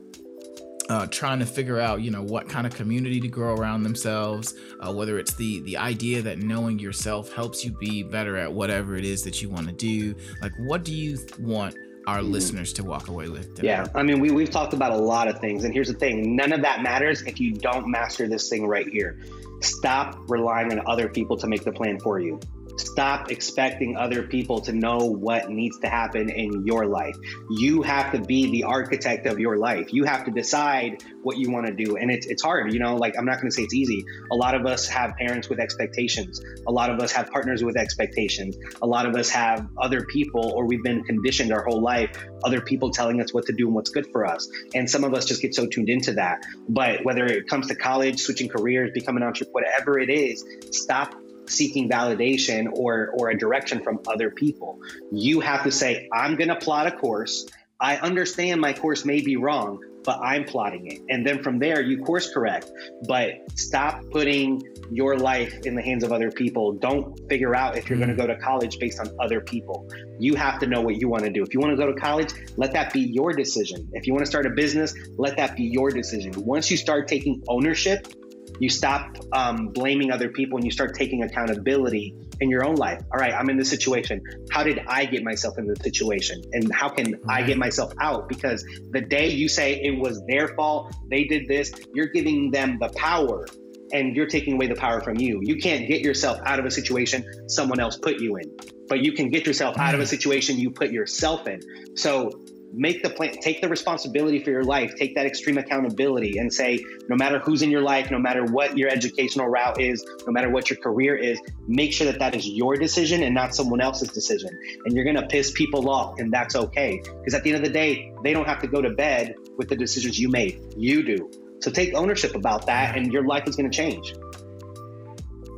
uh, 0.88 1.07
trying 1.07 1.38
to 1.38 1.46
figure 1.46 1.78
out, 1.78 2.01
you 2.01 2.11
know, 2.11 2.22
what 2.22 2.49
kind 2.49 2.66
of 2.66 2.74
community 2.74 3.20
to 3.20 3.28
grow 3.28 3.55
around 3.55 3.82
themselves. 3.82 4.55
Uh, 4.80 4.92
whether 4.92 5.18
it's 5.18 5.34
the 5.34 5.61
the 5.61 5.76
idea 5.76 6.22
that 6.22 6.38
knowing 6.38 6.78
yourself 6.78 7.32
helps 7.32 7.64
you 7.64 7.72
be 7.72 8.03
better 8.03 8.36
at 8.36 8.53
whatever 8.53 8.96
it 8.96 9.05
is 9.05 9.22
that 9.22 9.42
you 9.42 9.49
want 9.49 9.66
to 9.66 9.72
do. 9.72 10.14
Like, 10.40 10.53
what 10.59 10.84
do 10.84 10.94
you 10.94 11.18
want 11.40 11.74
our 12.07 12.18
mm-hmm. 12.18 12.32
listeners 12.32 12.72
to 12.74 12.84
walk 12.84 13.09
away 13.09 13.28
with? 13.28 13.55
Today? 13.55 13.68
Yeah, 13.68 13.86
I 13.94 14.03
mean, 14.03 14.20
we 14.20 14.30
we've 14.30 14.51
talked 14.51 14.72
about 14.72 14.92
a 14.92 14.96
lot 14.96 15.28
of 15.28 15.38
things, 15.40 15.64
and 15.64 15.74
here's 15.74 15.88
the 15.88 15.99
thing: 15.99 16.34
none 16.34 16.53
of 16.53 16.62
that 16.62 16.82
matters 16.82 17.22
if 17.22 17.38
you 17.38 17.53
don't 17.53 17.86
master 17.88 18.26
this 18.26 18.49
thing 18.49 18.66
right 18.66 18.88
here. 18.88 19.20
Stop 19.61 20.18
relying 20.28 20.72
on 20.72 20.80
other 20.86 21.09
people 21.09 21.36
to 21.36 21.46
make 21.49 21.64
the 21.64 21.72
plan 21.72 21.99
for 21.99 22.20
you. 22.20 22.40
Stop 22.78 23.30
expecting 23.30 23.96
other 23.96 24.22
people 24.22 24.60
to 24.62 24.72
know 24.72 24.98
what 24.98 25.50
needs 25.50 25.78
to 25.80 25.88
happen 25.88 26.30
in 26.30 26.64
your 26.64 26.86
life. 26.86 27.16
You 27.50 27.82
have 27.82 28.12
to 28.12 28.20
be 28.20 28.50
the 28.50 28.64
architect 28.64 29.26
of 29.26 29.38
your 29.38 29.56
life. 29.56 29.92
You 29.92 30.04
have 30.04 30.24
to 30.26 30.30
decide 30.30 31.02
what 31.22 31.36
you 31.36 31.50
want 31.50 31.66
to 31.66 31.74
do. 31.74 31.96
And 31.96 32.10
it's, 32.10 32.26
it's 32.26 32.42
hard, 32.42 32.72
you 32.72 32.78
know, 32.78 32.96
like 32.96 33.18
I'm 33.18 33.24
not 33.24 33.36
going 33.40 33.50
to 33.50 33.54
say 33.54 33.62
it's 33.62 33.74
easy. 33.74 34.04
A 34.30 34.36
lot 34.36 34.54
of 34.54 34.64
us 34.66 34.88
have 34.88 35.16
parents 35.16 35.48
with 35.48 35.58
expectations. 35.58 36.40
A 36.66 36.72
lot 36.72 36.90
of 36.90 37.00
us 37.00 37.12
have 37.12 37.30
partners 37.30 37.62
with 37.64 37.76
expectations. 37.76 38.56
A 38.80 38.86
lot 38.86 39.06
of 39.06 39.14
us 39.16 39.28
have 39.30 39.66
other 39.76 40.04
people, 40.04 40.52
or 40.54 40.66
we've 40.66 40.82
been 40.82 41.02
conditioned 41.04 41.52
our 41.52 41.64
whole 41.64 41.82
life, 41.82 42.16
other 42.44 42.60
people 42.60 42.90
telling 42.90 43.20
us 43.20 43.34
what 43.34 43.46
to 43.46 43.52
do 43.52 43.66
and 43.66 43.74
what's 43.74 43.90
good 43.90 44.06
for 44.12 44.24
us. 44.24 44.48
And 44.74 44.88
some 44.88 45.04
of 45.04 45.14
us 45.14 45.24
just 45.24 45.42
get 45.42 45.54
so 45.54 45.66
tuned 45.66 45.88
into 45.88 46.12
that. 46.14 46.44
But 46.68 47.04
whether 47.04 47.26
it 47.26 47.48
comes 47.48 47.68
to 47.68 47.74
college, 47.74 48.20
switching 48.20 48.48
careers, 48.48 48.90
becoming 48.94 49.22
an 49.22 49.28
entrepreneur, 49.28 49.48
whatever 49.52 49.98
it 49.98 50.10
is, 50.10 50.44
stop 50.70 51.14
seeking 51.49 51.88
validation 51.88 52.68
or 52.72 53.11
or 53.18 53.30
a 53.30 53.38
direction 53.38 53.82
from 53.82 54.01
other 54.07 54.30
people. 54.30 54.80
You 55.12 55.40
have 55.40 55.64
to 55.64 55.70
say, 55.70 56.09
I'm 56.12 56.36
going 56.36 56.49
to 56.49 56.57
plot 56.57 56.86
a 56.86 56.92
course. 56.92 57.46
I 57.80 57.96
understand 57.96 58.61
my 58.61 58.72
course 58.72 59.05
may 59.05 59.20
be 59.20 59.36
wrong, 59.36 59.80
but 60.05 60.18
I'm 60.20 60.44
plotting 60.44 60.86
it. 60.86 61.03
And 61.09 61.24
then 61.24 61.42
from 61.42 61.59
there, 61.59 61.80
you 61.80 62.03
course 62.03 62.32
correct. 62.32 62.70
But 63.07 63.34
stop 63.57 64.03
putting 64.11 64.62
your 64.90 65.16
life 65.16 65.55
in 65.64 65.74
the 65.74 65.82
hands 65.82 66.03
of 66.03 66.11
other 66.11 66.30
people. 66.30 66.72
Don't 66.72 67.16
figure 67.28 67.55
out 67.55 67.76
if 67.76 67.88
you're 67.88 67.99
mm. 67.99 68.07
going 68.07 68.16
to 68.16 68.16
go 68.16 68.26
to 68.26 68.36
college 68.36 68.78
based 68.78 68.99
on 68.99 69.11
other 69.20 69.40
people. 69.40 69.88
You 70.18 70.34
have 70.34 70.59
to 70.61 70.66
know 70.66 70.80
what 70.80 70.96
you 70.96 71.09
want 71.09 71.24
to 71.24 71.30
do. 71.30 71.42
If 71.42 71.55
you 71.55 71.61
want 71.61 71.72
to 71.72 71.76
go 71.76 71.86
to 71.86 72.01
college, 72.01 72.32
let 72.57 72.72
that 72.72 72.92
be 72.92 73.01
your 73.01 73.32
decision. 73.32 73.88
If 73.92 74.07
you 74.07 74.12
want 74.12 74.24
to 74.24 74.30
start 74.30 74.46
a 74.46 74.51
business, 74.51 74.94
let 75.16 75.36
that 75.36 75.57
be 75.57 75.64
your 75.64 75.90
decision. 75.90 76.32
Once 76.36 76.70
you 76.70 76.76
start 76.76 77.07
taking 77.07 77.42
ownership 77.46 78.12
you 78.61 78.68
stop 78.68 79.16
um, 79.32 79.68
blaming 79.68 80.11
other 80.11 80.28
people 80.28 80.57
and 80.59 80.64
you 80.64 80.70
start 80.70 80.94
taking 80.94 81.22
accountability 81.22 82.14
in 82.40 82.51
your 82.51 82.64
own 82.64 82.76
life. 82.76 83.01
All 83.12 83.18
right, 83.18 83.32
I'm 83.32 83.51
in 83.51 83.57
this 83.57 83.68
situation. 83.68 84.22
How 84.51 84.62
did 84.62 84.80
I 84.86 85.05
get 85.05 85.24
myself 85.24 85.59
in 85.59 85.66
this 85.66 85.78
situation? 85.80 86.42
And 86.53 86.72
how 86.72 86.88
can 86.88 87.12
right. 87.12 87.42
I 87.42 87.46
get 87.46 87.59
myself 87.59 87.92
out? 88.01 88.28
Because 88.28 88.64
the 88.90 89.01
day 89.01 89.28
you 89.30 89.49
say 89.49 89.80
it 89.80 89.99
was 89.99 90.22
their 90.26 90.49
fault, 90.49 90.94
they 91.11 91.24
did 91.24 91.49
this, 91.49 91.72
you're 91.94 92.09
giving 92.09 92.51
them 92.51 92.78
the 92.80 92.88
power 92.90 93.46
and 93.92 94.14
you're 94.14 94.26
taking 94.26 94.55
away 94.55 94.66
the 94.66 94.74
power 94.74 95.01
from 95.01 95.18
you. 95.18 95.40
You 95.42 95.57
can't 95.57 95.88
get 95.88 96.03
yourself 96.03 96.38
out 96.44 96.59
of 96.59 96.66
a 96.66 96.70
situation 96.70 97.24
someone 97.49 97.80
else 97.80 97.96
put 97.96 98.20
you 98.20 98.36
in, 98.36 98.55
but 98.88 99.03
you 99.03 99.12
can 99.12 99.30
get 99.30 99.46
yourself 99.46 99.78
out 99.78 99.94
of 99.94 100.01
a 100.01 100.05
mm. 100.05 100.09
situation 100.09 100.59
you 100.59 100.70
put 100.70 100.90
yourself 100.90 101.46
in. 101.46 101.61
So 101.96 102.30
make 102.72 103.02
the 103.02 103.10
plan 103.10 103.32
take 103.40 103.60
the 103.60 103.68
responsibility 103.68 104.42
for 104.42 104.50
your 104.50 104.64
life 104.64 104.94
take 104.96 105.14
that 105.14 105.26
extreme 105.26 105.58
accountability 105.58 106.38
and 106.38 106.52
say 106.52 106.78
no 107.08 107.16
matter 107.16 107.38
who's 107.38 107.62
in 107.62 107.70
your 107.70 107.80
life 107.82 108.10
no 108.10 108.18
matter 108.18 108.44
what 108.44 108.76
your 108.76 108.90
educational 108.90 109.46
route 109.48 109.80
is 109.80 110.04
no 110.26 110.32
matter 110.32 110.50
what 110.50 110.68
your 110.68 110.78
career 110.78 111.16
is 111.16 111.40
make 111.66 111.92
sure 111.92 112.06
that 112.10 112.18
that 112.18 112.34
is 112.34 112.46
your 112.48 112.76
decision 112.76 113.22
and 113.22 113.34
not 113.34 113.54
someone 113.54 113.80
else's 113.80 114.08
decision. 114.08 114.50
And 114.84 114.94
you're 114.94 115.04
going 115.04 115.16
to 115.16 115.26
piss 115.26 115.52
people 115.52 115.88
off 115.88 116.18
and 116.18 116.32
that's 116.32 116.56
okay. 116.56 117.00
Because 117.04 117.34
at 117.34 117.44
the 117.44 117.50
end 117.50 117.58
of 117.58 117.64
the 117.64 117.72
day 117.72 118.12
they 118.24 118.32
don't 118.32 118.46
have 118.46 118.60
to 118.62 118.66
go 118.66 118.80
to 118.80 118.90
bed 118.90 119.34
with 119.56 119.68
the 119.68 119.76
decisions 119.76 120.18
you 120.18 120.28
made. 120.28 120.60
You 120.76 121.02
do. 121.04 121.30
So 121.60 121.70
take 121.70 121.94
ownership 121.94 122.34
about 122.34 122.66
that 122.66 122.96
and 122.96 123.12
your 123.12 123.24
life 123.24 123.46
is 123.46 123.56
going 123.56 123.70
to 123.70 123.76
change. 123.76 124.14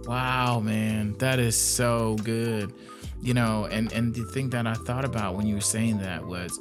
Wow 0.06 0.60
man. 0.60 1.14
That 1.18 1.38
is 1.38 1.56
so 1.56 2.16
good. 2.24 2.74
You 3.22 3.34
know 3.34 3.66
and 3.70 3.92
and 3.92 4.14
the 4.14 4.24
thing 4.24 4.48
that 4.50 4.66
i 4.66 4.72
thought 4.72 5.04
about 5.04 5.34
when 5.34 5.46
you 5.46 5.54
were 5.54 5.60
saying 5.60 5.98
that 5.98 6.24
was 6.24 6.58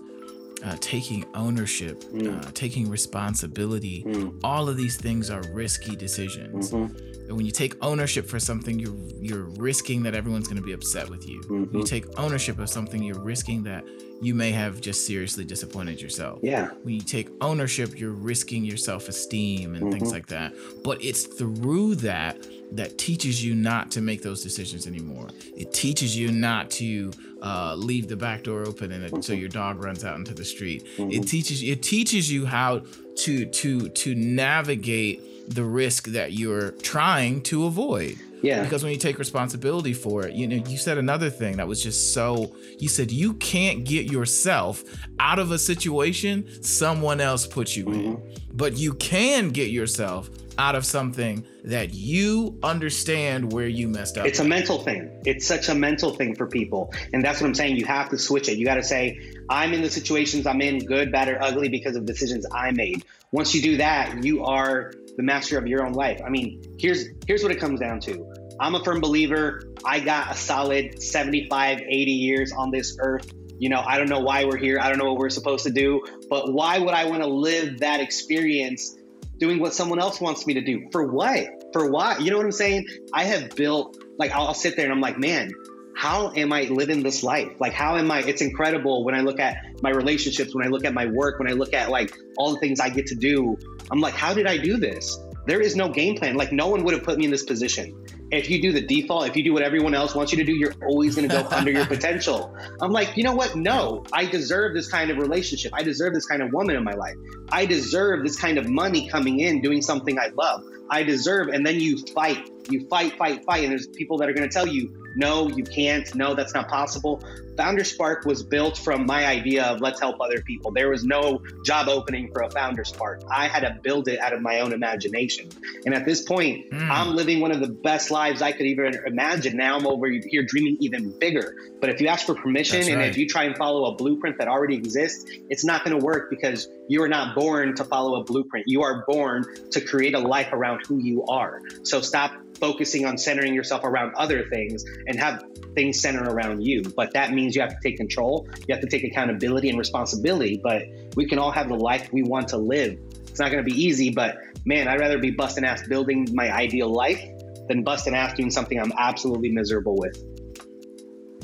uh, 0.64 0.76
taking 0.80 1.26
ownership, 1.36 2.04
mm. 2.06 2.46
uh, 2.46 2.52
taking 2.54 2.90
responsibility. 2.90 4.04
Mm. 4.04 4.40
All 4.44 4.70
of 4.70 4.78
these 4.78 4.98
things 4.98 5.30
are 5.30 5.42
risky 5.54 5.96
decisions. 5.96 6.72
Mm-hmm. 6.72 7.19
And 7.30 7.38
when 7.38 7.46
you 7.46 7.52
take 7.52 7.76
ownership 7.84 8.28
for 8.28 8.40
something, 8.40 8.80
you're 8.80 8.98
you're 9.22 9.44
risking 9.44 10.02
that 10.04 10.16
everyone's 10.16 10.48
going 10.48 10.58
to 10.58 10.66
be 10.66 10.74
upset 10.74 11.08
with 11.10 11.28
you. 11.28 11.42
Mm-hmm. 11.42 11.54
When 11.54 11.62
you 11.62 11.70
mm-hmm. 11.70 11.84
take 11.84 12.20
ownership 12.20 12.58
of 12.58 12.70
something, 12.70 13.04
you're 13.04 13.20
risking 13.20 13.64
that 13.64 13.86
you 14.20 14.34
may 14.34 14.52
have 14.52 14.82
just 14.82 15.06
seriously 15.06 15.46
disappointed 15.46 16.02
yourself. 16.02 16.40
Yeah. 16.42 16.70
When 16.82 16.96
you 16.96 17.02
take 17.02 17.30
ownership, 17.40 17.98
you're 18.00 18.12
risking 18.12 18.66
your 18.66 18.78
self-esteem 18.78 19.76
and 19.76 19.84
mm-hmm. 19.84 19.92
things 19.92 20.12
like 20.12 20.26
that. 20.28 20.54
But 20.84 21.04
it's 21.04 21.24
through 21.24 21.96
that 21.96 22.48
that 22.72 22.98
teaches 22.98 23.46
you 23.46 23.54
not 23.54 23.92
to 23.92 24.02
make 24.02 24.24
those 24.24 24.42
decisions 24.44 24.88
anymore. 24.88 25.28
It 25.56 25.72
teaches 25.72 26.18
you 26.18 26.32
not 26.32 26.72
to 26.72 27.12
uh, 27.44 27.76
leave 27.76 28.08
the 28.08 28.18
back 28.18 28.44
door 28.44 28.66
open 28.66 28.92
and 28.92 29.06
mm-hmm. 29.06 29.22
so 29.22 29.34
your 29.34 29.50
dog 29.50 29.84
runs 29.84 30.04
out 30.04 30.18
into 30.18 30.34
the 30.34 30.46
street. 30.46 30.88
Mm-hmm. 30.98 31.12
It 31.12 31.28
teaches 31.28 31.62
it 31.62 31.84
teaches 31.84 32.32
you 32.32 32.48
how 32.48 32.82
to 33.18 33.46
to 33.46 33.90
to 33.90 34.16
navigate 34.16 35.22
the 35.50 35.64
risk 35.64 36.08
that 36.08 36.34
you're 36.34 36.72
trying 36.72 37.42
to 37.44 37.66
avoid. 37.66 38.18
Yeah. 38.42 38.64
Because 38.64 38.84
when 38.84 38.94
you 38.94 38.98
take 38.98 39.20
responsibility 39.20 39.94
for 39.94 40.26
it, 40.26 40.34
you 40.34 40.48
know, 40.48 40.64
you 40.66 40.78
said 40.78 40.98
another 40.98 41.30
thing 41.30 41.58
that 41.58 41.68
was 41.68 41.84
just 41.84 42.14
so 42.14 42.56
you 42.80 42.88
said 42.88 43.12
you 43.12 43.34
can't 43.34 43.84
get 43.84 44.10
yourself 44.10 44.84
out 45.20 45.40
of 45.40 45.52
a 45.52 45.60
situation 45.60 46.64
someone 46.64 47.20
else 47.20 47.46
put 47.46 47.76
you 47.76 47.86
mm-hmm. 47.86 48.00
in. 48.00 48.36
But 48.54 48.78
you 48.78 48.94
can 48.94 49.50
get 49.50 49.72
yourself 49.72 50.30
out 50.58 50.76
of 50.76 50.86
something 50.86 51.46
that 51.64 51.94
you 51.94 52.60
understand 52.64 53.54
where 53.54 53.68
you 53.68 53.88
messed 53.88 54.18
up. 54.18 54.26
It's 54.26 54.40
a 54.40 54.44
mental 54.44 54.80
thing. 54.80 55.10
It's 55.26 55.48
such 55.48 55.70
a 55.70 55.76
mental 55.76 56.12
thing 56.12 56.36
for 56.36 56.48
people. 56.48 56.94
And 57.14 57.24
that's 57.24 57.40
what 57.40 57.48
I'm 57.48 57.56
saying. 57.56 57.78
You 57.78 57.86
have 57.86 58.10
to 58.10 58.18
switch 58.18 58.50
it. 58.50 58.58
You 58.58 58.66
got 58.66 58.76
to 58.76 58.84
say, 58.84 59.20
I'm 59.50 59.74
in 59.74 59.82
the 59.82 59.90
situations 59.90 60.46
I'm 60.46 60.62
in, 60.62 60.80
good, 60.80 61.14
bad, 61.14 61.30
or 61.30 61.42
ugly, 61.42 61.70
because 61.70 61.96
of 61.96 62.06
decisions 62.06 62.46
I 62.52 62.72
made. 62.72 63.06
Once 63.32 63.56
you 63.56 63.62
do 63.62 63.78
that, 63.78 64.24
you 64.24 64.44
are 64.44 64.92
the 65.16 65.24
master 65.24 65.58
of 65.58 65.68
your 65.68 65.86
own 65.86 65.94
life. 65.94 66.22
I 66.26 66.30
mean, 66.30 66.62
here's 66.80 67.06
here's 67.28 67.44
what 67.44 67.52
it 67.52 67.60
comes 67.60 67.80
down 67.80 68.00
to. 68.02 68.34
I'm 68.60 68.76
a 68.76 68.84
firm 68.84 69.00
believer. 69.00 69.64
I 69.86 70.00
got 70.00 70.32
a 70.32 70.36
solid 70.36 71.02
75, 71.02 71.80
80 71.80 72.12
years 72.12 72.52
on 72.52 72.72
this 72.72 72.98
earth. 73.00 73.32
You 73.58 73.70
know, 73.70 73.82
I 73.86 73.98
don't 73.98 74.10
know 74.10 74.20
why 74.20 74.46
we're 74.46 74.58
here. 74.58 74.80
I 74.82 74.90
don't 74.90 74.98
know 74.98 75.06
what 75.06 75.18
we're 75.18 75.30
supposed 75.30 75.66
to 75.66 75.72
do, 75.72 76.02
but 76.30 76.54
why 76.54 76.80
would 76.80 76.94
I 76.94 77.06
want 77.06 77.24
to 77.24 77.30
live 77.30 77.80
that 77.80 78.00
experience 78.00 78.98
doing 79.40 79.60
what 79.60 79.74
someone 79.74 80.00
else 80.00 80.22
wants 80.22 80.46
me 80.46 80.54
to 80.54 80.62
do. 80.62 80.90
For 80.92 81.08
what? 81.08 81.48
For 81.74 81.90
what? 81.90 82.22
You 82.22 82.30
know 82.30 82.38
what 82.38 82.46
I'm 82.46 82.52
saying? 82.52 82.86
I 83.14 83.24
have 83.24 83.56
built, 83.56 83.98
like, 84.18 84.32
I'll, 84.32 84.48
I'll 84.48 84.54
sit 84.54 84.76
there 84.76 84.86
and 84.86 84.94
I'm 84.94 85.02
like, 85.02 85.18
man, 85.18 85.52
how 85.96 86.32
am 86.36 86.54
I 86.54 86.64
living 86.64 87.04
this 87.04 87.24
life? 87.24 87.50
Like, 87.60 87.74
how 87.74 87.98
am 87.98 88.10
I? 88.10 88.20
It's 88.20 88.42
incredible 88.42 89.04
when 89.04 89.16
I 89.16 89.22
look 89.22 89.40
at 89.40 89.58
my 89.82 89.90
relationships, 89.90 90.56
when 90.56 90.66
I 90.66 90.70
look 90.70 90.86
at 90.86 90.94
my 90.94 91.06
work, 91.06 91.40
when 91.40 91.50
I 91.50 91.54
look 91.54 91.74
at 91.74 91.90
like 91.90 92.16
all 92.38 92.54
the 92.54 92.60
things 92.60 92.80
I 92.80 92.90
get 92.90 93.06
to 93.08 93.16
do. 93.16 93.58
I'm 93.92 94.00
like, 94.00 94.14
how 94.14 94.34
did 94.34 94.48
I 94.48 94.58
do 94.58 94.78
this? 94.78 95.20
There 95.46 95.62
is 95.62 95.76
no 95.76 95.90
game 95.90 96.16
plan. 96.16 96.36
Like, 96.36 96.52
no 96.52 96.68
one 96.68 96.84
would 96.84 96.94
have 96.94 97.04
put 97.04 97.18
me 97.18 97.26
in 97.26 97.32
this 97.32 97.44
position. 97.44 98.06
If 98.32 98.50
you 98.52 98.62
do 98.62 98.72
the 98.72 98.82
default, 98.82 99.28
if 99.28 99.36
you 99.36 99.44
do 99.44 99.52
what 99.52 99.64
everyone 99.64 99.96
else 99.96 100.14
wants 100.14 100.32
you 100.32 100.38
to 100.38 100.44
do, 100.44 100.54
you're 100.54 100.76
always 100.88 101.16
going 101.16 101.28
to 101.28 101.36
go 101.36 101.48
under 101.50 101.72
your 101.72 101.86
potential. 101.88 102.56
I'm 102.80 102.92
like, 102.92 103.18
you 103.18 103.24
know 103.24 103.34
what? 103.34 103.56
No, 103.56 104.06
I 104.14 104.26
deserve 104.26 104.76
this 104.76 104.88
kind 104.88 105.10
of 105.10 105.18
relationship. 105.18 105.74
I 105.74 105.82
deserve 105.82 106.14
this 106.14 106.28
kind 106.28 106.44
of 106.44 106.54
woman 106.54 106.76
in 106.76 106.84
my 106.84 106.94
life. 106.94 107.16
I 107.52 107.66
deserve 107.66 108.24
this 108.24 108.40
kind 108.40 108.60
of 108.60 108.70
money 108.70 109.10
coming 109.10 109.40
in 109.40 109.62
doing 109.62 109.82
something 109.82 110.20
I 110.20 110.28
love. 110.38 110.64
I 110.92 111.02
deserve. 111.02 111.48
And 111.48 111.66
then 111.66 111.80
you 111.80 111.98
fight, 112.14 112.50
you 112.70 112.88
fight, 112.88 113.18
fight, 113.18 113.44
fight. 113.46 113.64
And 113.64 113.72
there's 113.72 113.88
people 113.88 114.20
that 114.20 114.30
are 114.30 114.34
going 114.34 114.48
to 114.48 114.54
tell 114.54 114.68
you, 114.68 114.94
no, 115.16 115.50
you 115.50 115.64
can't. 115.64 116.14
No, 116.16 116.36
that's 116.36 116.54
not 116.54 116.68
possible. 116.68 117.24
Founder 117.60 117.84
Spark 117.84 118.26
was 118.26 118.42
built 118.42 118.78
from 118.78 119.06
my 119.06 119.26
idea 119.26 119.66
of 119.66 119.82
let's 119.82 120.00
help 120.00 120.22
other 120.22 120.42
people. 120.42 120.72
There 120.72 120.90
was 120.90 121.04
no 121.04 121.42
job 121.66 121.90
opening 121.90 122.32
for 122.32 122.44
a 122.44 122.50
Founder 122.50 122.86
Spark. 122.86 123.22
I 123.30 123.50
had 123.50 123.62
to 123.62 123.78
build 123.84 124.08
it 124.08 124.18
out 124.20 124.32
of 124.32 124.42
my 124.42 124.62
own 124.62 124.72
imagination. 124.72 125.50
And 125.86 125.94
at 125.94 126.06
this 126.06 126.22
point, 126.22 126.72
mm. 126.72 126.90
I'm 126.90 127.18
living 127.18 127.42
one 127.42 127.52
of 127.52 127.60
the 127.60 127.68
best 127.68 128.12
lives 128.12 128.42
I 128.42 128.54
could 128.54 128.66
even 128.66 128.96
imagine. 129.06 129.58
Now 129.58 129.76
I'm 129.76 129.86
over 129.86 130.10
here 130.10 130.44
dreaming 130.44 130.78
even 130.80 131.12
bigger. 131.20 131.54
But 131.82 131.90
if 131.90 132.00
you 132.00 132.08
ask 132.08 132.26
for 132.26 132.34
permission 132.34 132.90
and 132.90 133.02
if 133.02 133.18
you 133.18 133.28
try 133.28 133.44
and 133.44 133.58
follow 133.58 133.92
a 133.92 133.96
blueprint 133.96 134.38
that 134.38 134.48
already 134.48 134.76
exists, 134.76 135.30
it's 135.50 135.66
not 135.66 135.84
going 135.84 136.00
to 136.00 136.06
work 136.06 136.30
because 136.30 136.70
you 136.88 137.04
are 137.04 137.10
not 137.10 137.36
born 137.36 137.76
to 137.76 137.84
follow 137.84 138.22
a 138.22 138.24
blueprint. 138.24 138.68
You 138.70 138.84
are 138.84 139.04
born 139.06 139.44
to 139.72 139.82
create 139.82 140.16
a 140.16 140.20
life 140.20 140.54
around 140.54 140.86
who 140.88 140.98
you 140.98 141.26
are. 141.26 141.62
So 141.84 142.00
stop 142.00 142.32
focusing 142.60 143.06
on 143.06 143.18
centering 143.18 143.54
yourself 143.54 143.84
around 143.84 144.14
other 144.16 144.48
things 144.50 144.84
and 145.08 145.20
have 145.20 145.44
things 145.76 146.00
centered 146.00 146.28
around 146.28 146.62
you. 146.62 146.84
But 146.84 147.14
that 147.14 147.32
means 147.32 147.56
you 147.56 147.62
have 147.62 147.72
to 147.72 147.80
take 147.82 147.98
control, 147.98 148.48
you 148.68 148.74
have 148.74 148.82
to 148.82 148.90
take 148.90 149.04
accountability 149.04 149.70
and 149.70 149.78
responsibility. 149.78 150.60
But 150.62 150.84
we 151.16 151.28
can 151.28 151.40
all 151.40 151.52
have 151.52 151.70
the 151.70 151.76
life 151.76 152.12
we 152.12 152.24
want 152.24 152.48
to 152.50 152.58
live. 152.58 153.00
It's 153.28 153.40
not 153.40 153.52
going 153.52 153.64
to 153.64 153.70
be 153.70 153.80
easy, 153.80 154.10
but 154.10 154.38
man, 154.66 154.88
I'd 154.88 155.00
rather 155.00 155.18
be 155.18 155.32
busting 155.32 155.64
ass 155.64 155.88
building 155.88 156.28
my 156.34 156.52
ideal 156.52 156.90
life 156.90 157.24
than 157.68 157.84
busting 157.84 158.16
ass 158.16 158.34
doing 158.34 158.52
something 158.52 158.80
I'm 158.80 158.92
absolutely 158.98 159.50
miserable 159.50 159.96
with. 159.96 160.18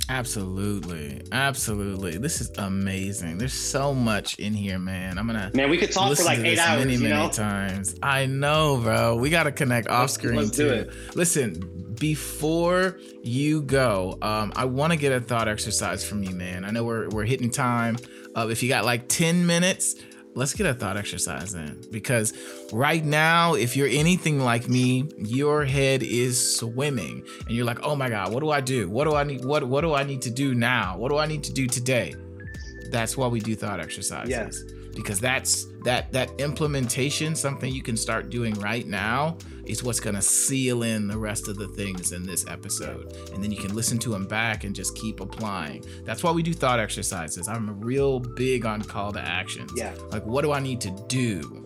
Absolutely. 0.09 1.21
Absolutely. 1.31 2.17
This 2.17 2.41
is 2.41 2.51
amazing. 2.57 3.37
There's 3.37 3.53
so 3.53 3.93
much 3.93 4.37
in 4.39 4.53
here, 4.53 4.77
man. 4.77 5.17
I'm 5.17 5.25
gonna 5.25 5.51
Man, 5.53 5.69
we 5.69 5.77
could 5.77 5.91
talk 5.91 6.15
for 6.15 6.23
like 6.23 6.39
eight 6.39 6.59
hours. 6.59 6.85
Many, 6.85 6.97
many 6.97 7.13
know? 7.13 7.29
times. 7.29 7.95
I 8.03 8.25
know, 8.25 8.77
bro. 8.77 9.15
We 9.15 9.29
gotta 9.29 9.51
connect 9.51 9.87
off 9.87 10.11
screen 10.11 10.35
let's 10.35 10.55
too. 10.55 10.89
Listen, 11.15 11.93
before 11.99 12.99
you 13.23 13.63
go, 13.63 14.17
um, 14.21 14.53
I 14.55 14.65
wanna 14.65 14.97
get 14.97 15.11
a 15.11 15.19
thought 15.19 15.47
exercise 15.47 16.03
from 16.07 16.23
you, 16.23 16.35
man. 16.35 16.65
I 16.65 16.71
know 16.71 16.83
we're 16.83 17.09
we're 17.09 17.25
hitting 17.25 17.49
time. 17.49 17.97
Uh, 18.35 18.47
if 18.49 18.61
you 18.61 18.69
got 18.69 18.85
like 18.85 19.07
10 19.07 19.45
minutes, 19.45 19.95
let's 20.35 20.53
get 20.53 20.67
a 20.67 20.73
thought 20.73 20.97
exercise 20.97 21.53
in. 21.53 21.83
Because 21.91 22.33
right 22.71 23.03
now 23.03 23.55
if 23.55 23.75
you're 23.75 23.87
anything 23.87 24.39
like 24.39 24.69
me 24.69 25.09
your 25.17 25.65
head 25.65 26.03
is 26.03 26.57
swimming. 26.57 27.25
And 27.47 27.55
you're 27.55 27.65
like 27.65 27.79
oh 27.83 27.95
my 27.95 28.09
god 28.09 28.33
what 28.33 28.41
do 28.41 28.51
i 28.51 28.61
do? 28.61 28.89
What 28.89 29.05
do 29.05 29.15
i 29.15 29.23
need 29.23 29.43
what 29.43 29.63
what 29.63 29.81
do 29.81 29.93
i 29.93 30.03
need 30.03 30.21
to 30.23 30.29
do 30.29 30.53
now? 30.53 30.97
What 30.97 31.09
do 31.09 31.17
i 31.17 31.25
need 31.25 31.43
to 31.45 31.53
do 31.53 31.67
today? 31.67 32.13
That's 32.91 33.17
why 33.17 33.27
we 33.27 33.39
do 33.39 33.55
thought 33.55 33.79
exercises. 33.79 34.29
Yes 34.29 34.63
because 34.95 35.19
that's 35.19 35.65
that 35.83 36.11
that 36.11 36.31
implementation 36.39 37.35
something 37.35 37.71
you 37.71 37.83
can 37.83 37.97
start 37.97 38.29
doing 38.29 38.53
right 38.55 38.87
now 38.87 39.37
is 39.65 39.83
what's 39.83 39.99
going 39.99 40.15
to 40.15 40.21
seal 40.21 40.83
in 40.83 41.07
the 41.07 41.17
rest 41.17 41.47
of 41.47 41.57
the 41.57 41.67
things 41.69 42.11
in 42.11 42.25
this 42.25 42.45
episode 42.47 43.13
and 43.33 43.43
then 43.43 43.51
you 43.51 43.57
can 43.57 43.73
listen 43.73 43.97
to 43.97 44.09
them 44.09 44.25
back 44.25 44.63
and 44.63 44.75
just 44.75 44.95
keep 44.95 45.19
applying 45.19 45.83
that's 46.03 46.23
why 46.23 46.31
we 46.31 46.43
do 46.43 46.53
thought 46.53 46.79
exercises 46.79 47.47
i'm 47.47 47.79
real 47.79 48.19
big 48.19 48.65
on 48.65 48.81
call 48.81 49.11
to 49.11 49.19
actions 49.19 49.71
yeah 49.75 49.93
like 50.11 50.25
what 50.25 50.41
do 50.41 50.51
i 50.51 50.59
need 50.59 50.81
to 50.81 50.91
do 51.07 51.65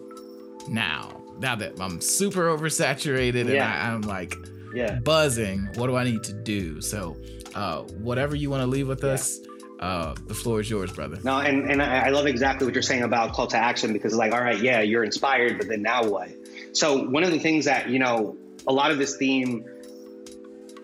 now 0.67 1.21
now 1.39 1.55
that 1.55 1.79
i'm 1.79 2.01
super 2.01 2.55
oversaturated 2.55 3.41
and 3.41 3.49
yeah. 3.49 3.83
I, 3.83 3.91
i'm 3.91 4.01
like 4.01 4.35
yeah. 4.73 4.99
buzzing 4.99 5.67
what 5.75 5.87
do 5.87 5.95
i 5.95 6.03
need 6.03 6.23
to 6.23 6.33
do 6.33 6.81
so 6.81 7.17
uh, 7.55 7.81
whatever 7.81 8.35
you 8.35 8.49
want 8.49 8.61
to 8.61 8.67
leave 8.67 8.87
with 8.87 9.03
yeah. 9.03 9.11
us 9.11 9.39
uh, 9.79 10.13
the 10.27 10.33
floor 10.33 10.59
is 10.59 10.69
yours, 10.69 10.91
brother. 10.91 11.17
No, 11.23 11.39
and, 11.39 11.71
and 11.71 11.81
I 11.81 12.09
love 12.09 12.27
exactly 12.27 12.65
what 12.65 12.73
you're 12.73 12.83
saying 12.83 13.03
about 13.03 13.31
call 13.31 13.47
to 13.47 13.57
action 13.57 13.93
because, 13.93 14.13
like, 14.13 14.33
all 14.33 14.41
right, 14.41 14.59
yeah, 14.59 14.81
you're 14.81 15.05
inspired, 15.05 15.57
but 15.57 15.69
then 15.69 15.81
now 15.81 16.03
what? 16.03 16.29
So, 16.74 17.05
one 17.05 17.24
of 17.24 17.32
the 17.32 17.39
things 17.39 17.65
that, 17.65 17.89
you 17.89 17.99
know, 17.99 18.38
a 18.67 18.74
lot 18.74 18.91
of 18.91 18.97
this 18.97 19.17
theme 19.17 19.65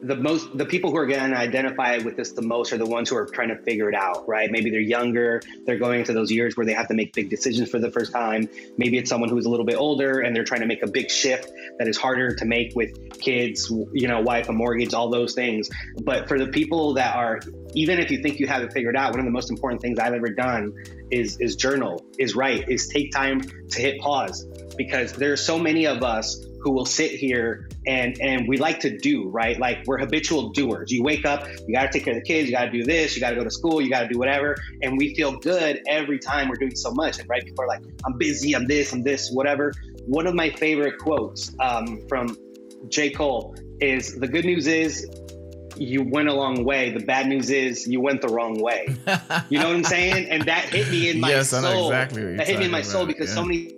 the 0.06 0.16
most 0.16 0.56
the 0.56 0.66
people 0.66 0.92
who 0.92 0.98
are 0.98 1.08
going 1.08 1.32
to 1.32 1.38
identify 1.38 1.98
with 1.98 2.16
this 2.16 2.32
the 2.32 2.42
most 2.42 2.72
are 2.74 2.78
the 2.78 2.86
ones 2.86 3.10
who 3.10 3.18
are 3.18 3.26
trying 3.26 3.50
to 3.50 3.58
figure 3.58 3.90
it 3.90 3.96
out 3.96 4.28
right? 4.28 4.52
Maybe 4.52 4.70
they're 4.70 4.80
younger 4.80 5.42
they're 5.66 5.80
going 5.80 6.00
into 6.00 6.14
those 6.14 6.32
years 6.32 6.56
where 6.56 6.66
they 6.66 6.74
have 6.74 6.88
to 6.90 6.94
make 6.94 7.14
big 7.14 7.30
decisions 7.30 7.70
for 7.70 7.80
the 7.80 7.92
first 7.92 8.12
time. 8.12 8.48
Maybe 8.78 8.98
it's 8.98 9.10
someone 9.10 9.30
who's 9.30 9.46
a 9.46 9.50
little 9.50 9.66
bit 9.66 9.78
older 9.78 10.20
and 10.20 10.36
they're 10.36 10.44
trying 10.44 10.62
to 10.62 10.68
make 10.68 10.84
a 10.84 10.88
big 10.88 11.10
shift 11.10 11.52
that 11.80 11.88
is 11.88 11.98
harder 11.98 12.36
to 12.36 12.46
make 12.46 12.76
with 12.76 13.20
kids 13.20 13.72
you 13.94 14.08
know 14.08 14.22
wife 14.22 14.50
a 14.50 14.54
mortgage 14.54 14.94
all 14.94 15.10
those 15.10 15.34
things. 15.34 15.70
But 16.04 16.28
for 16.28 16.38
the 16.38 16.48
people 16.48 16.94
that 16.96 17.16
are 17.16 17.40
even 17.74 18.00
if 18.00 18.12
you 18.12 18.22
think 18.22 18.40
you 18.40 18.48
have 18.48 18.64
it 18.64 18.74
figured 18.74 18.96
out 18.96 19.12
one 19.12 19.20
of 19.20 19.26
the 19.26 19.32
most 19.32 19.50
important 19.50 19.82
things 19.82 20.00
i've 20.00 20.14
ever 20.14 20.30
done 20.30 20.74
is 21.12 21.40
is 21.42 21.56
journal 21.56 22.06
is 22.18 22.36
write 22.36 22.70
is 22.70 22.88
take 22.88 23.12
time 23.12 23.42
to 23.42 23.82
hit 23.82 24.00
pause 24.00 24.48
because 24.78 25.14
there 25.14 25.32
are 25.32 25.38
so 25.38 25.58
many 25.58 25.86
of 25.86 26.04
us 26.04 26.46
who 26.62 26.72
will 26.72 26.86
sit 26.86 27.12
here 27.12 27.70
and 27.86 28.20
and 28.20 28.48
we 28.48 28.58
like 28.58 28.80
to 28.80 28.98
do 28.98 29.30
right 29.30 29.60
like 29.60 29.84
we're 29.86 30.00
habitual 30.00 30.50
doers 30.50 30.92
you 30.92 31.04
wake 31.04 31.24
up 31.24 31.48
you 31.68 31.76
got 31.76 31.84
to 31.84 31.92
take 31.92 32.04
care 32.04 32.18
of 32.18 32.20
the 32.20 32.26
kids 32.26 32.50
you 32.50 32.56
got 32.56 32.66
to 32.66 32.72
do 32.72 32.84
this 32.84 33.16
you 33.16 33.22
got 33.22 33.30
to 33.30 33.36
go 33.36 33.44
to 33.44 33.52
school 33.52 33.80
you 33.80 33.90
got 33.90 34.02
to 34.02 34.08
do 34.08 34.18
whatever 34.18 34.56
and 34.82 34.98
we 34.98 35.14
feel 35.14 35.38
good 35.38 35.82
every 35.88 36.18
time 36.18 36.50
we're 36.50 36.56
doing 36.56 36.76
so 36.76 36.92
much 36.92 37.20
and 37.20 37.30
right 37.30 37.46
people 37.46 37.64
are 37.64 37.68
like 37.68 37.82
i'm 38.06 38.18
busy 38.18 38.56
i'm 38.56 38.66
this 38.66 38.92
i'm 38.94 39.04
this 39.04 39.30
whatever 39.32 39.72
one 40.08 40.26
of 40.26 40.34
my 40.34 40.50
favorite 40.50 40.98
quotes 40.98 41.56
um, 41.60 42.02
from 42.08 42.36
j 42.90 43.12
cole 43.12 43.56
is 43.80 44.16
the 44.16 44.28
good 44.28 44.46
news 44.46 44.66
is 44.66 45.08
you 45.78 46.04
went 46.04 46.30
a 46.30 46.34
long 46.34 46.64
way. 46.64 46.92
The 46.92 47.04
bad 47.04 47.28
news 47.28 47.50
is 47.50 47.88
you 47.88 48.00
went 48.00 48.22
the 48.22 48.30
wrong 48.30 48.62
way. 48.62 48.86
you 49.50 49.60
know 49.60 49.68
what 49.68 49.76
I'm 49.76 49.84
saying? 49.84 50.30
And 50.30 50.44
that 50.44 50.66
hit 50.66 50.90
me 50.90 51.10
in 51.10 51.20
my 51.20 51.30
yes, 51.30 51.50
soul. 51.50 51.88
Exactly 51.88 52.36
that 52.38 52.48
hit 52.48 52.60
me 52.60 52.66
in 52.66 52.72
my 52.72 52.82
soul 52.82 53.06
because 53.06 53.30
yeah. 53.30 53.36
so 53.36 53.44
many 53.44 53.75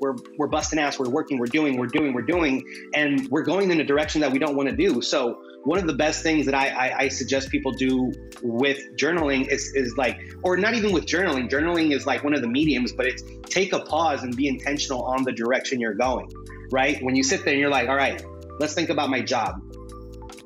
we're 0.00 0.16
we're 0.38 0.46
busting 0.46 0.78
ass, 0.78 0.98
we're 0.98 1.08
working, 1.10 1.38
we're 1.38 1.46
doing, 1.46 1.76
we're 1.76 1.86
doing, 1.86 2.14
we're 2.14 2.22
doing, 2.22 2.64
and 2.94 3.28
we're 3.28 3.42
going 3.42 3.70
in 3.70 3.80
a 3.80 3.84
direction 3.84 4.20
that 4.22 4.32
we 4.32 4.38
don't 4.38 4.56
want 4.56 4.68
to 4.68 4.74
do. 4.74 5.02
So 5.02 5.42
one 5.64 5.78
of 5.78 5.86
the 5.86 5.92
best 5.92 6.22
things 6.22 6.46
that 6.46 6.54
I, 6.54 6.68
I, 6.68 6.98
I, 7.00 7.08
suggest 7.08 7.50
people 7.50 7.70
do 7.70 8.12
with 8.42 8.80
journaling 8.96 9.46
is, 9.46 9.72
is 9.76 9.96
like, 9.96 10.18
or 10.42 10.56
not 10.56 10.74
even 10.74 10.92
with 10.92 11.06
journaling. 11.06 11.48
Journaling 11.48 11.94
is 11.94 12.04
like 12.04 12.24
one 12.24 12.34
of 12.34 12.40
the 12.40 12.48
mediums, 12.48 12.92
but 12.92 13.06
it's 13.06 13.22
take 13.44 13.72
a 13.72 13.78
pause 13.80 14.24
and 14.24 14.36
be 14.36 14.48
intentional 14.48 15.02
on 15.02 15.22
the 15.22 15.30
direction 15.30 15.78
you're 15.78 15.94
going. 15.94 16.32
Right? 16.70 17.00
When 17.02 17.14
you 17.14 17.22
sit 17.22 17.44
there 17.44 17.52
and 17.52 17.60
you're 17.60 17.70
like, 17.70 17.88
all 17.88 17.96
right, 17.96 18.24
let's 18.58 18.74
think 18.74 18.88
about 18.88 19.10
my 19.10 19.20
job. 19.20 19.62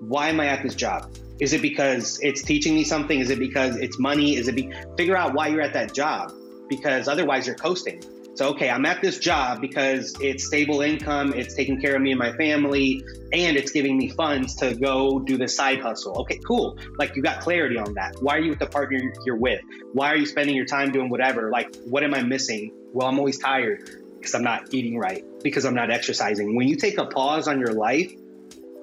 Why 0.00 0.28
am 0.28 0.40
I 0.40 0.48
at 0.48 0.62
this 0.62 0.74
job? 0.74 1.10
Is 1.38 1.52
it 1.52 1.62
because 1.62 2.18
it's 2.22 2.42
teaching 2.42 2.74
me 2.74 2.82
something? 2.82 3.20
Is 3.20 3.30
it 3.30 3.38
because 3.38 3.76
it's 3.76 3.98
money? 3.98 4.36
Is 4.36 4.48
it 4.48 4.56
be 4.56 4.72
figure 4.96 5.16
out 5.16 5.32
why 5.34 5.48
you're 5.48 5.62
at 5.62 5.72
that 5.74 5.94
job? 5.94 6.32
Because 6.68 7.08
otherwise 7.08 7.46
you're 7.46 7.56
coasting 7.56 8.02
so, 8.36 8.50
okay, 8.50 8.68
I'm 8.68 8.84
at 8.84 9.00
this 9.00 9.18
job 9.18 9.62
because 9.62 10.14
it's 10.20 10.44
stable 10.44 10.82
income, 10.82 11.32
it's 11.32 11.54
taking 11.54 11.80
care 11.80 11.96
of 11.96 12.02
me 12.02 12.12
and 12.12 12.18
my 12.18 12.32
family, 12.32 13.02
and 13.32 13.56
it's 13.56 13.70
giving 13.70 13.96
me 13.96 14.10
funds 14.10 14.54
to 14.56 14.74
go 14.74 15.20
do 15.20 15.38
the 15.38 15.48
side 15.48 15.80
hustle. 15.80 16.20
Okay, 16.20 16.38
cool. 16.46 16.76
Like 16.98 17.16
you 17.16 17.22
got 17.22 17.40
clarity 17.40 17.78
on 17.78 17.94
that. 17.94 18.14
Why 18.20 18.36
are 18.36 18.40
you 18.40 18.50
with 18.50 18.58
the 18.58 18.66
partner 18.66 19.00
you're 19.24 19.38
with? 19.38 19.62
Why 19.94 20.12
are 20.12 20.16
you 20.16 20.26
spending 20.26 20.54
your 20.54 20.66
time 20.66 20.92
doing 20.92 21.08
whatever? 21.08 21.50
Like, 21.50 21.74
what 21.86 22.02
am 22.02 22.12
I 22.12 22.20
missing? 22.20 22.72
Well, 22.92 23.08
I'm 23.08 23.18
always 23.18 23.38
tired 23.38 23.88
because 24.18 24.34
I'm 24.34 24.44
not 24.44 24.74
eating 24.74 24.98
right, 24.98 25.24
because 25.42 25.64
I'm 25.64 25.74
not 25.74 25.90
exercising. 25.90 26.56
When 26.56 26.68
you 26.68 26.76
take 26.76 26.98
a 26.98 27.06
pause 27.06 27.48
on 27.48 27.58
your 27.58 27.72
life 27.72 28.12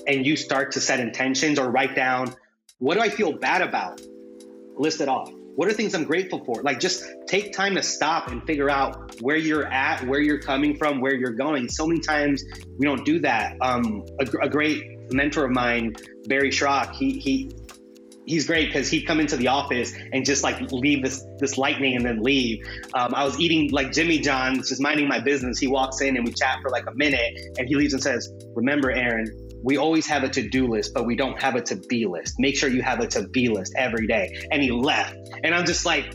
and 0.08 0.26
you 0.26 0.36
start 0.36 0.72
to 0.72 0.82
set 0.82 1.00
intentions 1.00 1.60
or 1.60 1.70
write 1.70 1.96
down, 1.96 2.34
what 2.80 2.96
do 2.96 3.02
I 3.02 3.10
feel 3.10 3.32
bad 3.34 3.62
about? 3.62 4.02
List 4.76 5.00
it 5.00 5.10
off 5.10 5.32
what 5.56 5.68
are 5.68 5.74
things 5.74 5.94
I'm 5.94 6.04
grateful 6.04 6.44
for? 6.44 6.62
Like, 6.64 6.80
just 6.80 7.04
take 7.28 7.54
time 7.54 7.76
to 7.76 7.84
stop 7.84 8.30
and 8.30 8.44
figure 8.44 8.70
out 8.70 9.22
where 9.22 9.38
you're 9.38 9.66
at, 9.66 10.06
where 10.08 10.20
you're 10.20 10.40
coming 10.40 10.78
from, 10.78 11.00
where 11.00 11.14
you're 11.14 11.32
going. 11.32 11.70
So 11.70 11.86
many 11.86 12.00
times 12.00 12.44
we 12.78 12.86
don't 12.86 13.06
do 13.06 13.20
that. 13.20 13.58
Um, 13.62 14.06
a, 14.20 14.46
a 14.46 14.50
great 14.50 15.12
mentor 15.12 15.46
of 15.46 15.52
mine, 15.52 15.96
Barry 16.26 16.50
Schrock, 16.50 16.96
he 16.96 17.20
he 17.20 17.52
he's 18.26 18.48
great 18.48 18.68
because 18.68 18.90
he'd 18.90 19.04
come 19.04 19.20
into 19.20 19.36
the 19.36 19.50
office 19.50 19.94
and 20.14 20.26
just 20.26 20.44
like 20.44 20.72
leave 20.72 21.04
this 21.04 21.26
this 21.40 21.58
lightning 21.58 21.96
and 21.96 22.06
then 22.06 22.22
leave. 22.22 22.66
Um, 22.94 23.14
I 23.14 23.24
was 23.26 23.40
eating 23.40 23.70
like 23.72 23.92
Jimmy 23.92 24.20
John's, 24.20 24.70
just 24.70 24.82
minding 24.82 25.08
my 25.08 25.20
business. 25.20 25.60
He 25.60 25.68
walks 25.68 26.02
in 26.02 26.16
and 26.16 26.26
we 26.26 26.32
chat 26.34 26.60
for 26.62 26.70
like 26.70 26.86
a 26.88 26.96
minute, 26.96 27.38
and 27.58 27.68
he 27.68 27.76
leaves 27.76 27.94
and 27.94 28.02
says, 28.02 28.32
"Remember, 28.56 28.92
Aaron, 28.92 29.28
we 29.64 29.78
always 29.78 30.06
have 30.08 30.24
a 30.24 30.30
to-do 30.30 30.68
list, 30.68 30.94
but 30.94 31.06
we 31.06 31.16
don't 31.16 31.42
have 31.42 31.56
a 31.56 31.62
to-be 31.62 32.06
list. 32.06 32.36
Make 32.38 32.58
sure 32.58 32.70
you 32.70 32.82
have 32.82 33.00
a 33.00 33.08
to-be 33.08 33.48
list 33.48 33.74
every 33.78 34.08
day. 34.08 34.46
And 34.52 34.62
he 34.62 34.72
left. 34.72 35.16
And 35.44 35.56
I'm 35.56 35.66
just 35.66 35.86
like, 35.86 36.14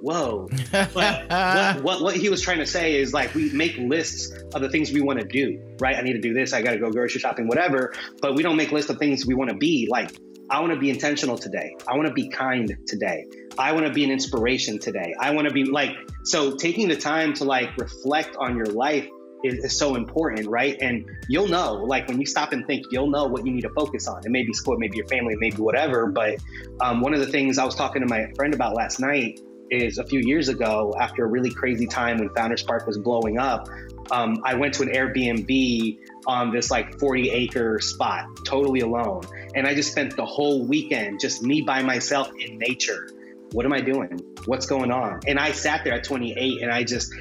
whoa. 0.00 0.48
What, 0.92 1.82
what, 1.82 2.02
what 2.02 2.16
he 2.16 2.28
was 2.28 2.40
trying 2.40 2.58
to 2.58 2.66
say 2.66 2.96
is 2.96 3.12
like 3.12 3.34
we 3.34 3.50
make 3.50 3.76
lists 3.76 4.32
of 4.54 4.62
the 4.62 4.68
things 4.68 4.90
we 4.90 5.00
want 5.00 5.20
to 5.20 5.26
do, 5.26 5.60
right? 5.80 5.96
I 5.96 6.00
need 6.00 6.14
to 6.14 6.20
do 6.20 6.32
this. 6.32 6.52
I 6.52 6.62
got 6.62 6.72
to 6.72 6.78
go 6.78 6.90
grocery 6.90 7.20
shopping, 7.20 7.46
whatever. 7.46 7.92
But 8.20 8.34
we 8.34 8.42
don't 8.42 8.56
make 8.56 8.72
lists 8.72 8.90
of 8.90 8.98
things 8.98 9.26
we 9.26 9.34
want 9.34 9.50
to 9.50 9.56
be. 9.56 9.86
Like 9.90 10.16
I 10.50 10.60
want 10.60 10.72
to 10.72 10.78
be 10.78 10.88
intentional 10.88 11.36
today. 11.36 11.76
I 11.86 11.94
want 11.94 12.08
to 12.08 12.14
be 12.14 12.28
kind 12.28 12.74
today. 12.86 13.26
I 13.58 13.72
want 13.72 13.86
to 13.86 13.92
be 13.92 14.04
an 14.04 14.10
inspiration 14.10 14.78
today. 14.78 15.14
I 15.20 15.32
want 15.32 15.46
to 15.46 15.52
be 15.52 15.64
like 15.64 15.90
so 16.24 16.56
taking 16.56 16.88
the 16.88 16.96
time 16.96 17.34
to 17.34 17.44
like 17.44 17.76
reflect 17.76 18.36
on 18.36 18.56
your 18.56 18.66
life 18.66 19.08
is, 19.44 19.64
is, 19.64 19.78
so 19.78 19.94
important, 19.94 20.48
right? 20.48 20.76
And 20.80 21.08
you'll 21.28 21.48
know, 21.48 21.74
like 21.74 22.08
when 22.08 22.20
you 22.20 22.26
stop 22.26 22.52
and 22.52 22.66
think, 22.66 22.86
you'll 22.90 23.10
know 23.10 23.26
what 23.26 23.46
you 23.46 23.52
need 23.52 23.62
to 23.62 23.70
focus 23.70 24.08
on. 24.08 24.24
It 24.24 24.30
may 24.30 24.42
be 24.42 24.52
school, 24.52 24.76
maybe 24.78 24.96
your 24.96 25.06
family, 25.06 25.36
maybe 25.36 25.56
whatever. 25.56 26.06
But 26.06 26.38
um, 26.80 27.00
one 27.00 27.14
of 27.14 27.20
the 27.20 27.26
things 27.26 27.58
I 27.58 27.64
was 27.64 27.74
talking 27.74 28.02
to 28.02 28.08
my 28.08 28.30
friend 28.36 28.54
about 28.54 28.74
last 28.74 29.00
night 29.00 29.40
is 29.70 29.98
a 29.98 30.04
few 30.04 30.20
years 30.20 30.48
ago, 30.48 30.94
after 30.98 31.24
a 31.24 31.28
really 31.28 31.50
crazy 31.50 31.86
time 31.86 32.18
when 32.18 32.30
Founder 32.30 32.56
Spark 32.56 32.86
was 32.86 32.98
blowing 32.98 33.38
up, 33.38 33.68
um, 34.10 34.40
I 34.44 34.54
went 34.54 34.74
to 34.74 34.82
an 34.82 34.88
Airbnb 34.88 35.98
on 36.26 36.52
this 36.52 36.70
like 36.70 36.98
40 36.98 37.30
acre 37.30 37.78
spot, 37.80 38.26
totally 38.44 38.80
alone. 38.80 39.22
And 39.54 39.66
I 39.66 39.74
just 39.74 39.92
spent 39.92 40.16
the 40.16 40.24
whole 40.24 40.64
weekend 40.66 41.20
just 41.20 41.42
me 41.42 41.62
by 41.62 41.82
myself 41.82 42.30
in 42.38 42.58
nature. 42.58 43.08
What 43.52 43.64
am 43.64 43.72
I 43.72 43.80
doing? 43.80 44.20
What's 44.46 44.66
going 44.66 44.90
on? 44.90 45.20
And 45.26 45.38
I 45.38 45.52
sat 45.52 45.84
there 45.84 45.94
at 45.94 46.04
28 46.04 46.62
and 46.62 46.70
I 46.70 46.84
just, 46.84 47.14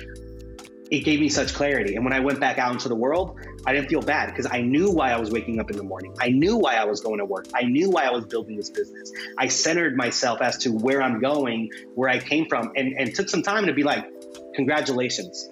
it 0.90 1.04
gave 1.04 1.20
me 1.20 1.30
such 1.30 1.54
clarity. 1.54 1.96
And 1.96 2.04
when 2.04 2.14
I 2.14 2.20
went 2.20 2.40
back 2.40 2.58
out 2.58 2.72
into 2.72 2.88
the 2.88 2.96
world, 2.96 3.40
I 3.66 3.74
didn't 3.74 3.90
feel 3.90 4.02
bad 4.02 4.28
because 4.28 4.48
I 4.50 4.62
knew 4.62 4.92
why 4.92 5.12
I 5.12 5.20
was 5.20 5.30
waking 5.32 5.60
up 5.60 5.70
in 5.70 5.78
the 5.78 5.84
morning. 5.84 6.16
I 6.20 6.30
knew 6.30 6.58
why 6.58 6.76
I 6.76 6.86
was 6.86 7.02
going 7.02 7.20
to 7.20 7.26
work. 7.26 7.48
I 7.54 7.64
knew 7.64 7.90
why 7.90 8.06
I 8.06 8.12
was 8.12 8.26
building 8.26 8.56
this 8.56 8.70
business. 8.70 9.12
I 9.38 9.48
centered 9.48 9.98
myself 9.98 10.42
as 10.42 10.58
to 10.60 10.72
where 10.72 11.02
I'm 11.02 11.20
going, 11.20 11.72
where 11.96 12.10
I 12.10 12.20
came 12.20 12.48
from, 12.48 12.72
and, 12.76 12.94
and 12.98 13.14
took 13.14 13.30
some 13.30 13.42
time 13.42 13.66
to 13.66 13.74
be 13.74 13.84
like, 13.84 14.06
congratulations. 14.56 15.50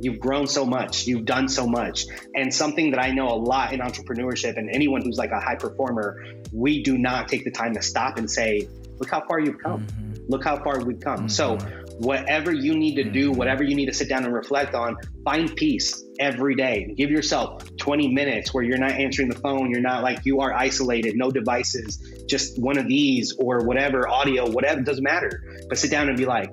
You've 0.00 0.18
grown 0.18 0.46
so 0.46 0.66
much. 0.66 1.06
You've 1.06 1.24
done 1.24 1.48
so 1.48 1.66
much. 1.66 2.04
And 2.34 2.52
something 2.52 2.90
that 2.90 3.00
I 3.00 3.12
know 3.12 3.28
a 3.28 3.38
lot 3.38 3.72
in 3.72 3.80
entrepreneurship 3.80 4.58
and 4.58 4.68
anyone 4.68 5.02
who's 5.02 5.16
like 5.16 5.30
a 5.30 5.40
high 5.40 5.54
performer, 5.54 6.22
we 6.52 6.82
do 6.82 6.98
not 6.98 7.28
take 7.28 7.44
the 7.44 7.50
time 7.50 7.74
to 7.74 7.82
stop 7.82 8.18
and 8.18 8.30
say, 8.30 8.68
look 8.98 9.10
how 9.10 9.22
far 9.26 9.40
you've 9.40 9.58
come. 9.58 9.86
Mm-hmm. 9.86 10.24
Look 10.28 10.44
how 10.44 10.62
far 10.62 10.84
we've 10.84 11.00
come. 11.00 11.20
Mm-hmm. 11.20 11.28
So 11.28 11.58
whatever 11.98 12.52
you 12.52 12.76
need 12.76 12.96
to 12.96 13.04
do, 13.04 13.30
mm-hmm. 13.30 13.38
whatever 13.38 13.62
you 13.62 13.74
need 13.74 13.86
to 13.86 13.94
sit 13.94 14.08
down 14.08 14.24
and 14.24 14.32
reflect 14.32 14.74
on, 14.74 14.96
find 15.24 15.54
peace 15.56 16.04
every 16.18 16.54
day. 16.54 16.92
Give 16.96 17.10
yourself 17.10 17.64
20 17.76 18.12
minutes 18.12 18.52
where 18.52 18.64
you're 18.64 18.78
not 18.78 18.92
answering 18.92 19.28
the 19.28 19.38
phone. 19.38 19.70
You're 19.70 19.80
not 19.80 20.02
like 20.02 20.24
you 20.24 20.40
are 20.40 20.52
isolated, 20.52 21.14
no 21.16 21.30
devices, 21.30 22.24
just 22.28 22.60
one 22.60 22.78
of 22.78 22.86
these 22.86 23.34
or 23.38 23.64
whatever, 23.64 24.08
audio, 24.08 24.50
whatever, 24.50 24.80
doesn't 24.82 25.04
matter. 25.04 25.42
But 25.68 25.78
sit 25.78 25.90
down 25.90 26.08
and 26.08 26.16
be 26.16 26.26
like, 26.26 26.50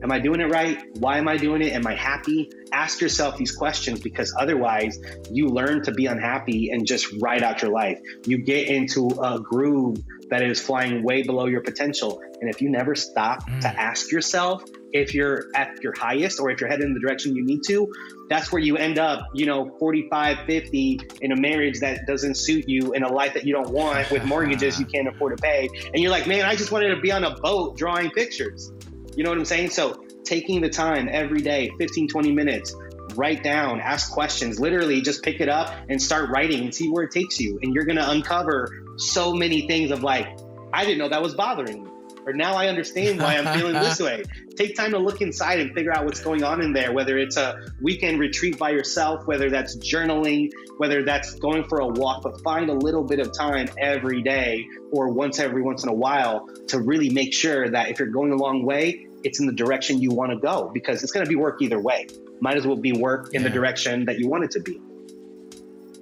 Am 0.00 0.12
I 0.12 0.20
doing 0.20 0.40
it 0.40 0.44
right? 0.44 0.78
Why 1.00 1.18
am 1.18 1.26
I 1.26 1.36
doing 1.36 1.60
it? 1.60 1.72
Am 1.72 1.84
I 1.86 1.94
happy? 1.94 2.48
Ask 2.72 3.00
yourself 3.00 3.36
these 3.36 3.50
questions 3.50 4.00
because 4.00 4.32
otherwise 4.38 4.96
you 5.30 5.48
learn 5.48 5.82
to 5.84 5.92
be 5.92 6.06
unhappy 6.06 6.70
and 6.70 6.86
just 6.86 7.08
ride 7.20 7.42
out 7.42 7.62
your 7.62 7.72
life. 7.72 7.98
You 8.24 8.38
get 8.38 8.68
into 8.68 9.08
a 9.20 9.40
groove 9.40 9.98
that 10.30 10.42
is 10.42 10.60
flying 10.60 11.02
way 11.02 11.22
below 11.22 11.46
your 11.46 11.62
potential. 11.62 12.20
And 12.40 12.50
if 12.50 12.60
you 12.60 12.70
never 12.70 12.94
stop 12.94 13.48
mm. 13.48 13.60
to 13.60 13.68
ask 13.68 14.12
yourself 14.12 14.62
if 14.92 15.14
you're 15.14 15.46
at 15.54 15.82
your 15.82 15.92
highest 15.98 16.40
or 16.40 16.50
if 16.50 16.60
you're 16.60 16.68
headed 16.68 16.86
in 16.86 16.94
the 16.94 17.00
direction 17.00 17.34
you 17.34 17.44
need 17.44 17.60
to, 17.66 17.92
that's 18.28 18.52
where 18.52 18.62
you 18.62 18.76
end 18.76 18.98
up, 18.98 19.26
you 19.34 19.46
know, 19.46 19.76
45, 19.78 20.46
50 20.46 21.00
in 21.20 21.32
a 21.32 21.36
marriage 21.36 21.80
that 21.80 22.06
doesn't 22.06 22.36
suit 22.36 22.68
you, 22.68 22.92
in 22.92 23.02
a 23.02 23.12
life 23.12 23.34
that 23.34 23.44
you 23.44 23.52
don't 23.52 23.70
want, 23.70 24.10
with 24.10 24.24
mortgages 24.26 24.78
you 24.78 24.86
can't 24.86 25.08
afford 25.08 25.36
to 25.36 25.42
pay. 25.42 25.68
And 25.92 26.02
you're 26.02 26.10
like, 26.10 26.26
man, 26.26 26.44
I 26.44 26.54
just 26.54 26.72
wanted 26.72 26.94
to 26.94 27.00
be 27.00 27.12
on 27.12 27.24
a 27.24 27.34
boat 27.36 27.76
drawing 27.76 28.10
pictures. 28.10 28.72
You 29.16 29.24
know 29.24 29.30
what 29.30 29.38
I'm 29.38 29.44
saying? 29.44 29.70
So 29.70 30.04
taking 30.24 30.60
the 30.60 30.70
time 30.70 31.08
every 31.10 31.40
day, 31.40 31.70
15, 31.78 32.08
20 32.08 32.32
minutes, 32.32 32.74
write 33.14 33.42
down, 33.42 33.80
ask 33.80 34.12
questions, 34.12 34.60
literally 34.60 35.00
just 35.00 35.22
pick 35.22 35.40
it 35.40 35.48
up 35.48 35.74
and 35.88 36.00
start 36.00 36.30
writing 36.30 36.64
and 36.64 36.74
see 36.74 36.88
where 36.88 37.04
it 37.04 37.10
takes 37.10 37.40
you. 37.40 37.58
And 37.62 37.74
you're 37.74 37.84
going 37.84 37.96
to 37.96 38.10
uncover 38.10 38.84
so 38.98 39.32
many 39.32 39.66
things 39.66 39.90
of 39.90 40.02
like, 40.02 40.26
I 40.72 40.84
didn't 40.84 40.98
know 40.98 41.08
that 41.08 41.22
was 41.22 41.34
bothering 41.34 41.84
me. 41.84 41.90
Or 42.26 42.34
now 42.34 42.56
I 42.56 42.66
understand 42.66 43.20
why 43.20 43.38
I'm 43.38 43.58
feeling 43.58 43.72
this 43.72 44.00
way. 44.02 44.22
Take 44.54 44.76
time 44.76 44.90
to 44.90 44.98
look 44.98 45.22
inside 45.22 45.60
and 45.60 45.72
figure 45.72 45.94
out 45.94 46.04
what's 46.04 46.20
going 46.20 46.44
on 46.44 46.60
in 46.60 46.74
there, 46.74 46.92
whether 46.92 47.16
it's 47.16 47.38
a 47.38 47.58
weekend 47.80 48.20
retreat 48.20 48.58
by 48.58 48.68
yourself, 48.68 49.26
whether 49.26 49.48
that's 49.48 49.78
journaling, 49.78 50.50
whether 50.76 51.02
that's 51.02 51.36
going 51.36 51.64
for 51.64 51.78
a 51.78 51.86
walk, 51.86 52.22
but 52.22 52.38
find 52.42 52.68
a 52.68 52.74
little 52.74 53.02
bit 53.02 53.18
of 53.18 53.32
time 53.32 53.66
every 53.78 54.22
day 54.22 54.66
or 54.92 55.08
once 55.08 55.38
every 55.38 55.62
once 55.62 55.84
in 55.84 55.88
a 55.88 55.94
while 55.94 56.46
to 56.66 56.80
really 56.80 57.08
make 57.08 57.32
sure 57.32 57.70
that 57.70 57.88
if 57.88 57.98
you're 57.98 58.08
going 58.08 58.30
a 58.32 58.36
long 58.36 58.62
way, 58.62 59.06
it's 59.24 59.40
in 59.40 59.46
the 59.46 59.54
direction 59.54 60.02
you 60.02 60.10
want 60.10 60.30
to 60.30 60.38
go 60.38 60.70
because 60.74 61.02
it's 61.02 61.12
going 61.12 61.24
to 61.24 61.30
be 61.30 61.36
work 61.36 61.62
either 61.62 61.80
way. 61.80 62.06
Might 62.40 62.58
as 62.58 62.66
well 62.66 62.76
be 62.76 62.92
work 62.92 63.32
in 63.32 63.40
yeah. 63.40 63.48
the 63.48 63.54
direction 63.54 64.04
that 64.04 64.18
you 64.18 64.28
want 64.28 64.44
it 64.44 64.50
to 64.50 64.60
be. 64.60 64.78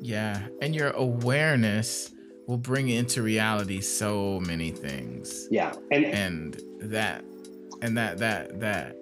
Yeah. 0.00 0.48
And 0.60 0.74
your 0.74 0.90
awareness 0.90 2.10
will 2.46 2.58
bring 2.58 2.88
into 2.88 3.22
reality 3.22 3.80
so 3.80 4.40
many 4.40 4.70
things. 4.70 5.48
Yeah. 5.50 5.72
And 5.90 6.04
and 6.04 6.62
that 6.80 7.24
and 7.82 7.96
that 7.96 8.18
that 8.18 8.60
that 8.60 8.96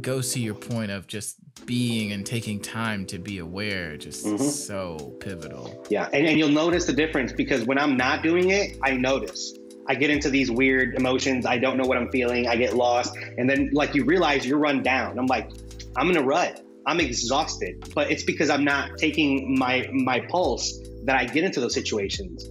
goes 0.00 0.32
to 0.32 0.40
your 0.40 0.54
point 0.54 0.90
of 0.90 1.06
just 1.06 1.36
being 1.66 2.12
and 2.12 2.24
taking 2.24 2.58
time 2.60 3.04
to 3.06 3.18
be 3.18 3.38
aware 3.38 3.96
just 3.96 4.24
mm-hmm. 4.24 4.42
so 4.42 4.96
pivotal. 5.20 5.84
Yeah. 5.90 6.08
And, 6.12 6.26
and 6.26 6.38
you'll 6.38 6.48
notice 6.48 6.86
the 6.86 6.94
difference 6.94 7.32
because 7.32 7.64
when 7.64 7.78
I'm 7.78 7.96
not 7.96 8.22
doing 8.22 8.50
it, 8.50 8.78
I 8.82 8.92
notice. 8.92 9.54
I 9.88 9.94
get 9.94 10.10
into 10.10 10.30
these 10.30 10.50
weird 10.50 10.94
emotions. 10.94 11.44
I 11.44 11.58
don't 11.58 11.76
know 11.76 11.84
what 11.84 11.98
I'm 11.98 12.10
feeling. 12.10 12.46
I 12.46 12.56
get 12.56 12.74
lost. 12.74 13.16
And 13.36 13.50
then 13.50 13.70
like 13.72 13.94
you 13.94 14.04
realize 14.04 14.46
you're 14.46 14.58
run 14.58 14.82
down. 14.82 15.18
I'm 15.18 15.26
like, 15.26 15.50
I'm 15.96 16.08
in 16.08 16.16
a 16.16 16.22
rut. 16.22 16.62
I'm 16.86 17.00
exhausted. 17.00 17.92
But 17.94 18.10
it's 18.10 18.22
because 18.22 18.48
I'm 18.48 18.64
not 18.64 18.96
taking 18.96 19.58
my 19.58 19.88
my 19.92 20.20
pulse 20.20 20.72
that 21.04 21.16
I 21.16 21.24
get 21.24 21.44
into 21.44 21.60
those 21.60 21.74
situations. 21.74 22.48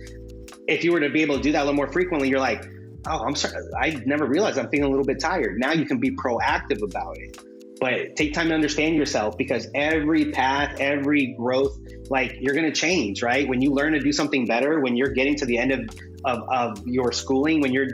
If 0.68 0.84
you 0.84 0.92
were 0.92 1.00
to 1.00 1.10
be 1.10 1.22
able 1.22 1.38
to 1.38 1.42
do 1.42 1.52
that 1.52 1.60
a 1.60 1.66
little 1.66 1.76
more 1.76 1.92
frequently, 1.92 2.30
you're 2.30 2.40
like, 2.40 2.66
oh, 3.08 3.20
I'm 3.26 3.36
sorry. 3.36 3.56
I 3.80 4.02
never 4.06 4.26
realized 4.26 4.58
I'm 4.58 4.70
feeling 4.70 4.86
a 4.86 4.90
little 4.90 5.06
bit 5.06 5.20
tired. 5.20 5.58
Now 5.58 5.72
you 5.72 5.86
can 5.86 6.00
be 6.00 6.12
proactive 6.12 6.82
about 6.84 7.18
it. 7.18 7.38
But 7.80 8.16
take 8.16 8.34
time 8.34 8.50
to 8.50 8.54
understand 8.54 8.96
yourself 8.96 9.38
because 9.38 9.68
every 9.74 10.32
path, 10.32 10.80
every 10.80 11.34
growth, 11.38 11.80
like 12.10 12.38
you're 12.40 12.54
going 12.54 12.72
to 12.72 12.80
change, 12.80 13.24
right? 13.24 13.48
When 13.48 13.60
you 13.60 13.74
learn 13.74 13.94
to 13.94 14.00
do 14.00 14.12
something 14.12 14.46
better, 14.46 14.82
when 14.82 14.96
you're 14.96 15.10
getting 15.10 15.36
to 15.38 15.48
the 15.48 15.58
end 15.58 15.72
of, 15.72 15.90
of, 16.24 16.48
of 16.50 16.88
your 16.88 17.12
schooling, 17.12 17.60
when 17.60 17.74
you're 17.74 17.88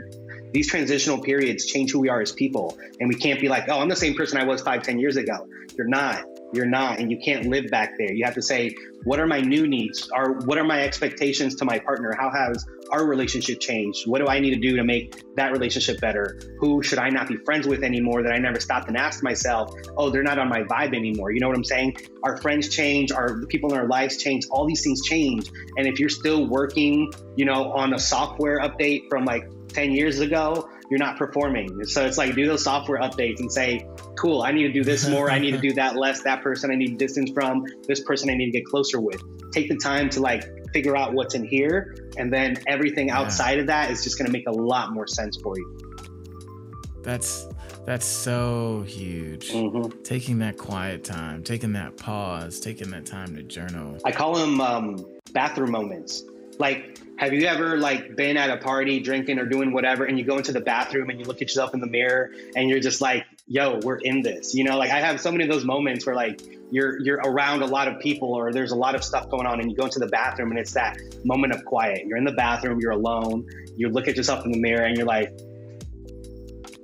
these 0.52 0.68
transitional 0.68 1.18
periods 1.20 1.66
change 1.66 1.90
who 1.90 2.00
we 2.00 2.08
are 2.08 2.20
as 2.20 2.32
people. 2.32 2.78
And 3.00 3.08
we 3.08 3.14
can't 3.14 3.40
be 3.40 3.48
like, 3.48 3.68
oh, 3.68 3.80
I'm 3.80 3.88
the 3.88 3.96
same 3.96 4.14
person 4.14 4.38
I 4.38 4.44
was 4.44 4.62
five, 4.62 4.82
ten 4.82 4.98
years 4.98 5.16
ago. 5.16 5.46
You're 5.76 5.88
not. 5.88 6.24
You're 6.52 6.66
not. 6.66 6.98
And 6.98 7.10
you 7.10 7.18
can't 7.18 7.46
live 7.46 7.70
back 7.70 7.94
there. 7.98 8.12
You 8.12 8.24
have 8.24 8.34
to 8.34 8.42
say, 8.42 8.74
what 9.04 9.20
are 9.20 9.26
my 9.26 9.40
new 9.40 9.66
needs? 9.66 10.10
Are 10.10 10.32
what 10.32 10.58
are 10.58 10.64
my 10.64 10.82
expectations 10.82 11.54
to 11.56 11.64
my 11.64 11.78
partner? 11.78 12.14
How 12.18 12.30
has 12.30 12.64
our 12.90 13.04
relationship 13.04 13.60
changed? 13.60 14.06
What 14.06 14.18
do 14.18 14.28
I 14.28 14.40
need 14.40 14.54
to 14.54 14.60
do 14.60 14.76
to 14.76 14.84
make 14.84 15.34
that 15.36 15.52
relationship 15.52 16.00
better? 16.00 16.40
Who 16.58 16.82
should 16.82 16.98
I 16.98 17.10
not 17.10 17.28
be 17.28 17.36
friends 17.36 17.66
with 17.66 17.82
anymore 17.82 18.22
that 18.22 18.32
I 18.32 18.38
never 18.38 18.60
stopped 18.60 18.88
and 18.88 18.96
asked 18.96 19.22
myself, 19.22 19.74
oh, 19.96 20.10
they're 20.10 20.22
not 20.22 20.38
on 20.38 20.48
my 20.48 20.62
vibe 20.62 20.94
anymore? 20.94 21.32
You 21.32 21.40
know 21.40 21.48
what 21.48 21.56
I'm 21.56 21.64
saying? 21.64 21.96
Our 22.22 22.38
friends 22.38 22.68
change, 22.68 23.12
our 23.12 23.38
the 23.38 23.46
people 23.46 23.72
in 23.72 23.78
our 23.78 23.86
lives 23.86 24.16
change, 24.16 24.46
all 24.50 24.66
these 24.66 24.82
things 24.82 25.02
change. 25.02 25.50
And 25.76 25.86
if 25.86 26.00
you're 26.00 26.08
still 26.08 26.48
working, 26.48 27.12
you 27.36 27.44
know, 27.44 27.72
on 27.72 27.94
a 27.94 27.98
software 27.98 28.60
update 28.60 29.08
from 29.08 29.24
like 29.24 29.48
10 29.68 29.92
years 29.92 30.20
ago, 30.20 30.68
you're 30.90 30.98
not 30.98 31.18
performing. 31.18 31.84
So 31.84 32.06
it's 32.06 32.18
like 32.18 32.34
do 32.34 32.46
those 32.46 32.64
software 32.64 33.00
updates 33.00 33.40
and 33.40 33.52
say, 33.52 33.86
cool, 34.18 34.42
I 34.42 34.52
need 34.52 34.64
to 34.64 34.72
do 34.72 34.84
this 34.84 35.08
more, 35.08 35.30
I 35.30 35.38
need 35.38 35.52
to 35.52 35.58
do 35.68 35.72
that 35.74 35.96
less, 35.96 36.22
that 36.22 36.42
person 36.42 36.70
I 36.70 36.74
need 36.74 36.98
distance 36.98 37.30
from, 37.30 37.64
this 37.86 38.00
person 38.00 38.30
I 38.30 38.34
need 38.34 38.46
to 38.46 38.52
get 38.52 38.66
closer 38.66 39.00
with. 39.00 39.22
Take 39.52 39.68
the 39.68 39.76
time 39.76 40.10
to 40.10 40.20
like 40.20 40.44
figure 40.72 40.96
out 40.96 41.14
what's 41.14 41.34
in 41.34 41.44
here, 41.44 41.96
and 42.16 42.32
then 42.32 42.56
everything 42.66 43.08
yeah. 43.08 43.18
outside 43.18 43.58
of 43.58 43.66
that 43.68 43.90
is 43.90 44.04
just 44.04 44.18
gonna 44.18 44.30
make 44.30 44.46
a 44.46 44.52
lot 44.52 44.92
more 44.92 45.06
sense 45.06 45.38
for 45.42 45.56
you. 45.56 45.78
That's 47.02 47.46
that's 47.86 48.04
so 48.04 48.84
huge. 48.86 49.50
Mm-hmm. 49.50 50.02
Taking 50.02 50.38
that 50.40 50.58
quiet 50.58 51.04
time, 51.04 51.42
taking 51.42 51.72
that 51.72 51.96
pause, 51.96 52.60
taking 52.60 52.90
that 52.90 53.06
time 53.06 53.34
to 53.36 53.42
journal. 53.42 53.98
I 54.04 54.12
call 54.12 54.34
them 54.34 54.60
um, 54.60 55.06
bathroom 55.32 55.70
moments. 55.70 56.24
Like 56.58 56.98
have 57.18 57.32
you 57.32 57.46
ever 57.46 57.76
like 57.76 58.14
been 58.14 58.36
at 58.36 58.48
a 58.48 58.56
party 58.58 59.00
drinking 59.00 59.40
or 59.40 59.44
doing 59.44 59.72
whatever 59.72 60.04
and 60.04 60.16
you 60.18 60.24
go 60.24 60.36
into 60.36 60.52
the 60.52 60.60
bathroom 60.60 61.10
and 61.10 61.18
you 61.18 61.26
look 61.26 61.36
at 61.36 61.42
yourself 61.42 61.74
in 61.74 61.80
the 61.80 61.86
mirror 61.86 62.30
and 62.54 62.68
you're 62.70 62.78
just 62.78 63.00
like, 63.00 63.24
yo, 63.48 63.80
we're 63.82 63.96
in 63.96 64.22
this. 64.22 64.54
You 64.54 64.64
know, 64.64 64.76
like 64.76 64.90
I 64.90 65.00
have 65.00 65.20
so 65.20 65.32
many 65.32 65.44
of 65.44 65.50
those 65.50 65.64
moments 65.64 66.06
where 66.06 66.14
like 66.14 66.42
you're 66.70 67.00
you're 67.00 67.18
around 67.18 67.62
a 67.62 67.66
lot 67.66 67.88
of 67.88 67.98
people 68.00 68.34
or 68.34 68.52
there's 68.52 68.72
a 68.72 68.76
lot 68.76 68.94
of 68.94 69.02
stuff 69.02 69.28
going 69.30 69.46
on 69.46 69.60
and 69.60 69.70
you 69.70 69.76
go 69.76 69.84
into 69.84 69.98
the 69.98 70.06
bathroom 70.06 70.50
and 70.50 70.60
it's 70.60 70.74
that 70.74 70.98
moment 71.24 71.54
of 71.54 71.64
quiet. 71.64 72.06
You're 72.06 72.18
in 72.18 72.24
the 72.24 72.32
bathroom, 72.32 72.78
you're 72.80 72.92
alone, 72.92 73.48
you 73.76 73.88
look 73.88 74.06
at 74.06 74.16
yourself 74.16 74.44
in 74.44 74.52
the 74.52 74.60
mirror 74.60 74.84
and 74.84 74.96
you're 74.96 75.06
like, 75.06 75.32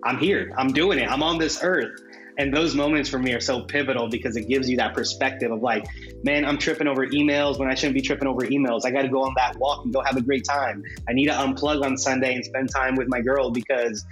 I'm 0.03 0.19
here. 0.19 0.53
I'm 0.57 0.69
doing 0.69 0.99
it. 0.99 1.09
I'm 1.09 1.23
on 1.23 1.39
this 1.39 1.63
earth. 1.63 2.01
And 2.37 2.53
those 2.53 2.75
moments 2.75 3.09
for 3.09 3.19
me 3.19 3.33
are 3.33 3.41
so 3.41 3.61
pivotal 3.61 4.09
because 4.09 4.37
it 4.37 4.49
gives 4.49 4.69
you 4.69 4.77
that 4.79 4.93
perspective 4.93 5.53
of 5.53 5.63
like, 5.63 5.85
man, 6.25 6.45
I'm 6.45 6.59
tripping 6.59 6.89
over 6.89 7.07
emails 7.07 7.59
when 7.59 7.71
I 7.71 7.75
shouldn't 7.75 7.95
be 7.95 8.03
tripping 8.03 8.27
over 8.27 8.41
emails. 8.41 8.85
I 8.85 8.91
got 8.91 9.03
to 9.03 9.09
go 9.09 9.23
on 9.23 9.35
that 9.37 9.57
walk 9.57 9.85
and 9.85 9.95
go 9.95 10.03
have 10.03 10.17
a 10.17 10.21
great 10.21 10.45
time. 10.45 10.83
I 11.09 11.13
need 11.13 11.27
to 11.27 11.33
unplug 11.33 11.85
on 11.85 11.97
Sunday 11.97 12.35
and 12.35 12.45
spend 12.45 12.71
time 12.71 12.97
with 12.97 13.09
my 13.09 13.21
girl 13.21 13.51
because 13.51 14.05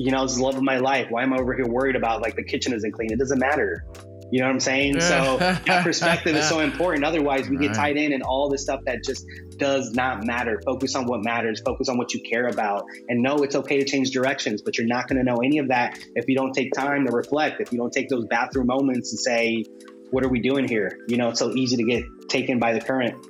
you 0.00 0.10
know, 0.10 0.24
it's 0.24 0.36
the 0.36 0.42
love 0.42 0.56
of 0.56 0.62
my 0.62 0.78
life. 0.78 1.08
Why 1.10 1.24
am 1.24 1.34
I 1.34 1.36
over 1.36 1.54
here 1.54 1.66
worried 1.66 1.94
about 1.94 2.22
like 2.22 2.34
the 2.34 2.42
kitchen 2.42 2.72
isn't 2.72 2.92
clean? 2.92 3.12
It 3.12 3.18
doesn't 3.18 3.38
matter. 3.38 3.84
You 4.32 4.40
know 4.40 4.46
what 4.46 4.52
I'm 4.52 4.60
saying? 4.60 4.98
So 5.02 5.36
that 5.38 5.84
perspective 5.84 6.34
is 6.36 6.48
so 6.48 6.60
important. 6.60 7.04
Otherwise, 7.04 7.50
we 7.50 7.58
get 7.58 7.74
tied 7.74 7.98
in 7.98 8.14
and 8.14 8.22
all 8.22 8.48
the 8.48 8.56
stuff 8.56 8.80
that 8.86 9.04
just 9.04 9.26
does 9.58 9.92
not 9.92 10.24
matter. 10.24 10.58
Focus 10.64 10.94
on 10.94 11.04
what 11.04 11.22
matters. 11.22 11.60
Focus 11.60 11.90
on 11.90 11.98
what 11.98 12.14
you 12.14 12.22
care 12.22 12.46
about. 12.46 12.86
And 13.10 13.22
know 13.22 13.42
it's 13.42 13.54
okay 13.54 13.78
to 13.78 13.84
change 13.84 14.10
directions, 14.10 14.62
but 14.62 14.78
you're 14.78 14.86
not 14.86 15.06
going 15.06 15.18
to 15.18 15.22
know 15.24 15.36
any 15.44 15.58
of 15.58 15.68
that 15.68 15.98
if 16.14 16.26
you 16.28 16.34
don't 16.34 16.54
take 16.54 16.72
time 16.72 17.04
to 17.04 17.12
reflect. 17.12 17.60
If 17.60 17.70
you 17.70 17.76
don't 17.76 17.92
take 17.92 18.08
those 18.08 18.24
bathroom 18.24 18.68
moments 18.68 19.12
and 19.12 19.20
say, 19.20 19.66
"What 20.12 20.24
are 20.24 20.30
we 20.30 20.40
doing 20.40 20.66
here?" 20.66 20.98
You 21.08 21.18
know, 21.18 21.28
it's 21.28 21.40
so 21.40 21.52
easy 21.52 21.76
to 21.76 21.84
get 21.84 22.04
taken 22.30 22.58
by 22.58 22.72
the 22.72 22.80
current. 22.80 23.22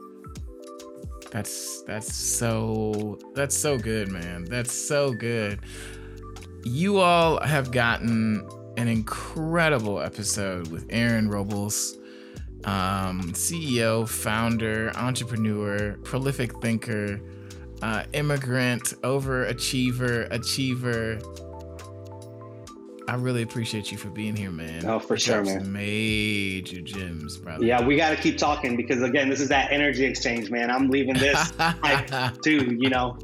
That's 1.32 1.82
that's 1.82 2.14
so 2.14 3.18
that's 3.34 3.56
so 3.56 3.76
good, 3.76 4.08
man. 4.08 4.44
That's 4.44 4.72
so 4.72 5.12
good. 5.12 5.58
You 6.64 6.98
all 6.98 7.40
have 7.40 7.72
gotten 7.72 8.46
an 8.76 8.88
incredible 8.88 10.00
episode 10.00 10.68
with 10.68 10.86
Aaron 10.90 11.28
Robles, 11.28 11.98
um, 12.64 13.32
CEO, 13.32 14.06
founder, 14.06 14.92
entrepreneur, 14.94 15.96
prolific 16.04 16.52
thinker, 16.60 17.20
uh, 17.82 18.04
immigrant, 18.12 18.94
overachiever, 19.02 20.30
achiever. 20.30 21.18
I 23.08 23.14
really 23.14 23.42
appreciate 23.42 23.90
you 23.90 23.96
for 23.98 24.08
being 24.10 24.36
here, 24.36 24.50
man. 24.50 24.84
Oh, 24.86 24.98
for 24.98 25.18
sure, 25.18 25.42
man. 25.42 25.72
Major 25.72 26.80
gems, 26.82 27.38
brother. 27.38 27.64
Yeah, 27.64 27.84
we 27.84 27.96
got 27.96 28.10
to 28.10 28.16
keep 28.16 28.36
talking 28.36 28.76
because 28.76 29.02
again, 29.02 29.30
this 29.30 29.40
is 29.40 29.48
that 29.48 29.72
energy 29.72 30.04
exchange, 30.04 30.50
man. 30.50 30.70
I'm 30.70 30.90
leaving 30.90 31.14
this 31.14 31.58
like, 31.58 32.40
too, 32.42 32.76
you 32.78 32.90
know. 32.90 33.18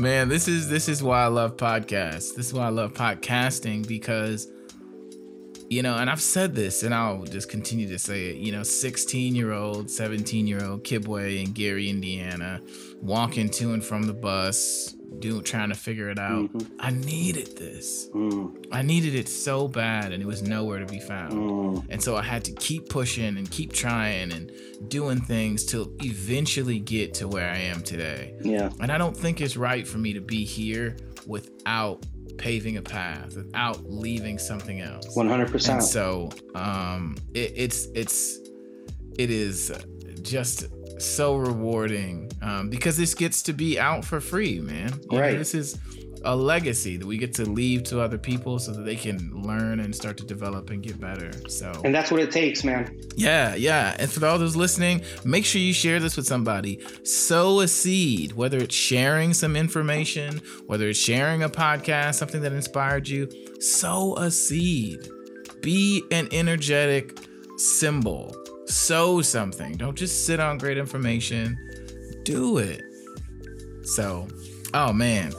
Man, 0.00 0.30
this 0.30 0.48
is 0.48 0.70
this 0.70 0.88
is 0.88 1.02
why 1.02 1.24
I 1.24 1.26
love 1.26 1.58
podcasts. 1.58 2.34
This 2.34 2.46
is 2.46 2.54
why 2.54 2.64
I 2.64 2.70
love 2.70 2.94
podcasting 2.94 3.86
because 3.86 4.48
you 5.70 5.82
know, 5.82 5.96
and 5.96 6.10
I've 6.10 6.20
said 6.20 6.56
this 6.56 6.82
and 6.82 6.92
I'll 6.92 7.22
just 7.22 7.48
continue 7.48 7.86
to 7.88 7.98
say 7.98 8.30
it, 8.30 8.36
you 8.38 8.50
know, 8.50 8.64
16 8.64 9.36
year 9.36 9.52
old, 9.52 9.88
17 9.88 10.48
year 10.48 10.64
old 10.64 10.82
Kibwe 10.82 11.44
in 11.44 11.52
Gary, 11.52 11.88
Indiana, 11.88 12.60
walking 13.00 13.48
to 13.50 13.72
and 13.72 13.82
from 13.82 14.02
the 14.02 14.12
bus, 14.12 14.96
doing 15.20 15.44
trying 15.44 15.68
to 15.68 15.76
figure 15.76 16.10
it 16.10 16.18
out. 16.18 16.52
Mm-hmm. 16.52 16.76
I 16.80 16.90
needed 16.90 17.56
this. 17.56 18.08
Mm. 18.08 18.66
I 18.72 18.82
needed 18.82 19.14
it 19.14 19.28
so 19.28 19.68
bad 19.68 20.12
and 20.12 20.20
it 20.20 20.26
was 20.26 20.42
nowhere 20.42 20.80
to 20.80 20.86
be 20.86 20.98
found. 20.98 21.34
Mm. 21.34 21.86
And 21.88 22.02
so 22.02 22.16
I 22.16 22.22
had 22.22 22.42
to 22.46 22.52
keep 22.54 22.88
pushing 22.88 23.38
and 23.38 23.48
keep 23.48 23.72
trying 23.72 24.32
and 24.32 24.50
doing 24.88 25.20
things 25.20 25.64
to 25.66 25.96
eventually 26.00 26.80
get 26.80 27.14
to 27.14 27.28
where 27.28 27.48
I 27.48 27.58
am 27.58 27.82
today. 27.82 28.34
Yeah. 28.42 28.70
And 28.80 28.90
I 28.90 28.98
don't 28.98 29.16
think 29.16 29.40
it's 29.40 29.56
right 29.56 29.86
for 29.86 29.98
me 29.98 30.14
to 30.14 30.20
be 30.20 30.44
here 30.44 30.96
without 31.28 32.04
paving 32.40 32.78
a 32.78 32.82
path, 32.82 33.36
without 33.36 33.84
leaving 33.84 34.38
something 34.38 34.80
else. 34.80 35.06
100%. 35.16 35.68
And 35.68 35.84
so 35.84 36.30
um 36.54 37.16
it, 37.34 37.52
it's 37.54 37.86
it's 37.94 38.38
it 39.18 39.30
is 39.30 39.70
just 40.22 40.68
so 41.00 41.36
rewarding 41.36 42.30
um, 42.42 42.70
because 42.70 42.96
this 42.96 43.14
gets 43.14 43.42
to 43.42 43.52
be 43.52 43.78
out 43.78 44.04
for 44.04 44.20
free, 44.20 44.60
man. 44.60 44.92
You 45.10 45.18
right. 45.18 45.32
Know, 45.32 45.38
this 45.38 45.54
is 45.54 45.78
a 46.24 46.34
legacy 46.36 46.96
that 46.96 47.06
we 47.06 47.16
get 47.16 47.34
to 47.34 47.44
leave 47.44 47.82
to 47.84 48.00
other 48.00 48.18
people 48.18 48.58
so 48.58 48.72
that 48.72 48.82
they 48.82 48.96
can 48.96 49.30
learn 49.42 49.80
and 49.80 49.94
start 49.94 50.16
to 50.18 50.24
develop 50.24 50.70
and 50.70 50.82
get 50.82 51.00
better. 51.00 51.30
So 51.48 51.72
And 51.84 51.94
that's 51.94 52.10
what 52.10 52.20
it 52.20 52.30
takes, 52.30 52.64
man. 52.64 52.98
Yeah, 53.16 53.54
yeah. 53.54 53.96
And 53.98 54.10
for 54.10 54.24
all 54.26 54.38
those 54.38 54.56
listening, 54.56 55.02
make 55.24 55.44
sure 55.44 55.60
you 55.60 55.72
share 55.72 56.00
this 56.00 56.16
with 56.16 56.26
somebody. 56.26 56.80
Sow 57.04 57.60
a 57.60 57.68
seed, 57.68 58.32
whether 58.32 58.58
it's 58.58 58.74
sharing 58.74 59.34
some 59.34 59.56
information, 59.56 60.40
whether 60.66 60.88
it's 60.88 60.98
sharing 60.98 61.42
a 61.42 61.48
podcast, 61.48 62.16
something 62.16 62.42
that 62.42 62.52
inspired 62.52 63.08
you, 63.08 63.28
sow 63.60 64.16
a 64.16 64.30
seed. 64.30 65.08
Be 65.62 66.02
an 66.10 66.28
energetic 66.32 67.18
symbol 67.56 68.34
sow 68.70 69.20
something. 69.20 69.76
Don't 69.76 69.96
just 69.96 70.26
sit 70.26 70.40
on 70.40 70.58
great 70.58 70.78
information. 70.78 71.58
Do 72.24 72.58
it. 72.58 72.82
So, 73.82 74.28
oh 74.74 74.92
man. 74.92 75.32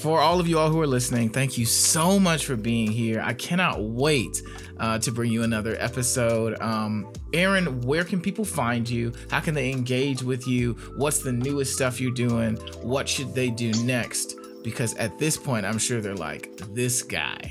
For 0.00 0.18
all 0.18 0.40
of 0.40 0.48
you 0.48 0.58
all 0.58 0.70
who 0.70 0.80
are 0.80 0.86
listening, 0.86 1.28
thank 1.28 1.58
you 1.58 1.66
so 1.66 2.18
much 2.18 2.46
for 2.46 2.56
being 2.56 2.90
here. 2.90 3.20
I 3.22 3.34
cannot 3.34 3.82
wait 3.82 4.40
uh, 4.78 4.98
to 4.98 5.12
bring 5.12 5.30
you 5.30 5.42
another 5.42 5.76
episode. 5.78 6.58
Um, 6.62 7.12
Aaron, 7.34 7.82
where 7.82 8.02
can 8.04 8.18
people 8.18 8.46
find 8.46 8.88
you? 8.88 9.12
How 9.30 9.40
can 9.40 9.52
they 9.52 9.70
engage 9.70 10.22
with 10.22 10.48
you? 10.48 10.72
What's 10.96 11.18
the 11.18 11.32
newest 11.32 11.74
stuff 11.74 12.00
you're 12.00 12.14
doing? 12.14 12.56
What 12.80 13.10
should 13.10 13.34
they 13.34 13.50
do 13.50 13.72
next? 13.84 14.39
Because 14.62 14.94
at 14.96 15.18
this 15.18 15.36
point, 15.36 15.66
I'm 15.66 15.78
sure 15.78 16.00
they're 16.00 16.14
like, 16.14 16.56
this 16.74 17.02
guy. 17.02 17.50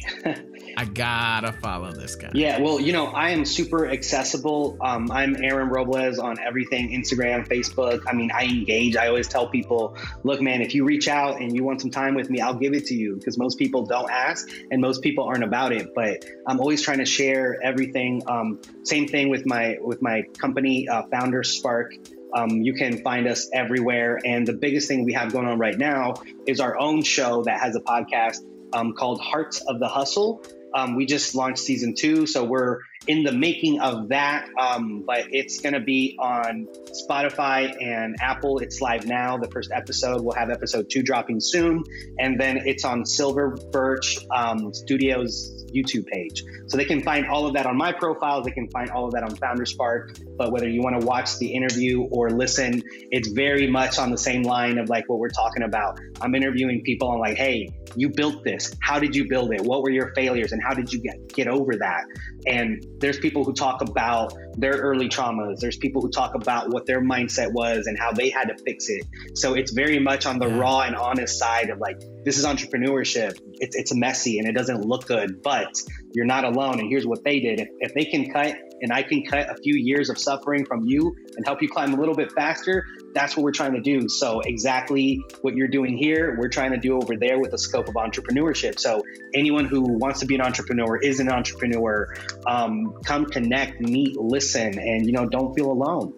I 0.77 0.85
gotta 0.85 1.51
follow 1.51 1.91
this 1.91 2.15
guy. 2.15 2.31
Yeah, 2.33 2.61
well, 2.61 2.79
you 2.79 2.93
know, 2.93 3.07
I 3.07 3.31
am 3.31 3.43
super 3.43 3.89
accessible. 3.89 4.77
Um, 4.79 5.11
I'm 5.11 5.35
Aaron 5.35 5.69
Robles 5.69 6.19
on 6.19 6.39
everything 6.39 6.91
Instagram, 6.91 7.47
Facebook. 7.47 8.03
I 8.07 8.13
mean, 8.13 8.31
I 8.31 8.43
engage. 8.43 8.95
I 8.95 9.07
always 9.07 9.27
tell 9.27 9.49
people, 9.49 9.97
look, 10.23 10.41
man, 10.41 10.61
if 10.61 10.73
you 10.73 10.85
reach 10.85 11.07
out 11.07 11.41
and 11.41 11.53
you 11.53 11.63
want 11.63 11.81
some 11.81 11.91
time 11.91 12.15
with 12.15 12.29
me, 12.29 12.39
I'll 12.39 12.53
give 12.53 12.73
it 12.73 12.85
to 12.87 12.95
you 12.95 13.15
because 13.15 13.37
most 13.37 13.57
people 13.57 13.85
don't 13.85 14.09
ask 14.09 14.47
and 14.71 14.79
most 14.81 15.01
people 15.01 15.25
aren't 15.25 15.43
about 15.43 15.73
it. 15.73 15.93
But 15.93 16.23
I'm 16.47 16.59
always 16.59 16.81
trying 16.81 16.99
to 16.99 17.05
share 17.05 17.59
everything. 17.61 18.21
Um, 18.27 18.61
same 18.83 19.07
thing 19.07 19.29
with 19.29 19.45
my 19.45 19.77
with 19.81 20.01
my 20.01 20.23
company, 20.37 20.87
uh, 20.87 21.03
Founder 21.11 21.43
Spark. 21.43 21.93
Um, 22.33 22.61
you 22.61 22.73
can 22.73 23.01
find 23.01 23.27
us 23.27 23.49
everywhere. 23.53 24.19
And 24.25 24.47
the 24.47 24.53
biggest 24.53 24.87
thing 24.87 25.05
we 25.05 25.13
have 25.13 25.31
going 25.31 25.47
on 25.47 25.57
right 25.59 25.77
now 25.77 26.15
is 26.45 26.59
our 26.59 26.77
own 26.77 27.01
show 27.03 27.43
that 27.43 27.59
has 27.59 27.75
a 27.75 27.81
podcast 27.81 28.37
um, 28.73 28.93
called 28.93 29.19
Hearts 29.19 29.61
of 29.61 29.79
the 29.79 29.87
Hustle. 29.87 30.43
Um, 30.73 30.95
we 30.95 31.05
just 31.05 31.35
launched 31.35 31.59
season 31.59 31.95
two, 31.95 32.25
so 32.25 32.43
we're 32.43 32.79
in 33.07 33.23
the 33.23 33.31
making 33.31 33.79
of 33.81 34.09
that. 34.09 34.47
Um, 34.59 35.03
but 35.05 35.27
it's 35.31 35.61
going 35.61 35.73
to 35.73 35.79
be 35.79 36.17
on 36.19 36.67
Spotify 37.07 37.75
and 37.81 38.15
Apple. 38.19 38.59
It's 38.59 38.81
live 38.81 39.05
now. 39.05 39.37
The 39.37 39.49
first 39.49 39.71
episode, 39.71 40.21
we'll 40.21 40.35
have 40.35 40.49
episode 40.49 40.89
two 40.91 41.01
dropping 41.01 41.39
soon. 41.39 41.83
And 42.19 42.39
then 42.39 42.57
it's 42.65 42.85
on 42.85 43.05
Silver 43.05 43.55
Birch 43.71 44.19
um, 44.29 44.73
Studios 44.73 45.65
YouTube 45.73 46.07
page. 46.07 46.43
So 46.67 46.77
they 46.77 46.85
can 46.85 47.01
find 47.01 47.27
all 47.27 47.45
of 47.45 47.53
that 47.53 47.65
on 47.65 47.77
my 47.77 47.91
profile. 47.93 48.43
They 48.43 48.51
can 48.51 48.69
find 48.69 48.89
all 48.89 49.05
of 49.05 49.13
that 49.13 49.23
on 49.23 49.35
Founder 49.35 49.65
Spark. 49.65 50.17
But 50.37 50.51
whether 50.51 50.67
you 50.67 50.81
want 50.81 50.99
to 50.99 51.05
watch 51.05 51.37
the 51.37 51.53
interview 51.53 52.03
or 52.03 52.29
listen, 52.29 52.83
it's 53.11 53.29
very 53.29 53.67
much 53.67 53.97
on 53.97 54.11
the 54.11 54.17
same 54.17 54.43
line 54.43 54.77
of 54.77 54.89
like 54.89 55.07
what 55.07 55.19
we're 55.19 55.29
talking 55.29 55.63
about. 55.63 55.99
I'm 56.21 56.35
interviewing 56.35 56.81
people 56.83 57.11
I'm 57.11 57.19
like, 57.19 57.37
hey, 57.37 57.69
you 57.95 58.09
built 58.09 58.43
this. 58.43 58.75
How 58.81 58.99
did 58.99 59.15
you 59.15 59.27
build 59.27 59.53
it? 59.53 59.61
What 59.61 59.81
were 59.81 59.89
your 59.89 60.13
failures 60.13 60.51
and 60.51 60.61
how 60.61 60.73
did 60.73 60.91
you 60.91 60.99
get, 60.99 61.33
get 61.33 61.47
over 61.47 61.75
that? 61.77 62.03
And 62.45 62.85
there's 62.99 63.19
people 63.19 63.43
who 63.43 63.53
talk 63.53 63.81
about 63.81 64.33
their 64.57 64.73
early 64.73 65.09
traumas. 65.09 65.59
There's 65.59 65.77
people 65.77 66.01
who 66.01 66.09
talk 66.09 66.35
about 66.35 66.69
what 66.69 66.85
their 66.85 67.01
mindset 67.01 67.51
was 67.51 67.87
and 67.87 67.97
how 67.97 68.11
they 68.11 68.29
had 68.29 68.45
to 68.45 68.57
fix 68.63 68.89
it. 68.89 69.05
So 69.35 69.53
it's 69.53 69.71
very 69.71 69.99
much 69.99 70.25
on 70.25 70.39
the 70.39 70.47
raw 70.47 70.81
and 70.81 70.95
honest 70.95 71.37
side 71.37 71.69
of 71.69 71.79
like, 71.79 71.99
this 72.23 72.37
is 72.37 72.45
entrepreneurship. 72.45 73.39
It's, 73.53 73.75
it's 73.75 73.93
messy 73.93 74.39
and 74.39 74.47
it 74.47 74.53
doesn't 74.53 74.85
look 74.85 75.05
good, 75.05 75.41
but 75.41 75.81
you're 76.13 76.25
not 76.25 76.43
alone. 76.43 76.79
And 76.79 76.89
here's 76.89 77.05
what 77.05 77.23
they 77.23 77.39
did. 77.39 77.59
If, 77.59 77.69
if 77.79 77.93
they 77.93 78.05
can 78.05 78.31
cut 78.31 78.55
and 78.81 78.93
I 78.93 79.03
can 79.03 79.23
cut 79.25 79.49
a 79.49 79.55
few 79.61 79.75
years 79.75 80.09
of 80.09 80.17
suffering 80.17 80.65
from 80.65 80.85
you 80.85 81.15
and 81.35 81.45
help 81.45 81.61
you 81.61 81.69
climb 81.69 81.93
a 81.93 81.97
little 81.97 82.15
bit 82.15 82.31
faster, 82.31 82.85
that's 83.19 83.35
what 83.35 83.43
we're 83.43 83.51
trying 83.51 83.73
to 83.73 83.81
do. 83.81 84.07
So, 84.07 84.39
exactly 84.39 85.21
what 85.41 85.53
you're 85.55 85.67
doing 85.67 85.97
here, 85.97 86.37
we're 86.39 86.47
trying 86.47 86.71
to 86.71 86.77
do 86.77 86.95
over 86.95 87.17
there 87.17 87.37
with 87.37 87.51
the 87.51 87.57
scope 87.57 87.89
of 87.89 87.95
entrepreneurship. 87.95 88.79
So, 88.79 89.03
anyone 89.33 89.65
who 89.65 89.81
wants 89.81 90.21
to 90.21 90.25
be 90.25 90.35
an 90.35 90.41
entrepreneur 90.41 90.97
is 90.97 91.19
an 91.19 91.29
entrepreneur. 91.29 92.15
Um, 92.47 93.01
come 93.03 93.25
connect, 93.25 93.81
meet, 93.81 94.15
listen, 94.15 94.79
and 94.79 95.05
you 95.05 95.11
know, 95.11 95.27
don't 95.27 95.53
feel 95.53 95.69
alone. 95.69 96.13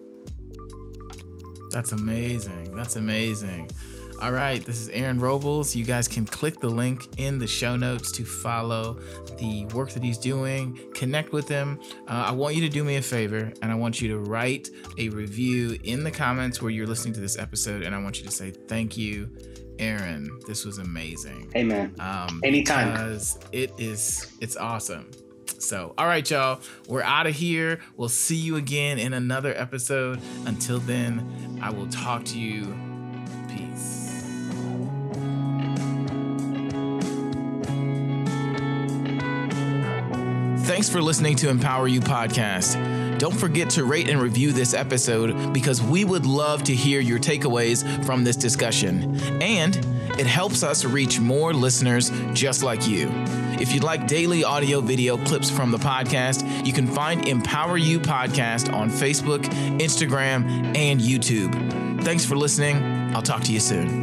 That's 1.70 1.90
amazing. 1.90 2.76
That's 2.76 2.96
amazing. 2.96 3.70
All 4.22 4.30
right, 4.30 4.64
this 4.64 4.80
is 4.80 4.88
Aaron 4.90 5.18
Robles. 5.18 5.74
You 5.74 5.84
guys 5.84 6.06
can 6.06 6.24
click 6.24 6.60
the 6.60 6.68
link 6.68 7.08
in 7.18 7.40
the 7.40 7.46
show 7.48 7.74
notes 7.74 8.12
to 8.12 8.24
follow 8.24 9.00
the 9.36 9.66
work 9.74 9.90
that 9.90 10.02
he's 10.04 10.16
doing, 10.16 10.78
connect 10.94 11.32
with 11.32 11.48
him. 11.48 11.80
Uh, 12.06 12.26
I 12.28 12.30
want 12.30 12.54
you 12.54 12.60
to 12.60 12.68
do 12.68 12.84
me 12.84 12.94
a 12.94 13.02
favor 13.02 13.52
and 13.62 13.72
I 13.72 13.74
want 13.74 14.00
you 14.00 14.08
to 14.10 14.18
write 14.18 14.68
a 14.96 15.08
review 15.08 15.76
in 15.82 16.04
the 16.04 16.10
comments 16.12 16.62
where 16.62 16.70
you're 16.70 16.86
listening 16.86 17.14
to 17.14 17.20
this 17.20 17.36
episode. 17.36 17.82
And 17.82 17.96
I 17.96 17.98
want 18.00 18.20
you 18.20 18.24
to 18.24 18.30
say, 18.30 18.52
Thank 18.52 18.96
you, 18.96 19.28
Aaron. 19.80 20.38
This 20.46 20.64
was 20.64 20.78
amazing. 20.78 21.50
Amen. 21.56 21.92
Um, 21.98 22.40
Anytime. 22.44 22.92
Because 22.92 23.40
it 23.50 23.72
is, 23.76 24.32
it's 24.40 24.56
awesome. 24.56 25.10
So, 25.58 25.94
all 25.98 26.06
right, 26.06 26.30
y'all, 26.30 26.60
we're 26.86 27.02
out 27.02 27.26
of 27.26 27.34
here. 27.34 27.80
We'll 27.96 28.08
see 28.08 28.36
you 28.36 28.54
again 28.54 29.00
in 29.00 29.14
another 29.14 29.52
episode. 29.56 30.20
Until 30.46 30.78
then, 30.78 31.58
I 31.60 31.70
will 31.70 31.88
talk 31.88 32.24
to 32.26 32.38
you. 32.38 32.72
Peace. 33.48 33.91
Thanks 40.62 40.88
for 40.88 41.02
listening 41.02 41.34
to 41.36 41.48
Empower 41.48 41.88
You 41.88 42.00
Podcast. 42.00 43.18
Don't 43.18 43.34
forget 43.34 43.68
to 43.70 43.84
rate 43.84 44.08
and 44.08 44.20
review 44.20 44.52
this 44.52 44.74
episode 44.74 45.52
because 45.52 45.82
we 45.82 46.04
would 46.04 46.24
love 46.24 46.62
to 46.64 46.74
hear 46.74 47.00
your 47.00 47.18
takeaways 47.18 47.82
from 48.04 48.22
this 48.22 48.36
discussion. 48.36 49.20
And 49.42 49.76
it 50.18 50.26
helps 50.26 50.62
us 50.62 50.84
reach 50.84 51.18
more 51.18 51.52
listeners 51.52 52.10
just 52.32 52.62
like 52.62 52.86
you. 52.86 53.10
If 53.60 53.74
you'd 53.74 53.82
like 53.82 54.06
daily 54.06 54.44
audio 54.44 54.80
video 54.80 55.16
clips 55.18 55.50
from 55.50 55.72
the 55.72 55.78
podcast, 55.78 56.66
you 56.66 56.72
can 56.72 56.86
find 56.86 57.26
Empower 57.28 57.76
You 57.76 57.98
Podcast 57.98 58.72
on 58.72 58.88
Facebook, 58.88 59.42
Instagram, 59.78 60.76
and 60.76 61.00
YouTube. 61.00 62.02
Thanks 62.02 62.24
for 62.24 62.36
listening. 62.36 62.76
I'll 63.14 63.22
talk 63.22 63.42
to 63.44 63.52
you 63.52 63.60
soon. 63.60 64.01